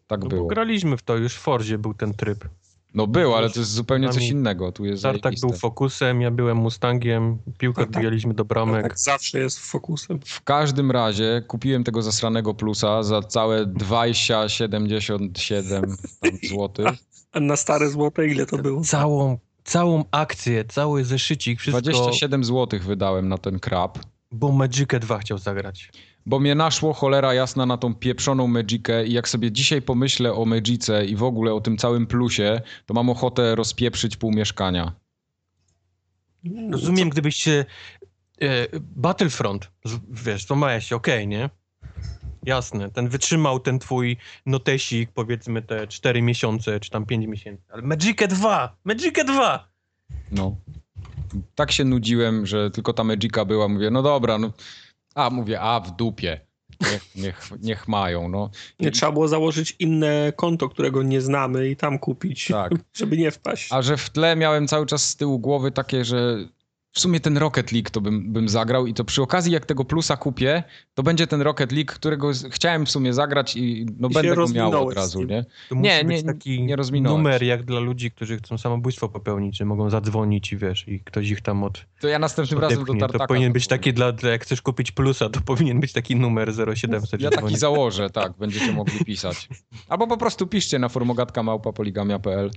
[0.07, 0.47] Tak No bo było.
[0.47, 2.45] graliśmy w to, już w Forzie był ten tryb.
[2.93, 4.71] No był, ale to jest zupełnie coś innego.
[4.71, 5.47] Tu jest Tartak zajebiste.
[5.47, 7.95] był Fokusem, ja byłem Mustangiem, piłkę No tak.
[7.95, 8.83] odbijaliśmy do bramek.
[8.83, 10.19] Tak zawsze jest fokusem.
[10.25, 15.81] W każdym razie kupiłem tego zasranego plusa za całe 20,77
[16.21, 16.87] tam złotych.
[17.31, 18.81] A na stare złote ile to było?
[18.81, 19.37] Całą,
[19.69, 23.99] całą akcję, cały zeszycik, wszystko, 27 złotych wydałem na ten krab.
[24.31, 25.91] bo Magicę 2 chciał zagrać.
[26.25, 30.45] Bo mnie naszło cholera jasna na tą pieprzoną Magicę i jak sobie dzisiaj pomyślę o
[30.45, 34.91] Magice i w ogóle o tym całym plusie, to mam ochotę rozpieprzyć pół mieszkania.
[36.71, 37.65] Rozumiem, gdybyście
[38.41, 39.71] e, Battlefront,
[40.09, 41.49] wiesz, to ma się, okej, nie?
[42.43, 47.81] Jasne, ten wytrzymał ten twój notesik, powiedzmy te 4 miesiące, czy tam 5 miesięcy, ale
[47.81, 48.77] Magicę 2!
[48.83, 49.69] Magicę 2!
[50.31, 50.55] No.
[51.55, 53.67] Tak się nudziłem, że tylko ta Magica była.
[53.67, 54.51] Mówię, no dobra, no.
[55.15, 56.39] A, mówię, a w dupie.
[56.91, 58.49] Niech, niech, niech mają, no.
[58.79, 62.71] Nie trzeba było założyć inne konto, którego nie znamy i tam kupić, Tak.
[62.93, 63.67] żeby nie wpaść.
[63.71, 66.37] A że w tle miałem cały czas z tyłu głowy takie, że
[66.91, 69.85] w sumie ten Rocket League to bym, bym zagrał i to przy okazji jak tego
[69.85, 70.63] plusa kupię,
[70.93, 74.47] to będzie ten Rocket League, którego chciałem w sumie zagrać i no I będę go
[74.47, 75.45] miał od razu, nie?
[75.69, 79.57] To Nie, musi nie, być taki nie numer jak dla ludzi, którzy chcą samobójstwo popełnić,
[79.57, 81.85] że mogą zadzwonić i wiesz, i ktoś ich tam od...
[81.99, 82.93] To ja następnym razem do.
[82.93, 83.19] Tartaka...
[83.19, 86.53] To powinien być taki dla, dla, jak chcesz kupić plusa, to powinien być taki numer
[86.75, 87.21] 0700.
[87.21, 89.49] Ja taki założę, tak, będziecie mogli pisać.
[89.89, 92.51] Albo po prostu piszcie na formogatka małpa poligamia.pl.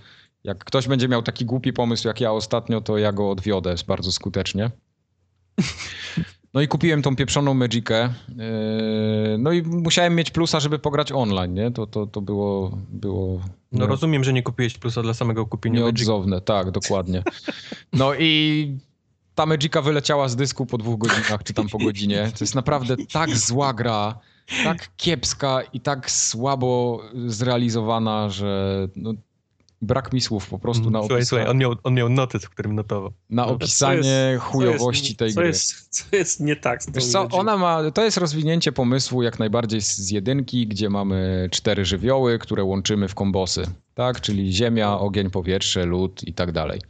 [0.44, 4.12] Jak ktoś będzie miał taki głupi pomysł jak ja ostatnio, to ja go odwiodę bardzo
[4.12, 4.70] skutecznie.
[6.54, 8.14] No i kupiłem tą pieprzoną Magicę.
[8.28, 11.70] Yy, No i musiałem mieć plusa, żeby pograć online, nie?
[11.70, 13.40] To, to, to było, było
[13.72, 16.40] No rozumiem, że nie kupiłeś plusa dla samego kupienia nieodzowne.
[16.40, 17.22] Tak, dokładnie.
[17.92, 18.78] No i
[19.34, 22.32] ta Magica wyleciała z dysku po dwóch godzinach, czy tam po godzinie.
[22.38, 24.18] To jest naprawdę tak zła gra.
[24.64, 29.14] tak kiepska i tak słabo zrealizowana, że no,
[29.82, 32.74] brak mi słów po prostu na Słuchaj, słuchaj, on miał, on miał notes, w którym
[32.74, 33.12] notował.
[33.30, 35.46] na No opisanie jest- chujowości co jest, tej co gry.
[35.48, 39.38] Jest, co jest nie tak z Wiesz co, ona ma, to jest rozwinięcie pomysłu jak
[39.38, 43.62] najbardziej z, z jedynki, gdzie mamy cztery żywioły, które łączymy w kombosy,
[43.94, 44.20] tak?
[44.20, 46.80] Czyli ziemia, ogień, powietrze, lód i tak dalej.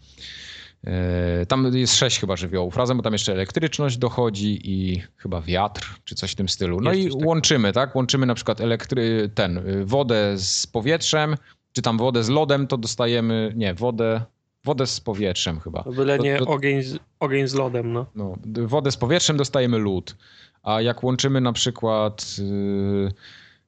[0.84, 5.94] E, Tam jest sześć chyba żywiołów razem, bo tam jeszcze elektryczność dochodzi i chyba wiatr,
[6.04, 6.80] czy coś w tym stylu.
[6.80, 7.96] No Jest i łączymy, tak?
[7.96, 11.36] Łączymy na przykład elektry, ten, wodę z powietrzem,
[11.72, 14.22] czy tam wodę z lodem, to dostajemy, nie, wodę,
[14.64, 15.82] wodę z powietrzem chyba.
[15.96, 18.06] Byle nie to- to- ogień, z, ogień z lodem, no.
[18.14, 18.34] No,
[18.66, 20.16] wodę z powietrzem dostajemy lód.
[20.62, 23.12] A jak łączymy na przykład y,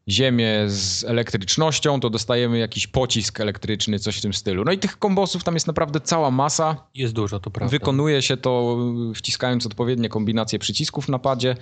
[0.09, 4.65] ziemię z elektrycznością, to dostajemy jakiś pocisk elektryczny, coś w tym stylu.
[4.65, 6.77] No i tych kombosów tam jest naprawdę cała masa.
[6.95, 7.71] Jest dużo, to prawda.
[7.71, 8.77] Wykonuje się to
[9.11, 11.57] y, wciskając odpowiednie kombinacje przycisków na padzie.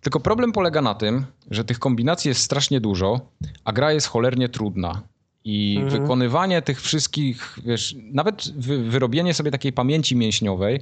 [0.00, 3.20] Tylko problem polega na tym, że tych kombinacji jest strasznie dużo,
[3.64, 5.02] a gra jest cholernie trudna.
[5.44, 6.02] I Mhm.
[6.02, 10.80] wykonywanie tych wszystkich, wiesz, nawet wy, wyrobienie sobie takiej pamięci mięśniowej,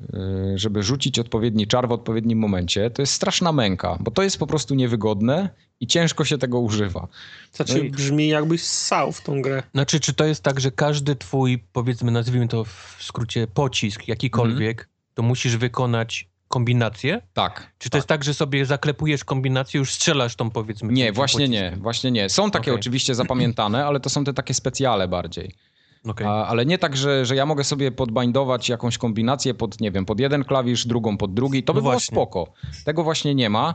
[0.00, 4.38] y, żeby rzucić odpowiedni czar w odpowiednim momencie, to jest straszna męka, bo to jest
[4.38, 5.48] po prostu niewygodne
[5.80, 7.08] i ciężko się tego używa.
[7.52, 9.62] Znaczy No i- brzmi jakbyś ssał w tą grę.
[9.74, 14.80] Znaczy, czy to jest tak, że każdy twój, powiedzmy, nazwijmy to w skrócie, pocisk jakikolwiek,
[14.80, 14.88] Mhm.
[15.14, 17.22] to musisz wykonać kombinację?
[17.34, 17.72] Tak.
[17.78, 20.92] Czy to jest tak, że sobie zaklepujesz kombinację, już strzelasz tą, powiedzmy...
[20.92, 21.74] Nie, właśnie pociskiem?
[21.74, 22.28] nie, właśnie nie.
[22.28, 22.80] Są takie Okej.
[22.80, 25.54] oczywiście zapamiętane, ale to są te takie specjale bardziej.
[26.08, 26.26] Okej.
[26.26, 30.04] A, ale nie tak, że, że ja mogę sobie podbindować jakąś kombinację pod, nie wiem,
[30.04, 31.62] pod jeden klawisz, drugą pod drugi.
[31.62, 32.14] To by No było właśnie.
[32.14, 32.52] spoko.
[32.84, 33.74] Tego właśnie nie ma.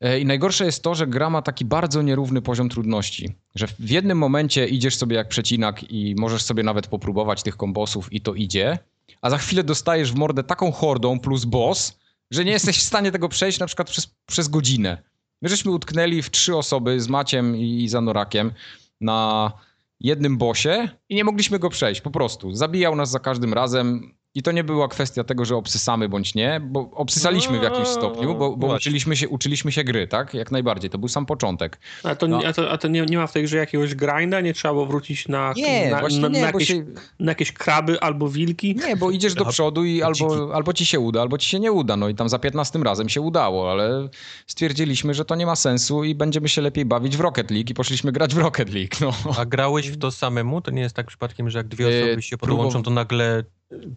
[0.00, 3.36] E, I najgorsze jest to, że gra ma taki bardzo nierówny poziom trudności.
[3.54, 8.12] Że w jednym momencie idziesz sobie jak przecinak i możesz sobie nawet popróbować tych kombosów
[8.12, 8.78] i to idzie,
[9.22, 11.98] a za chwilę dostajesz w mordę taką hordą plus boss,
[12.30, 15.02] że nie jesteś w stanie tego przejść na przykład przez, przez godzinę.
[15.42, 18.52] My żeśmy utknęli w trzy osoby z Maciem i Zanorakiem
[19.00, 19.52] na
[20.00, 22.54] jednym bosie i nie mogliśmy go przejść, po prostu.
[22.54, 26.60] Zabijał nas za każdym razem i to nie była kwestia tego, że obsysamy bądź nie,
[26.64, 30.34] bo obsysaliśmy w jakimś stopniu, bo, bo uczyliśmy, się, uczyliśmy się gry, tak?
[30.34, 31.78] Jak najbardziej, to był sam początek.
[32.02, 32.40] A to, No.
[32.46, 34.40] a to, a to nie, nie ma w tej grze jakiegoś grinda?
[34.40, 36.84] Nie trzeba było wrócić na, Nie, na, na, nie, na, jakieś, się,
[37.20, 38.74] na jakieś kraby albo wilki?
[38.74, 41.72] nie, bo idziesz do przodu i albo, albo ci się uda, albo ci się nie
[41.72, 41.96] uda.
[41.96, 44.08] No i tam za 15 razem się udało, ale
[44.46, 47.74] stwierdziliśmy, że to nie ma sensu i będziemy się lepiej bawić w Rocket League i
[47.74, 48.96] poszliśmy grać w Rocket League.
[49.00, 49.12] No.
[49.38, 50.60] A grałeś w to samemu?
[50.60, 53.44] To nie jest tak przypadkiem, że jak dwie E, osoby się podłączą, to nagle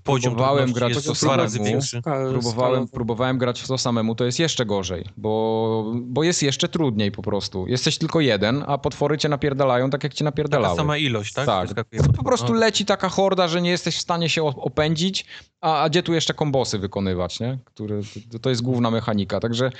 [0.03, 1.71] poziom Próbowałem grać to dwa razy samemu.
[1.71, 1.99] większy?
[2.01, 6.67] Ska- Próbowałem, próbowałem grać w to samemu, to jest jeszcze gorzej, bo, bo jest jeszcze
[6.69, 7.67] trudniej po prostu.
[7.67, 10.77] Jesteś tylko jeden, a potwory cię napierdalają tak, jak cię Taka napierdalały.
[10.77, 11.45] sama ilość, tak?
[11.45, 11.67] Tak.
[12.17, 12.59] Po prostu no.
[12.59, 15.25] leci taka horda, że nie jesteś w stanie się opędzić,
[15.61, 17.57] a, a gdzie tu jeszcze kombosy wykonywać, nie?
[17.65, 18.01] Które,
[18.31, 19.71] to, to jest główna mechanika, także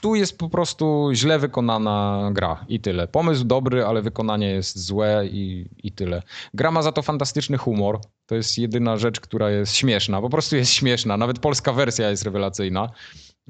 [0.00, 3.08] tu jest po prostu źle wykonana gra i tyle.
[3.08, 6.22] Pomysł dobry, ale wykonanie jest złe i, i tyle.
[6.54, 8.00] Gra ma za to fantastyczny humor.
[8.26, 10.20] To jest jedyna rzecz, która jest śmieszna.
[10.20, 11.16] Po prostu jest śmieszna.
[11.16, 12.90] Nawet polska wersja jest rewelacyjna.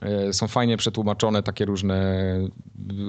[0.02, 2.24] E, Są fajnie przetłumaczone takie różne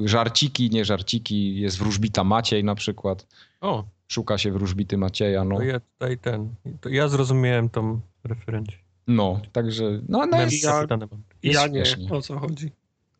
[0.05, 1.59] żarciki, nie żarciki.
[1.59, 3.27] Jest wróżbita Maciej na przykład.
[3.61, 5.57] O, Szuka się wróżbity Macieja, no.
[5.57, 6.55] to ja tutaj ten...
[6.81, 8.77] To ja zrozumiałem tą referencję.
[9.07, 10.85] No, także, no, no jest, ja-
[11.43, 12.71] Ja nie, o co chodzi?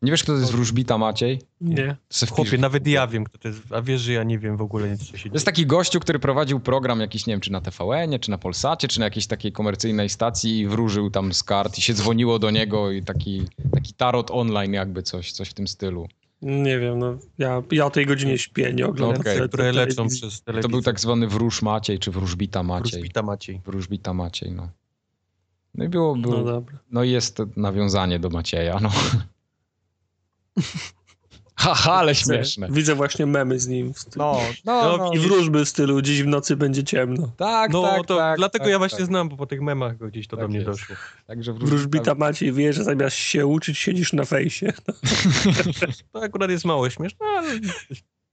[0.06, 1.42] Nie wiesz, kto to jest wróżbita Maciej?
[1.62, 1.96] Nie.
[2.32, 4.90] Chłopie, nawet ja wiem, kto to jest, a wiesz, że ja nie wiem w ogóle
[4.90, 5.34] nic, co się To dzieje.
[5.34, 8.88] jest taki gościu, który prowadził program jakiś, nie wiem, czy na TVN, czy na Polsacie,
[8.88, 12.52] czy na jakiejś takiej komercyjnej stacji i wróżył tam z kart i się dzwoniło do
[12.52, 16.08] niego i taki, taki tarot online jakby coś, coś w tym stylu.
[16.42, 19.72] Nie wiem, no ja, ja o tej godzinie śpię, nie oglądam Okej, te- te które
[19.72, 20.70] leczą przez To telewizję.
[20.70, 22.92] był tak zwany wróż Maciej, czy wróżbita Maciej.
[22.92, 23.62] Wróżbita Maciej.
[23.66, 24.70] Wróżbita Maciej, no.
[25.76, 26.78] No i było, było No no, dobra.
[26.92, 28.90] no i jest to nawiązanie do Macieja, no.
[31.58, 32.68] Haha, ale śmieszne.
[32.72, 33.94] Widzę właśnie memy z nim.
[33.94, 35.12] w stylu- No, no, No, no.
[35.14, 37.32] I wróżby w stylu dziś w nocy będzie ciemno.
[37.38, 38.38] Tak, No tak, to tak.
[38.38, 39.08] dlatego tak, ja właśnie tak.
[39.08, 40.70] znam, bo po tych memach go gdzieś to Tak do mnie jest.
[40.70, 40.96] doszło.
[41.28, 44.74] Także Wróżbita Maciej wie, że zamiast się uczyć, siedzisz na fejsie.
[46.14, 47.50] To akurat jest mało śmieszne, ale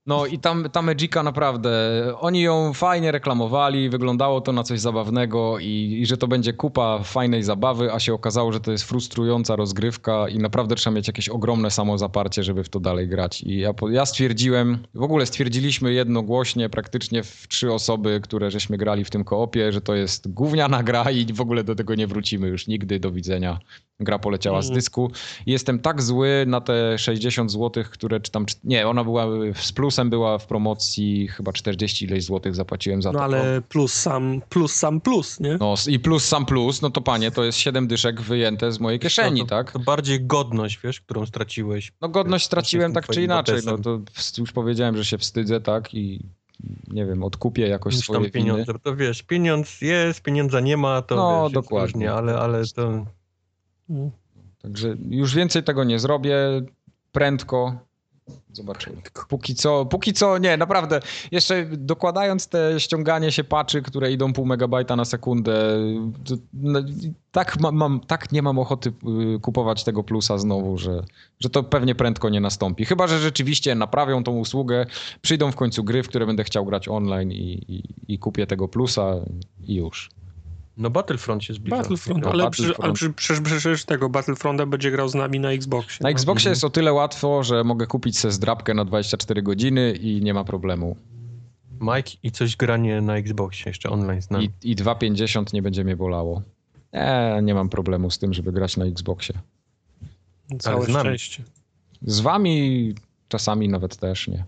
[0.05, 1.71] No i tam ta Magica naprawdę,
[2.19, 6.99] oni ją fajnie reklamowali, wyglądało to na coś zabawnego i, i że to będzie kupa
[7.03, 11.29] fajnej zabawy, a się okazało, że to jest frustrująca rozgrywka i naprawdę trzeba mieć jakieś
[11.29, 13.41] ogromne samozaparcie, żeby w to dalej grać.
[13.41, 19.03] I ja, ja stwierdziłem, w ogóle stwierdziliśmy jednogłośnie praktycznie w trzy osoby, które żeśmy grali
[19.03, 22.47] w tym koopie, że to jest gówniana gra i w ogóle do tego nie wrócimy
[22.47, 23.59] już nigdy, do widzenia.
[24.03, 24.75] Gra poleciała z Mhm.
[24.79, 25.11] dysku.
[25.45, 28.45] Jestem tak zły na te 60 zł, które czy tam...
[28.63, 29.25] Nie, ona była
[29.55, 33.23] z plusem, była w promocji chyba 40 ileś złotych zapłaciłem za No to.
[33.25, 35.57] ale plus sam, plus sam plus, nie?
[35.59, 38.99] No i plus sam plus, no to panie, to jest 7 dyszek wyjęte z mojej
[38.99, 39.71] kieszeni, no to, tak?
[39.71, 41.91] To bardziej godność, wiesz, którą straciłeś.
[42.01, 43.99] No godność straciłem tak czy inaczej, no to
[44.37, 45.93] już powiedziałem, że się wstydzę, tak?
[45.93, 46.19] I
[46.87, 48.65] nie wiem, odkupię jakoś Niż swoje tam pieniądze.
[48.65, 48.79] winy.
[48.83, 51.85] To wiesz, pieniądz jest, pieniądza nie ma, to No, wiesz, jest dokładnie.
[51.93, 53.05] różnie, ale, ale to...
[53.89, 54.11] Mm.
[54.61, 56.35] Także już więcej tego nie zrobię.
[57.11, 57.77] Prędko.
[58.53, 58.95] Zobaczymy.
[59.29, 60.99] Póki co, póki co nie, naprawdę.
[61.31, 65.77] Jeszcze dokładając te ściąganie się patchy, które idą pół megabajta na sekundę,
[66.25, 66.79] to, no,
[67.31, 68.93] tak, mam, mam, tak nie mam ochoty
[69.35, 71.03] y, kupować tego plusa znowu, że,
[71.39, 72.85] że to pewnie prędko nie nastąpi.
[72.85, 74.85] Chyba, że rzeczywiście naprawią tą usługę,
[75.21, 78.67] przyjdą w końcu gry, w które będę chciał grać online i, i, i kupię tego
[78.67, 79.15] plusa
[79.63, 80.09] i już.
[80.77, 81.77] No Battlefront się zbliża.
[81.77, 82.77] Battlefront, No, ale, Battlefront.
[82.77, 85.97] Przy, ale przy, przecież, przecież tego Battlefronta będzie grał z nami na Xboxie.
[86.01, 86.11] Na no.
[86.11, 90.33] Xboxie jest o tyle łatwo, że mogę kupić sobie zdrabkę na 24 godziny i nie
[90.33, 90.95] ma problemu.
[91.81, 94.49] Mike i coś granie na Xboxie jeszcze online z nami.
[94.63, 96.41] I, i 2,50 nie będzie mnie bolało.
[96.93, 99.35] Nie, nie mam problemu z tym, żeby grać na Xboxie.
[100.59, 101.43] Całe szczęście.
[102.01, 102.95] Z wami
[103.33, 104.45] czasami nawet też nie.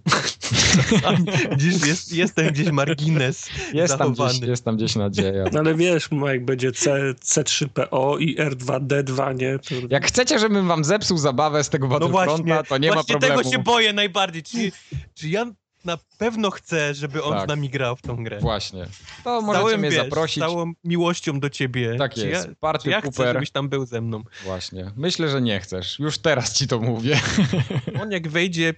[1.52, 5.46] Gdzieś jest, jestem gdzieś margines Jest tam, gdzieś, jest tam gdzieś nadzieja.
[5.52, 9.60] No ale wiesz, Mike, będzie C, C3PO i R2D2, nie?
[9.60, 9.76] To...
[9.90, 13.14] Jak chcecie, żebym wam zepsuł zabawę z tego No Battlefronta, właśnie, to nie ma właśnie
[13.14, 13.38] problemu.
[13.38, 14.44] tego się boję najbardziej.
[14.44, 14.72] Czy,
[15.14, 15.46] czy ja
[15.86, 17.46] na pewno chcę, żeby on Tak.
[17.46, 18.40] z nami grał w tą grę?
[18.40, 18.88] Właśnie.
[19.24, 20.44] To możecie całym, mnie wiesz, zaprosić.
[20.44, 21.96] Z całą miłością do ciebie.
[21.98, 22.48] Tak czy jest.
[22.48, 23.34] Ja, Party czy ja chcę, Cooper.
[23.36, 24.24] żebyś tam był ze mną?
[24.44, 24.92] Właśnie.
[24.96, 26.00] Myślę, że nie chcesz.
[26.00, 27.20] Już teraz ci to mówię.
[28.02, 28.74] On jak wejdzie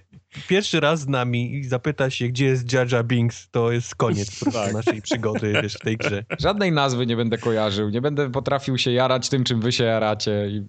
[0.48, 4.72] pierwszy raz z nami i zapyta się, gdzie jest Jar Binks, to jest koniec Tak.
[4.72, 6.24] naszej przygody wiesz, w tej grze.
[6.38, 7.88] Żadnej nazwy nie będę kojarzył.
[7.88, 10.48] Nie będę potrafił się jarać tym, czym wy się jaracie.
[10.48, 10.66] I...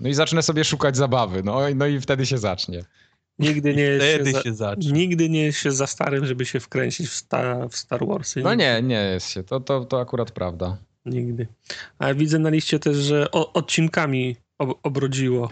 [0.00, 1.42] No i zacznę sobie szukać zabawy.
[1.42, 2.84] No, no i wtedy się zacznie.
[3.38, 4.92] Nigdy nie jest Wtedy się, za, się zacznie.
[4.92, 8.40] nigdy nie jest się za starym, żeby się wkręcić w, sta, w Star Warsy.
[8.42, 9.42] No nie, nie jest się.
[9.42, 10.76] To, to, to akurat prawda.
[11.06, 11.46] Nigdy.
[11.98, 15.50] A widzę na liście też, że o, odcinkami ob, obrodziło.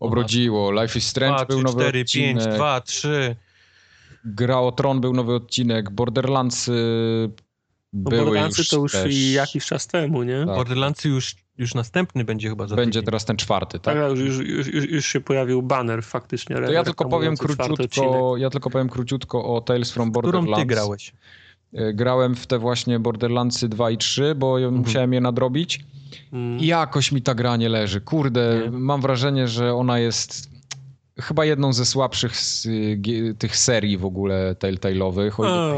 [0.00, 0.82] Obrodziło.
[0.82, 2.44] Life is Strange 2, był 3, nowy 4, odcinek.
[2.44, 3.36] 5, 2, 3.
[4.24, 5.90] Gra o Tron był nowy odcinek.
[5.90, 6.72] Borderlands y,
[7.94, 9.14] No Borderlandsy już to już też.
[9.14, 10.38] i jakiś czas temu, nie?
[10.46, 10.56] Tak.
[10.56, 13.04] Borderlandsy już, już następny będzie chyba za Będzie tydzień.
[13.04, 14.10] teraz ten czwarty, Tak, tak?
[14.18, 16.56] już, już, już, już, się pojawił banner faktycznie.
[16.56, 20.60] To ja tylko powiem króciutko, ja tylko powiem króciutko o Tales from Którą Borderlands.
[20.60, 21.12] ty grałeś?
[21.74, 24.74] Y, Grałem w te właśnie Borderlandsy 2 i 3, bo Mhm.
[24.74, 25.84] musiałem je nadrobić.
[26.32, 26.58] Mm.
[26.58, 28.00] I jakoś mi ta gra nie leży.
[28.00, 28.70] Kurde, Nie?
[28.78, 30.50] mam wrażenie, że ona jest
[31.20, 32.66] chyba jedną ze słabszych z,
[33.00, 35.30] gie- tych serii w ogóle Telltale'owych.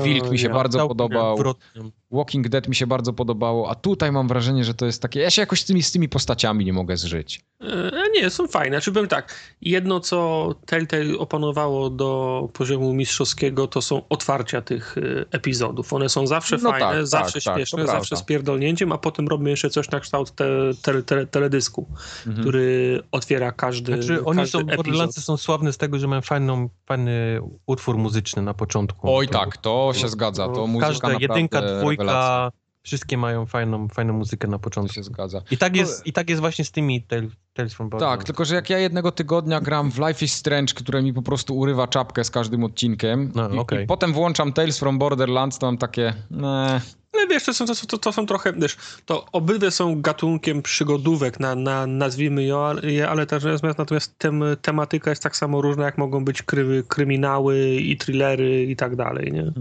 [0.05, 1.33] Wilk mi się ja bardzo podobał.
[1.35, 1.83] odwrotnie.
[2.11, 5.21] Walking Dead mi się bardzo podobało, a tutaj mam wrażenie, że to jest takie...
[5.21, 7.41] Ja się jakoś z tymi, z tymi postaciami nie mogę zżyć.
[7.61, 8.77] E, nie, są fajne.
[8.77, 15.25] Znaczy powiem tak, jedno co Telltale opanowało do poziomu mistrzowskiego, to są otwarcia tych e,
[15.31, 15.93] epizodów.
[15.93, 17.93] One są zawsze No fajne, tak, tak, zawsze tak, to śmieszne, prawda.
[17.93, 20.47] zawsze z pierdolnięciem, a potem robią jeszcze coś na kształt te,
[20.83, 21.87] te, te, teledysku,
[22.27, 22.43] Mhm.
[22.43, 24.77] który otwiera każdy Znaczy, oni każdy są, epizod.
[24.77, 29.17] Borderlandsy są sławne z tego, że mają fajną, fajny utwór muzyczny na początku.
[29.17, 30.47] Oj To- tak, to się zgadza.
[30.49, 32.59] To to muzyka Każda naprawdę jedynka, dwójka, rewelacja.
[32.83, 34.95] wszystkie mają fajną, fajną muzykę na To początku.
[34.95, 35.43] się zgadza.
[35.51, 38.19] I tak jest, i tak jest właśnie z tymi Tales, from Borderlands.
[38.19, 41.23] Tak, tylko że jak ja jednego tygodnia gram w Life is Strange, które mi po
[41.23, 45.67] prostu urywa czapkę z każdym odcinkiem No, i, i potem włączam Tales from Borderlands, to
[45.67, 46.15] mam takie...
[46.31, 46.81] Nee.
[47.17, 48.77] Ale wiesz, to są, to, to, to są trochę, wiesz,
[49.07, 52.43] to obydwie są gatunkiem przygodówek, na, na, nazwijmy
[52.83, 56.85] je, ale też natomiast, natomiast tem, tematyka jest tak samo różna, jak mogą być kry,
[56.89, 59.53] kryminały i thrillery i tak dalej, nie?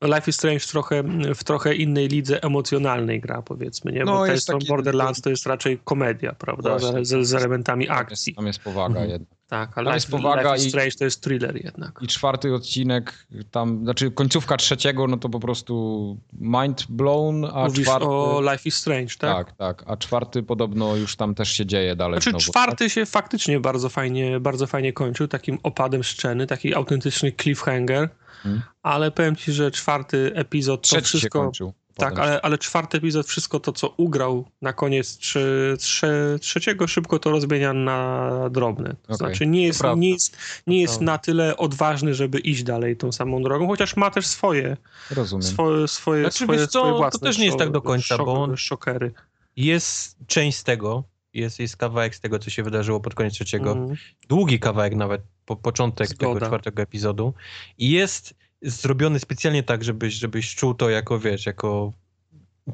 [0.00, 1.02] No Life is Strange trochę,
[1.34, 4.04] w trochę innej lidze emocjonalnej gra, powiedzmy, nie?
[4.04, 6.78] No, Bo jest Tales from taki- Borderlands to jest raczej komedia, prawda?
[6.78, 7.04] Właśnie.
[7.04, 8.30] Z, z elementami Tam akcji.
[8.30, 9.10] jest, tam jest powaga Mhm.
[9.10, 9.39] jedna.
[9.50, 11.98] Tak, ale tam Life, jest powaga Life is i- Strange to jest thriller jednak.
[12.02, 17.84] I czwarty odcinek, tam, znaczy końcówka trzeciego, no to po prostu mind blown, a Mówisz
[17.84, 18.06] czwarty...
[18.08, 19.46] o Life is Strange, tak?
[19.46, 22.44] tak, tak, a czwarty podobno już tam też się dzieje dalej Znaczy znowu.
[22.44, 28.08] czwarty się faktycznie bardzo fajnie, bardzo fajnie kończył, takim opadem sceny, taki autentyczny cliffhanger,
[28.44, 28.62] Mhm.
[28.82, 31.40] ale powiem ci, że czwarty epizod to Trzeci się wszystko...
[31.42, 31.72] kończył.
[32.00, 37.18] Tak, ale, ale czwarty epizod, wszystko to, co ugrał na koniec trzy, trzy, trzeciego, szybko
[37.18, 38.88] to rozmienia na drobne.
[38.90, 40.00] To Okej, znaczy nie jest, prawda.
[40.00, 40.36] nie jest,
[40.66, 44.76] nie jest na tyle odważny, żeby iść dalej tą samą drogą, chociaż ma też swoje,
[45.10, 45.42] Rozumiem.
[45.42, 48.16] swoje, swoje, Znaczy, swoje, wiesz co, swoje to własne też nie jest tak do końca,
[48.16, 49.12] szok- bo on- Szokery.
[49.56, 51.04] Jest część z tego,
[51.34, 53.72] jest, jest kawałek z tego, co się wydarzyło pod koniec trzeciego.
[53.72, 53.96] Mhm.
[54.28, 56.34] Długi kawałek nawet, po, początek Zgoda.
[56.34, 57.34] tego czwartego epizodu.
[57.78, 61.92] I jest zrobiony specjalnie tak, żebyś, żebyś czuł to jako, wiesz, jako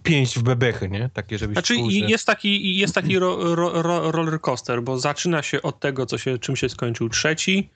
[0.03, 1.11] pięść w bebechy, nie?
[1.13, 1.97] Takie, żebyś Znaczy czuł, że...
[1.97, 6.19] jest taki, jest taki ro, ro, ro, roller coaster, bo zaczyna się od tego, co
[6.19, 7.71] się, czym się skończył trzeci,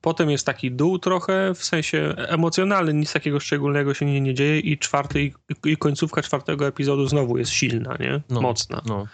[0.00, 4.60] potem jest taki dół trochę, w sensie emocjonalny, nic takiego szczególnego się nie, nie dzieje
[4.60, 5.32] i czwarty i,
[5.64, 8.20] i końcówka czwartego epizodu znowu jest silna, nie?
[8.28, 8.82] No, Mocna.
[8.86, 9.06] No.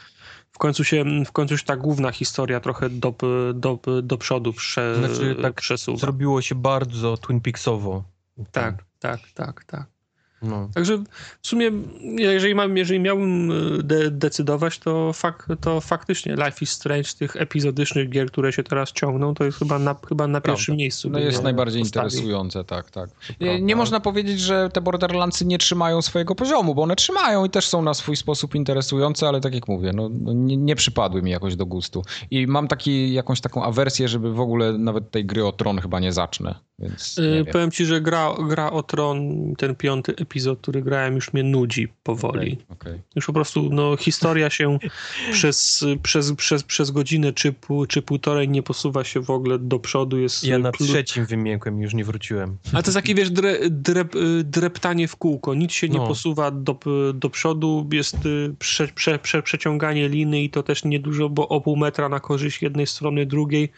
[0.52, 3.14] W końcu się, w końcu się ta główna historia trochę do,
[3.54, 5.98] do, do przodu prze, Znaczy, tak przesuwa.
[5.98, 8.04] Zrobiło się bardzo Twin Peaksowo.
[8.50, 9.97] Tak, tak, tak, tak.
[10.42, 10.68] No.
[10.74, 10.98] Także
[11.42, 11.70] w sumie,
[12.16, 17.36] jeżeli, mam, jeżeli miałbym y, de decydować, to, fak, to faktycznie Life is Strange tych
[17.36, 20.56] epizodycznych gier, które się teraz ciągną, to jest chyba na, chyba na Prawda.
[20.56, 21.10] pierwszym miejscu.
[21.10, 22.08] No jest je najbardziej postawił.
[22.08, 23.10] interesujące, tak, tak.
[23.40, 27.50] Nie, nie można powiedzieć, że te Borderlandsy nie trzymają swojego poziomu, bo one trzymają i
[27.50, 31.22] też są na swój sposób interesujące, ale tak jak mówię, no, no nie, nie przypadły
[31.22, 32.02] mi jakoś do gustu.
[32.30, 36.00] I mam taki, jakąś taką awersję, żeby w ogóle nawet tej gry o Tron chyba
[36.00, 37.46] nie zacznę, więc nie Y, wiem.
[37.52, 39.20] Powiem ci, że gra, gra o Tron,
[39.58, 42.58] ten piąty epizod, który grałem, już mnie nudzi powoli.
[42.68, 43.00] Okej.
[43.16, 44.78] Już po prostu no, historia się
[45.32, 49.78] przez, przez, przez, przez godzinę czy, pół, czy półtorej nie posuwa się w ogóle do
[49.78, 50.18] przodu.
[50.18, 52.56] Jest Ja na trzecim wymiękłem już nie wróciłem.
[52.72, 55.54] Ale to jest takie, wiesz, dre, drep, y, dreptanie w kółko.
[55.54, 56.06] Nic się nie No.
[56.06, 56.78] posuwa do,
[57.14, 57.88] do przodu.
[57.92, 62.08] Jest y, prze, prze, prze, przeciąganie liny i to też niedużo, bo o pół metra
[62.08, 63.72] na korzyść jednej strony, drugiej.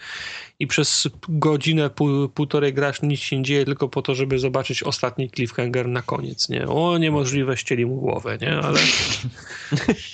[0.60, 4.82] I przez godzinę, pół, półtorej grasz, nic się nie dzieje, tylko po to, żeby zobaczyć
[4.82, 6.68] ostatni cliffhanger na koniec, nie?
[6.68, 8.56] O, niemożliwe, ścieli mu głowę, nie?
[8.56, 8.80] Ale...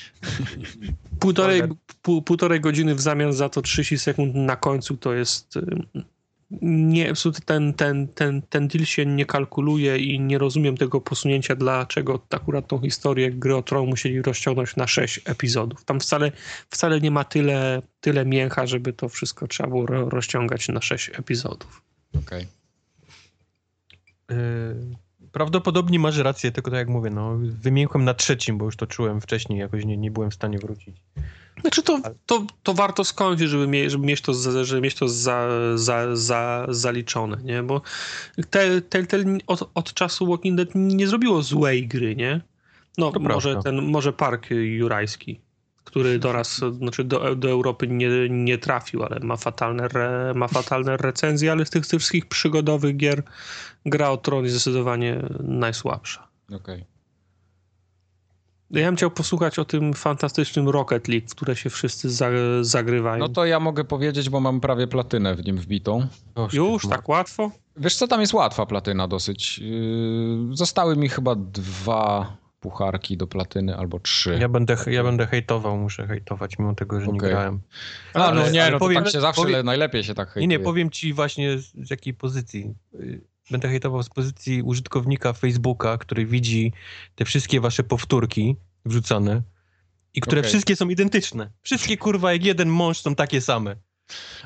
[1.20, 1.62] półtorej,
[2.02, 5.58] pół, półtorej godziny w zamian za to 30 sekund na końcu to jest...
[6.50, 7.12] nie,
[7.44, 12.68] ten, ten, ten, ten deal się nie kalkuluje i nie rozumiem tego posunięcia, dlaczego akurat
[12.68, 15.84] tą historię gry o Tron musieli rozciągnąć na 6 epizodów.
[15.84, 16.32] Tam wcale,
[16.70, 21.10] wcale nie ma tyle, tyle mięcha, żeby to wszystko trzeba było ro- rozciągać na 6
[21.14, 21.82] epizodów.
[22.18, 22.46] okej.
[24.30, 24.36] Yy,
[25.32, 29.20] prawdopodobnie masz rację, tylko tak jak mówię, no, wymiękłem na trzecim, bo już to czułem
[29.20, 30.96] wcześniej, jakoś nie, nie byłem w stanie wrócić.
[31.60, 35.08] Znaczy to, to, to warto skończyć, żeby, mie, żeby mieć to, za, żeby mieć to
[35.08, 37.62] za, za, za, zaliczone, nie?
[37.62, 37.82] Bo
[38.88, 42.40] Telltale od, od czasu Walking Dead nie zrobiło złej gry, nie?
[42.98, 43.70] No, To może prawda.
[43.70, 45.40] ten, może Park Jurajski,
[45.84, 50.48] który do nas, znaczy do, do Europy nie, nie trafił, ale ma fatalne, re, ma
[50.48, 53.22] fatalne recenzje, ale z tych, tych wszystkich przygodowych gier
[53.86, 56.28] gra o Tron jest zdecydowanie najsłabsza.
[56.52, 56.95] okej.
[58.70, 62.28] Ja bym chciał posłuchać o tym fantastycznym Rocket League, w które się wszyscy za,
[62.60, 63.18] zagrywają.
[63.18, 66.06] No to ja mogę powiedzieć, bo mam prawie platynę w nim wbitą.
[66.34, 67.50] O, Już tak łatwo?
[67.76, 69.58] Wiesz co, tam jest łatwa platyna dosyć.
[69.58, 74.38] Yy, Zostały mi chyba dwa pucharki do platyny albo trzy.
[74.40, 77.30] Ja będę, ja będę hejtował, muszę hejtować, mimo tego, że nie Okej.
[77.30, 77.60] grałem.
[78.14, 80.28] A, no Ale- nie, ale no to powiem- tak się zawsze powiem- najlepiej się tak
[80.28, 80.48] Nie, hejtuje.
[80.58, 82.74] nie, powiem ci właśnie z, z jakiej pozycji.
[83.50, 86.72] Będę hejtował z pozycji użytkownika Facebooka, który widzi
[87.14, 89.42] te wszystkie wasze powtórki wrzucane
[90.14, 90.50] i które Okej.
[90.50, 91.52] wszystkie są identyczne.
[91.62, 93.76] Wszystkie kurwa jak jeden mąż są takie same.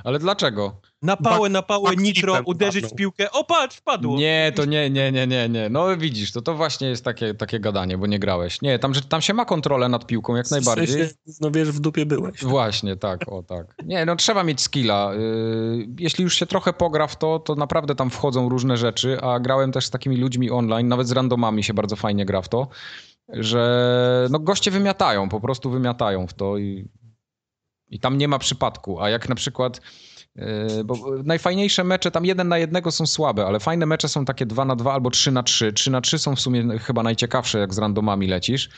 [0.05, 0.81] Ale dlaczego?
[1.03, 3.31] Na pałę, na pałę, nitro, uderzyć w piłkę.
[3.31, 4.19] O patrz, wpadło.
[4.19, 5.69] Nie, to nie, nie, nie, nie, nie.
[5.69, 8.63] No widzisz, to to właśnie jest takie, takie gadanie, bo nie grałeś.
[8.63, 10.87] Nie, tam, że tam się ma kontrolę nad piłką jak najbardziej.
[10.87, 12.45] W sensie, no wiesz, w dupie byłeś.
[12.45, 13.75] Właśnie, tak, o tak.
[13.85, 15.15] Nie, no trzeba mieć skilla.
[15.15, 19.41] Yy, Jeśli już się trochę pogra w to, to naprawdę tam wchodzą różne rzeczy, a
[19.41, 22.69] grałem też z takimi ludźmi online, nawet z randomami się bardzo fajnie gra w to,
[23.29, 26.89] że no goście wymiatają, po prostu wymiatają w to i,
[27.91, 29.01] i tam nie ma przypadku.
[29.01, 29.81] A jak na przykład
[30.37, 34.47] Yy, Bo najfajniejsze mecze tam jeden na jednego są słabe, ale fajne mecze są takie
[34.47, 35.73] 2 na 2 albo 3 na 3.
[35.73, 38.71] 3 na 3 są w sumie chyba najciekawsze, jak z randomami lecisz,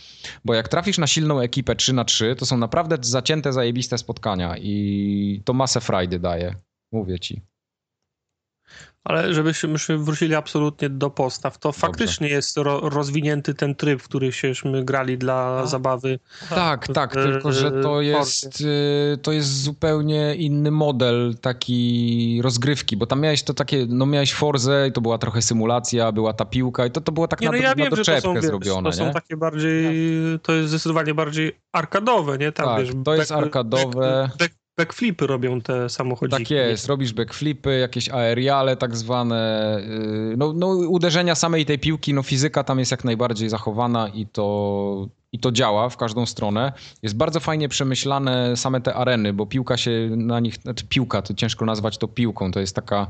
[0.45, 4.57] bo jak trafisz na silną ekipę 3 na 3, to są naprawdę zacięte, zajebiste spotkania
[4.59, 6.55] i to masę frajdy daje.
[6.93, 7.52] Mówię ci.
[9.05, 14.33] Ale żebyśmy wrócili absolutnie do postaw, to faktycznie jest ro, rozwinięty ten tryb, w który
[14.33, 15.67] żeśmy grali dla A.
[15.67, 16.19] zabawy.
[16.51, 22.41] Tak, tak, w- tylko że to w jest, y, to jest zupełnie inny model taki
[22.43, 26.33] rozgrywki, bo tam miałeś to takie, no miałeś Forzę i to była trochę symulacja, była
[26.33, 27.97] ta piłka i to, to było tak Nie, no na, ja na wiem, że to
[27.97, 29.13] doczepkę są, wiesz, zrobione, to są nie?
[29.13, 29.85] takie bardziej,
[30.43, 32.53] to jest zdecydowanie bardziej arkadowe, nie?
[32.53, 34.29] Tam, Tak, wiesz, to jest arkadowe.
[34.29, 36.43] Back, back, backflipy robią te samochodziki.
[36.43, 42.15] Tak jest, robisz backflipy, jakieś aeriale tak zwane, yy, no, no uderzenia samej tej piłki,
[42.15, 46.73] no fizyka tam jest jak najbardziej zachowana i to, i to działa w każdą stronę.
[47.03, 51.35] Jest bardzo fajnie przemyślane same te areny, bo piłka się na nich, znaczy piłka, to
[51.35, 53.07] ciężko nazwać to piłką, to jest taka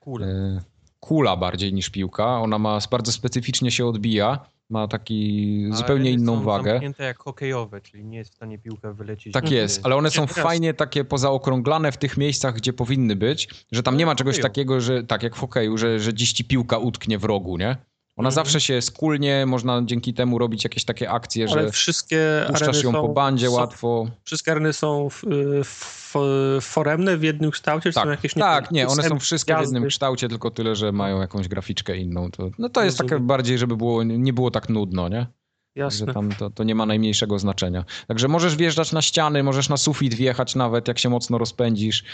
[0.00, 0.26] Kule.
[0.26, 0.60] yy,
[1.00, 4.38] kula bardziej niż piłka, ona ma bardzo specyficznie się odbija,
[4.70, 6.70] ma taki zupełnie Areny inną są wagę.
[6.70, 9.32] zamknięte jak hokejowe, czyli nie jest w stanie piłka wylecieć.
[9.32, 13.82] Tak jest, ale one są fajnie takie pozaokrąglane w tych miejscach, gdzie powinny być, że
[13.82, 16.32] tam No nie ma w czegoś takiego, że tak jak w hokeju, że, że dziś
[16.32, 17.76] ci piłka utknie w rogu, nie?
[18.18, 18.34] Ona Mhm.
[18.34, 22.92] zawsze się skulnie, można dzięki temu robić jakieś takie akcje, Ale że wszystkie puszczasz ją
[22.92, 24.06] są, po bandzie są, łatwo.
[24.24, 25.24] Wszystkie areny są w,
[25.64, 26.14] w,
[26.60, 29.86] foremne w jednym kształcie, czy są Tak, jakieś tak, nie, one są wszystkie w jednym
[29.88, 32.30] kształcie, tylko tyle, że mają jakąś graficzkę inną.
[32.30, 33.26] To, no to jest takie Rozumiem.
[33.26, 35.26] bardziej, żeby było, nie było tak nudno, nie?
[35.78, 36.14] Że Jasne.
[36.14, 37.84] tam to, to nie ma najmniejszego znaczenia.
[38.06, 42.04] Także możesz wjeżdżać na ściany, możesz na sufit wjechać nawet, jak się mocno rozpędzisz.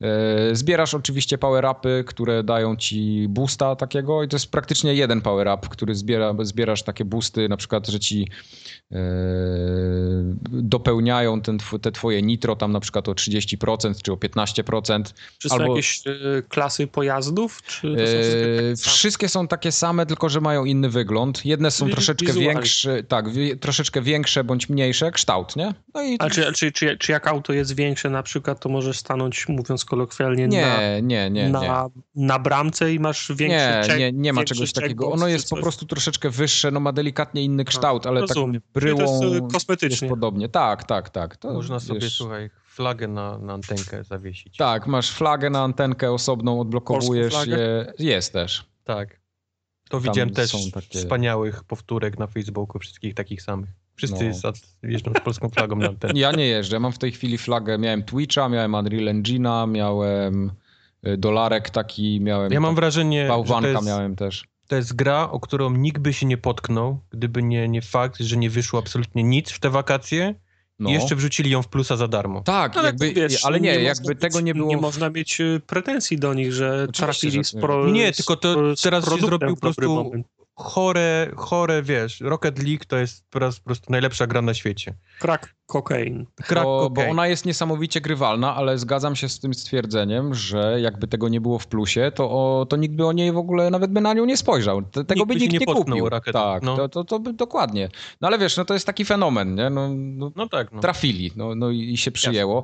[0.00, 5.68] E, Zbierasz oczywiście power-upy, które dają ci boosta takiego i to jest praktycznie jeden power-up,
[5.70, 8.28] który zbiera, zbierasz takie boosty, na przykład, że ci
[8.92, 8.98] e,
[10.50, 15.02] dopełniają ten, te twoje nitro tam na przykład o 30% czy o 15%.
[15.38, 16.12] Czy są albo- jakieś e,
[16.48, 17.62] klasy pojazdów?
[17.62, 18.94] Czy są wszystkie takie same?
[18.96, 21.46] Wszystkie są takie same, tylko że mają inny wygląd.
[21.46, 22.52] Jedne są troszeczkę wizualnie.
[22.52, 23.26] większe, tak,
[23.60, 25.74] troszeczkę większe bądź mniejsze, kształt, nie?
[25.94, 28.98] No i A czy, czy, czy, czy jak auto jest większe na przykład, to możesz
[28.98, 31.48] stanąć, mówiąc kolokwialnie, nie, na, nie, nie, nie.
[31.48, 35.12] na, na bramce i masz większy Nie, check, nie, nie ma czegoś takiego.
[35.12, 38.36] Ono jest po prostu troszeczkę wyższe, no ma delikatnie inny kształt, ale tak.
[38.36, 40.08] Czyli to bryłą jest, jest kosmetycznie.
[40.08, 40.48] podobnie.
[40.48, 41.36] Tak, tak, tak.
[41.36, 44.56] To, Można sobie, wiesz, słuchaj, flagę na, na antenkę zawiesić.
[44.56, 47.92] Tak, masz flagę na antenkę osobną, odblokowujesz je.
[47.98, 48.64] Jest też.
[48.84, 49.17] Tak.
[49.88, 53.68] To widziałem też takie- wspaniałych powtórek na Facebooku, wszystkich takich samych.
[53.96, 54.52] Wszyscy No.
[54.90, 56.12] jeżdżą z polską flagą na antenę.
[56.20, 56.80] Ja nie jeżdżę.
[56.80, 57.78] Mam w tej chwili flagę.
[57.78, 60.52] Miałem Twitcha, miałem Unreal Engine'a, miałem
[61.06, 62.52] y, dolarek taki, miałem.
[62.52, 64.44] Ja mam wrażenie, że to Bałwanka jest, miałem też.
[64.68, 68.36] to jest gra, o którą nikt by się nie potknął, gdyby nie, nie fakt, że
[68.36, 70.34] nie wyszło absolutnie nic w te wakacje
[70.78, 70.90] No.
[70.90, 72.40] i jeszcze wrzucili ją w plusa za darmo.
[72.42, 74.68] Tak, Ale, jakby, wiesz, ale nie, można jakby mieć, tego nie było.
[74.68, 77.60] Nie można mieć e, pretensji do nich, że trafili z nie.
[77.60, 80.26] pro, Nie, z- tylko to z teraz się zrobił po prostu- moment.
[80.54, 84.94] Chore, chore, wiesz, Rocket League to jest po raz- po prostu najlepsza gra na świecie.
[85.20, 86.24] Crack cocaine.
[86.46, 87.10] Crack bo, bo cocaine.
[87.10, 91.58] ona jest niesamowicie grywalna, ale zgadzam się z tym stwierdzeniem, że jakby tego nie było
[91.58, 94.24] w plusie, to, o, to nikt by o niej w ogóle nawet by na nią
[94.24, 94.82] nie spojrzał.
[94.82, 96.08] Te- Tego Nikt by nikt nie nie, kupił.
[96.32, 96.76] tak, no.
[96.76, 97.88] to, to, to by dokładnie.
[98.20, 99.70] No ale wiesz, no to jest taki fenomen, nie?
[99.70, 100.80] No, no, No tak, no.
[100.80, 102.62] trafili no, no i się przyjęło.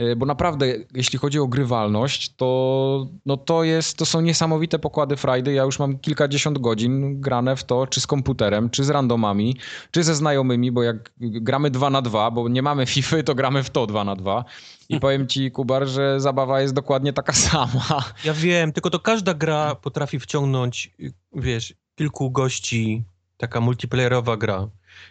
[0.00, 5.16] Y, Bo naprawdę, jeśli chodzi o grywalność, to, no to, jest, to są niesamowite pokłady
[5.16, 5.52] frajdy.
[5.52, 9.56] Ja już mam kilkadziesiąt godzin grane w to, czy z komputerem, czy z randomami,
[9.90, 13.62] czy ze znajomymi, bo jak gramy dwa na dwa, bo nie mamy FIFA, to gramy
[13.62, 14.44] w to dwa na dwa.
[14.88, 18.04] I powiem ci, Kubar, że zabawa jest dokładnie taka sama.
[18.24, 20.90] Ja wiem, tylko to każda gra potrafi wciągnąć,
[21.32, 23.04] wiesz, kilku gości,
[23.36, 24.68] taka multiplayerowa gra.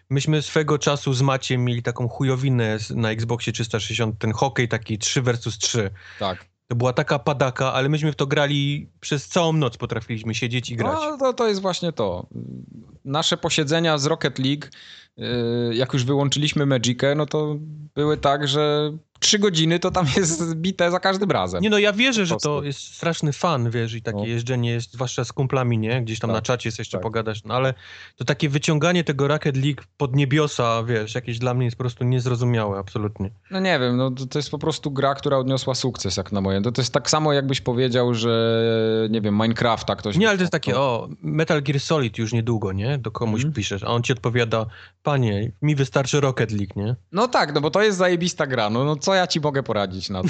[0.10, 5.22] Myśmy swego czasu z Maciem mieli taką chujowinę na Xboxie 360, ten hokej taki 3
[5.22, 5.90] versus 3.
[6.20, 6.46] Tak.
[6.68, 10.76] To była taka padaka, ale myśmy w to grali przez całą noc, potrafiliśmy siedzieć i
[10.76, 10.94] grać.
[10.94, 12.28] No, to, to jest właśnie to.
[13.06, 14.66] Nasze posiedzenia z Rocket League,
[15.72, 17.56] jak już wyłączyliśmy Magicę, no to
[17.96, 18.92] były tak, że
[19.22, 21.62] trzy godziny to tam jest bite za każdym razem.
[21.64, 24.26] Nie no, ja wierzę, że to jest straszny fan, wiesz, i takie No.
[24.26, 26.02] jeżdżenie jest, zwłaszcza z kumplami, nie?
[26.02, 27.04] Gdzieś tam Tak, na czacie jest jeszcze tak.
[27.04, 27.74] pogadać, no ale
[28.16, 32.04] to takie wyciąganie tego Rocket League pod niebiosa, wiesz, jakieś dla mnie jest po prostu
[32.04, 33.30] niezrozumiałe, absolutnie.
[33.52, 36.42] No nie wiem, no to, to jest po prostu gra, która odniosła sukces, jak na
[36.42, 36.62] moje.
[36.62, 38.62] To, to jest tak samo, jakbyś powiedział, że
[39.10, 40.18] nie wiem, Minecrafta ktoś...
[40.18, 42.98] Nie, ale to jest takie, o, Metal Gear Solid już niedługo, nie?
[42.98, 43.54] Do komuś Mhm.
[43.54, 44.66] piszesz, a on ci odpowiada,
[45.04, 46.96] panie, mi wystarczy Rocket League, nie?
[47.12, 48.70] No tak, no bo to jest zajebista gra.
[48.70, 50.28] No, no co ja ci mogę poradzić na to?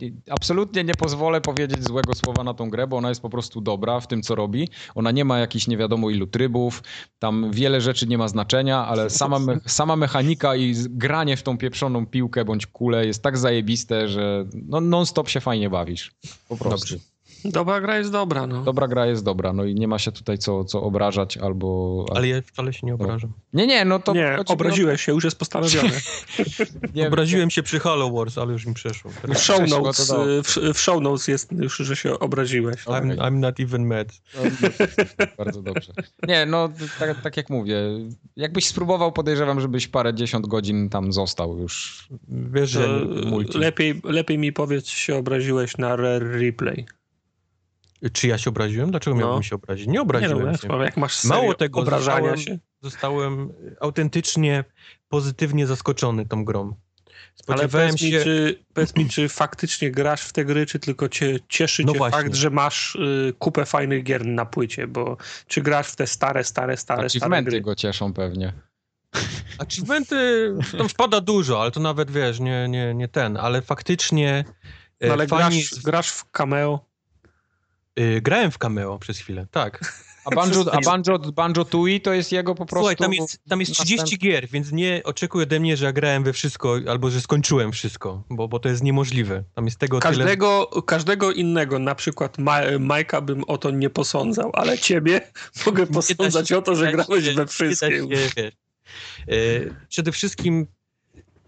[0.00, 3.60] Nie- Absolutnie nie pozwolę powiedzieć złego słowa na tą grę, bo ona jest po prostu
[3.60, 4.68] dobra w tym, co robi.
[4.94, 6.82] Ona nie ma jakichś nie wiadomo ilu trybów,
[7.18, 11.58] tam wiele rzeczy nie ma znaczenia, ale sama, me sama mechanika i granie w tą
[11.58, 16.12] pieprzoną piłkę bądź kulę jest tak zajebiste, że no, non-stop się fajnie bawisz.
[16.48, 16.94] Po prostu.
[16.94, 17.11] Dobrze.
[17.44, 18.62] Dobra gra jest dobra, no.
[18.62, 22.06] Dobra gra jest dobra, no i nie ma się tutaj co, co obrażać albo...
[22.14, 23.32] Ale ja wcale się nie obrażam.
[23.52, 24.14] Nie, nie, no to...
[24.14, 25.90] nie, obraziłeś się, już jest postanowione.
[26.94, 29.10] nie, Obraziłem się przy Halo Wars, ale już mi przeszło.
[29.10, 30.12] W show Przeszło notes,
[30.44, 32.86] w, w show notes jest już, że się obraziłeś.
[32.86, 33.00] Okej.
[33.00, 34.08] I'm, I'm not even mad.
[34.34, 34.50] No,
[35.38, 35.92] bardzo dobrze.
[36.28, 37.76] Nie, no tak, tak jak mówię,
[38.36, 42.08] jakbyś spróbował, podejrzewam, żebyś parę dziesiąt godzin tam został już.
[42.28, 43.58] Wiesz, że multi.
[43.58, 46.86] lepiej, lepiej mi powiedz, się obraziłeś na Rare Replay.
[48.12, 48.90] Czy ja się obraziłem?
[48.90, 49.22] Dlaczego No.
[49.26, 49.86] miałbym się obrazić?
[49.86, 50.68] Nie Nie obraziłem no, się.
[50.72, 52.58] jak, jak masz Mało tego, obrażania zostałem- się.
[52.82, 54.64] Zostałem autentycznie
[55.08, 56.74] pozytywnie zaskoczony tą grą.
[57.46, 58.24] Ale Spodziewałem powiedz mi, się...
[58.24, 61.98] czy, powiedz mi, czy faktycznie grasz w te gry, czy tylko cię cieszy No cię
[61.98, 62.18] właśnie.
[62.22, 65.16] fakt, że masz y, kupę fajnych gier na płycie, bo
[65.46, 67.60] czy grasz w te stare, stare, stare, stare Achievementy gry?
[67.60, 68.52] go cieszą pewnie.
[69.58, 74.44] Achievementy, tam wpada dużo, ale to nawet, wiesz, nie, nie, nie ten, ale faktycznie
[75.00, 75.56] e, No, ale fani...
[75.56, 76.91] grasz, grasz w cameo.
[78.00, 80.02] Y, grałem w cameo przez chwilę, tak.
[80.24, 82.76] A Banjo, a Banjo, Banjo Tui to jest jego po prostu...
[82.78, 85.92] Słuchaj, tam jest, tam jest 30 następ- gier, więc nie oczekuj ode mnie, że ja
[85.92, 89.44] grałem we wszystko, albo że skończyłem wszystko, bo, bo to jest niemożliwe.
[89.54, 90.10] Tam jest tego tyle...
[90.16, 95.20] Każdego, każdego innego, na przykład Ma Majka bym o to nie posądzał, ale ciebie
[95.66, 97.90] mogę posądzać o to, że grałeś się- we wszystkim.
[97.90, 98.32] się, wiesz.
[99.28, 99.34] E,
[99.88, 100.66] Przede wszystkim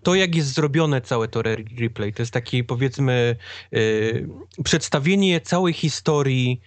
[0.05, 3.37] to, jak jest zrobione całe to re- replay, to jest taki, powiedzmy,
[3.73, 3.79] e,
[4.65, 6.61] przedstawienie całej historii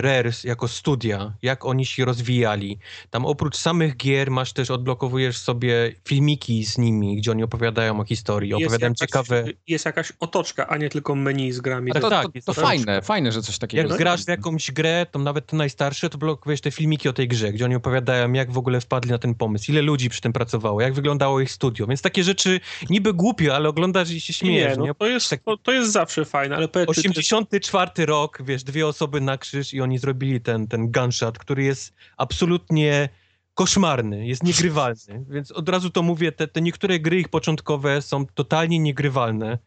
[0.00, 2.78] Rares jako studia, jak oni się rozwijali.
[3.10, 8.04] Tam oprócz samych gier masz też, odblokowujesz sobie filmiki z nimi, gdzie oni opowiadają o
[8.04, 9.44] historii, opowiadają jakaś, ciekawe...
[9.66, 11.90] jest jakaś otoczka, a nie tylko menu z grami.
[11.90, 13.98] Ale to, tak, to, jest to to fajne, fajne, że coś takiego Jak jest.
[13.98, 17.52] grasz w jakąś grę, to nawet te najstarsze, to blokujesz te filmiki o tej grze,
[17.52, 20.80] gdzie oni opowiadają, jak w ogóle wpadli na ten pomysł, ile ludzi przy tym pracowało,
[20.80, 21.86] jak wyglądało ich studio.
[21.86, 24.76] Więc takie rzeczy niby głupie, ale oglądasz i się śmiejesz.
[24.76, 27.08] nie, Nie, no, to, jest, Tak- to, to jest zawsze fajne, ale powiedz, czy to
[27.08, 31.64] jest 84 rok, wiesz, dwie osoby na krzyż i oni zrobili ten, ten gunshot, który
[31.64, 33.08] jest absolutnie
[33.54, 35.24] koszmarny, jest niegrywalny.
[35.34, 39.58] Więc od razu to mówię, te, te niektóre gry ich początkowe są totalnie niegrywalne.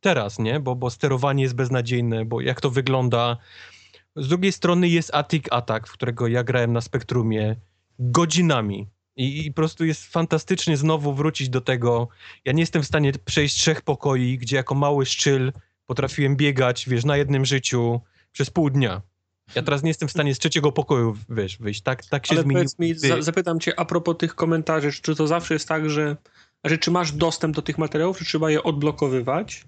[0.00, 0.60] Teraz, nie?
[0.60, 3.36] Bo, bo sterowanie jest beznadziejne, bo jak to wygląda.
[4.16, 7.56] Z drugiej strony jest Attic Attack, w którego ja grałem na Spektrumie
[7.98, 8.86] godzinami.
[9.16, 12.08] I, I po prostu jest fantastycznie znowu wrócić do tego.
[12.44, 15.52] Ja nie jestem w stanie przejść trzech pokoi, gdzie jako mały szczyl
[15.86, 18.00] potrafiłem biegać, wiesz, na jednym życiu
[18.32, 19.02] przez pół dnia.
[19.54, 21.82] Ja teraz nie jestem w stanie z trzeciego pokoju, wiesz, wyjść.
[21.82, 22.64] Tak, tak się Ale zmieniło.
[22.78, 26.16] mi, za, zapytam cię a propos tych komentarzy, czy to zawsze jest tak, że,
[26.64, 29.64] że czy masz dostęp do tych materiałów, czy trzeba je odblokowywać?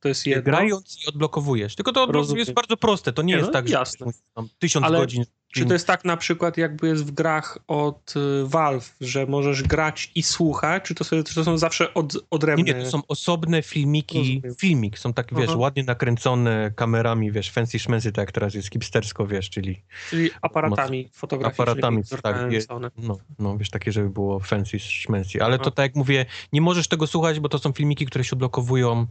[0.00, 0.42] To jest jedno.
[0.42, 1.76] Grając i odblokowujesz.
[1.76, 2.38] Tylko to Rozumiem.
[2.38, 3.12] jest bardzo proste.
[3.12, 4.06] To nie, Nie, jest no, tak, że jasne.
[4.58, 5.24] tysiąc Ale godzin.
[5.52, 9.62] Czy to jest tak na przykład jakby jest w grach od y, Valve, że możesz
[9.62, 12.64] grać i słuchać, czy to, są- czy to są zawsze od, Nie, odrębne?
[12.64, 14.54] nie, to są osobne filmiki, Rozumiem.
[14.54, 15.58] filmik, są tak, wiesz, Aha.
[15.58, 21.08] ładnie nakręcone kamerami, wiesz, fancy szmensy, tak jak teraz jest hipstersko, wiesz, czyli Czyli aparatami
[21.12, 21.70] fotograficznymi.
[21.70, 22.60] aparatami, tak, je,
[22.96, 25.42] no, no, wiesz, takie, żeby było fancy szmensy.
[25.42, 25.70] Ale to No.
[25.70, 29.06] tak jak mówię, nie możesz tego słuchać, bo to są filmiki, które się odblokowują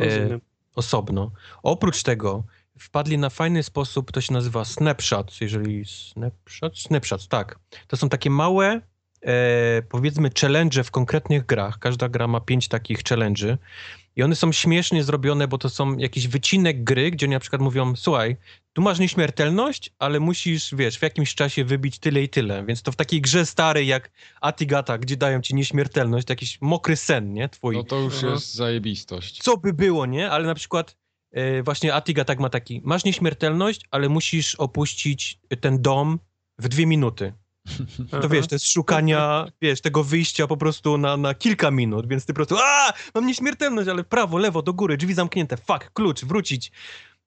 [0.00, 0.38] e,
[0.74, 1.30] osobno.
[1.62, 2.42] Oprócz tego
[2.78, 7.58] wpadli na fajny sposób, to się nazywa snapshots, jeżeli snapshots, snapshots, tak.
[7.86, 8.80] To są takie małe,
[9.22, 11.78] e, powiedzmy, challenge w konkretnych grach.
[11.78, 13.56] Każda gra ma pięć takich challenge'y
[14.16, 17.62] i one są śmiesznie zrobione, bo to są jakiś wycinek gry, gdzie oni na przykład
[17.62, 18.36] mówią, słuchaj,
[18.72, 22.64] tu masz nieśmiertelność, ale musisz, wiesz, w jakimś czasie wybić tyle i tyle.
[22.66, 26.96] Więc to w takiej grze starej jak Atigata, gdzie dają ci nieśmiertelność, to jakiś mokry
[26.96, 28.26] sen, nie, twój No to już Aha.
[28.32, 29.42] jest zajebistość.
[29.42, 30.30] co by było, nie?
[30.30, 30.96] Ale na przykład
[31.64, 36.18] właśnie Atiga tak ma taki, masz nieśmiertelność, ale musisz opuścić ten dom
[36.58, 37.32] w dwie minuty.
[38.22, 42.26] To wiesz, to jest szukania, wiesz, tego wyjścia po prostu na, na kilka minut, więc
[42.26, 46.24] ty po prostu, a, mam nieśmiertelność, ale prawo, lewo, do góry, drzwi zamknięte, fuck, klucz,
[46.24, 46.72] wrócić.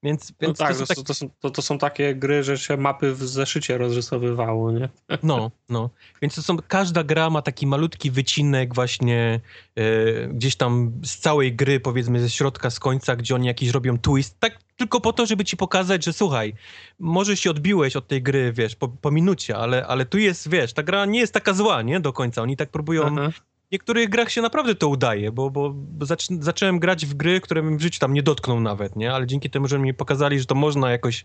[0.03, 2.57] Więc, No więc tak, to są tak, to, są, to, to są takie gry, że
[2.57, 4.89] się mapy w zeszycie rozrysowywało, nie?
[5.23, 5.89] no, no.
[6.21, 9.39] Więc to są, każda gra ma taki malutki wycinek właśnie
[9.75, 13.97] e, gdzieś tam z całej gry, powiedzmy ze środka, z końca, gdzie oni jakiś robią
[13.97, 16.53] twist, tak tylko po to, żeby ci pokazać, że słuchaj,
[16.99, 20.73] może się odbiłeś od tej gry, wiesz, po, po minucie, ale, ale tu jest, wiesz,
[20.73, 22.41] ta gra nie jest taka zła, nie, do końca.
[22.41, 23.31] Oni tak próbują Aha.
[23.69, 27.41] W niektórych grach się naprawdę to udaje, bo, bo, bo zac zacząłem grać w gry,
[27.41, 29.13] które bym w życiu tam nie dotknął nawet, nie?
[29.13, 31.23] Ale dzięki temu, że mi pokazali, że to można jakoś,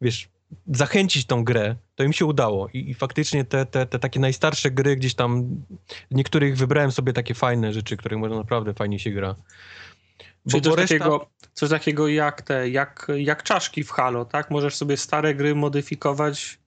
[0.00, 0.28] wiesz,
[0.66, 2.68] zachęcić tą grę, to im się udało.
[2.68, 5.48] I, i faktycznie te, te, te takie najstarsze gry gdzieś tam,
[6.10, 9.34] niektórych wybrałem sobie takie fajne rzeczy, których można naprawdę fajnie się gra.
[10.50, 14.50] Czyli coś, takiego, coś takiego jak te, jak, jak czaszki w Halo, tak?
[14.50, 16.58] Możesz sobie stare gry modyfikować.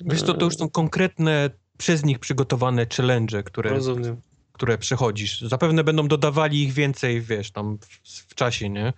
[0.00, 4.20] Wiesz to, to już są konkretne, przez nich przygotowane challenge, które, Rozumiem.
[4.52, 5.40] które przechodzisz.
[5.40, 8.92] Zapewne będą dodawali ich więcej, wiesz, tam w, w czasie, nie?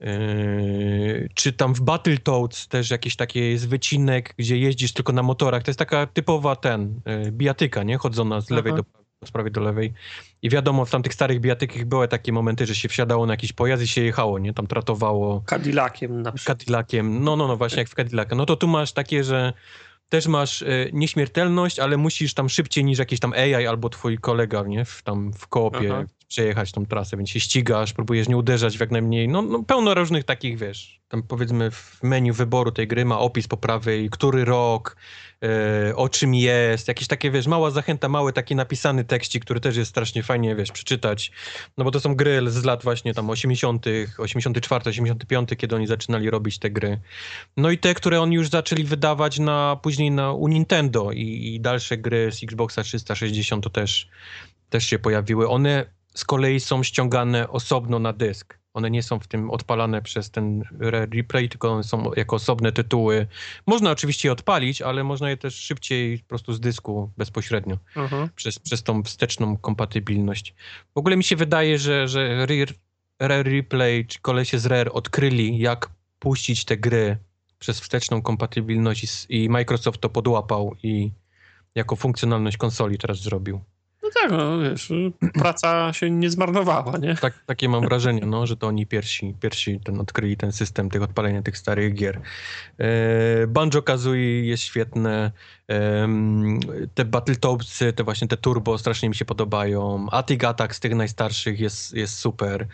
[0.00, 5.62] Yy, czy tam w Battletoads też jakiś taki jest wycinek, gdzie jeździsz tylko na motorach.
[5.62, 7.98] To jest taka typowa ten, yy, bijatyka, nie?
[7.98, 8.76] Chodzona z lewej Aha.
[8.76, 9.92] do prawej, z prawej do lewej.
[10.42, 13.82] I wiadomo, w tamtych starych bijatykach były takie momenty, że się wsiadało na jakiś pojazd
[13.82, 14.54] i się jechało, nie?
[14.54, 16.58] Tam tratowało Cadillaciem na przykład.
[16.58, 17.24] Cadillaciem.
[17.24, 18.34] No, no, no, właśnie jak w Cadillaca.
[18.34, 19.52] No to tu masz takie, że
[20.08, 24.62] też masz e, nieśmiertelność, ale musisz tam szybciej niż jakiś tam AI albo twój kolega,
[24.62, 24.84] nie?
[24.84, 26.04] W, tam w koopie Aha.
[26.28, 29.94] przejechać tą trasę, więc się ścigasz, próbujesz nie uderzać w jak najmniej, no, no pełno
[29.94, 34.44] różnych takich, wiesz, tam powiedzmy w menu wyboru tej gry ma opis po prawej, który
[34.44, 34.96] rok,
[35.94, 39.90] o czym jest, jakieś takie, wiesz, mała zachęta, mały taki napisany tekścik, który też jest
[39.90, 41.32] strasznie fajnie, wiesz, przeczytać,
[41.78, 43.86] no bo to są gry z lat właśnie tam 80.,
[44.18, 47.00] 84, 85, kiedy oni zaczynali robić te gry.
[47.56, 51.60] No i te, które oni już zaczęli wydawać na, później na, u Nintendo i, i
[51.60, 54.08] dalsze gry z Xboxa 360 to też,
[54.70, 55.48] też się pojawiły.
[55.48, 58.57] One z kolei są ściągane osobno na dysk.
[58.74, 63.26] One nie są w tym odpalane przez ten replay, tylko one są jako osobne tytuły.
[63.66, 68.28] Można oczywiście je odpalić, ale można je też szybciej po prostu z dysku bezpośrednio Mhm.
[68.36, 70.54] przez, przez tą wsteczną kompatybilność.
[70.94, 75.90] W ogóle mi się wydaje, że, że Rare, Replay czy kolesie z Rare odkryli, jak
[76.18, 77.16] puścić te gry
[77.58, 81.10] przez wsteczną kompatybilność i Microsoft to podłapał i
[81.74, 83.60] jako funkcjonalność konsoli teraz zrobił.
[84.02, 84.92] No tak, no wiesz,
[85.42, 87.14] praca się nie zmarnowała, nie?
[87.14, 91.02] Tak, takie mam wrażenie, no, że to oni pierwsi, pierwsi ten, odkryli ten system tych
[91.02, 92.20] odpalenia tych starych gier.
[92.78, 95.32] E, Banjo-Kazooie jest świetne,
[95.68, 96.60] em,
[96.94, 101.60] te Battletoadsy, te właśnie te turbo strasznie mi się podobają, Attic Attack z tych najstarszych
[101.60, 102.66] jest, jest super.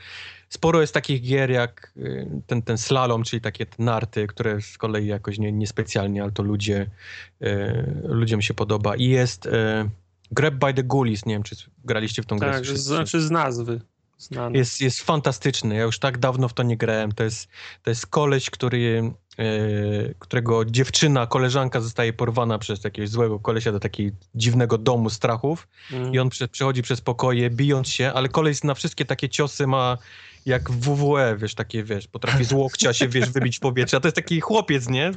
[0.48, 5.06] Sporo jest takich gier jak y, ten, ten slalom, czyli takie narty, które z kolei
[5.06, 6.90] jakoś nie, niespecjalnie, ale to ludzie,
[7.40, 8.96] e, ludziom się podoba.
[8.96, 9.88] I jest e,
[10.34, 12.52] Grab by the Ghoulies, nie wiem, czy graliście w tą grę.
[12.52, 13.80] Tak, znaczy z nazwy.
[14.18, 14.58] Znany.
[14.58, 15.74] Jest, jest fantastyczny.
[15.74, 17.12] Ja już tak dawno w to nie grałem.
[17.12, 17.48] To jest,
[17.82, 19.44] to jest koleś, który, e,
[20.18, 26.14] którego dziewczyna, koleżanka zostaje porwana przez jakiegoś złego kolesia do takiego dziwnego domu strachów Mm.
[26.14, 29.98] i on prze, przechodzi przez pokoje, bijąc się, ale koleś na wszystkie takie ciosy ma
[30.46, 33.96] jak w WWE, wiesz, takie, wiesz, potrafi z łokcia się, wiesz, wybić w powietrze.
[33.96, 35.10] A to jest taki chłopiec, nie?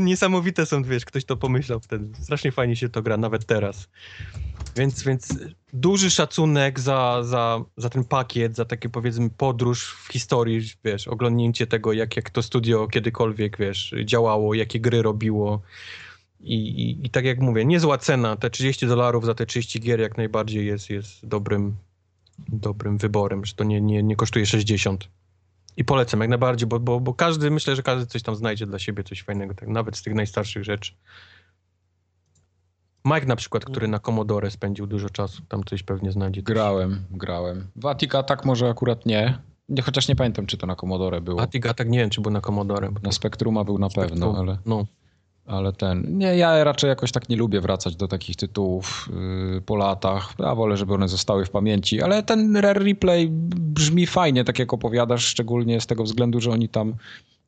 [0.00, 2.22] Niesamowite są, wiesz, ktoś to pomyślał wtedy.
[2.22, 3.88] Strasznie fajnie się to gra, nawet teraz.
[4.76, 5.38] Więc, więc
[5.72, 11.66] duży szacunek za, za, za ten pakiet, za takie powiedzmy podróż w historii, wiesz, oglądnięcie
[11.66, 15.62] tego, jak, jak to studio kiedykolwiek, wiesz, działało, jakie gry robiło.
[16.40, 20.00] I, i, I tak jak mówię, niezła cena, te 30 dolarów za te 30 gier
[20.00, 21.76] jak najbardziej jest, jest dobrym,
[22.38, 25.08] dobrym wyborem, że to nie, nie, nie kosztuje 60.
[25.76, 28.78] I polecam jak najbardziej, bo, bo, bo każdy, myślę, że każdy coś tam znajdzie dla
[28.78, 30.92] siebie, coś fajnego, tak, nawet z tych najstarszych rzeczy.
[33.04, 36.42] Mike na przykład, który na Commodore spędził dużo czasu, tam coś pewnie znajdzie.
[36.42, 37.66] Grałem, grałem.
[37.76, 39.38] Watika tak może akurat nie.
[39.68, 39.82] nie.
[39.82, 41.40] Chociaż nie pamiętam, czy to na Commodore było.
[41.40, 42.92] A Tiga tak nie wiem, czy był na Commodore.
[42.92, 44.86] Bo Na Spectruma był na pewno, Spektrum, ale, No,
[45.46, 46.18] ale ten...
[46.18, 49.08] Nie, ja raczej jakoś tak nie lubię wracać do takich tytułów
[49.54, 50.34] yy, po latach.
[50.38, 54.72] Ja wolę, żeby one zostały w pamięci, ale ten Rare Replay brzmi fajnie, tak jak
[54.72, 56.94] opowiadasz, szczególnie z tego względu, że oni tam...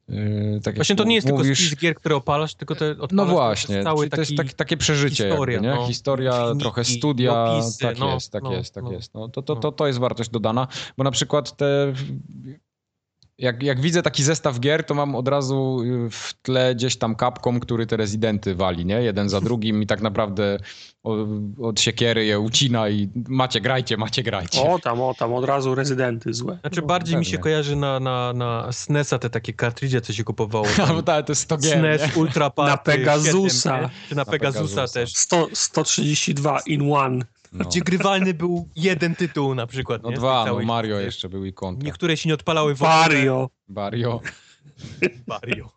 [0.09, 3.27] Yy, tak Właśnie to nie jest tylko mówisz, spis gier, które opalasz, tylko te No
[3.27, 4.37] to właśnie, jest cały czyli to jest taki...
[4.37, 5.87] taki, takie przeżycie historia, jakby, no.
[5.87, 8.93] Historia, Filmiki, trochę studia, opisy, tak no, jest, tak no, jest, tak no.
[8.93, 9.15] jest.
[9.15, 9.61] No, to, to, No.
[9.61, 11.93] to, to jest wartość dodana, bo na przykład te...
[13.39, 17.15] Jak, jak widzę taki zestaw gier, to mam od razu y, w tle gdzieś tam
[17.15, 19.03] kapką, który te rezydenty wali, nie?
[19.03, 20.59] Jeden za drugim i tak naprawdę
[21.59, 24.61] od, siekiery je ucina i macie grajcie, macie grajcie.
[24.63, 26.59] O tam, o tam, od razu rezydenty złe.
[26.61, 30.25] Znaczy No, bardziej mi się kojarzy na, na, na SNES-a te takie kartridże, co się
[30.25, 30.67] kupowało.
[30.75, 30.97] A, Tam.
[30.97, 31.99] bo tak, to jest 100 gier, nie?
[31.99, 33.71] SNES, Ultra Party, Na Pegasusa.
[33.77, 33.91] 7, nie?
[34.09, 34.95] Czy na, Na Pegasusa, Pegasusa.
[35.01, 35.17] też.
[35.17, 37.25] 100, 132 in one.
[37.53, 40.03] No, Gdzie grywalny był jeden tytuł na przykład.
[40.03, 40.15] no nie?
[40.15, 41.05] Tej dwa, no Mario listy.
[41.05, 41.87] jeszcze był i kontra.
[41.87, 42.99] Niektóre się nie odpalały w ogóle.
[42.99, 43.51] Wario.
[43.69, 44.21] Mario.
[45.27, 45.71] Mario.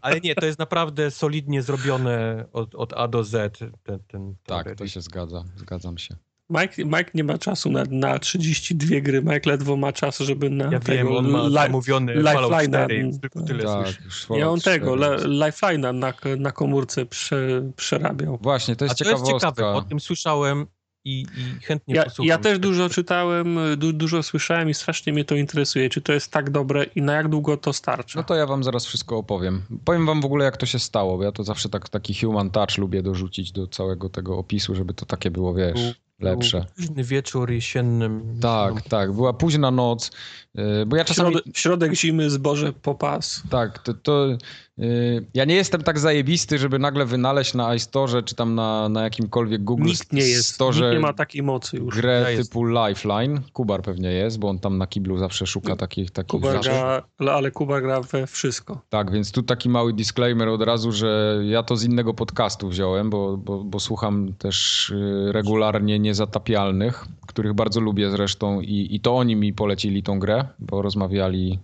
[0.00, 3.58] Ale nie, to jest naprawdę solidnie zrobione od, od A do Z.
[3.58, 6.16] Ten, ten, ten Tak, to się zgadza, zgadzam się.
[6.50, 9.22] Mike, Mike nie ma czasu na, na 32 gry.
[9.22, 12.84] Mike ledwo ma czas, żeby na Ja tego wiem, on ma li- zamówiony Fallout Lifeline'a,
[12.84, 14.02] 4, tylko tyle Tak, słyszę.
[14.04, 15.24] już Ja on tego, 4 le, jest.
[15.26, 18.38] Lifeline'a na, na komórce prze, przerabiał.
[18.42, 20.66] Właśnie, to jest A to jest ciekawe, o tym słyszałem
[21.04, 22.26] i, i chętnie Ja, posłucham.
[22.28, 25.90] ja też dużo czytałem, du, dużo słyszałem i strasznie mnie to interesuje.
[25.90, 28.18] Czy to jest tak dobre i na jak długo to starcza?
[28.18, 29.62] No to ja wam zaraz wszystko opowiem.
[29.84, 32.50] Powiem wam w ogóle, jak to się stało, bo ja to zawsze tak, taki human
[32.50, 36.58] touch lubię dorzucić do całego tego opisu, żeby to takie było, wiesz, lepsze.
[36.58, 38.38] Był Późny wieczór jesiennym.
[38.40, 39.12] Tak, tak.
[39.12, 40.10] Była późna noc,
[40.86, 41.30] bo ja czasami...
[41.32, 43.42] Środek, środek zimy, zboże po pas.
[43.50, 44.26] Tak, to, to
[44.78, 49.02] yy, ja nie jestem tak zajebisty, żeby nagle wynaleźć na iStore czy tam na, na
[49.02, 51.96] jakimkolwiek Google Nikt nie jest, Store nikt nie ma takiej mocy już.
[51.96, 53.40] grę Ja typu Lifeline.
[53.52, 56.68] Kubar pewnie jest, bo on tam na kiblu zawsze szuka takich, takich Kuba rzeczy.
[56.70, 58.80] gra, ale- ale Kuba gra we wszystko.
[58.88, 63.10] Tak, więc tu taki mały disclaimer od razu, że ja to z innego podcastu wziąłem,
[63.10, 69.16] bo, bo, bo słucham też y, regularnie Niezatapialnych, których bardzo lubię zresztą i, i to
[69.16, 71.58] oni mi polecili tą grę, bo rozmawiali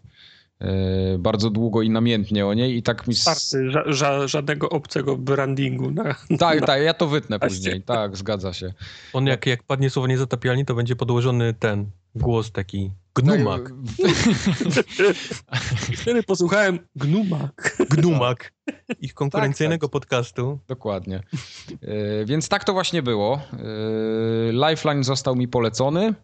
[0.62, 3.14] y, bardzo długo i namiętnie o niej i tak mi...
[3.14, 5.90] Starty, ża, ża, żadnego obcego brandingu.
[5.90, 8.72] Na, Tak, tak, ja to wytnę później, tak, zgadza się.
[9.12, 13.70] On jak, jak padnie słowo niezatapialni, to będzie podłożony ten głos taki gnumak.
[15.92, 17.76] I wtedy posłuchałem Gnumak.
[17.90, 18.52] Gnumak.
[19.00, 20.58] Ich konkurencyjnego podcastu.
[20.68, 21.20] Dokładnie.
[21.82, 23.40] E, Więc tak to właśnie było.
[23.52, 26.14] E, Lifeline został mi polecony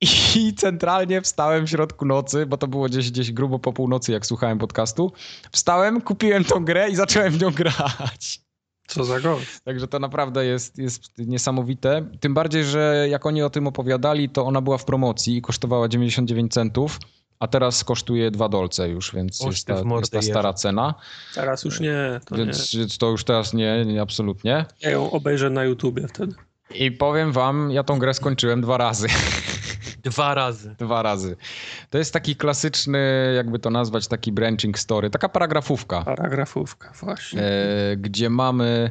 [0.00, 4.26] i centralnie wstałem w środku nocy, bo to było gdzieś, gdzieś grubo po północy, jak
[4.26, 5.12] słuchałem podcastu.
[5.52, 8.40] Wstałem, kupiłem tą grę i zacząłem w nią grać.
[8.88, 9.60] Co za gość.
[9.64, 12.06] Także to naprawdę jest, jest niesamowite.
[12.20, 15.88] Tym bardziej, że jak oni o tym opowiadali, to ona była w promocji i kosztowała
[15.88, 16.98] 99 centów,
[17.40, 20.94] a teraz kosztuje 2 dolce już, więc Oż jest ta, jest ta stara cena.
[21.34, 22.86] Teraz już nie, to Więc nie.
[22.98, 24.66] to już teraz nie, nie, absolutnie.
[24.80, 26.34] Ja ją obejrzę na YouTubie wtedy.
[26.74, 29.08] I powiem wam, ja tą grę skończyłem dwa razy.
[30.02, 30.74] Dwa razy.
[30.78, 31.36] dwa razy.
[31.90, 36.02] To jest taki klasyczny, jakby to nazwać, taki branching story, taka paragrafówka.
[36.02, 37.42] Paragrafówka, właśnie.
[37.42, 38.90] e, gdzie mamy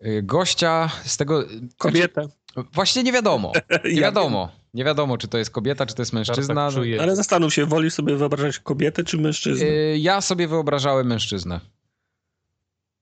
[0.00, 1.44] e, gościa z tego...
[1.78, 2.22] Kobietę.
[2.22, 3.52] Znaczy, właśnie nie wiadomo.
[3.94, 4.52] Nie wiadomo.
[4.74, 6.70] Nie wiadomo, czy to jest kobieta, czy to jest mężczyzna.
[6.70, 7.00] tak.
[7.00, 9.66] Ale zastanów się, wolisz sobie wyobrażać kobietę czy mężczyznę?
[9.66, 11.60] E, Ja sobie wyobrażałem mężczyznę.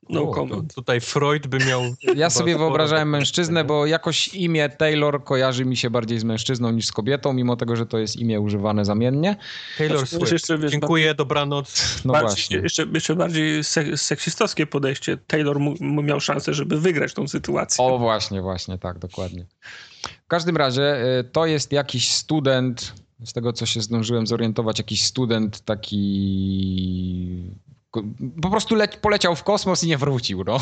[0.08, 1.82] No O, tutaj Freud by miał...
[2.16, 6.86] Ja sobie wyobrażałem mężczyznę, bo jakoś imię Taylor kojarzy mi się bardziej z mężczyzną niż
[6.86, 9.36] z kobietą, mimo tego, że to jest imię używane zamiennie.
[9.78, 10.32] Taylor Znaczy, Swift.
[10.32, 12.00] jeszcze, wiesz, Dziękuję, dobranoc.
[12.04, 12.56] No bardziej, właśnie.
[12.56, 15.16] Jeszcze, jeszcze bardziej se seksistowskie podejście.
[15.16, 17.84] Taylor miał szansę, żeby wygrać tą sytuację.
[17.84, 19.46] O, właśnie, właśnie, tak, dokładnie.
[20.24, 22.92] W każdym razie y, to jest jakiś student,
[23.24, 26.04] z tego co się zdążyłem zorientować, jakiś student taki.
[28.42, 30.60] Po prostu le- poleciał w kosmos i nie wrócił, no.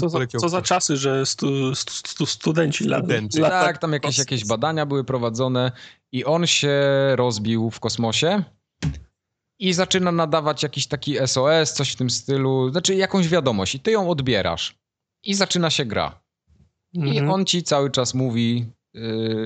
[0.00, 3.38] Co za, co za czasy, że stu, stu, stu, studenci lat, Studenci.
[3.40, 5.72] lata- Tak, tam jakieś, jakieś badania były prowadzone
[6.12, 6.80] i on się
[7.16, 8.42] rozbił w kosmosie
[9.58, 13.90] i zaczyna nadawać jakiś taki SOS, coś w tym stylu, znaczy jakąś wiadomość i ty
[13.90, 14.78] ją odbierasz
[15.24, 16.20] i zaczyna się gra.
[16.92, 17.30] I Mhm.
[17.30, 18.66] on ci cały czas mówi,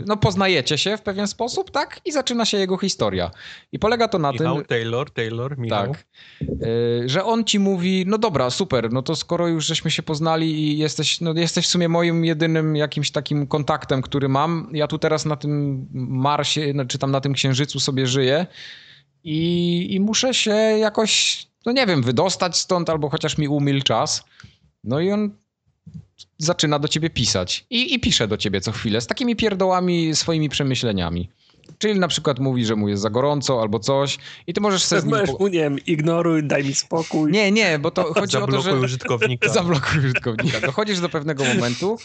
[0.07, 2.01] no poznajecie się w pewien sposób, tak?
[2.05, 3.31] I zaczyna się jego historia.
[3.73, 5.93] I polega to na Michał, tym, Taylor, Taylor, Michał.
[5.93, 6.07] tak,
[6.41, 10.61] yy, że on ci mówi, no dobra, super, no to skoro już żeśmy się poznali
[10.61, 14.99] i jesteś, no jesteś w sumie moim jedynym jakimś takim kontaktem, który mam, ja tu
[14.99, 18.47] teraz na tym Marsie, no, czy tam na tym Księżycu sobie żyję
[19.25, 24.25] i, i muszę się jakoś, no nie wiem, wydostać stąd albo chociaż mi umil czas.
[24.85, 25.42] No i on
[26.39, 27.67] zaczyna do ciebie pisać.
[27.70, 31.28] I, I pisze do ciebie co chwilę z takimi pierdołami, swoimi przemyśleniami.
[31.78, 35.02] Czyli na przykład mówi, że mu jest za gorąco albo coś i ty możesz sobie
[35.02, 35.17] z nim...
[35.26, 35.33] Po...
[35.33, 37.33] mu, nie wiem, ignoruj, daj mi spokój.
[37.33, 38.84] Nie, nie, bo to chodzi o to, Zablokuj że...
[38.84, 39.49] użytkownika.
[39.59, 40.60] Zablokuj użytkownika.
[40.60, 41.99] Dochodzisz do pewnego momentu,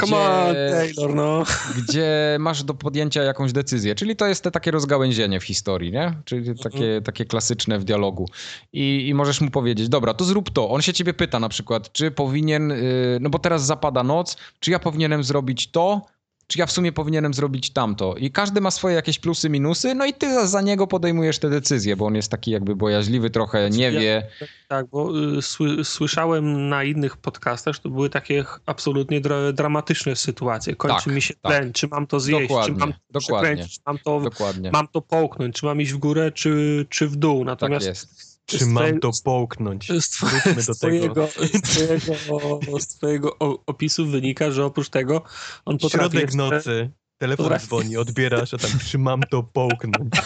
[0.00, 1.44] Come on, gdzie, Taylor, no.
[1.78, 3.94] gdzie masz do podjęcia jakąś decyzję.
[3.94, 6.14] Czyli to jest te takie rozgałęzienie w historii, nie?
[6.24, 8.28] Czyli takie, takie klasyczne w dialogu.
[8.72, 10.70] I, I możesz mu powiedzieć, dobra, to zrób to.
[10.70, 14.70] On się ciebie pyta na przykład, czy powinien, yy, no bo teraz zapada noc, czy
[14.70, 16.06] ja powinienem zrobić to,
[16.46, 18.14] czy ja w sumie powinienem zrobić tamto.
[18.14, 21.50] I każdy ma swoje jakieś plusy, minusy, no i ty za, za niego podejmujesz te
[21.50, 24.26] decyzje, bo on jest taki jakby bojaźliwy trochę, nie ja- wie.
[24.68, 30.16] Tak, bo y, sły, słyszałem na innych podcastach, że to były takie absolutnie dra, dramatyczne
[30.16, 30.76] sytuacje.
[30.76, 31.52] Kończy Tak, mi się tak.
[31.52, 33.68] tlen, czy mam to zjeść, Dokładnie, czy mam to dokładnie.
[33.68, 34.70] czy mam to, Dokładnie.
[34.70, 37.38] mam to połknąć, czy mam iść w górę, czy, czy w dół.
[37.38, 38.35] Tak Natomiast jest.
[38.46, 39.88] Czy z mam twoje- to połknąć?
[39.88, 41.28] z, z, twojego, tego.
[41.54, 45.22] z, twojego, z twojego opisu wynika, że oprócz tego
[45.64, 50.12] on potrafi Środek jeszcze, nocy, telefon potrafi- dzwoni, odbierasz, a tam czy mam to połknąć?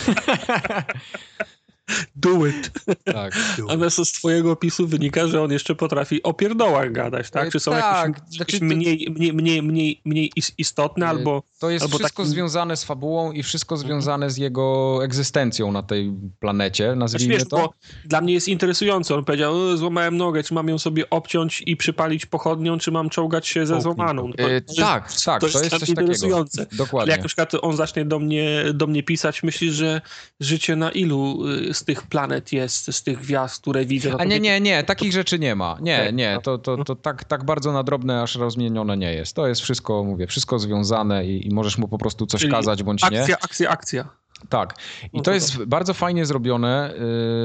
[2.17, 2.71] do it.
[3.05, 3.35] Tak.
[4.05, 7.49] Z twojego opisu wynika, że on jeszcze potrafi o pierdołach gadać, tak?
[7.49, 11.07] E, Czy są tak, jakieś, znaczy jakieś to- mniej, mniej, mniej, mniej, mniej is- istotne
[11.07, 11.43] E, albo...
[11.61, 15.83] To jest Albo wszystko taki- związane z fabułą i wszystko związane z jego egzystencją na
[15.83, 17.57] tej planecie, Znaczy, nazwijmy wiesz, to.
[17.57, 17.73] bo
[18.05, 19.15] dla mnie jest interesujące.
[19.15, 23.11] On powiedział, "E, złamałem nogę, czy mam ją sobie obciąć i przypalić pochodnią, czy mam
[23.11, 24.33] czołgać się ze złamaną.
[24.33, 24.39] to.
[24.45, 26.01] E, To jest- tak, tak, to jest, dla coś mnie takiego.
[26.01, 26.61] interesujące.
[26.71, 27.11] Ale Dokładnie.
[27.13, 30.01] jak na przykład on zacznie do mnie, do mnie pisać, myślisz, że
[30.41, 34.11] życie na ilu y, z tych planet jest, z tych gwiazd, które widzę?
[34.11, 35.79] No A nie, nie, nie, takich rzeczy nie ma.
[35.81, 39.37] Nie, nie, to, to, to tak, tak bardzo na drobne aż rozmienione nie jest.
[39.37, 42.83] To jest wszystko, mówię, wszystko związane i, i możesz mu po prostu coś Czyli kazać
[42.83, 43.21] bądź nie.
[43.21, 44.09] Akcja, akcja, akcja.
[44.49, 44.75] Tak.
[45.03, 46.95] I No to to jest bardzo fajnie zrobione.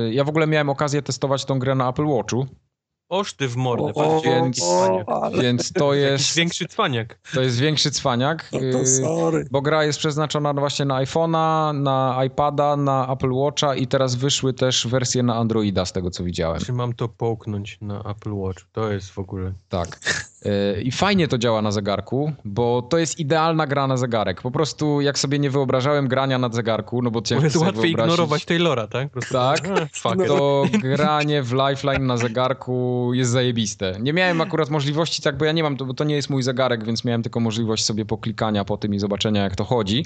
[0.09, 2.47] Y, Ja w ogóle miałem okazję testować tą grę na Apple Watchu,
[3.09, 4.61] Oż ty w mordę, O, patrzcie, więc-
[5.08, 7.19] ale więc to Jakiś jest, większy cwaniak.
[7.34, 8.50] to jest większy cwaniak.
[8.51, 9.48] no Y, to sorry.
[9.51, 14.53] Bo gra jest przeznaczona właśnie na iPhone'a, na iPada, na Apple Watcha i teraz wyszły
[14.53, 16.59] też wersje na Androida, z tego co widziałem.
[16.59, 18.64] Czy mam to połknąć na Apple Watch?
[18.72, 19.51] To jest w ogóle...
[19.69, 20.00] Tak.
[20.45, 24.41] Yy, I fajnie to działa na zegarku, bo to jest idealna gra na zegarek.
[24.41, 27.83] Po prostu jak sobie nie wyobrażałem grania na zegarku, no bo ciężko jest sobie łatwiej
[27.83, 29.09] wyobrazić, ignorować Taylora, tak?
[29.30, 29.59] Tak.
[30.27, 33.98] to granie w Lifeline na zegarku jest zajebiste.
[33.99, 36.43] Nie miałem akurat możliwości, tak, bo ja nie mam, to, bo to nie jest mój
[36.43, 40.06] zegarek, więc miałem tylko możliwość sobie poklikania po tym i zobaczenia jak to chodzi,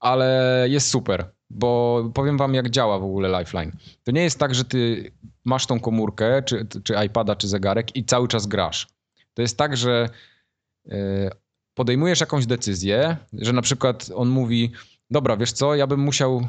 [0.00, 3.72] ale jest super, bo powiem wam jak działa w ogóle Lifeline.
[4.04, 5.12] To nie jest tak, że ty
[5.44, 8.95] masz tą komórkę, czy, czy iPada, czy zegarek i cały czas grasz.
[9.36, 10.08] To jest tak, że
[10.88, 11.30] e,
[11.74, 14.72] podejmujesz jakąś decyzję, że na przykład on mówi,
[15.10, 16.48] dobra, wiesz co, ja bym musiał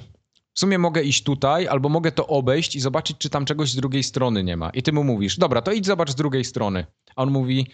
[0.54, 3.76] w sumie mogę iść tutaj, albo mogę to obejść i zobaczyć, czy tam czegoś z
[3.76, 4.70] drugiej strony nie ma.
[4.70, 6.86] I ty mu mówisz, dobra, to idź zobacz z drugiej strony.
[7.16, 7.68] A on mówi,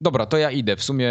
[0.00, 1.10] dobra, to ja idę, w sumie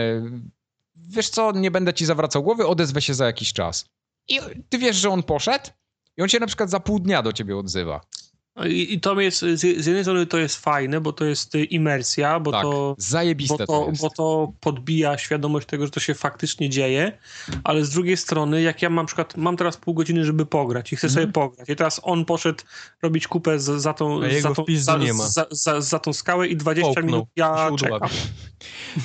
[0.96, 3.90] wiesz co, nie będę ci zawracał głowy, odezwę się za jakiś czas.
[4.28, 4.40] I
[4.70, 5.70] ty wiesz, że on poszedł
[6.18, 8.02] i on się na przykład za pół dnia do ciebie odzywa.
[8.68, 12.40] I, I to jest, z, jednej strony to jest fajne, bo to jest y, imersja,
[12.40, 12.96] bo tak, to...
[12.98, 14.02] zajebiste bo to, to, jest.
[14.02, 17.18] bo to podbija świadomość tego, że to się faktycznie dzieje,
[17.64, 20.94] ale z drugiej strony, jak ja mam na przykład, mam teraz pół godziny, żeby pograć
[20.94, 21.24] i chcę Mhm.
[21.24, 22.64] sobie pograć i teraz on poszedł
[23.02, 26.86] robić kupę za, za tą, za, tą, za, za, za, za tą skałę i 20
[26.86, 28.10] Połknął, minut ja czekam.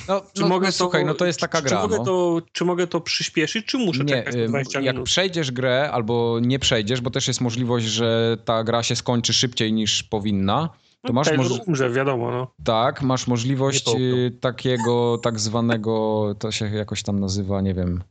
[0.07, 1.77] No, Czy no, mogę no, to, słuchaj, no to jest taka czy, gra.
[1.77, 2.03] Czy mogę, no.
[2.05, 5.05] to, czy mogę to przyspieszyć, czy muszę Nie, czekać na ym, 20 jak minut?
[5.05, 9.73] przejdziesz grę albo nie przejdziesz, bo też jest możliwość, że ta gra się skończy szybciej
[9.73, 10.69] niż powinna,
[11.01, 12.47] to masz Taylor moż- umrze, wiadomo, no.
[12.63, 18.03] tak, masz możliwość y, takiego tak zwanego, to się jakoś tam nazywa, nie wiem,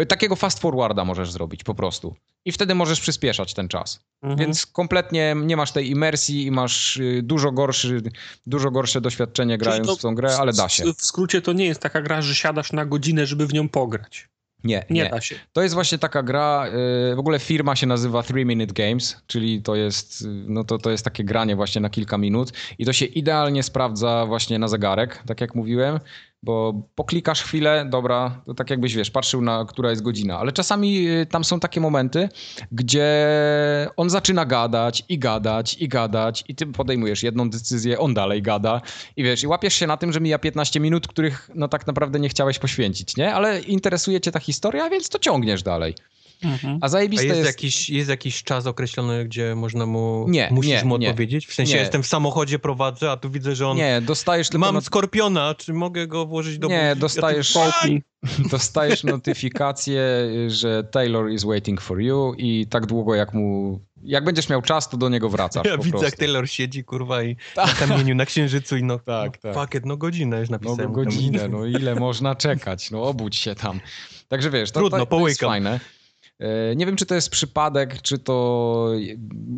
[0.00, 2.14] y, takiego fast forwarda możesz zrobić po prostu.
[2.44, 4.00] I wtedy możesz przyspieszać ten czas.
[4.22, 4.38] Mhm.
[4.38, 8.02] Więc kompletnie nie masz tej imersji i masz y, dużo gorszy,
[8.46, 10.84] dużo gorsze doświadczenie grając w tą grę, ale da się.
[10.94, 14.28] W skrócie to nie jest taka gra, że siadasz na godzinę, żeby w nią pograć.
[14.66, 15.10] Nie, Nie, nie.
[15.10, 15.36] da się.
[15.52, 16.66] To jest właśnie taka gra,
[17.12, 20.78] y, w ogóle firma się nazywa Three Minute Games, czyli to jest, y, no to,
[20.78, 24.68] to jest takie granie właśnie na kilka minut i to się idealnie sprawdza właśnie na
[24.68, 26.00] zegarek, tak jak mówiłem,
[26.46, 31.08] bo poklikasz chwilę, dobra, to tak jakbyś, wiesz, patrzył na, która jest godzina, ale czasami
[31.08, 32.28] y, tam są takie momenty,
[32.72, 33.08] gdzie
[33.96, 38.80] on zaczyna gadać i gadać i gadać i ty podejmujesz jedną decyzję, on dalej gada
[39.16, 42.20] i wiesz, i łapiesz się na tym, że mija 15 minut, których no tak naprawdę
[42.20, 43.34] nie chciałeś poświęcić, nie?
[43.34, 45.94] Ale interesuje cię ta historia, więc to ciągniesz dalej.
[46.42, 46.78] Mhm.
[46.80, 47.46] A A zajebiste jest, jest...
[47.48, 50.26] jakiś, jest jakiś czas określony, gdzie można mu.
[50.28, 51.08] Nie, musisz nie, mu nie.
[51.10, 51.46] odpowiedzieć?
[51.46, 51.80] W sensie Nie.
[51.80, 53.76] jestem w samochodzie, prowadzę, a tu widzę, że on.
[53.76, 54.58] Nie, dostajesz tylko...
[54.66, 57.00] Mam no- skorpiona, czy mogę go włożyć do Nie, buzi?
[57.00, 58.02] dostajesz- Ja Połknij.
[58.50, 60.02] dostajesz notyfikację,
[60.48, 63.80] że Taylor is waiting for you i tak długo jak mu...
[64.02, 66.04] Jak będziesz miał czas, to do niego wracasz Ja po widzę, prostu.
[66.06, 69.74] jak Taylor siedzi, kurwa, i na kamieniu, na księżycu i no, Tak, no tak.
[69.74, 70.92] it, no godzinę już No napisałem.
[70.92, 73.80] godzinę, no ile można czekać, no obudź się tam.
[74.28, 75.48] Także wiesz, to, Trudno, to, to jest połykam.
[75.50, 75.80] fajne.
[76.40, 78.90] E, Nie wiem, czy to jest przypadek, czy to,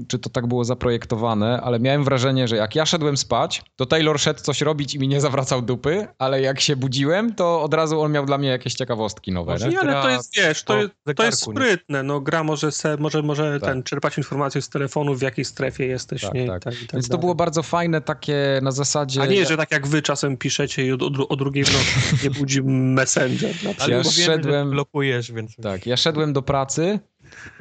[0.09, 4.21] czy to tak było zaprojektowane, ale miałem wrażenie, że jak ja szedłem spać, to Taylor
[4.21, 8.01] szedł coś robić i mi nie zawracał dupy, ale jak się budziłem, to od razu
[8.01, 9.53] on miał dla mnie jakieś ciekawostki nowe.
[9.53, 9.81] Może nie?
[9.81, 12.03] Ale to jest, wiesz, to, jest- to jest sprytne.
[12.03, 13.71] No, gra może, se, może, może Tak.
[13.71, 16.23] ten, czerpać informacje z telefonu, w jakiej strefie jesteś.
[16.23, 16.47] Tak, nie?
[16.47, 16.59] tak.
[16.59, 17.21] I tak, i tak Więc to dalej.
[17.21, 19.23] było bardzo fajne takie na zasadzie...
[19.23, 21.85] A nie, że tak jak wy czasem piszecie i o, o, o drugiej w nocy
[22.25, 23.55] nie budzi Messenger.
[23.79, 25.57] Ale Ja wiemy, szedłem- że blokujesz, więc...
[25.63, 26.68] Tak, ja szedłem do pracy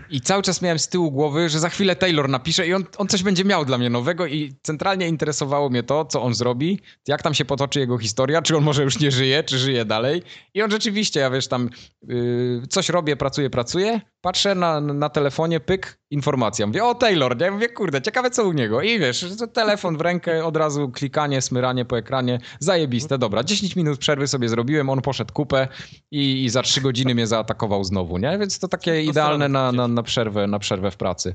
[0.09, 3.07] i cały czas miałem z tyłu głowy, że za chwilę Taylor napisze i on, on
[3.07, 7.21] coś będzie miał dla mnie nowego i centralnie interesowało mnie to, co on zrobi, jak
[7.21, 10.23] tam się potoczy jego historia, czy on może już nie żyje, czy żyje dalej.
[10.53, 11.69] I on rzeczywiście, ja wiesz, tam
[12.07, 16.67] yy, coś robię, pracuję, pracuję, patrzę na, na telefonie, pyk, informacja.
[16.67, 17.51] Mówię, o Taylor, nie?
[17.51, 18.81] Mówię, kurde, ciekawe co u niego.
[18.81, 23.43] I wiesz, telefon w rękę, od razu klikanie, smyranie po ekranie, zajebiste, dobra.
[23.43, 25.67] 10 minut przerwy sobie zrobiłem, on poszedł kupę
[26.11, 28.37] i, i za 3 godziny mnie zaatakował znowu, nie?
[28.37, 31.33] Więc to takie idealne na, na, na, przerwę, na przerwę w pracy.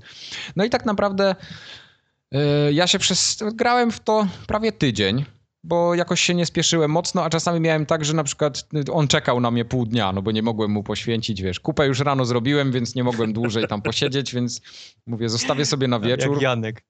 [0.56, 1.34] No i tak naprawdę
[2.32, 2.40] yy,
[2.72, 3.38] ja się przez...
[3.54, 5.24] grałem w to prawie tydzień,
[5.64, 9.40] bo jakoś się nie spieszyłem mocno, a czasami miałem tak, że na przykład on czekał
[9.40, 12.72] na mnie pół dnia, no bo nie mogłem mu poświęcić, wiesz, kupę już rano zrobiłem,
[12.72, 14.60] więc nie mogłem dłużej tam posiedzieć, więc
[15.06, 16.32] mówię, zostawię sobie na wieczór.
[16.32, 16.82] Jak Janek.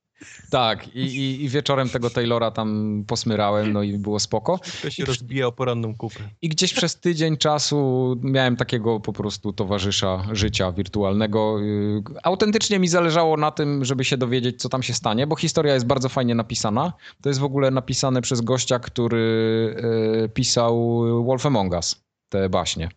[0.51, 4.61] Tak, i, i, i wieczorem tego Taylora tam posmyrałem, no i było spoko.
[4.83, 6.21] To się rozbija o poranną kupę.
[6.43, 11.59] I gdzieś przez tydzień czasu miałem takiego po prostu towarzysza życia wirtualnego.
[11.61, 15.75] Yy, Autentycznie mi zależało na tym, żeby się dowiedzieć, co tam się stanie, bo historia
[15.75, 16.93] jest bardzo fajnie napisana.
[17.23, 19.77] To jest w ogóle napisane przez gościa, który
[20.21, 22.89] yy, pisał Wolf Among Us, te baśnie.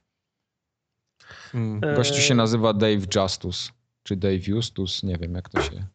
[1.54, 1.84] Mm.
[1.84, 3.72] E, Gościu się nazywa Dave Justus,
[4.04, 5.95] czy Dave Justus, nie wiem jak to się...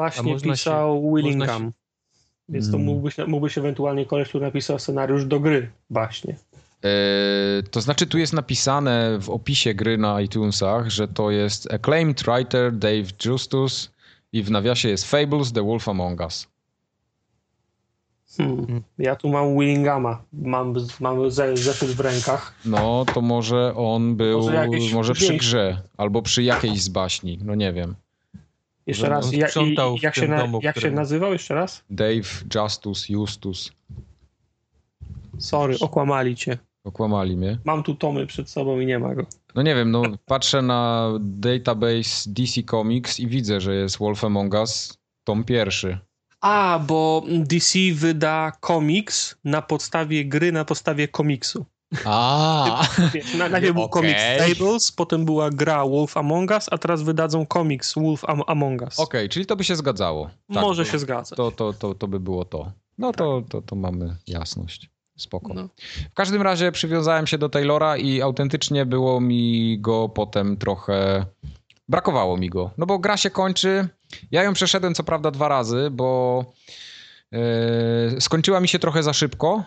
[0.00, 1.62] Właśnie pisał się- Willingham.
[1.62, 1.80] można
[2.48, 2.86] Więc to Mm.
[2.86, 6.36] mógłbyś, mógłbyś ewentualnie koleś, który napisał scenariusz do gry właśnie.
[6.82, 12.22] Yy, to znaczy, tu jest napisane w opisie gry na iTunesach, że to jest acclaimed
[12.22, 13.90] writer Dave Justus
[14.32, 16.46] i w nawiasie jest Fables The Wolf Among Us.
[18.36, 18.56] Hmm.
[18.66, 18.82] Hmm.
[18.98, 20.22] Ja tu mam Willinghama.
[20.32, 22.54] Mam, mam ze- zeszyt w rękach.
[22.64, 27.54] No, to może on był, Może może przy grze, albo przy jakiejś z baśni, no
[27.54, 27.94] nie wiem.
[28.90, 29.32] Jeszcze raz.
[29.32, 31.84] Ja, i, jak się, na, domu, jak się nazywał jeszcze raz?
[31.90, 33.72] Dave Justus, Justus.
[35.38, 36.58] Sorry, okłamali cię.
[36.84, 37.58] Okłamali mnie.
[37.64, 39.26] Mam tu tomy przed sobą i nie ma go.
[39.54, 44.54] No nie wiem, no patrzę na database DC Comics i widzę, że jest Wolf Among
[44.54, 45.98] Us tom pierwszy.
[46.40, 51.66] A, bo DC wyda komiks na podstawie gry, na podstawie komiksu.
[52.04, 52.82] A,
[53.38, 57.94] na- najpierw był komiks Fables, potem była gra Wolf Among Us, a teraz wydadzą komiks
[57.94, 59.00] Wolf Am Among Us.
[59.00, 60.30] okej, czyli to by się zgadzało.
[60.54, 61.36] Tak, Może to, się zgadza.
[61.36, 62.72] To, to, to, to by było to.
[62.98, 64.90] No to, to, to mamy jasność.
[65.16, 65.54] Spoko.
[65.54, 65.68] No.
[66.10, 71.26] W każdym razie przywiązałem się do Taylora i autentycznie było mi go potem trochę.
[71.88, 72.70] Brakowało mi go.
[72.78, 73.88] No bo gra się kończy.
[74.30, 76.44] Ja ją przeszedłem co prawda dwa razy, bo
[77.32, 77.40] yy,
[78.20, 79.64] skończyła mi się trochę za szybko.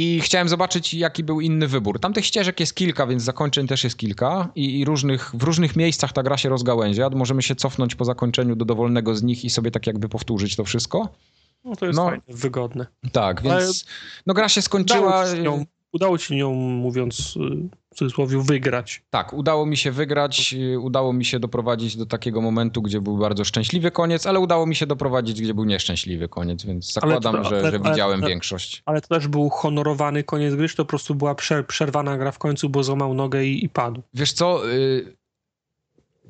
[0.00, 2.00] I chciałem zobaczyć, jaki był inny wybór.
[2.00, 4.48] Tamtych ścieżek jest kilka, więc zakończeń też jest kilka.
[4.54, 7.10] I, i różnych, w różnych miejscach ta gra się rozgałęzia.
[7.10, 10.64] Możemy się cofnąć po zakończeniu do dowolnego z nich i sobie tak jakby powtórzyć to
[10.64, 11.08] wszystko.
[11.64, 12.04] No to jest No.
[12.04, 12.86] fajne, wygodne.
[13.12, 13.84] Tak, Ale więc
[14.26, 15.24] no gra się skończyła.
[15.92, 19.02] Udało ci nią, mówiąc y, w cudzysłowie, wygrać.
[19.10, 23.18] Tak, udało mi się wygrać, y, udało mi się doprowadzić do takiego momentu, gdzie był
[23.18, 27.42] bardzo szczęśliwy koniec, ale udało mi się doprowadzić, gdzie był nieszczęśliwy koniec, więc Ale zakładam,
[27.42, 28.82] to- ale- że ale- widziałem większość.
[28.86, 32.38] Ale to też był honorowany koniec gry, to po prostu była prze, przerwana gra w
[32.38, 34.02] końcu, bo złamał nogę i, i padł.
[34.14, 35.17] Wiesz co, y,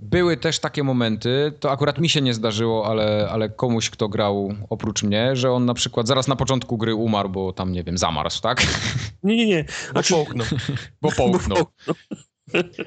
[0.01, 4.55] były też takie momenty, to akurat mi się nie zdarzyło, ale, ale komuś, kto grał
[4.71, 7.99] oprócz mnie, że on na przykład zaraz na początku gry umarł, bo tam, nie wiem,
[7.99, 8.63] zamarzł, tak?
[9.23, 9.65] Nie, nie, nie.
[9.91, 10.47] Znaczy, połknął.
[11.03, 11.59] Bo połknął.
[11.87, 11.95] Bo-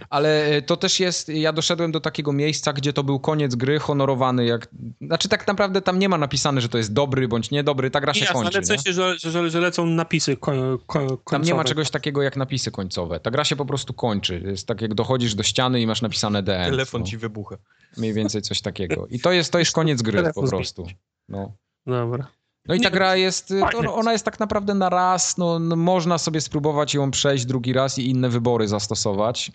[0.09, 3.79] Ale y, to też jest, ja doszedłem do takiego miejsca, gdzie to był koniec gry,
[3.79, 4.67] honorowany jak...
[5.01, 8.13] Znaczy tak naprawdę tam nie ma napisane, że to jest dobry bądź niedobry, ta gra
[8.13, 8.57] się Jasne, kończy.
[8.57, 8.77] ale w nie?
[8.77, 11.17] sensie, że, że, że lecą napisy ko, ko, końcowe.
[11.25, 13.19] Tam nie ma czegoś takiego jak napisy końcowe.
[13.19, 14.41] Ta gra się po prostu kończy.
[14.45, 16.71] Jest tak jak dochodzisz do ściany i masz napisane DN.
[16.71, 17.07] Telefon no.
[17.07, 17.57] ci wybucha.
[17.97, 19.07] Mniej więcej coś takiego.
[19.09, 20.87] I to jest, to jest koniec gry Telefon po prostu.
[21.29, 21.53] No.
[21.85, 22.27] Dobra.
[22.65, 23.75] No i ta gra jest, jest.
[23.87, 27.99] ona jest tak naprawdę na raz, no, no można sobie spróbować ją przejść drugi raz
[27.99, 29.51] i inne wybory zastosować.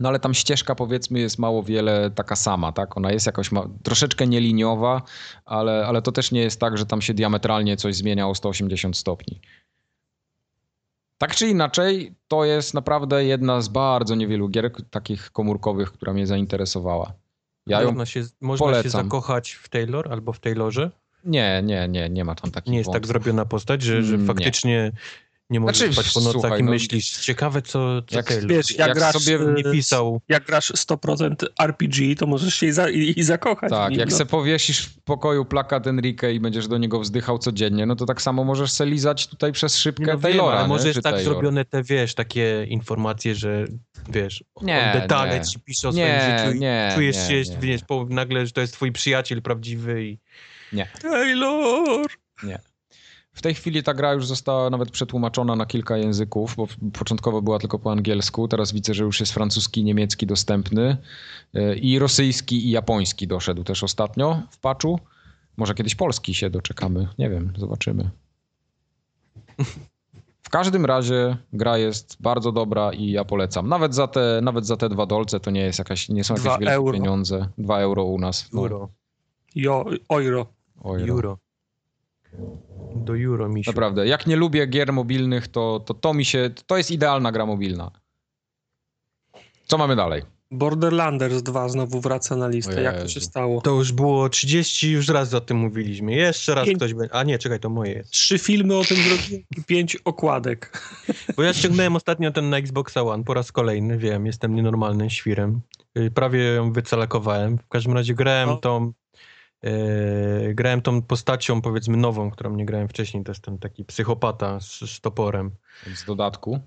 [0.00, 2.96] No ale tam ścieżka powiedzmy jest mało wiele taka sama, tak?
[2.96, 5.02] Ona jest jakoś ma, troszeczkę nieliniowa,
[5.44, 8.96] ale, ale to też nie jest tak, że tam się diametralnie coś zmienia o 180
[8.96, 9.40] stopni.
[11.18, 16.26] Tak czy inaczej, to jest naprawdę jedna z bardzo niewielu gier takich komórkowych, która mnie
[16.26, 17.12] zainteresowała.
[17.66, 17.86] Ja ją...
[17.86, 19.04] Można, się, można się polecam.
[19.04, 20.90] zakochać w Taylor albo w Taylorze?
[21.24, 24.26] Nie, nie, nie, nie ma tam takich Nie jest tak zrobiona postać, że, że Nie.
[24.26, 24.92] faktycznie
[25.50, 28.46] nie możesz Znaczy, spać po nocach słuchaj, i no- myślisz, ciekawe co, co Jak-.
[28.46, 30.20] Wiesz, jak, Jak grasz, sobie y, nie pisał.
[30.28, 33.70] jak grasz 100% RPG, to możesz się i, za, i, i zakochać.
[33.70, 34.16] Tak, nim, jak no.
[34.16, 38.22] se powiesisz w pokoju plakat Enrique i będziesz do niego wzdychał codziennie, no to tak
[38.22, 40.68] samo możesz se lizać tutaj przez szybkę No wiem, Taylora, ale nie?
[40.68, 41.24] może jest tak Taylor.
[41.24, 43.64] zrobione te, wiesz, takie informacje, że
[44.08, 45.44] wiesz, Nie, on detale nie.
[45.44, 48.46] ci pisze o Nie, swoim życiu i nie, czujesz nie, się, nie, wiesz, po, nagle,
[48.46, 50.18] że to jest twój przyjaciel prawdziwy i
[51.02, 52.06] Taylor!
[53.32, 57.58] W tej chwili ta gra już została nawet przetłumaczona na kilka języków, bo początkowo była
[57.58, 60.96] tylko po angielsku, teraz widzę, że już jest francuski, niemiecki dostępny
[61.52, 65.00] yy, i rosyjski i japoński doszedł też ostatnio w patchu.
[65.56, 68.10] Może kiedyś polski się doczekamy, nie wiem, zobaczymy.
[70.42, 73.68] W każdym razie gra jest bardzo dobra i ja polecam.
[73.68, 76.44] Nawet za te, nawet za te dwa dolce to nie jest jakaś, nie są jakieś
[76.44, 76.92] Dwa wielkie euro.
[76.98, 77.48] pieniądze.
[77.58, 78.48] Dwa euro u nas.
[78.52, 78.88] No, euro.
[79.54, 80.46] Jo, euro.
[80.80, 81.38] Oj, Euro.
[82.96, 83.70] Do euro mi się.
[83.70, 84.06] Naprawdę.
[84.06, 86.50] Jak nie lubię gier mobilnych, to, to to mi się.
[86.66, 87.90] To jest idealna gra mobilna.
[89.66, 90.22] Co mamy dalej?
[90.52, 92.82] Borderlanders 2 znowu wraca na listę.
[92.82, 93.60] Jak to się stało?
[93.60, 96.12] To już było 30, już raz o tym mówiliśmy.
[96.14, 97.14] Jeszcze raz Pięć- ktoś będzie.
[97.14, 98.10] A nie, czekaj, to moje jest.
[98.10, 100.78] Trzy filmy o tym zrobiłem i pięć okładek.
[101.36, 105.60] Bo ja ściągnąłem ostatnio ten na Xboxa One po raz kolejny, wiem, jestem nienormalnym świrem.
[105.98, 107.58] Y, Prawie ją wycalakowałem.
[107.58, 108.56] W każdym razie grałem No.
[108.56, 108.92] tą
[109.62, 113.24] e, grałem tą postacią, powiedzmy, nową, którą nie grałem wcześniej.
[113.24, 115.50] To jest ten taki psychopata z, z toporem.
[115.94, 116.60] Z dodatku.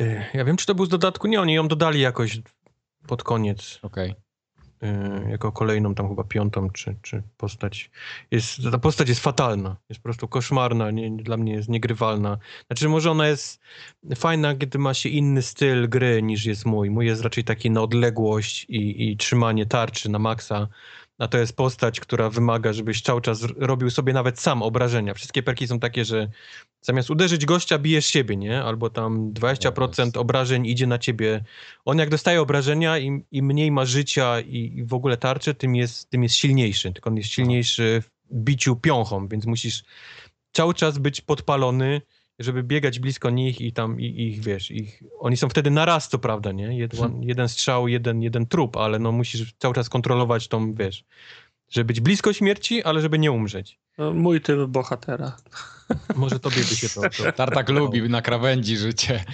[0.00, 1.28] E, ja wiem, czy to był z dodatku.
[1.28, 2.40] Nie, oni ją dodali jakoś
[3.06, 3.78] pod koniec.
[3.82, 4.14] Okej.
[4.82, 7.90] y, jako kolejną tam chyba piątą czy, czy postać.
[8.30, 12.38] Jest, ta postać jest fatalna, jest po prostu koszmarna, nie, dla mnie jest niegrywalna.
[12.66, 13.60] Znaczy może ona jest
[14.16, 16.90] fajna, kiedy ma się inny styl gry niż jest mój.
[16.90, 20.68] Mój jest raczej taki na odległość i, i trzymanie tarczy na maksa,
[21.22, 25.14] a to jest postać, która wymaga, żebyś cały czas robił sobie nawet sam obrażenia.
[25.14, 26.28] Wszystkie perki są takie, że
[26.80, 28.62] zamiast uderzyć gościa, bijesz siebie, nie?
[28.62, 30.16] Albo tam 20% jest.
[30.16, 31.44] obrażeń idzie na ciebie.
[31.84, 35.76] On jak dostaje obrażenia, im, im mniej ma życia i, i w ogóle tarczy, tym
[35.76, 36.92] jest, tym jest silniejszy.
[36.92, 39.84] Tylko on jest silniejszy w biciu piąchą, więc musisz
[40.52, 42.02] cały czas być podpalony,
[42.38, 46.08] żeby biegać blisko nich i tam i, ich, wiesz, ich, oni są wtedy na raz,
[46.08, 46.78] co prawda, nie?
[46.78, 51.04] Jeden, jeden strzał, jeden, jeden trup, ale no musisz cały czas kontrolować tą, wiesz,
[51.70, 53.78] żeby być blisko śmierci, ale żeby nie umrzeć.
[53.98, 55.36] No, Mój typ bohatera.
[56.16, 59.24] Może tobie by się to, to Tartak lubi na krawędzi życie.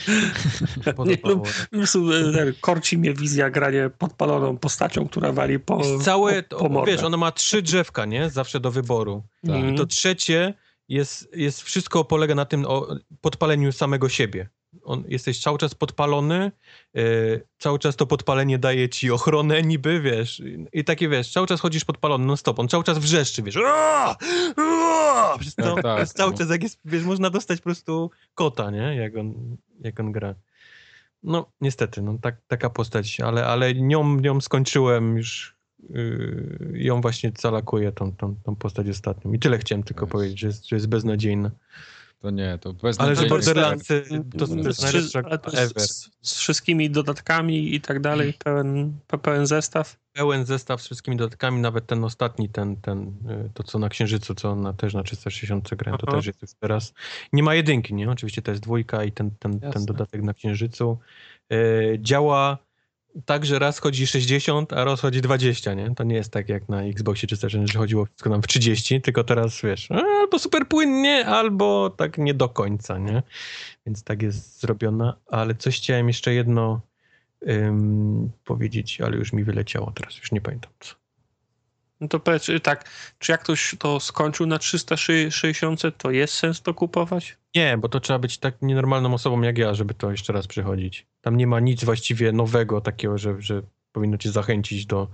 [0.96, 1.42] podobało.
[1.70, 6.56] Po prostu e, korci mnie wizja granie podpaloną postacią, która wali po, Jest całe, po,
[6.56, 6.92] po mordę.
[6.92, 8.30] wiesz, ona ma trzy drzewka, nie?
[8.30, 9.22] Zawsze do wyboru.
[9.44, 9.74] Mhm.
[9.74, 10.54] I to trzecie
[10.88, 12.86] jest, jest wszystko polega na tym o
[13.20, 14.48] podpaleniu samego siebie.
[14.82, 16.52] on, jesteś cały czas podpalony,
[16.94, 20.42] yy, cały czas to podpalenie daje ci ochronę niby, wiesz,
[20.72, 24.16] i takie, wiesz, cały czas chodzisz podpalony non stop, on cały czas wrzeszczy, wiesz, Aaaa!
[24.56, 25.38] Aaaa!
[25.38, 26.38] Przez to, Tak, tak, cały no.
[26.38, 30.34] czas, jak jest, wiesz, można dostać po prostu kota, nie, jak on, jak on gra.
[31.22, 35.57] No, niestety, no, tak, taka postać, ale, ale nią, nią skończyłem już,
[36.72, 39.32] ją właśnie calakuję, tą, tą, tą postać ostatnią.
[39.32, 40.12] I tyle chciałem tylko Weź.
[40.12, 41.50] powiedzieć, że jest, że jest beznadziejna.
[42.20, 43.28] To nie, to bez Ale że nadziei.
[43.30, 43.94] Borderlands to,
[44.38, 45.80] to Z- jest z- najlepsza to ever.
[45.80, 49.96] z, z wszystkimi dodatkami i tak dalej, pełen, pe- pełen zestaw.
[50.12, 53.08] Pełen zestaw z wszystkimi dodatkami, nawet ten ostatni, ten, ten,
[53.46, 56.16] y, to co na Księżycu, co na, też na 360 grałem, to Aha.
[56.16, 56.94] też jest już teraz.
[57.32, 58.10] Nie ma jedynki, nie?
[58.10, 60.98] Oczywiście to jest dwójka i ten, ten, ten dodatek na Księżycu.
[61.52, 62.58] Y, działa
[63.24, 65.94] tak, że raz chodzi 60, a raz chodzi 20, nie?
[65.94, 69.24] To nie jest tak jak na Xboxie 360, że chodziło wszystko nam w 30, tylko
[69.24, 73.22] teraz, wiesz, albo super płynnie, albo tak nie do końca, nie?
[73.86, 76.80] Więc tak jest zrobiona, ale coś chciałem jeszcze jedno
[77.48, 80.94] ym, powiedzieć, ale już mi wyleciało teraz, już nie pamiętam co.
[82.00, 86.62] No to powiedz, y, tak, czy jak ktoś to skończył na 360, to jest sens
[86.62, 87.36] to kupować?
[87.54, 91.06] Nie, bo to trzeba być tak nienormalną osobą jak ja, żeby to jeszcze raz przychodzić.
[91.20, 93.62] Tam nie ma nic właściwie nowego takiego, że, że
[93.92, 95.08] powinno cię zachęcić do,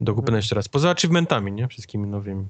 [0.00, 0.68] do kupienia jeszcze raz.
[0.68, 1.68] Poza achievementami, nie?
[1.68, 2.48] Wszystkimi nowymi.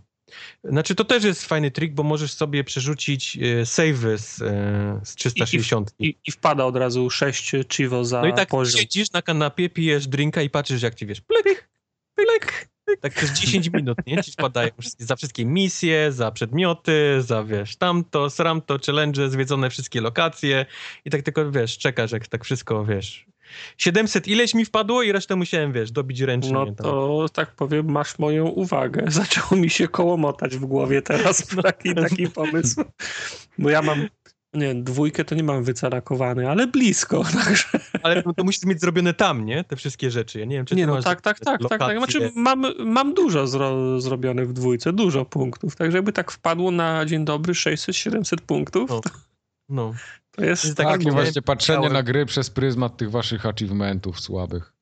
[0.65, 5.15] Znaczy to też jest fajny trik, bo możesz sobie przerzucić e, savey z, e, z
[5.15, 5.95] 360.
[5.99, 8.81] I, I wpada od razu 6 chivo za no i tak poziom.
[8.81, 11.69] siedzisz na kanapie, pijesz drinka i patrzysz jak ci wiesz, plyk,
[12.15, 12.68] plyk,
[13.01, 14.23] tak przez 10 minut, nie?
[14.23, 20.67] Ci wpadają za wszystkie misje, za przedmioty, za wiesz, tamto, sramto, challenge, zwiedzone wszystkie lokacje
[21.05, 23.27] i tak tylko wiesz, czekasz jak tak wszystko, wiesz.
[23.79, 26.53] 700 ileś mi wpadło i resztę musiałem, wiesz, dobić ręcznie.
[26.53, 29.05] No to tak powiem, masz moją uwagę.
[29.11, 32.85] Zaczęło mi się koło motać w głowie teraz taki, taki pomysł.
[33.59, 34.09] Bo ja mam,
[34.55, 37.25] nie, dwójkę to nie mam wycarakowany, ale blisko.
[37.45, 37.65] Także.
[38.03, 39.65] Ale to, to musisz mieć zrobione tam, nie?
[39.65, 40.39] Te wszystkie rzeczy.
[40.39, 41.99] Ja nie wiem, czy Nie no, masz tak, tak, tak, tak, tak.
[41.99, 45.77] Znaczy mam, mam dużo zro, zrobione w dwójce, dużo punktów.
[45.77, 49.01] Tak, żeby tak wpadło na dzień dobry 600-700 punktów, No.
[49.01, 49.11] to,
[49.69, 49.95] No.
[50.31, 53.47] to jest jest tak, tak, Takie jak właśnie patrzenie na gry przez pryzmat tych waszych
[53.47, 54.73] achievementów słabych.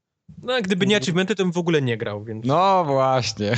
[0.42, 3.52] no, gdyby nie achievementy, to bym w ogóle nie grał, więc, No właśnie.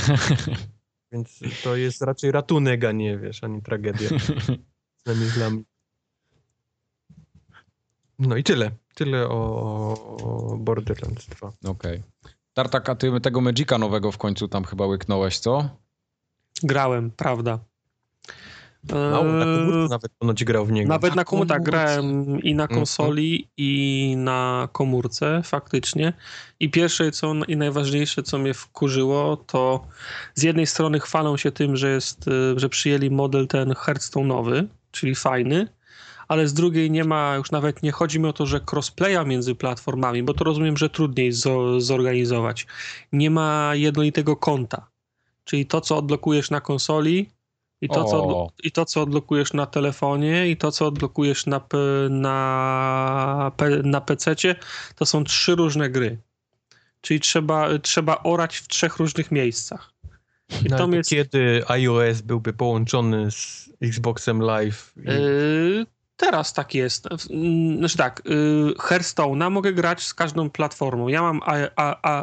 [1.12, 4.08] więc to jest raczej ratunek, a nie, wiesz, ani tragedia.
[5.04, 5.62] Przynajmniej dla mnie.
[8.18, 8.70] No i tyle.
[8.94, 11.52] Tyle o, Borderlands 2.
[11.70, 12.02] Okej.
[12.55, 15.68] Tartak, a ty tego Magica nowego w końcu tam chyba łyknąłeś, co?
[16.62, 17.58] grałem, prawda.
[18.92, 20.88] Mało, na Eee, komórce nawet ponoć grał w niego.
[20.88, 22.80] Nawet Na na komórce, tak, grałem i na Mhm.
[22.80, 26.12] konsoli, i na komórce, faktycznie.
[26.60, 29.86] I pierwsze co, i najważniejsze, co mnie wkurzyło, to
[30.34, 35.14] z jednej strony chwalą się tym, że, jest, y, że przyjęli model ten Hearthstone'owy, czyli
[35.14, 35.68] fajny,
[36.28, 39.55] ale z drugiej nie ma, już nawet nie chodzi mi o to, że crossplaya między
[39.55, 42.66] platformami, bo to rozumiem, że trudniej zo, zorganizować.
[43.12, 44.86] Nie ma jednolitego konta,
[45.44, 47.31] czyli to, co odblokujesz na konsoli
[47.81, 51.60] i to, co, i to, co odblokujesz na telefonie i to, co odblokujesz na,
[52.10, 54.57] na, na PC-cie,
[54.97, 56.18] to są trzy różne gry.
[57.00, 59.92] Czyli trzeba, trzeba orać w trzech różnych miejscach.
[60.65, 64.92] I No, to kiedy iOS byłby połączony z Xboxem Live?
[64.97, 65.00] I...
[65.10, 65.86] Yy,
[66.18, 67.08] teraz tak jest.
[67.30, 71.08] Mm, Znaczy tak, yy, Hearthstone'a mogę grać z każdą platformą.
[71.08, 71.40] Ja mam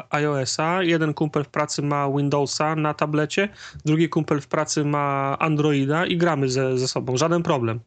[0.10, 3.50] iOS-a, jeden kumpel w pracy ma Windowsa na tablecie,
[3.86, 7.18] drugi kumpel w pracy ma Androida i gramy ze, ze sobą.
[7.18, 7.80] Żaden problem.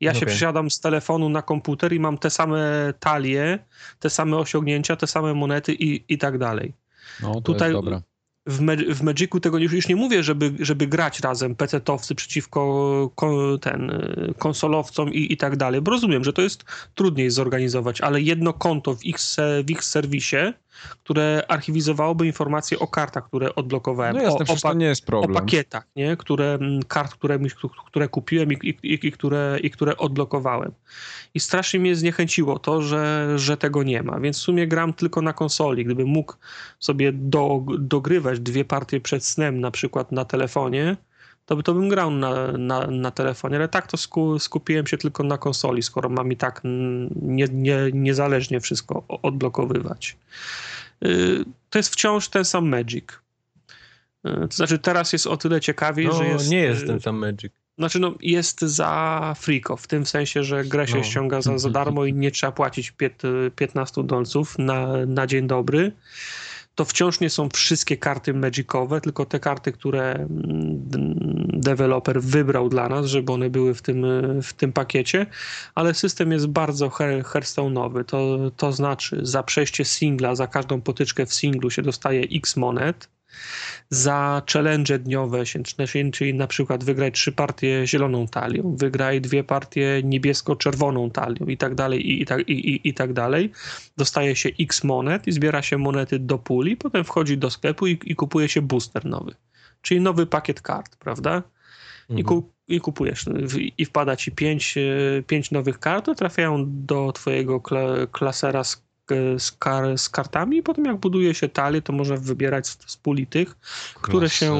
[0.00, 0.28] Ja się Okej.
[0.28, 3.58] przesiadam z telefonu na komputer i mam te same talie,
[3.98, 6.72] te same osiągnięcia, te same monety i, i tak dalej.
[7.22, 8.00] No, to Tutaj- jest dobre.
[8.46, 8.60] W,
[8.94, 13.90] w Magicu tego już, już nie mówię, żeby, żeby grać razem PC-towcy przeciwko ko, ten,
[13.90, 18.52] y, konsolowcom i, i tak dalej, bo rozumiem, że to jest trudniej zorganizować, ale jedno
[18.52, 19.16] konto w ich,
[19.64, 20.36] w ich serwisie,
[21.04, 25.02] które archiwizowałoby informacje o kartach, które odblokowałem, No o, jasne, o, pa- to nie jest
[25.02, 25.34] o problem.
[25.34, 26.16] pakietach, nie?
[26.16, 27.38] Które, kart, które,
[27.86, 30.72] które kupiłem i, i, i, i, które, i które odblokowałem.
[31.34, 35.22] I strasznie mnie zniechęciło to, że, że tego nie ma, więc w sumie gram tylko
[35.22, 35.84] na konsoli.
[35.84, 36.34] Gdybym mógł
[36.78, 40.96] sobie do, dogrywać dwie partie przed snem, na przykład na telefonie,
[41.46, 45.22] to, to bym grał na, na, na telefonie, ale tak to sku, skupiłem się tylko
[45.22, 46.60] na konsoli, skoro mam i tak
[47.22, 50.16] nie, nie, niezależnie wszystko odblokowywać.
[51.04, 53.04] Y, To jest wciąż ten sam Magic.
[54.26, 56.50] Y, To znaczy teraz jest o tyle ciekawiej, No, że jest...
[56.50, 57.52] nie jest y, ten sam Magic.
[57.78, 61.02] Znaczy, no, jest za friko, w tym sensie, że grę się No.
[61.02, 63.22] ściąga za, za darmo i nie trzeba płacić pięt,
[63.56, 65.92] 15 dolców na, na dzień dobry.
[66.76, 70.30] To wciąż nie są wszystkie karty magicowe, tylko te karty, które mm,
[71.52, 74.06] deweloper wybrał dla nas, żeby one były w tym,
[74.42, 75.26] w tym pakiecie,
[75.74, 78.04] ale system jest bardzo Hearthstone'owy.
[78.04, 83.08] To, to znaczy za przejście singla, za każdą potyczkę w singlu się dostaje x monet,
[83.90, 85.44] za challenge dniowe,
[86.12, 91.74] czyli na przykład wygraj trzy partie zieloną talią, wygraj dwie partie niebiesko-czerwoną talią i tak
[91.74, 93.50] dalej, i, i, tak, i, i, tak dalej.
[93.96, 97.98] Dostaje się x monet i zbiera się monety do puli, potem wchodzi do sklepu i,
[98.04, 99.34] i kupuje się booster nowy,
[99.82, 101.42] czyli nowy pakiet kart, prawda?
[102.02, 102.18] Mhm.
[102.18, 103.24] I, ku, I kupujesz
[103.78, 104.74] i wpada ci pięć,
[105.26, 107.60] pięć nowych kart, trafiają do twojego
[108.12, 108.85] klasera z
[109.38, 112.96] z, kar, z kartami i potem jak buduje się talię, to można wybierać z, z
[112.96, 113.56] puli tych,
[114.02, 114.54] które się,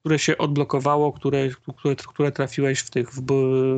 [0.00, 1.48] które się odblokowało, które,
[1.78, 3.22] które, które trafiłeś w tych w,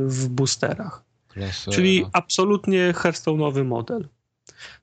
[0.07, 1.05] w boosterach.
[1.29, 1.77] Klasera.
[1.77, 4.09] Czyli absolutnie Hearthstone'owy model.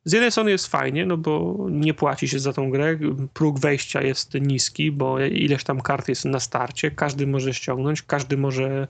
[0.05, 2.99] Z jednej strony jest fajnie, no bo nie płaci się za tą grę,
[3.33, 8.37] próg wejścia jest niski, bo ileś tam kart jest na starcie, każdy może ściągnąć, każdy
[8.37, 8.87] może,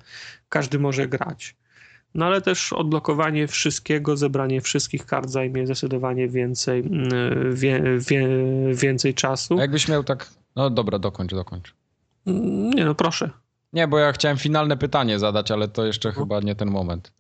[0.50, 1.56] każdy może grać.
[2.16, 8.28] No ale też odblokowanie wszystkiego, zebranie wszystkich kart zajmie zdecydowanie więcej, mm, wie, wie,
[8.74, 9.58] więcej czasu.
[9.58, 10.30] A jakbyś miał tak.
[10.56, 11.74] No dobra, dokończ, dokończ.
[12.28, 13.30] Mm, nie, no proszę.
[13.74, 16.16] Nie, bo ja chciałem finalne pytanie zadać, ale to jeszcze no.
[16.16, 17.12] chyba nie ten moment.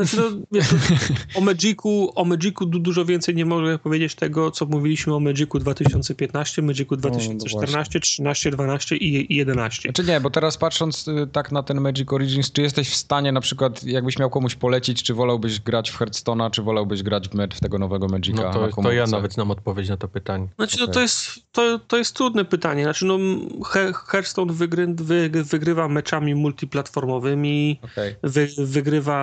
[0.00, 0.66] Znaczy, no, wiesz,
[1.38, 6.62] o Magicu, o Magicu dużo więcej nie mogę powiedzieć tego, co mówiliśmy o Magicu 2015,
[6.62, 9.82] Magicu 2014, no, 13, 12 i, i 11.
[9.82, 13.32] Znaczy nie, bo teraz patrząc y, tak na ten Magic Origins, czy jesteś w stanie
[13.32, 17.32] na przykład, jakbyś miał komuś polecić, czy wolałbyś grać w Hearthstone'a, czy wolałbyś grać w,
[17.56, 18.42] w tego nowego Magica?
[18.42, 20.48] No to, to ja nawet znam odpowiedź na to pytanie.
[20.56, 20.86] Znaczy, okay.
[20.86, 22.82] no, to, jest, to, to jest trudne pytanie.
[22.82, 23.18] Znaczy, no,
[24.06, 28.16] Hearthstone wygry, wy, wygrywa meczami multiplatformowymi, okay.
[28.22, 29.20] wy, wygrywa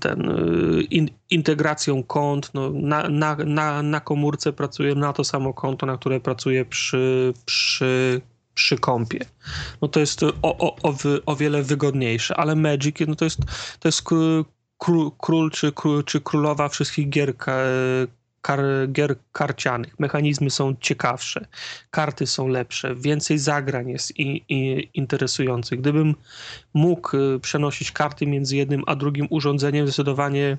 [0.00, 2.54] ten, y, in, integracją kont.
[2.54, 7.32] No, na, na, na, na komórce pracuję na to samo konto, na które pracuję przy,
[7.44, 8.20] przy,
[8.54, 9.24] przy kompie.
[9.82, 10.94] No to jest o, o, o,
[11.26, 13.38] o wiele wygodniejsze, ale Magic no to jest,
[13.80, 14.02] to jest
[14.78, 17.36] król, król czy, król, czy królowa wszystkich gier
[18.42, 18.60] kar,
[18.92, 20.00] gier karcianych.
[20.00, 21.46] Mechanizmy są ciekawsze,
[21.90, 25.80] karty są lepsze, więcej zagrań jest i, i interesujących.
[25.80, 26.14] Gdybym
[26.74, 30.58] mógł y, przenosić karty między jednym a drugim urządzeniem, zdecydowanie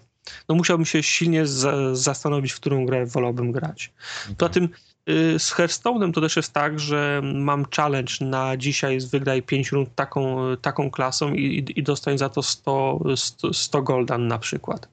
[0.49, 3.91] no musiałbym się silnie z, zastanowić, w którą grę wolałbym grać.
[4.23, 4.35] Okay.
[4.35, 4.69] Poza tym
[5.09, 9.95] y, z Hearthstone'em to też jest tak, że mam challenge na dzisiaj wygraj 5 rund
[9.95, 14.87] taką, taką klasą i, i dostań za to 100, 100, 100 goldan na przykład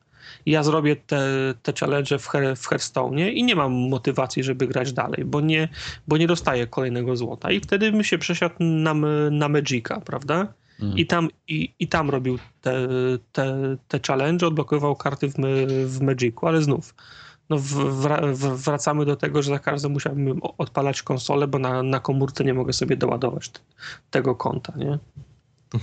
[0.46, 1.20] ja zrobię te,
[1.62, 5.68] te challenge w, Her, w Hearthstone i nie mam motywacji, żeby grać dalej, bo nie,
[6.08, 7.50] bo nie dostaję kolejnego złota.
[7.50, 8.94] I wtedy bym się przesiadł na,
[9.30, 10.46] na Magica, prawda?
[10.80, 10.98] Mhm.
[10.98, 12.88] I, tam, i, I tam robił te,
[13.32, 15.34] te, te challenge, odblokował karty w,
[15.86, 16.94] w Magicu, ale znów
[17.50, 17.56] no
[18.56, 22.72] wracamy do tego, że za każdym musiałbym odpalać konsolę, bo na, na komórce nie mogę
[22.72, 23.50] sobie doładować
[24.10, 24.98] tego konta, nie?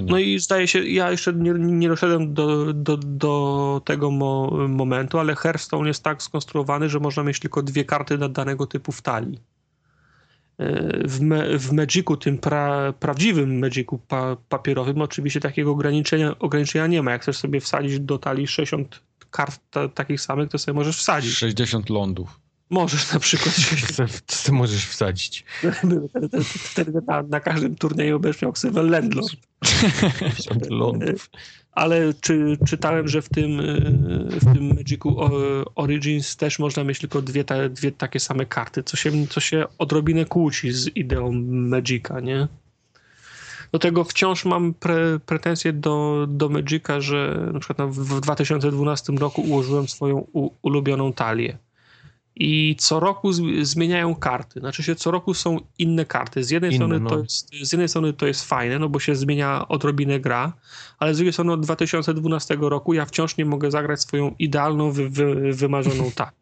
[0.00, 5.18] No i zdaje się, ja jeszcze nie, nie doszedłem do, do, do tego mo, momentu,
[5.18, 9.02] ale Hearthstone jest tak skonstruowany, że można mieć tylko dwie karty na danego typu w
[9.02, 9.38] talii.
[10.58, 16.86] E, w, me, w Magicu, tym pra, prawdziwym Magicu pa, papierowym, oczywiście takiego ograniczenia, ograniczenia
[16.86, 17.10] nie ma.
[17.10, 21.34] Jak chcesz sobie wsadzić do talii 60 kart ta, takich samych, to sobie możesz wsadzić.
[21.34, 22.41] 60 lądów.
[22.72, 23.54] Możesz na przykład.
[24.26, 25.44] Co ty możesz wsadzić?
[26.44, 29.36] Wtedy na, na każdym turnieju będziesz miał ksywę Landlord.
[30.70, 31.30] lądów.
[31.72, 33.62] Ale czy, czytałem, że w tym,
[34.30, 35.16] w tym Magicu
[35.74, 39.64] Origins też można mieć tylko dwie, ta, dwie takie same karty, co się, co się
[39.78, 42.48] odrobinę kłóci z ideą Magica, nie?
[43.72, 49.42] Do tego wciąż mam pre, pretensje do, do Magica, że na przykład w 2012 roku
[49.42, 51.58] ułożyłem swoją u, ulubioną talię
[52.36, 54.60] i co roku zmieniają karty.
[54.60, 56.44] Znaczy się co roku są inne karty.
[56.44, 57.10] Z jednej, inne, strony, no.
[57.10, 60.52] to jest, z jednej strony to jest fajne, no bo się zmienia odrobinę gra,
[60.98, 65.10] ale z drugiej strony od 2012 roku ja wciąż nie mogę zagrać swoją idealną, wy,
[65.10, 66.41] wy, wymarzoną tak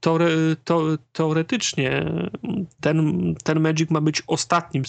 [0.00, 0.28] teore,
[0.64, 0.82] to,
[1.12, 2.06] teoretycznie
[2.80, 4.84] ten, ten Magic ma być ostatnim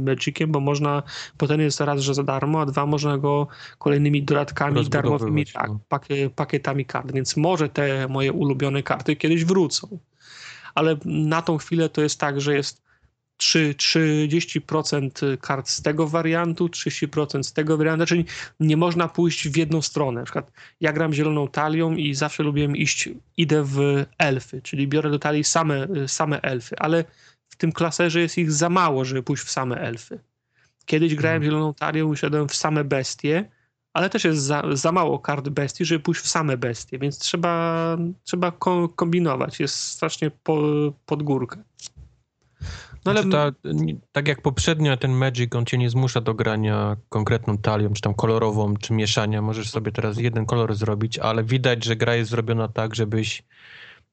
[0.00, 1.02] Magiciem, bo można,
[1.38, 3.46] bo ten jest raz, że za darmo, a dwa można go
[3.78, 6.30] kolejnymi dodatkami darmowymi tak, no.
[6.36, 9.98] pakietami kart, więc może te moje ulubione karty kiedyś wrócą.
[10.74, 12.83] Ale na tą chwilę to jest tak, że jest
[13.36, 18.24] 3, 30% kart z tego wariantu, 30% z tego wariantu, czyli
[18.60, 20.20] nie można pójść w jedną stronę.
[20.20, 25.10] Na przykład ja gram zieloną talią i zawsze lubiłem iść, idę w elfy, czyli biorę
[25.10, 27.04] do talii same, same elfy, ale
[27.48, 30.20] w tym klaserze jest ich za mało, żeby pójść w same elfy.
[30.86, 31.50] Kiedyś grałem hmm.
[31.50, 33.50] zieloną talią i szedłem w same bestie,
[33.92, 37.96] ale też jest za, za mało kart bestii, żeby pójść w same bestie, więc trzeba,
[38.24, 39.60] trzeba ko kombinować.
[39.60, 40.62] Jest strasznie po,
[41.06, 41.62] pod górkę.
[43.04, 43.68] No ale znaczy ta,
[44.12, 48.14] tak jak poprzednio ten Magic, on cię nie zmusza do grania konkretną talią, czy tam
[48.14, 49.42] kolorową, czy mieszania.
[49.42, 53.42] Możesz sobie teraz jeden kolor zrobić, ale widać, że gra jest zrobiona tak, żebyś,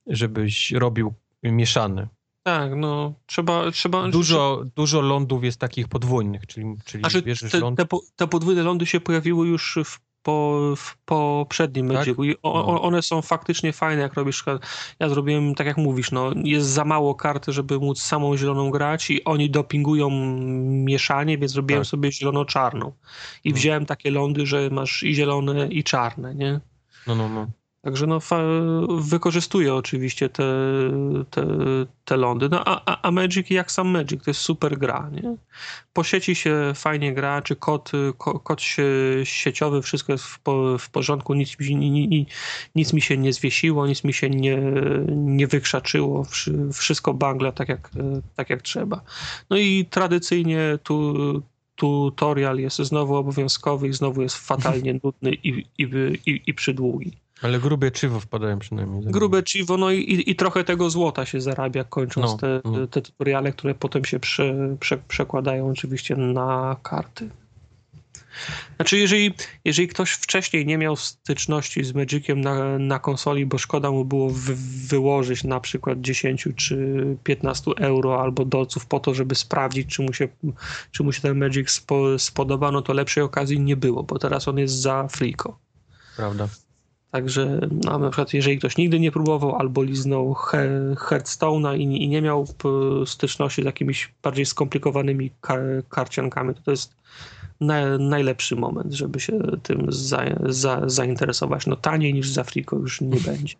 [0.07, 1.13] żebyś robił
[1.43, 2.07] mieszany.
[2.43, 3.71] Tak, no trzeba...
[3.71, 7.77] trzeba dużo, dużo lądów jest takich podwójnych, czyli, czyli znaczy, bierzesz te, ląd...
[7.77, 11.97] Te, te podwójne lądy się pojawiły już w po, w poprzednim tak?
[11.97, 12.81] Magicu i o, no.
[12.81, 14.43] one są faktycznie fajne, jak robisz,
[14.99, 19.11] ja zrobiłem tak jak mówisz, no jest za mało karty, żeby móc samą zieloną grać
[19.11, 20.09] i oni dopingują
[20.63, 21.89] mieszanie, więc zrobiłem tak.
[21.89, 22.91] sobie zielono-czarną
[23.43, 23.55] i no.
[23.55, 26.59] wziąłem takie lądy, że masz i zielone i czarne, nie?
[27.07, 27.47] No, no, no.
[27.81, 28.19] Także no,
[28.99, 30.43] wykorzystuje oczywiście te,
[31.29, 31.47] te,
[32.05, 32.49] te lądy.
[32.49, 35.09] No, a, a Magic jak sam Magic, to jest super gra.
[35.11, 35.35] Nie?
[35.93, 37.91] Po sieci się fajnie gra, czy kod,
[38.43, 38.61] kod
[39.23, 40.39] sieciowy, wszystko jest w,
[40.79, 42.29] w porządku, nic, nic,
[42.75, 44.57] nic mi się nie zwiesiło, nic mi się nie,
[45.09, 46.25] nie wykrzaczyło,
[46.73, 47.89] wszystko bangla tak jak,
[48.35, 49.01] tak jak trzeba.
[49.49, 51.13] No i tradycyjnie tu
[51.75, 55.83] tutorial jest znowu obowiązkowy i znowu jest fatalnie nudny i, i,
[56.25, 57.20] i, i przydługi.
[57.41, 59.03] Ale grube chivo wpadają przynajmniej.
[59.03, 62.87] Grube chivo, no i, i trochę tego złota się zarabia, kończąc no, te, no.
[62.87, 67.29] te tutoriale, które potem się prze, prze, przekładają oczywiście na karty.
[68.75, 69.33] Znaczy, jeżeli,
[69.65, 74.29] jeżeli ktoś wcześniej nie miał styczności z Magiciem na, na konsoli, bo szkoda mu było
[74.29, 74.55] wy,
[74.87, 80.13] wyłożyć na przykład 10 czy 15 euro albo dolców po to, żeby sprawdzić, czy mu
[80.13, 80.27] się,
[80.91, 84.47] czy mu się ten Magic spo, spodoba, no to lepszej okazji nie było, bo teraz
[84.47, 85.59] on jest za friko.
[86.15, 86.47] Prawda.
[87.11, 92.09] Także no, na przykład jeżeli ktoś nigdy nie próbował albo liznął he, Hearthstone'a i, i,
[92.09, 92.47] nie miał
[93.05, 95.59] styczności z jakimiś bardziej skomplikowanymi kar,
[95.89, 96.95] karciankami, to to jest
[97.61, 101.67] na, najlepszy moment, żeby się tym za, za, zainteresować.
[101.67, 103.55] No taniej niż za Friko już nie będzie.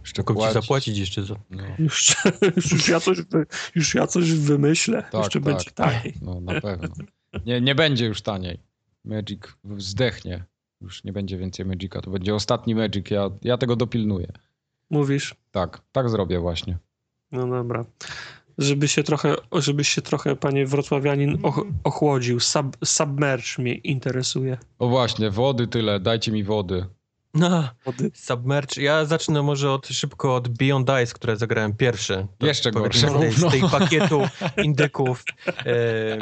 [0.00, 1.34] Już tylko ci zapłacić jeszcze za...
[1.50, 1.62] No.
[1.78, 2.16] Już,
[2.72, 3.18] już, ja coś,
[3.74, 5.02] już ja coś wymyślę.
[5.02, 6.14] Tak, jeszcze tak, będzie taniej.
[6.22, 6.88] No na pewno.
[7.46, 8.58] Nie, nie będzie już taniej.
[9.04, 9.40] Magic
[9.78, 10.44] zdechnie.
[10.80, 12.00] Już nie będzie więcej Magica.
[12.00, 13.10] To będzie ostatni Magic.
[13.10, 14.32] Ja, ja tego dopilnuję.
[14.90, 15.34] Mówisz?
[15.50, 16.78] Tak, tak zrobię właśnie.
[17.32, 17.84] No dobra.
[18.58, 21.38] Żeby się trochę, żebyś się trochę, panie wrocławianin,
[21.84, 22.40] ochłodził.
[22.40, 24.58] Sub, submerge mnie interesuje.
[24.78, 26.00] O właśnie, wody tyle.
[26.00, 26.86] Dajcie mi wody.
[27.36, 27.68] No,
[28.14, 28.82] Submerge.
[28.82, 32.26] Ja zacznę może od, szybko od Beyond Ice, które zagrałem pierwsze.
[32.40, 33.10] Jeszcze gorsze.
[33.10, 34.22] Z, tej, z tej pakietu
[34.64, 35.24] indyków.
[35.46, 36.18] E,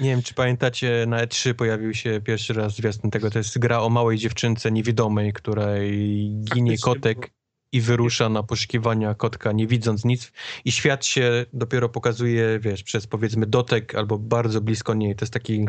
[0.00, 3.30] nie wiem, czy pamiętacie, na E3 pojawił się pierwszy raz zwiastun tego.
[3.30, 7.30] To jest gra o małej dziewczynce niewidomej, której ginie kotek
[7.72, 10.32] i wyrusza na poszukiwania kotka, nie widząc nic
[10.64, 15.16] i świat się dopiero pokazuje, wiesz, przez powiedzmy dotek albo bardzo blisko niej.
[15.16, 15.66] To jest taki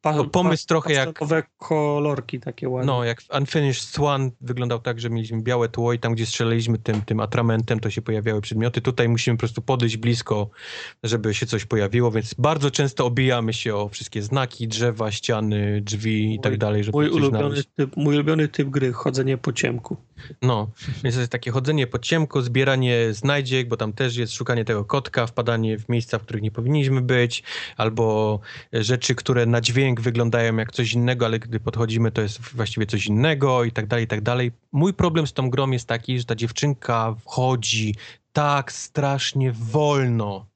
[0.00, 1.20] pa, pomysł pa, trochę jak...
[1.58, 2.92] kolorki takie ładne.
[2.92, 7.02] No, jak Unfinished Swan wyglądał tak, że mieliśmy białe tło i tam, gdzie strzelaliśmy tym,
[7.02, 8.80] tym atramentem, to się pojawiały przedmioty.
[8.80, 10.50] Tutaj musimy po prostu podejść blisko,
[11.02, 16.26] żeby się coś pojawiło, więc bardzo często obijamy się o wszystkie znaki, drzewa, ściany, drzwi
[16.26, 19.96] mój, i tak dalej, żeby mój ulubiony, typ, mój ulubiony typ gry, chodzenie po ciemku.
[20.42, 20.70] No,
[21.04, 24.84] więc to jest takie chodzenie po ciemku, zbieranie znajdziek, bo tam też jest szukanie tego
[24.84, 27.42] kotka, wpadanie w miejsca, w których nie powinniśmy być,
[27.76, 28.40] albo
[28.72, 33.06] rzeczy, które na dźwięk wyglądają jak coś innego, ale gdy podchodzimy, to jest właściwie coś
[33.06, 34.52] innego i tak dalej, i tak dalej.
[34.72, 37.94] Mój problem z tą grą jest taki, że ta dziewczynka wchodzi
[38.32, 40.46] tak strasznie wolno.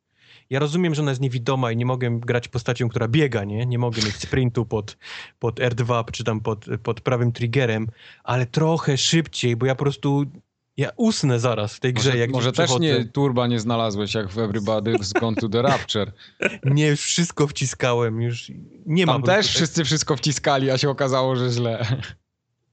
[0.50, 3.66] Ja rozumiem, że ona jest niewidoma i nie mogę grać postacią, która biega, nie?
[3.66, 4.96] Nie mogę mieć sprintu pod,
[5.38, 7.88] pod R2 czy tam pod, pod prawym triggerem,
[8.24, 10.26] ale trochę szybciej, bo ja po prostu
[10.76, 14.28] ja usnę zaraz w tej grze, może, jak Może też nie turba nie znalazłeś, jak
[14.28, 16.12] w Everybody's Gone to the Rapture.
[16.64, 18.52] nie, wszystko wciskałem, już
[18.86, 19.12] nie ma.
[19.12, 21.86] Tam też wszyscy wszystko wciskali, a się okazało, że źle.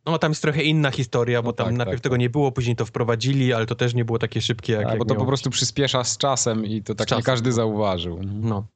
[0.06, 2.20] No tam jest trochę inna historia, bo no tam tak, najpierw tak, tego tak.
[2.20, 5.00] nie było, później to wprowadzili, ale to też nie było takie szybkie jak, tak, jak
[5.00, 5.26] bo to miało...
[5.26, 8.20] po prostu przyspiesza z czasem i to tak nie każdy zauważył.
[8.24, 8.68] No.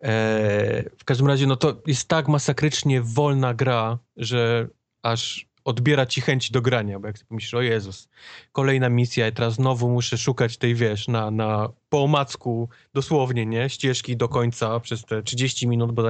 [0.00, 4.68] Eee, w każdym razie, no to jest tak masakrycznie wolna gra, że
[5.02, 8.08] aż odbiera ci chęć do grania, bo jak sobie myślisz, o Jezus,
[8.52, 13.70] kolejna misja i teraz znowu muszę szukać tej, wiesz, na, na po omacku, dosłownie, nie,
[13.70, 16.02] ścieżki do końca przez te 30 minut, bo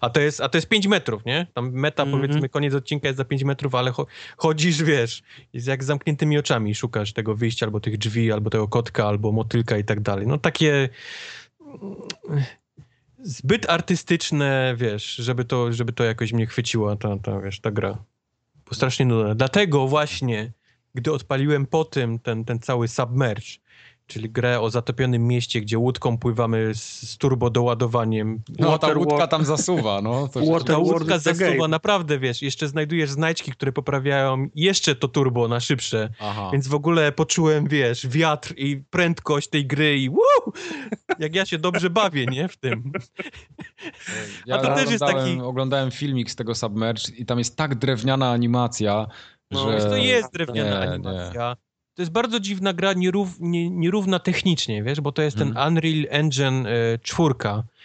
[0.00, 2.20] a to jest, a to jest 5 metrów, nie, tam meta, mm -hmm.
[2.20, 5.22] powiedzmy, koniec odcinka jest za 5 metrów, ale cho chodzisz, wiesz,
[5.52, 9.32] jest jak z zamkniętymi oczami, szukasz tego wyjścia, albo tych drzwi, albo tego kotka, albo
[9.32, 10.88] motylka i tak dalej, no takie
[13.18, 17.98] zbyt artystyczne, wiesz, żeby to, żeby to jakoś mnie chwyciła ta, ta, wiesz, ta gra
[18.68, 19.34] bo strasznie nudne.
[19.34, 20.52] Dlatego właśnie,
[20.94, 23.46] gdy odpaliłem po tym ten, ten cały submerge
[24.06, 28.40] czyli grę o zatopionym mieście, gdzie łódką pływamy z, z turbo doładowaniem.
[28.58, 30.28] No ta Water łódka War- tam zasuwa, no.
[30.32, 31.68] To Water Ta łódka zasuwa, game.
[31.68, 36.08] naprawdę, wiesz, jeszcze znajdujesz znajdźki, które poprawiają jeszcze to turbo na szybsze.
[36.20, 36.50] Aha.
[36.52, 40.52] Więc w ogóle poczułem, wiesz, wiatr i prędkość tej gry i woo!
[41.18, 42.48] Jak ja się dobrze bawię, nie?
[42.48, 42.92] W tym.
[44.46, 47.56] Ja A to też jest oglądałem, taki- oglądałem filmik z tego Submerge i tam jest
[47.56, 49.06] tak drewniana animacja,
[49.50, 49.88] No, że...
[49.88, 50.90] To jest Nie, drewniana nie.
[50.92, 51.56] animacja.
[51.96, 55.68] To jest bardzo dziwna gra, nierów, nie, nierówna technicznie, wiesz, bo to jest ten Mhm.
[55.72, 57.34] Unreal Engine e, 4,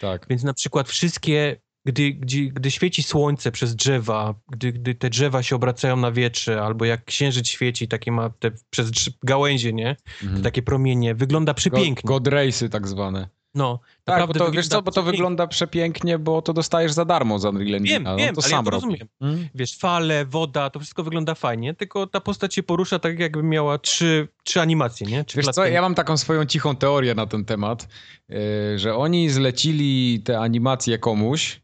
[0.00, 0.26] Tak.
[0.30, 5.42] więc na przykład wszystkie, gdy, gdy, gdy świeci słońce przez drzewa, gdy, gdy te drzewa
[5.42, 8.90] się obracają na wietrze, albo jak księżyc świeci, takie ma te przez
[9.22, 9.96] gałęzie, nie?
[10.20, 10.42] Te Mhm.
[10.42, 12.08] takie promienie, wygląda God, przepięknie.
[12.08, 13.28] God Race'y tak zwane.
[13.54, 17.38] No, Tak, bo to, wiesz co, bo to wygląda przepięknie, bo to dostajesz za darmo
[17.38, 17.94] z Unreal Engine.
[17.94, 19.08] Wiem, no, wiem, to ale sam ja to rozumiem.
[19.20, 19.48] Mm?
[19.54, 23.78] Wiesz, fale, woda, to wszystko wygląda fajnie, tylko ta postać się porusza tak, jakby miała
[23.78, 25.24] trzy, trzy animacje, nie?
[25.24, 27.88] Trzy Wiesz co, ja mam taką swoją cichą teorię na ten temat,
[28.28, 28.38] yy,
[28.78, 31.60] że oni zlecili te animacje komuś,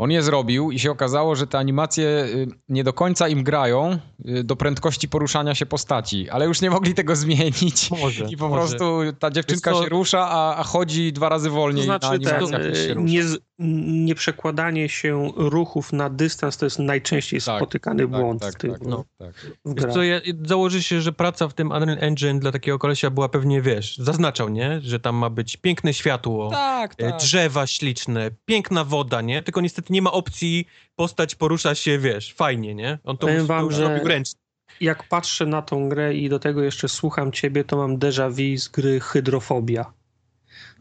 [0.00, 3.98] on je zrobił i się okazało, że te animacje yy, nie do końca im grają
[4.24, 7.90] yy, do prędkości poruszania się postaci, ale już nie mogli tego zmienić.
[7.90, 8.60] Może, I po może.
[8.60, 12.20] prostu ta dziewczynka co- się rusza, a, a chodzi dwa razy To wolniej na znaczy
[12.20, 13.12] ten, animacjach niż się e, rusza.
[13.12, 13.22] nie,
[13.60, 13.64] z-
[14.04, 18.72] nieprzekładanie się ruchów na dystans to jest najczęściej Tak, spotykany Tak, błąd tak, w tych
[18.72, 19.04] tak, no.
[19.18, 19.92] tak.
[19.92, 23.62] co, ja, założy się, że praca w tym Unreal Engine dla takiego kolesia była pewnie,
[23.62, 24.80] wiesz, zaznaczał, nie?
[24.82, 27.20] Że tam ma być piękne światło, Tak, e, tak.
[27.20, 29.42] drzewa śliczne, piękna woda, nie?
[29.42, 30.66] Tylko niestety nie ma opcji,
[30.96, 32.98] postać porusza się, wiesz, fajnie, nie?
[33.04, 34.40] On to, Powiem wam, że- robił ręcznie.
[34.80, 38.58] Jak patrzę na tą grę i do tego jeszcze słucham ciebie, to mam déjà vu
[38.60, 39.92] z gry Hydrofobia.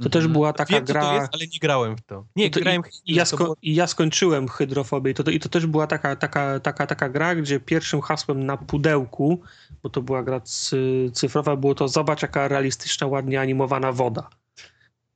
[0.04, 0.34] To też Mhm.
[0.34, 1.02] była taka Wiem, co gra...
[1.02, 2.26] to jest, ale nie grałem w to.
[2.36, 5.32] Nie, To- to grałem I ja, to sko- było- I ja skończyłem hydrofobię i to,
[5.32, 9.42] i to też była taka, taka, taka, taka gra, gdzie pierwszym hasłem na pudełku,
[9.84, 14.30] bo to była gra cy- cyfrowa, było to zobacz jaka realistyczna, ładnie animowana woda.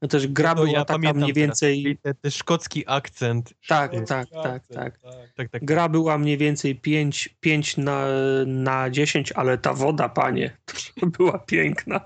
[0.02, 1.98] No też gra No, była ja taka pamiętam mniej więcej...
[2.02, 3.53] Ten, szkocki akcent.
[3.68, 5.00] Tak, Szkocki tak, tak, tak.
[5.36, 5.66] tak, tak.
[5.66, 8.06] Gra była mniej więcej 5, 5 na,
[8.45, 10.58] na 10, ale ta woda, panie,
[11.00, 12.02] to była piękna.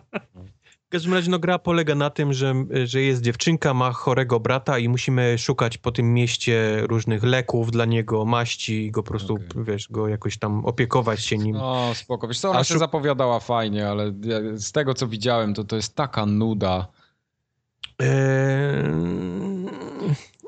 [0.88, 2.54] W każdym razie no, gra polega na tym, że,
[2.86, 7.86] że jest dziewczynka, ma chorego brata i musimy szukać po tym mieście różnych leków dla
[7.86, 9.48] niego, maści i go po prostu, Okej.
[9.64, 11.56] wiesz, go jakoś tam opiekować się nim.
[11.56, 12.28] No, spoko.
[12.28, 14.14] Wiesz co, ona A się zapowiadała fajnie, ale
[14.56, 16.88] z tego, co widziałem, to to jest taka nuda.
[18.00, 18.08] Eee,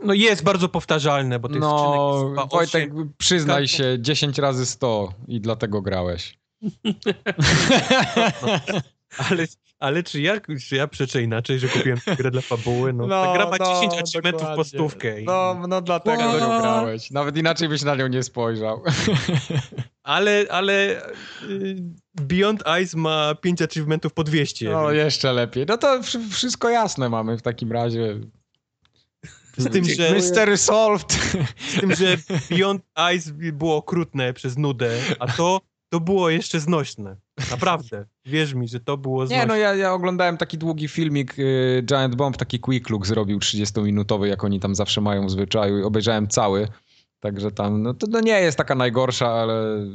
[0.03, 4.65] no jest bardzo powtarzalne, bo tych No, skrzynek jest Wojtek, przyznaj Każdą- się, 10 razy
[4.65, 6.39] 100 i dlatego grałeś.
[9.17, 9.45] Ale,
[9.79, 10.35] ale czy, ja,
[10.67, 12.93] czy ja przeczę inaczej, że kupiłem tę grę dla fabuły?
[12.93, 15.21] No, ta gra ma 10 achievementów po stówkę.
[15.21, 16.39] I, No, no dlatego What?
[16.39, 17.11] go grałeś.
[17.11, 18.83] Nawet inaczej byś na nią nie spojrzał.
[20.03, 21.03] Ale, ale
[21.49, 21.75] y,
[22.21, 24.69] Beyond Ice ma 5 achievementów po 200.
[24.69, 25.65] No, więc jeszcze lepiej.
[25.67, 28.19] No to wsz- wszystko jasne mamy w takim razie.
[29.57, 30.11] z tym, że.
[30.11, 31.11] Mystery solved.
[31.67, 32.17] z tym, że
[32.49, 32.81] Beyond
[33.15, 37.15] Ice było okrutne przez nudę, a to, to było jeszcze znośne.
[37.51, 38.05] Naprawdę.
[38.25, 39.41] Wierz mi, że to było znośne.
[39.41, 43.39] Nie, no ja, ja oglądałem taki długi filmik, y, Giant Bomb, taki quick look zrobił
[43.39, 46.67] 30-minutowy, jak oni tam zawsze mają w zwyczaju i obejrzałem cały.
[47.19, 49.87] Także tam, no to no nie jest taka najgorsza, ale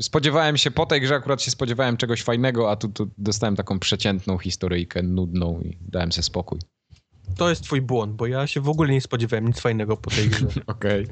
[0.00, 3.78] spodziewałem się, po tej grze akurat się spodziewałem czegoś fajnego, a tu, tu dostałem taką
[3.78, 6.58] przeciętną historyjkę, nudną i dałem sobie spokój.
[7.36, 10.28] To jest twój błąd, bo ja się w ogóle nie spodziewałem nic fajnego po tej
[10.28, 10.46] grze.
[10.66, 11.06] Okej.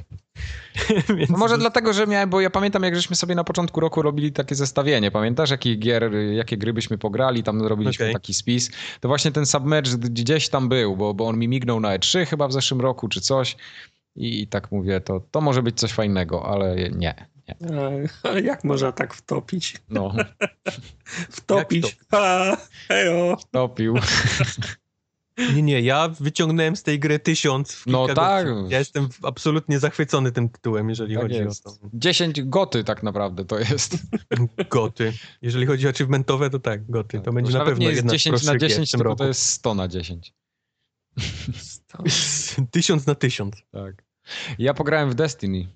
[1.17, 4.03] Więc No może dlatego, że miałem, bo ja pamiętam, jak żeśmy sobie na początku roku
[4.03, 5.11] robili takie zestawienie.
[5.11, 8.15] Pamiętasz, jakich gier, jakie gry byśmy pograli, tam robiliśmy Okej.
[8.15, 8.71] taki spis.
[9.01, 12.49] To właśnie ten Submerged gdzieś tam był, bo, bo on mi mignął na E3 chyba
[12.49, 13.57] w zeszłym roku, czy coś.
[14.17, 17.15] I, i tak mówię, to, to może być coś fajnego, ale nie,
[17.49, 17.57] nie.
[18.23, 19.77] Ale jak można tak wtopić?
[19.89, 20.15] No,
[21.31, 21.99] Wtopić.
[22.89, 23.37] Hejo.
[23.51, 23.95] topił.
[25.55, 28.47] Nie, nie, ja wyciągnąłem z tej gry tysiąc w No tak.
[28.47, 28.71] godzin.
[28.71, 31.67] Ja jestem absolutnie zachwycony tym tytułem, jeżeli Tak chodzi jest.
[31.67, 31.77] o to.
[31.95, 33.97] 10 goty tak naprawdę to jest.
[34.71, 35.13] Goty.
[35.43, 37.21] Jeżeli chodzi o achievementowe, to tak, goty.
[37.21, 38.93] To będzie Już na pewno nie jest jedna z 10 na prostszych gier 10, w
[38.93, 39.19] tym tylko roku.
[39.19, 40.35] to jest 100 na 10.
[42.71, 43.63] Tysiąc na tysiąc.
[43.73, 44.05] Tak.
[44.59, 45.69] Ja pograłem w Destiny.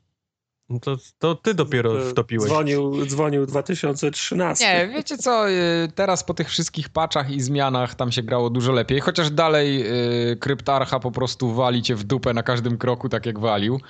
[0.69, 2.47] No to, to ty dopiero wtopiłeś.
[2.51, 4.65] Dzwonił, dzwonił 2013.
[4.65, 5.53] Nie, wiecie co, y,
[5.95, 9.85] teraz po tych wszystkich patchach i zmianach tam się grało dużo lepiej, chociaż dalej
[10.33, 13.75] y, Kryptarcha po prostu wali cię w dupę na każdym kroku, tak jak walił.
[13.75, 13.81] Y,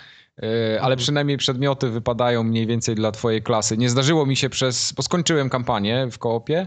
[0.71, 0.99] Ale Mhm.
[0.99, 3.77] przynajmniej przedmioty wypadają mniej więcej dla twojej klasy.
[3.77, 6.67] Nie zdarzyło mi się przez, bo skończyłem kampanię w koopie,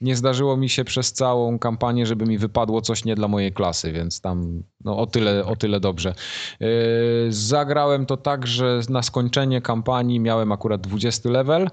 [0.00, 3.92] nie zdarzyło mi się przez całą kampanię, żeby mi wypadło coś nie dla mojej klasy,
[3.92, 6.14] więc tam no, o, tyle, o tyle dobrze.
[6.60, 6.68] Yy,
[7.28, 11.68] zagrałem to tak, że na skończenie kampanii miałem akurat 20 level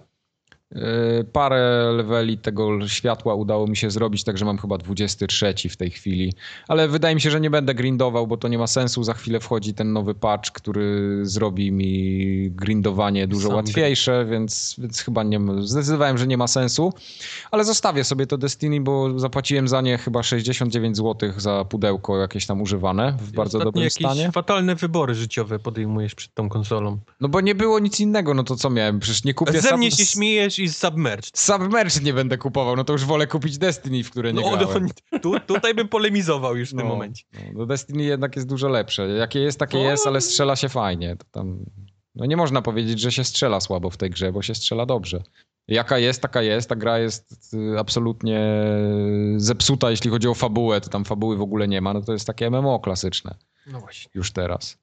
[1.34, 6.34] parę leveli tego światła udało mi się zrobić, także mam chyba 23 w tej chwili.
[6.68, 9.04] Ale wydaje mi się, że nie będę grindował, bo to nie ma sensu.
[9.04, 15.02] Za chwilę wchodzi ten nowy patch, który zrobi mi grindowanie dużo Sam łatwiejsze, więc, więc
[15.02, 16.94] chyba nie, zdecydowałem, że nie ma sensu.
[17.52, 22.46] Ale zostawię sobie to Destiny, bo zapłaciłem za nie chyba 69 zł za pudełko jakieś
[22.46, 24.32] tam używane w bardzo dobrym stanie.
[24.32, 27.00] fatalne wybory życiowe podejmujesz przed tą konsolą.
[27.22, 29.00] No bo nie było nic innego, no to co miałem?
[29.00, 29.62] Przecież nie kupię...
[29.62, 31.40] Ze mnie się śmiejesz i Submerged.
[31.40, 34.90] Submerged nie będę kupował, no to już wolę kupić Destiny, w które nie no, grałem.
[35.12, 37.24] No, tu, tutaj bym polemizował już w no, tym momencie.
[37.34, 39.08] No, no, Destiny jednak jest dużo lepsze.
[39.08, 39.84] Jakie jest, takie no.
[39.84, 41.16] jest, ale strzela się fajnie.
[41.16, 41.66] To tam...
[42.16, 45.24] No nie można powiedzieć, że się strzela słabo w tej grze, bo się strzela dobrze.
[45.68, 46.70] Jaka jest, taka jest.
[46.70, 48.40] Ta gra jest y, absolutnie
[49.38, 50.82] zepsuta, jeśli chodzi o fabułę.
[50.82, 51.94] To tam fabuły w ogóle nie ma.
[51.94, 53.36] No to jest takie MMO klasyczne.
[53.68, 54.12] No właśnie.
[54.14, 54.78] Już teraz.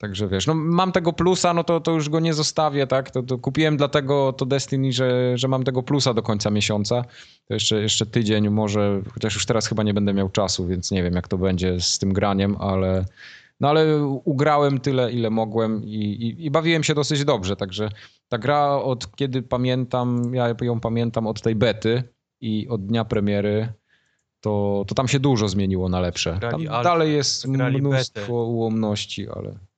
[0.00, 3.10] Także wiesz, no mam tego plusa, no to, to już go nie zostawię, tak?
[3.10, 7.04] To, to kupiłem dlatego to Destiny, że, że mam tego plusa do końca miesiąca.
[7.44, 11.02] To jeszcze, jeszcze tydzień może, chociaż już teraz chyba nie będę miał czasu, więc nie
[11.02, 13.04] wiem jak to będzie z tym graniem, ale
[13.60, 17.88] no ale ugrałem tyle, ile mogłem i, i, i bawiłem się dosyć dobrze, także
[18.28, 22.02] ta gra od kiedy pamiętam, ja ją pamiętam od tej bety
[22.40, 23.68] i od dnia premiery,
[24.40, 26.38] to, to tam się dużo zmieniło na lepsze.
[26.40, 29.69] Tam dalej jest mnóstwo ułomności, ale...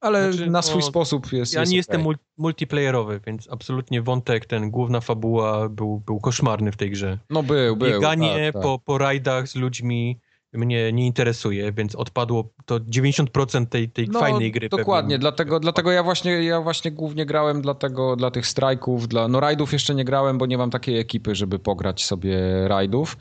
[0.00, 1.54] Ale znaczy, na swój no, sposób jest.
[1.54, 2.00] Ja jest nie okay.
[2.02, 2.04] jestem
[2.38, 7.18] multiplayerowy, więc absolutnie wątek, ten główna fabuła był, był koszmarny w tej grze.
[7.30, 7.90] No był, był.
[7.90, 8.62] Bieganie tak, tak.
[8.62, 10.20] po, po rajdach z ludźmi
[10.52, 14.68] mnie nie interesuje, więc odpadło to 90% tej, tej no, fajnej gry.
[14.68, 19.40] Dokładnie, dlatego, dlatego ja właśnie ja właśnie głównie grałem dlatego, dla tych strajków, dla no
[19.40, 23.16] rajdów jeszcze nie grałem, bo nie mam takiej ekipy, żeby pograć sobie rajdów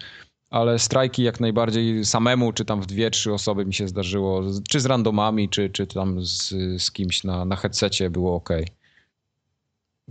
[0.51, 4.79] ale strajki jak najbardziej samemu, czy tam w dwie, trzy osoby mi się zdarzyło, czy
[4.79, 6.49] z randomami, czy, czy tam z,
[6.83, 8.49] z kimś na, na headsetie było ok.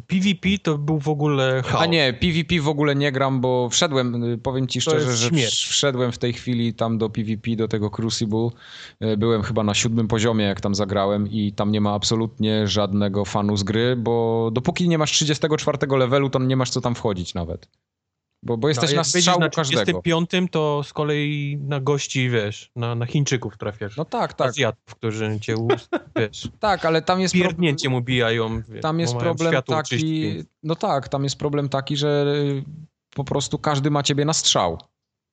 [0.06, 1.82] PvP to był w ogóle chaos.
[1.82, 6.18] A nie, PvP w ogóle nie gram, bo wszedłem, powiem ci szczerze, że wszedłem w
[6.18, 8.48] tej chwili tam do PvP, do tego Crucible.
[9.00, 13.24] E, byłem chyba na siódmym poziomie, jak tam zagrałem i tam nie ma absolutnie żadnego
[13.24, 17.34] fanu z gry, bo dopóki nie masz 34 levelu, to nie masz co tam wchodzić
[17.34, 17.68] nawet.
[18.42, 20.02] Bo, bo jesteś no, na strzał na każdego.
[20.02, 23.96] piątym to z kolei na gości, wiesz, na, na Chińczyków trafiasz.
[23.96, 24.48] No tak, tak.
[24.48, 25.54] Azjatów, którzy cię,
[26.16, 26.48] wiesz...
[26.60, 27.34] tak, ale tam jest...
[27.34, 30.44] Pierdnięcie mu bijają, wiesz, Tam jest problem taki...
[30.62, 32.26] No tak, tam jest problem taki, że
[33.14, 34.78] po prostu każdy ma ciebie na strzał.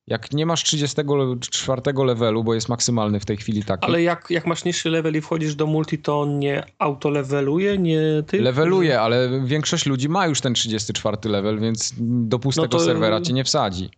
[0.07, 3.85] Jak nie masz 34 levelu, bo jest maksymalny w tej chwili taki.
[3.85, 8.01] Ale jak, jak masz niższy level i wchodzisz do multi, to on nie autoleveluje, nie
[8.27, 8.41] ty?
[8.41, 12.79] Leveluje, ale większość ludzi ma już ten 34 level, więc do pustego no to...
[12.79, 13.89] serwera cię nie wsadzi.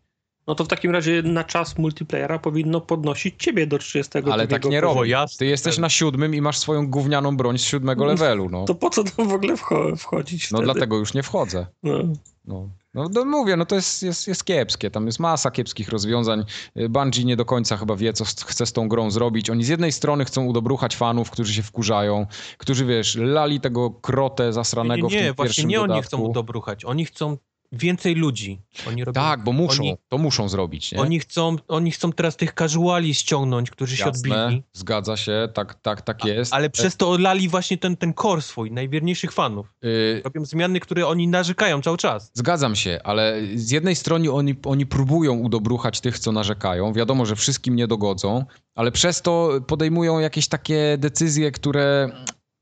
[0.50, 4.12] No to w takim razie na czas multiplayera powinno podnosić ciebie do 30.
[4.32, 5.14] Ale tak nie robi.
[5.40, 8.50] Ty jesteś na siódmym i masz swoją gównianą broń z siódmego levelu.
[8.50, 8.66] No.
[8.66, 9.56] To po co tam w ogóle
[9.98, 10.52] wchodzić?
[10.52, 10.74] No wtedy?
[10.74, 11.68] dlatego już nie wchodzę.
[11.84, 11.98] No.
[12.46, 12.70] No.
[12.94, 14.92] No, no mówię, no to jest, jest, jest kiepskie.
[14.92, 16.46] Tam jest masa kiepskich rozwiązań.
[16.90, 19.50] Bungie nie do końca chyba wie, co chce z tą grą zrobić.
[19.50, 22.26] Oni z jednej strony chcą udobruchać fanów, którzy się wkurzają,
[22.58, 25.94] którzy, wiesz, lali tego krotę zasranego nie, nie, w tym nie, właśnie nie dodatku.
[25.94, 26.86] oni chcą udobruchać.
[26.86, 27.38] Oni chcą
[27.72, 28.62] więcej ludzi.
[28.88, 30.92] Oni robią, tak, bo muszą, oni, to muszą zrobić.
[30.92, 31.00] Nie?
[31.00, 34.64] Oni, chcą, oni chcą teraz tych casuali ściągnąć, którzy Jasne, się odbili.
[34.74, 36.54] Zgadza się, tak, tak, tak jest.
[36.54, 39.74] A, ale przez to olali właśnie ten, ten core swój, najwierniejszych fanów.
[39.82, 40.22] Yy...
[40.24, 42.32] Robią zmiany, które oni narzekają cały czas.
[42.34, 46.94] Zgadzam się, ale z jednej strony oni, oni próbują udobruchać tych, co narzekają.
[46.94, 52.10] Wiadomo, że wszystkim nie dogodzą, ale przez to podejmują jakieś takie decyzje, które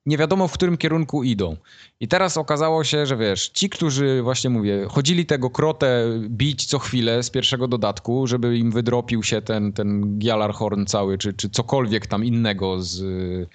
[0.07, 1.57] nie wiadomo w którym kierunku idą.
[1.99, 6.79] I teraz okazało się, że wiesz, ci, którzy właśnie mówię, chodzili tego krotę bić co
[6.79, 12.07] chwilę z pierwszego dodatku, żeby im wydropił się ten, ten Gjallarhorn cały, czy, czy cokolwiek
[12.07, 13.47] tam innego z, y,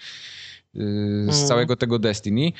[1.33, 1.49] z mm.
[1.49, 2.53] całego tego Destiny.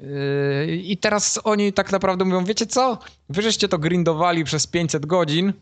[0.00, 2.98] Y, I teraz oni tak naprawdę mówią, wiecie co?
[3.28, 5.52] Wy żeście to grindowali przez 500 godzin,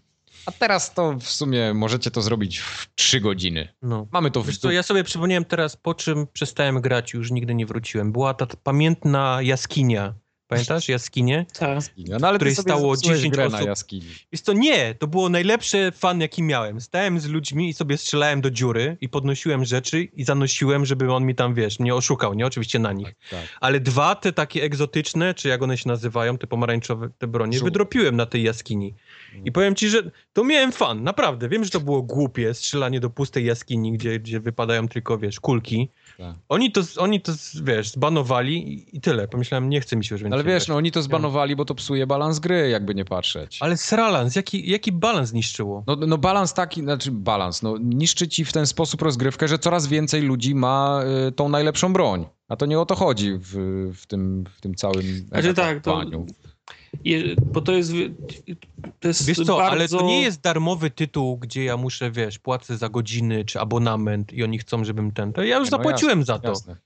[0.49, 3.69] a teraz to w sumie możecie to zrobić w 3 godziny.
[3.83, 4.07] No.
[4.13, 7.67] Mamy to w co, Ja sobie przypomniałem teraz, po czym przestałem grać już nigdy nie
[7.67, 8.13] wróciłem.
[8.13, 10.15] Była ta pamiętna jaskinia.
[10.49, 11.47] Pamiętasz jaskinie?
[11.59, 11.79] Tak.
[12.21, 13.61] No, ale której stało 10 grę osób.
[13.61, 14.07] na jaskini.
[14.33, 16.81] Jest to nie, to było najlepsze fan jaki miałem.
[16.81, 21.25] Stałem z ludźmi i sobie strzelałem do dziury i podnosiłem rzeczy i zanosiłem, żeby on
[21.25, 23.07] mi tam, wiesz, nie oszukał, nie oczywiście na nich.
[23.07, 23.49] Tak, tak.
[23.61, 27.65] Ale dwa te takie egzotyczne, czy jak one się nazywają, te pomarańczowe, te bronie, Żół.
[27.65, 28.95] wydropiłem na tej jaskini.
[29.45, 31.49] I powiem ci, że to miałem fan, naprawdę.
[31.49, 35.91] Wiem, że to było głupie, strzelanie do pustej jaskini, gdzie, gdzie wypadają tylko, wiesz, kulki.
[36.19, 36.37] Tak.
[36.49, 39.29] Oni, to, oni to, wiesz, zbanowali i, tyle.
[39.29, 41.75] Pomyślałem, nie chce mi się już więcej Ale wiesz, no oni to zbanowali, bo to
[41.75, 43.59] psuje balans gry, jakby nie patrzeć.
[43.61, 45.85] Ale Sralans, jaki, jaki balans niszczyło?
[45.87, 49.87] No, no balans taki, znaczy balans, no niszczy ci w ten sposób rozgrywkę, że coraz
[49.87, 52.27] więcej ludzi ma y, tą najlepszą broń.
[52.49, 53.55] A to nie o to chodzi w,
[53.95, 56.03] w, tym, w tym całym Znaczy tak, to.
[57.05, 57.93] Je, bo to jest,
[59.01, 59.65] to jest Wiesz co, bardzo...
[59.65, 64.33] ale to nie jest darmowy tytuł, gdzie ja muszę, wiesz, płacę za godziny czy abonament
[64.33, 65.33] i oni chcą, żebym ten...
[65.33, 66.49] To ja już no zapłaciłem jasne, za to.
[66.49, 66.77] Jasne.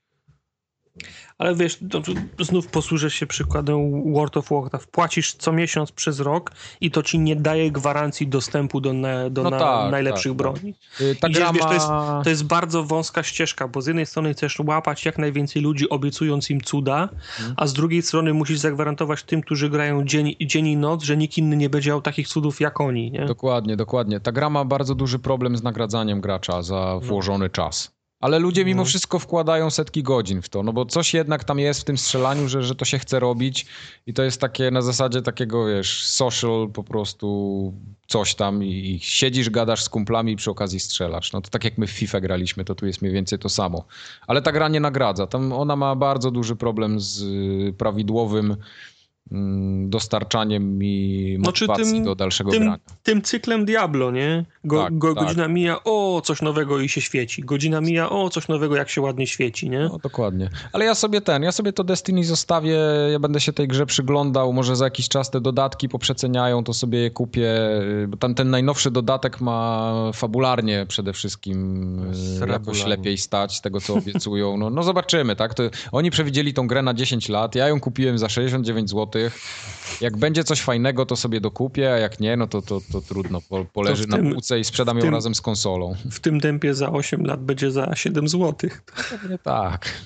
[1.39, 2.03] Ale wiesz, to,
[2.45, 4.91] znów posłużę się przykładem World of Warcraft.
[4.91, 9.43] Płacisz co miesiąc przez rok i to ci nie daje gwarancji dostępu do, na, do
[9.43, 10.75] No na, tak, najlepszych tak, broni.
[11.01, 11.89] Y, Ta Idziesz, gra wiesz, to jest-.
[12.25, 16.51] To jest bardzo wąska ścieżka, bo z jednej strony chcesz łapać jak najwięcej ludzi, obiecując
[16.51, 17.55] im cuda, Mhm.
[17.57, 21.39] a z drugiej strony musisz zagwarantować tym, którzy grają dzień, dzień i noc, że nikt
[21.39, 23.11] inny nie będzie miał takich cudów jak oni.
[23.11, 23.27] Nie?
[23.27, 24.21] Dokładnie, dokładnie.
[24.21, 27.01] Ta gra ma bardzo duży problem z nagradzaniem gracza za No.
[27.01, 28.02] włożony czas.
[28.23, 28.85] Ale ludzie mimo No.
[28.87, 32.49] wszystko wkładają setki godzin w to, no bo coś jednak tam jest w tym strzelaniu,
[32.49, 33.67] że, że to się chce robić
[34.07, 37.73] i to jest takie na zasadzie takiego, wiesz, social po prostu
[38.07, 41.33] coś tam i, i siedzisz, gadasz z kumplami i przy okazji strzelasz.
[41.33, 43.85] No to tak jak my w FIFA graliśmy, to tu jest mniej więcej to samo.
[44.27, 45.27] Ale ta gra nie nagradza.
[45.27, 48.57] Tam ona ma bardzo duży problem z y, prawidłowym
[49.33, 52.79] mm, dostarczaniem i Znaczy motywacji tym- do dalszego tym- grania.
[53.03, 54.45] Tym cyklem Diablo, nie?
[54.65, 55.25] Go, Tak, go, tak.
[55.25, 57.43] Godzina mija, o, coś nowego i się świeci.
[57.43, 59.79] Godzina mija, o, coś nowego, jak się ładnie świeci, nie?
[59.93, 60.51] No, dokładnie.
[60.73, 62.79] Ale ja sobie ten, ja sobie to Destiny zostawię,
[63.13, 66.99] ja będę się tej grze przyglądał, może za jakiś czas te dodatki poprzeceniają, to sobie
[66.99, 67.57] je kupię,
[68.05, 71.59] y, bo tam ten najnowszy dodatek ma fabularnie przede wszystkim
[72.11, 72.53] y, Srebularnie.
[72.53, 74.57] jakoś lepiej stać z tego, co obiecują.
[74.57, 75.55] No, no zobaczymy, tak?
[75.55, 75.63] To
[75.93, 79.22] oni przewidzieli tą grę na 10 lat, ja ją kupiłem za 69 zł.
[80.01, 83.41] Jak będzie coś fajnego, to sobie dokupię, a jak nie, no to, to, to trudno,
[83.49, 85.95] po, poleży tym- na półce i sprzedam ją tym- razem z konsolą.
[86.11, 88.71] W tym tempie za 8 lat będzie za 7 zł.
[89.11, 90.03] Pewnie tak.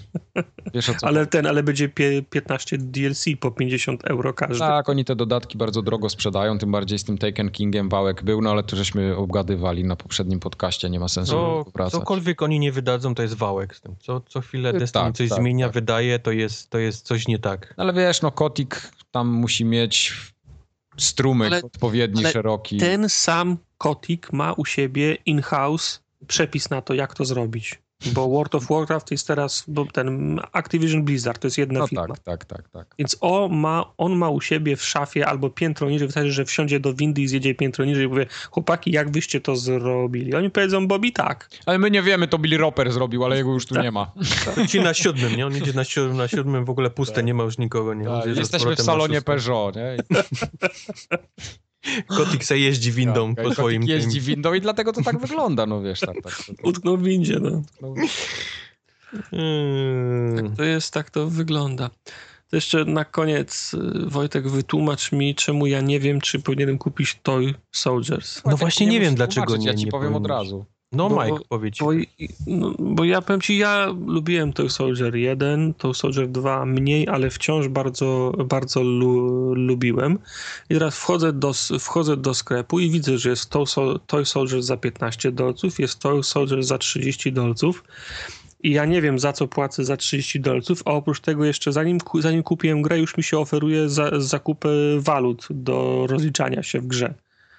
[0.75, 4.59] Wiesz Ale ten, ale będzie pie, 15 DLC po 50 euro każdy.
[4.59, 8.43] Tak, oni te dodatki bardzo drogo sprzedają, tym bardziej z tym Taken Kingiem wałek był,
[8.43, 11.93] no ale to żeśmy obgadywali na poprzednim podcaście, nie ma sensu Co, wracać.
[11.93, 13.97] cokolwiek oni nie wydadzą, to jest wałek z tym.
[14.01, 15.75] Co, co chwilę Destiny tak, coś tak, zmienia, tak.
[15.75, 17.75] wydaje, to jest, to jest coś nie tak.
[17.77, 20.13] Ale wiesz, no Kotik tam musi mieć
[20.97, 22.77] strumyk Ale- odpowiedni, ale szeroki.
[22.77, 27.79] Ten sam Kotik ma u siebie in-house przepis na to, jak to zrobić.
[28.13, 32.07] Bo World of Warcraft jest teraz, bo ten Activision Blizzard to jest jedna No firma.
[32.07, 32.95] tak, tak, tak, tak.
[32.99, 36.81] Więc on ma, on ma u siebie w szafie albo piętro niżej, wystarczy, że wsiądzie
[36.81, 40.35] do windy i zjedzie piętro niżej i powie, chłopaki, jak wyście to zrobili?
[40.35, 41.49] Oni powiedzą, Bobby, tak.
[41.67, 43.85] Ale my nie wiemy, to Billy Roper zrobił, ale jego już tu Tak.
[43.85, 44.13] nie ma.
[44.69, 45.47] Ci na siódmym, nie?
[45.47, 48.05] On idzie na siódmym, na siódmym w ogóle puste, nie ma już nikogo, nie?
[48.05, 49.23] Tak, jesteśmy w salonie.
[49.23, 49.97] Peugeot, nie?
[52.07, 53.83] Kotik se jeździ windą Tak, po swoim...
[53.83, 56.37] jeździ windą i dlatego to tak wygląda, no wiesz, tak, tak.
[56.47, 57.63] tak, Utknął w windzie, no.
[57.83, 57.95] no.
[59.33, 60.57] Mm.
[60.57, 61.91] To jest, tak to wygląda.
[62.51, 67.19] To jeszcze na koniec, y, Wojtek, wytłumacz mi, czemu ja nie wiem, czy powinienem kupić
[67.23, 68.43] Toy Soldiers.
[68.45, 70.65] No właśnie nie wiem, dlaczego nie- Ja ci nie powiem od razu.
[70.93, 71.79] No Bo- Mike, powiedz.
[71.79, 71.91] Bo,
[72.47, 77.31] no, bo ja powiem ci, ja lubiłem Toy Soldier 1, Toy Soldier 2 mniej, ale
[77.31, 80.19] wciąż bardzo, bardzo lu, lubiłem.
[80.71, 84.63] I teraz wchodzę do, wchodzę do sklepu i widzę, że jest Toy, Sol- Toy Soldier
[84.63, 87.85] za 15 dolców, jest Toy Soldier za 30 dolców.
[88.63, 91.99] I ja nie wiem, za co płacę za 30 dolców, a oprócz tego jeszcze zanim,
[92.21, 97.15] zanim kupiłem grę, już mi się oferuje za, zakupy walut do rozliczania się w grze.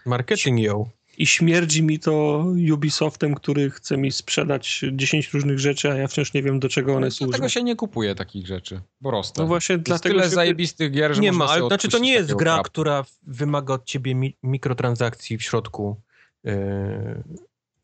[0.05, 0.89] Marketing ją.
[1.17, 6.33] I śmierdzi mi to Ubisoftem, który chce mi sprzedać 10 różnych rzeczy, a ja wciąż
[6.33, 7.29] nie wiem, do czego one służą.
[7.29, 9.43] Dlatego się nie kupuje takich rzeczy, rosną.
[9.43, 10.35] No właśnie Jest dlatego tyle się...
[10.35, 12.63] zajebistych gier, że Nie ma, ale znaczy to nie jest gra, krapu.
[12.63, 16.01] która wymaga od ciebie mi mikrotransakcji w środku.
[16.43, 16.53] Yy,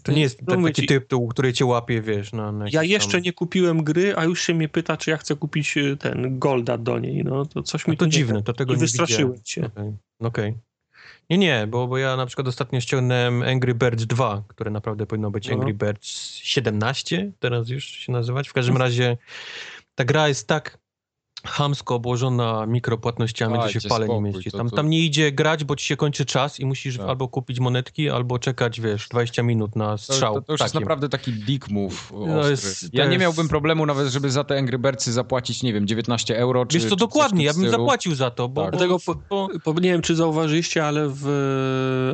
[0.03, 3.21] to nie jest No taki tytuł, który cię łapie, wiesz, na, na Ja jeszcze tam...
[3.21, 6.77] nie kupiłem gry, a już się mnie pyta, czy ja chcę kupić y, ten Golda
[6.77, 7.23] do niej.
[7.23, 9.43] No to coś mi to dziwne, to tego I nie wystraszyłem widziałem.
[9.45, 9.65] się.
[9.65, 9.93] Okej.
[10.19, 10.53] Okej.
[11.33, 15.31] Nie, nie, bo, bo ja na przykład ostatnio ściągnąłem Angry Birds 2, które naprawdę powinno
[15.31, 15.53] być No.
[15.53, 18.49] Angry Birds 17, teraz już się nazywać.
[18.49, 19.17] W każdym razie
[19.95, 20.77] ta gra jest tak
[21.47, 24.51] chamsko obłożona mikropłatnościami, że się Dajcie w pale nie spokój, mieści.
[24.51, 27.07] to- Tam, to- tam nie idzie grać, bo ci się kończy czas i musisz Tak.
[27.09, 30.33] albo kupić monetki, albo czekać, wiesz, 20 minut na To, strzał.
[30.35, 30.81] to, to już jest ptakiem.
[30.85, 34.43] naprawdę taki dick move No jest- to ja nie jest- miałbym problemu nawet, żeby za
[34.43, 38.15] te Angry Birdsy zapłacić, nie wiem, 19 euro, czy Wiesz co, dokładnie, ja bym zapłacił
[38.15, 38.61] za to, bo...
[38.63, 38.71] Tak.
[38.71, 38.97] bo, Dlatego
[39.29, 41.27] bo Bo nie wiem, czy zauważyliście, ale w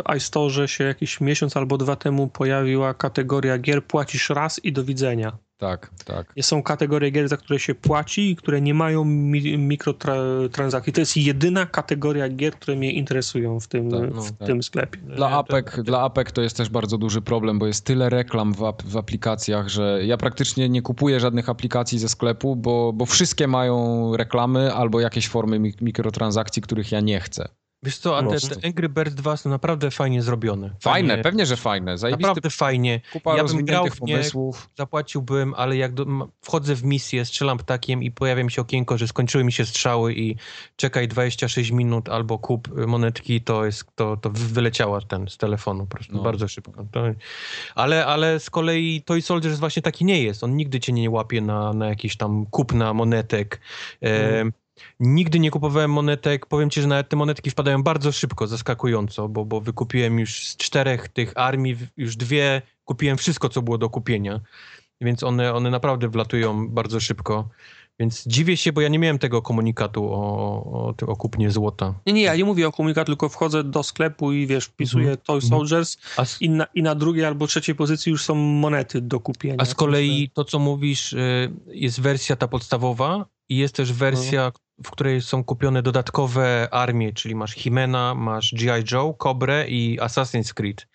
[0.06, 4.83] e, iStore się jakiś miesiąc albo dwa temu pojawiła kategoria gier płacisz raz i do
[4.83, 5.38] widzenia.
[5.60, 6.34] Tak, tak.
[6.42, 10.94] Są kategorie gier, za które się płaci i które nie mają mi mikrotransakcji.
[10.94, 14.48] To jest jedyna kategoria gier, które mnie interesują w tym, tak, no, w tak.
[14.48, 15.00] tym sklepie.
[15.00, 18.74] Dla APEC, dla APEC to jest też bardzo duży problem, bo jest tyle reklam w,
[18.86, 24.18] w aplikacjach, że ja praktycznie nie kupuję żadnych aplikacji ze sklepu, bo, bo wszystkie mają
[24.18, 27.50] reklamy albo jakieś formy mikrotransakcji, których ja nie chcę.
[27.83, 30.69] Wiesz co, a te, te, Angry Birds 2 są naprawdę fajnie zrobione.
[30.82, 31.98] Fajnie, fajnie pewnie, że fajne.
[31.98, 33.01] Zajebisty, naprawdę fajnie.
[33.14, 34.69] Kupa ja bym grał w nie, pomysłów.
[34.77, 36.06] zapłaciłbym, ale jak do,
[36.41, 40.14] wchodzę w misję, strzelam ptakiem i pojawia mi się okienko, że skończyły mi się strzały
[40.14, 40.35] i
[40.75, 45.95] czekaj 26 minut albo kup monetki, to jest, to, to wyleciała ten z telefonu po
[45.95, 46.24] prostu no.
[46.24, 46.85] bardzo szybko.
[46.91, 47.03] To,
[47.75, 50.43] ale, ale z kolei Toy Soldiers właśnie taki nie jest.
[50.43, 53.59] On nigdy cię nie łapie na, na jakiś tam kupna monetek.
[54.01, 54.51] Mm.
[54.99, 56.45] Nigdy nie kupowałem monetek.
[56.45, 60.58] Powiem ci, że nawet te monetki wpadają bardzo szybko, zaskakująco, bo, bo wykupiłem już z
[60.58, 64.40] czterech tych armii, już dwie, kupiłem wszystko, co było do kupienia.
[65.01, 67.49] Więc one, one naprawdę wlatują bardzo szybko.
[67.99, 70.17] Więc dziwię się, bo ja nie miałem tego komunikatu o,
[70.74, 71.93] o, o kupnie złota.
[72.06, 75.17] Nie, nie, ja nie mówię o komunikatu, tylko wchodzę do sklepu i wiesz, wpisuję mm
[75.17, 75.25] -hmm.
[75.25, 75.49] Toy mhm.
[75.49, 75.98] Soldiers
[76.41, 79.56] i, na, i na drugiej albo trzeciej pozycji już są monety do kupienia.
[79.58, 84.51] A z kolei to, co mówisz, y, jest wersja ta podstawowa i jest też wersja,
[84.56, 88.83] no w której są kupione dodatkowe armie, czyli masz Himena, masz G.I.
[88.91, 90.88] Joe, Cobre i Assassin's Creed.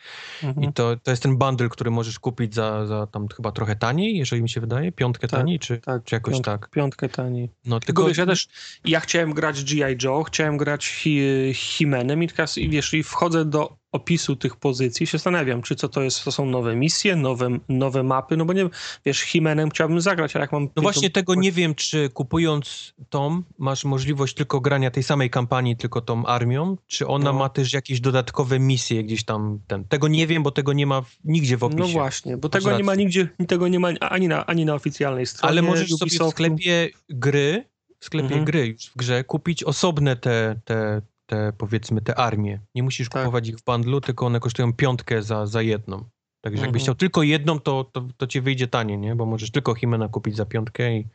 [0.43, 0.71] Mhm.
[0.71, 4.17] I to, to jest ten bundle, który możesz kupić za, za tam chyba trochę taniej,
[4.17, 6.71] jeżeli mi się wydaje, piątkę tak, taniej, czy, tak, czy jakoś tak?
[6.71, 7.51] Piątkę taniej.
[7.65, 8.49] No, tylko wiesz, ja też,
[8.85, 9.97] ja chciałem grać G.I.
[10.05, 11.21] Joe, chciałem grać Hi,
[11.55, 16.03] Himenem i teraz, wiesz, i wchodzę do opisu tych pozycji się zastanawiam, czy co to
[16.03, 18.69] jest, to są nowe misje, nowe, nowe mapy, no bo nie
[19.07, 20.69] wiesz, Himenem chciałbym zagrać, ale jak mam...
[20.77, 25.77] No właśnie tego nie wiem, czy kupując tom masz możliwość tylko grania tej samej kampanii,
[25.77, 27.39] tylko tą armią, czy ona no.
[27.39, 31.03] ma też jakieś dodatkowe misje gdzieś tam, ten, tego nie wiem, bo tego nie ma
[31.25, 31.83] nigdzie w no opisie.
[31.83, 35.27] No właśnie, bo tego nie ma nigdzie, tego nie ma ani na, ani na oficjalnej
[35.27, 36.17] stronie Ale możesz Ubisoftu.
[36.17, 37.65] sobie w sklepie gry,
[38.01, 38.45] w sklepie mhm.
[38.45, 42.61] gry już w grze kupić osobne te, te te, powiedzmy, te armie.
[42.75, 43.23] Nie musisz tak.
[43.23, 46.05] kupować ich w bundlu, tylko one kosztują piątkę za, za jedną.
[46.41, 46.65] Także mhm.
[46.65, 49.17] jakbyś chciał tylko jedną, to, to, to ci wyjdzie tanie, nie?
[49.17, 51.07] Bo możesz tylko Himena kupić za piątkę i,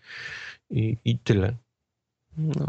[0.70, 1.56] i, i tyle.
[2.40, 2.66] No.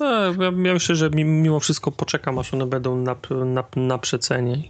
[0.00, 4.62] no ja, ja myślę, że mimo wszystko poczekam, aż one będą na, na, na przecenie.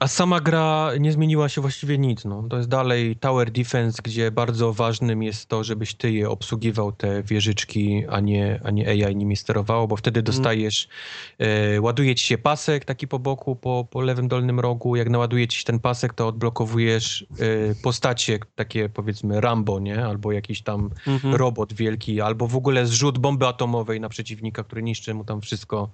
[0.00, 2.24] A sama gra nie zmieniła się właściwie nic.
[2.24, 2.44] No.
[2.50, 7.22] To jest dalej Tower Defense, gdzie bardzo ważnym jest to, żebyś ty je obsługiwał, te
[7.22, 10.36] wieżyczki, a nie, a nie AI nimi sterowało, bo wtedy mhm.
[10.36, 10.88] dostajesz,
[11.38, 14.96] e, ładuje ci się pasek taki po boku, po, po lewym dolnym rogu.
[14.96, 20.04] Jak naładuje ci się ten pasek, to odblokowujesz e, postacie, takie powiedzmy Rambo, nie?
[20.04, 21.34] Albo jakiś tam mhm.
[21.34, 25.90] robot wielki, albo w ogóle zrzut bomby atomowej na przeciwnika, który niszczy mu tam wszystko.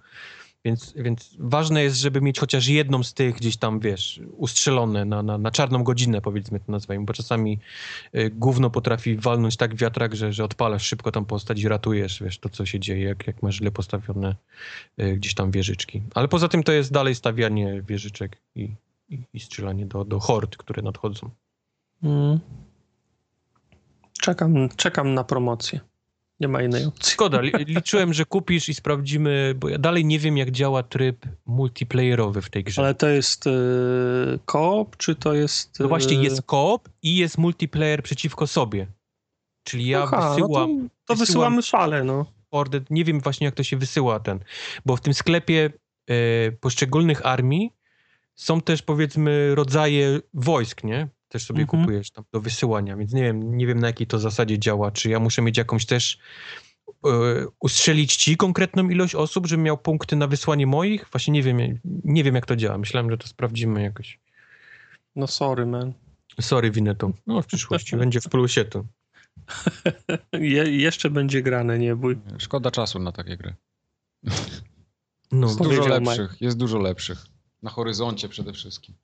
[0.66, 5.22] Więc, więc ważne jest, żeby mieć chociaż jedną z tych gdzieś tam, wiesz, ustrzelone na,
[5.22, 7.58] na, na czarną godzinę, powiedzmy to nazwijmy, bo czasami
[8.14, 12.38] y, gówno potrafi walnąć tak wiatrak, że, że odpalasz szybko tam postać i ratujesz, wiesz,
[12.38, 14.36] to co się dzieje, jak, jak masz źle postawione
[15.00, 16.02] y, gdzieś tam wieżyczki.
[16.14, 18.74] Ale poza tym to jest dalej stawianie wieżyczek i,
[19.08, 21.30] i, i strzelanie do, do hord, które nadchodzą.
[22.02, 22.40] Mm.
[24.20, 25.80] Czekam, czekam na promocję.
[26.40, 27.12] Nie ma innej opcji.
[27.12, 32.42] Szkoda, liczyłem, że kupisz i sprawdzimy, bo ja dalej nie wiem, jak działa tryb multiplayerowy
[32.42, 32.82] w tej grze.
[32.82, 35.80] Ale to jest yy, koop, czy to jest...
[35.80, 38.86] No właśnie, jest koop i jest multiplayer przeciwko sobie.
[39.62, 40.82] Czyli ja Aha, wysyłam...
[40.82, 42.26] No to, to wysyłamy szale, no.
[42.50, 44.40] Order, nie wiem właśnie, jak to się wysyła ten,
[44.86, 45.70] bo w tym sklepie
[46.08, 46.16] yy,
[46.60, 47.72] poszczególnych armii
[48.34, 51.08] są też, powiedzmy, rodzaje wojsk, nie?
[51.28, 51.82] Też sobie mhm.
[51.82, 55.10] kupujesz tam do wysyłania, więc nie wiem, nie wiem na jakiej to zasadzie działa, czy
[55.10, 56.18] ja muszę mieć jakąś też
[57.04, 61.08] yy, ustrzelić ci konkretną ilość osób, żebym miał punkty na wysłanie moich?
[61.12, 62.78] Właśnie nie wiem, nie wiem jak to działa.
[62.78, 64.20] Myślałem, że to sprawdzimy jakoś.
[65.16, 65.92] No sorry, man.
[66.40, 67.12] Sorry, Winetu.
[67.26, 68.84] No w przyszłości będzie w plusie to.
[70.32, 72.18] Je, jeszcze będzie grane, nie bój.
[72.38, 73.54] Szkoda czasu na takie gry.
[75.32, 77.26] No, jest dużo lepszych, jest dużo lepszych.
[77.62, 78.94] Na horyzoncie przede wszystkim.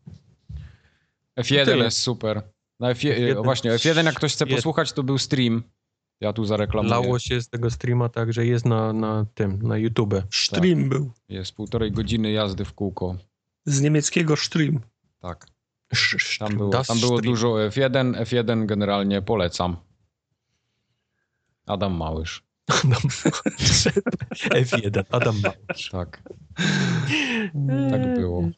[1.40, 2.42] F1 jest super.
[2.80, 2.98] Na F...
[2.98, 3.44] F1.
[3.44, 5.62] Właśnie, F1 jak ktoś chce posłuchać, to był stream.
[6.20, 6.90] Ja tu zareklamuję.
[6.90, 10.14] Lało się z tego streama, także jest na, na tym, na YouTube.
[10.30, 10.88] Stream tak.
[10.88, 11.12] był.
[11.28, 13.16] Jest półtorej godziny jazdy w kółko.
[13.64, 14.80] Z niemieckiego stream.
[15.20, 15.46] Tak.
[16.38, 18.22] Tam było, tam było dużo F1.
[18.22, 19.76] F1 generalnie polecam.
[21.66, 22.44] Adam Małysz.
[22.68, 23.02] Adam
[24.64, 25.90] F1, Adam Małysz.
[25.90, 26.22] Tak.
[27.90, 28.50] Tak było.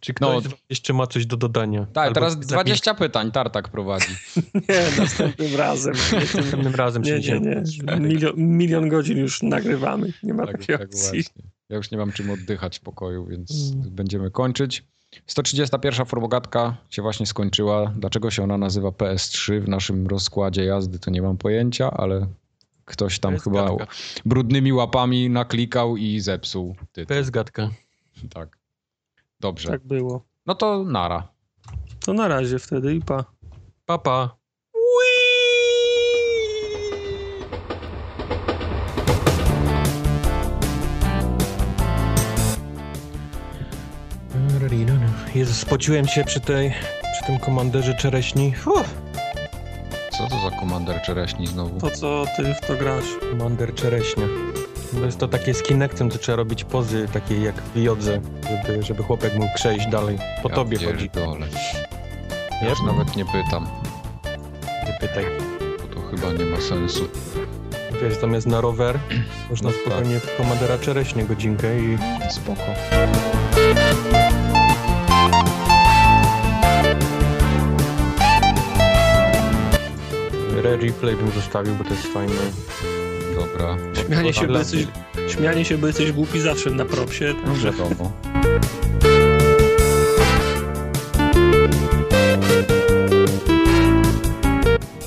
[0.00, 1.86] Czy ktoś no, jeszcze ma coś do dodania?
[1.92, 4.14] Tak, Albo teraz 20 pytań Tartak prowadzi.
[4.68, 5.94] nie, następnym razem.
[6.34, 7.62] Następnym razem nie, nie, nie.
[8.00, 10.12] Milion, milion, godzin już nagrywamy.
[10.22, 11.22] Nie ma tak, takiej tak opcji.
[11.22, 11.42] Właśnie.
[11.68, 13.90] Ja już nie mam czym oddychać w pokoju, więc mm.
[13.90, 14.84] będziemy kończyć.
[15.26, 17.92] 131 formogatka się właśnie skończyła.
[17.96, 22.26] Dlaczego się ona nazywa PS3 w naszym rozkładzie jazdy, to nie mam pojęcia, ale
[22.84, 23.86] ktoś tam chyba gadka.
[24.24, 27.16] brudnymi łapami naklikał i zepsuł tytuł.
[27.16, 27.68] PS gadka.
[28.30, 28.58] Tak.
[29.40, 29.68] Dobrze.
[29.68, 30.24] Tak było.
[30.46, 31.28] No to nara.
[32.04, 33.24] To na razie wtedy i pa.
[33.86, 34.42] Papa.
[45.34, 46.70] Jezu, spociłem się przy tej,
[47.12, 48.54] przy tym komanderze czereśni.
[48.66, 49.01] Uff,
[50.22, 51.80] Co to za komander czereśni znowu?
[51.80, 53.04] To co ty w to grasz?
[53.30, 54.26] komander czereśnia.
[55.00, 58.20] To jest to takie z Kinectem, to trzeba robić pozy takie jak w jodze,
[58.66, 60.18] żeby, żeby chłopak mógł przejść dalej.
[60.42, 61.10] Po Ja tobie chodzi.
[61.10, 61.46] pierdolę.
[62.62, 63.66] Ja już nawet nie pytam,
[64.86, 65.24] Nie pytaj.
[65.78, 67.08] bo to chyba nie ma sensu.
[68.02, 68.98] Wiesz, zamiast na rower,
[69.50, 69.82] można No tak.
[69.86, 71.98] spokojnie w komandera czereśnie godzinkę i
[72.30, 72.62] Spoko.
[80.64, 82.34] Re-replay bym zostawił, bo to jest fajne.
[83.34, 83.76] Dobra.
[84.06, 84.86] Śmianie się, bo Ale- jesteś,
[85.28, 87.34] śmianie się, bo jesteś głupi zawsze na propsie.
[87.44, 88.12] Także Wiadomo.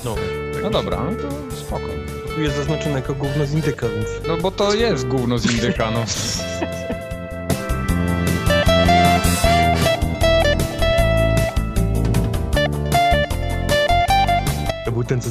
[0.04, 0.14] No,
[0.62, 1.10] No dobra, no
[1.50, 1.82] to spoko.
[2.34, 4.08] tu jest zaznaczone jako gówno z indyka, więc...
[4.28, 6.04] No bo to jest gówno z indyka, no.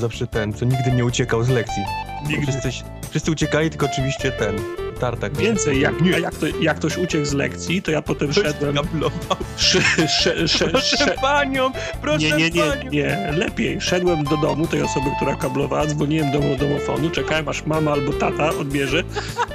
[0.05, 1.83] zawsze ten, co nigdy nie uciekał z lekcji.
[2.29, 2.51] nigdy.
[2.51, 2.69] Wszyscy,
[3.09, 4.55] wszyscy uciekali, tylko oczywiście ten,
[4.99, 5.37] tartak.
[5.37, 8.75] Więcej, jak, a jak, to, jak ktoś uciekł z lekcji, to ja potem szedłem...
[8.75, 9.37] Kablował.
[9.57, 12.91] Sze, sze, sze, Proszę panią, proszę nie, nie, nie, panią.
[12.91, 13.81] nie, lepiej.
[13.81, 18.49] Szedłem do domu tej osoby, która kablowała, dzwoniłem do domofonu, czekałem aż mama albo tata
[18.49, 19.03] odbierze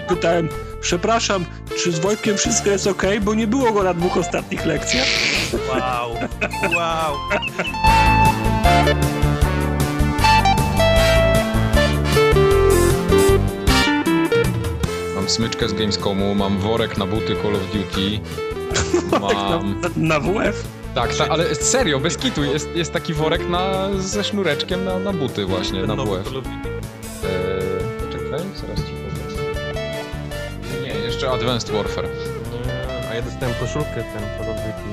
[0.04, 0.48] i pytałem,
[0.80, 1.44] przepraszam,
[1.82, 5.06] czy z Wojtkiem wszystko jest ok, bo nie było go na dwóch ostatnich lekcjach.
[5.68, 6.10] Wow,
[6.74, 7.16] wow.
[15.30, 18.20] Smyczkę z Gamescomu, mam worek na buty Call of Duty.
[19.20, 19.80] Mam...
[19.80, 20.64] Na, na WF.
[20.94, 25.12] Tak, ta, ale serio, bez kitu, jest, jest taki worek na, ze sznureczkiem na, na
[25.12, 26.26] buty właśnie, na Nowy WF.
[26.34, 26.42] Eee,
[28.00, 29.10] poczekaj, zaraz ci powiem.
[30.82, 32.08] Nie, jeszcze Advanced Warfare.
[33.10, 34.89] A ja dostałem koszulkę ten Call of Duty.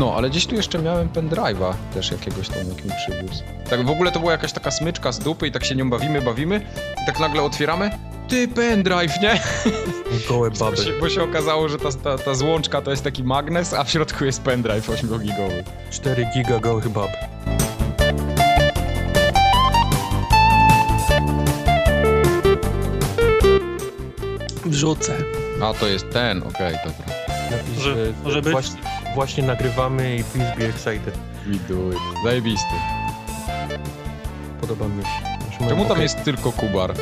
[0.00, 3.42] No, ale gdzieś tu jeszcze miałem pendrive'a też jakiegoś tam, jak mi przywiózł.
[3.70, 6.22] Tak w ogóle to była jakaś taka smyczka z dupy i tak się nią bawimy,
[6.22, 6.60] bawimy
[7.02, 7.90] i tak nagle otwieramy.
[8.28, 9.40] Ty pendrive, nie?
[10.28, 10.76] Gołe Bo baby.
[10.76, 13.90] się, bo się okazało, że ta, ta, ta złączka to jest taki magnes, a w
[13.90, 15.62] środku jest pendrive 8-gigowy.
[15.90, 17.10] 4 giga gołych bab.
[24.66, 25.16] Wrzucę.
[25.62, 27.14] A to jest ten, okej, dobra.
[27.50, 28.52] Napisz, Może- że może być?
[28.52, 28.76] Właśnie,
[29.14, 31.14] właśnie nagrywamy i please be excited.
[31.46, 31.98] We do it.
[32.24, 32.74] Zajebisty.
[34.60, 35.08] Podoba mi się.
[35.58, 36.94] Znaczy, Czemu tam jest tylko kubar?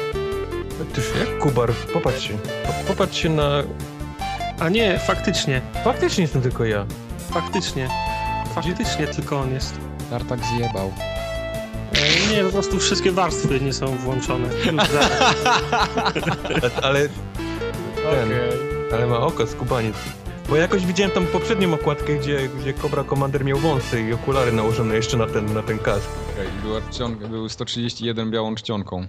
[0.95, 2.35] Tyż jak Kubar, popatrz się.
[2.67, 3.49] Po- Popatrz się na...
[4.61, 5.61] A nie, faktycznie.
[5.85, 6.87] Faktycznie jestem tylko ja.
[7.31, 7.89] Faktycznie.
[8.55, 9.75] Faktycznie tylko on jest.
[10.11, 10.93] Tartak zjebał.
[11.93, 14.49] E, Nie, po prostu wszystkie warstwy nie są włączone.
[16.83, 17.09] Ale...
[18.11, 18.31] Ten,
[18.93, 19.95] ale ma oko, skubaniec.
[20.49, 24.95] Bo jakoś widziałem tam poprzednią okładkę, gdzie, gdzie Cobra Commander miał wąsy i okulary nałożone
[24.95, 26.09] jeszcze na ten, na ten kask.
[26.63, 29.07] Była czcionka, był 131 białą czcionką.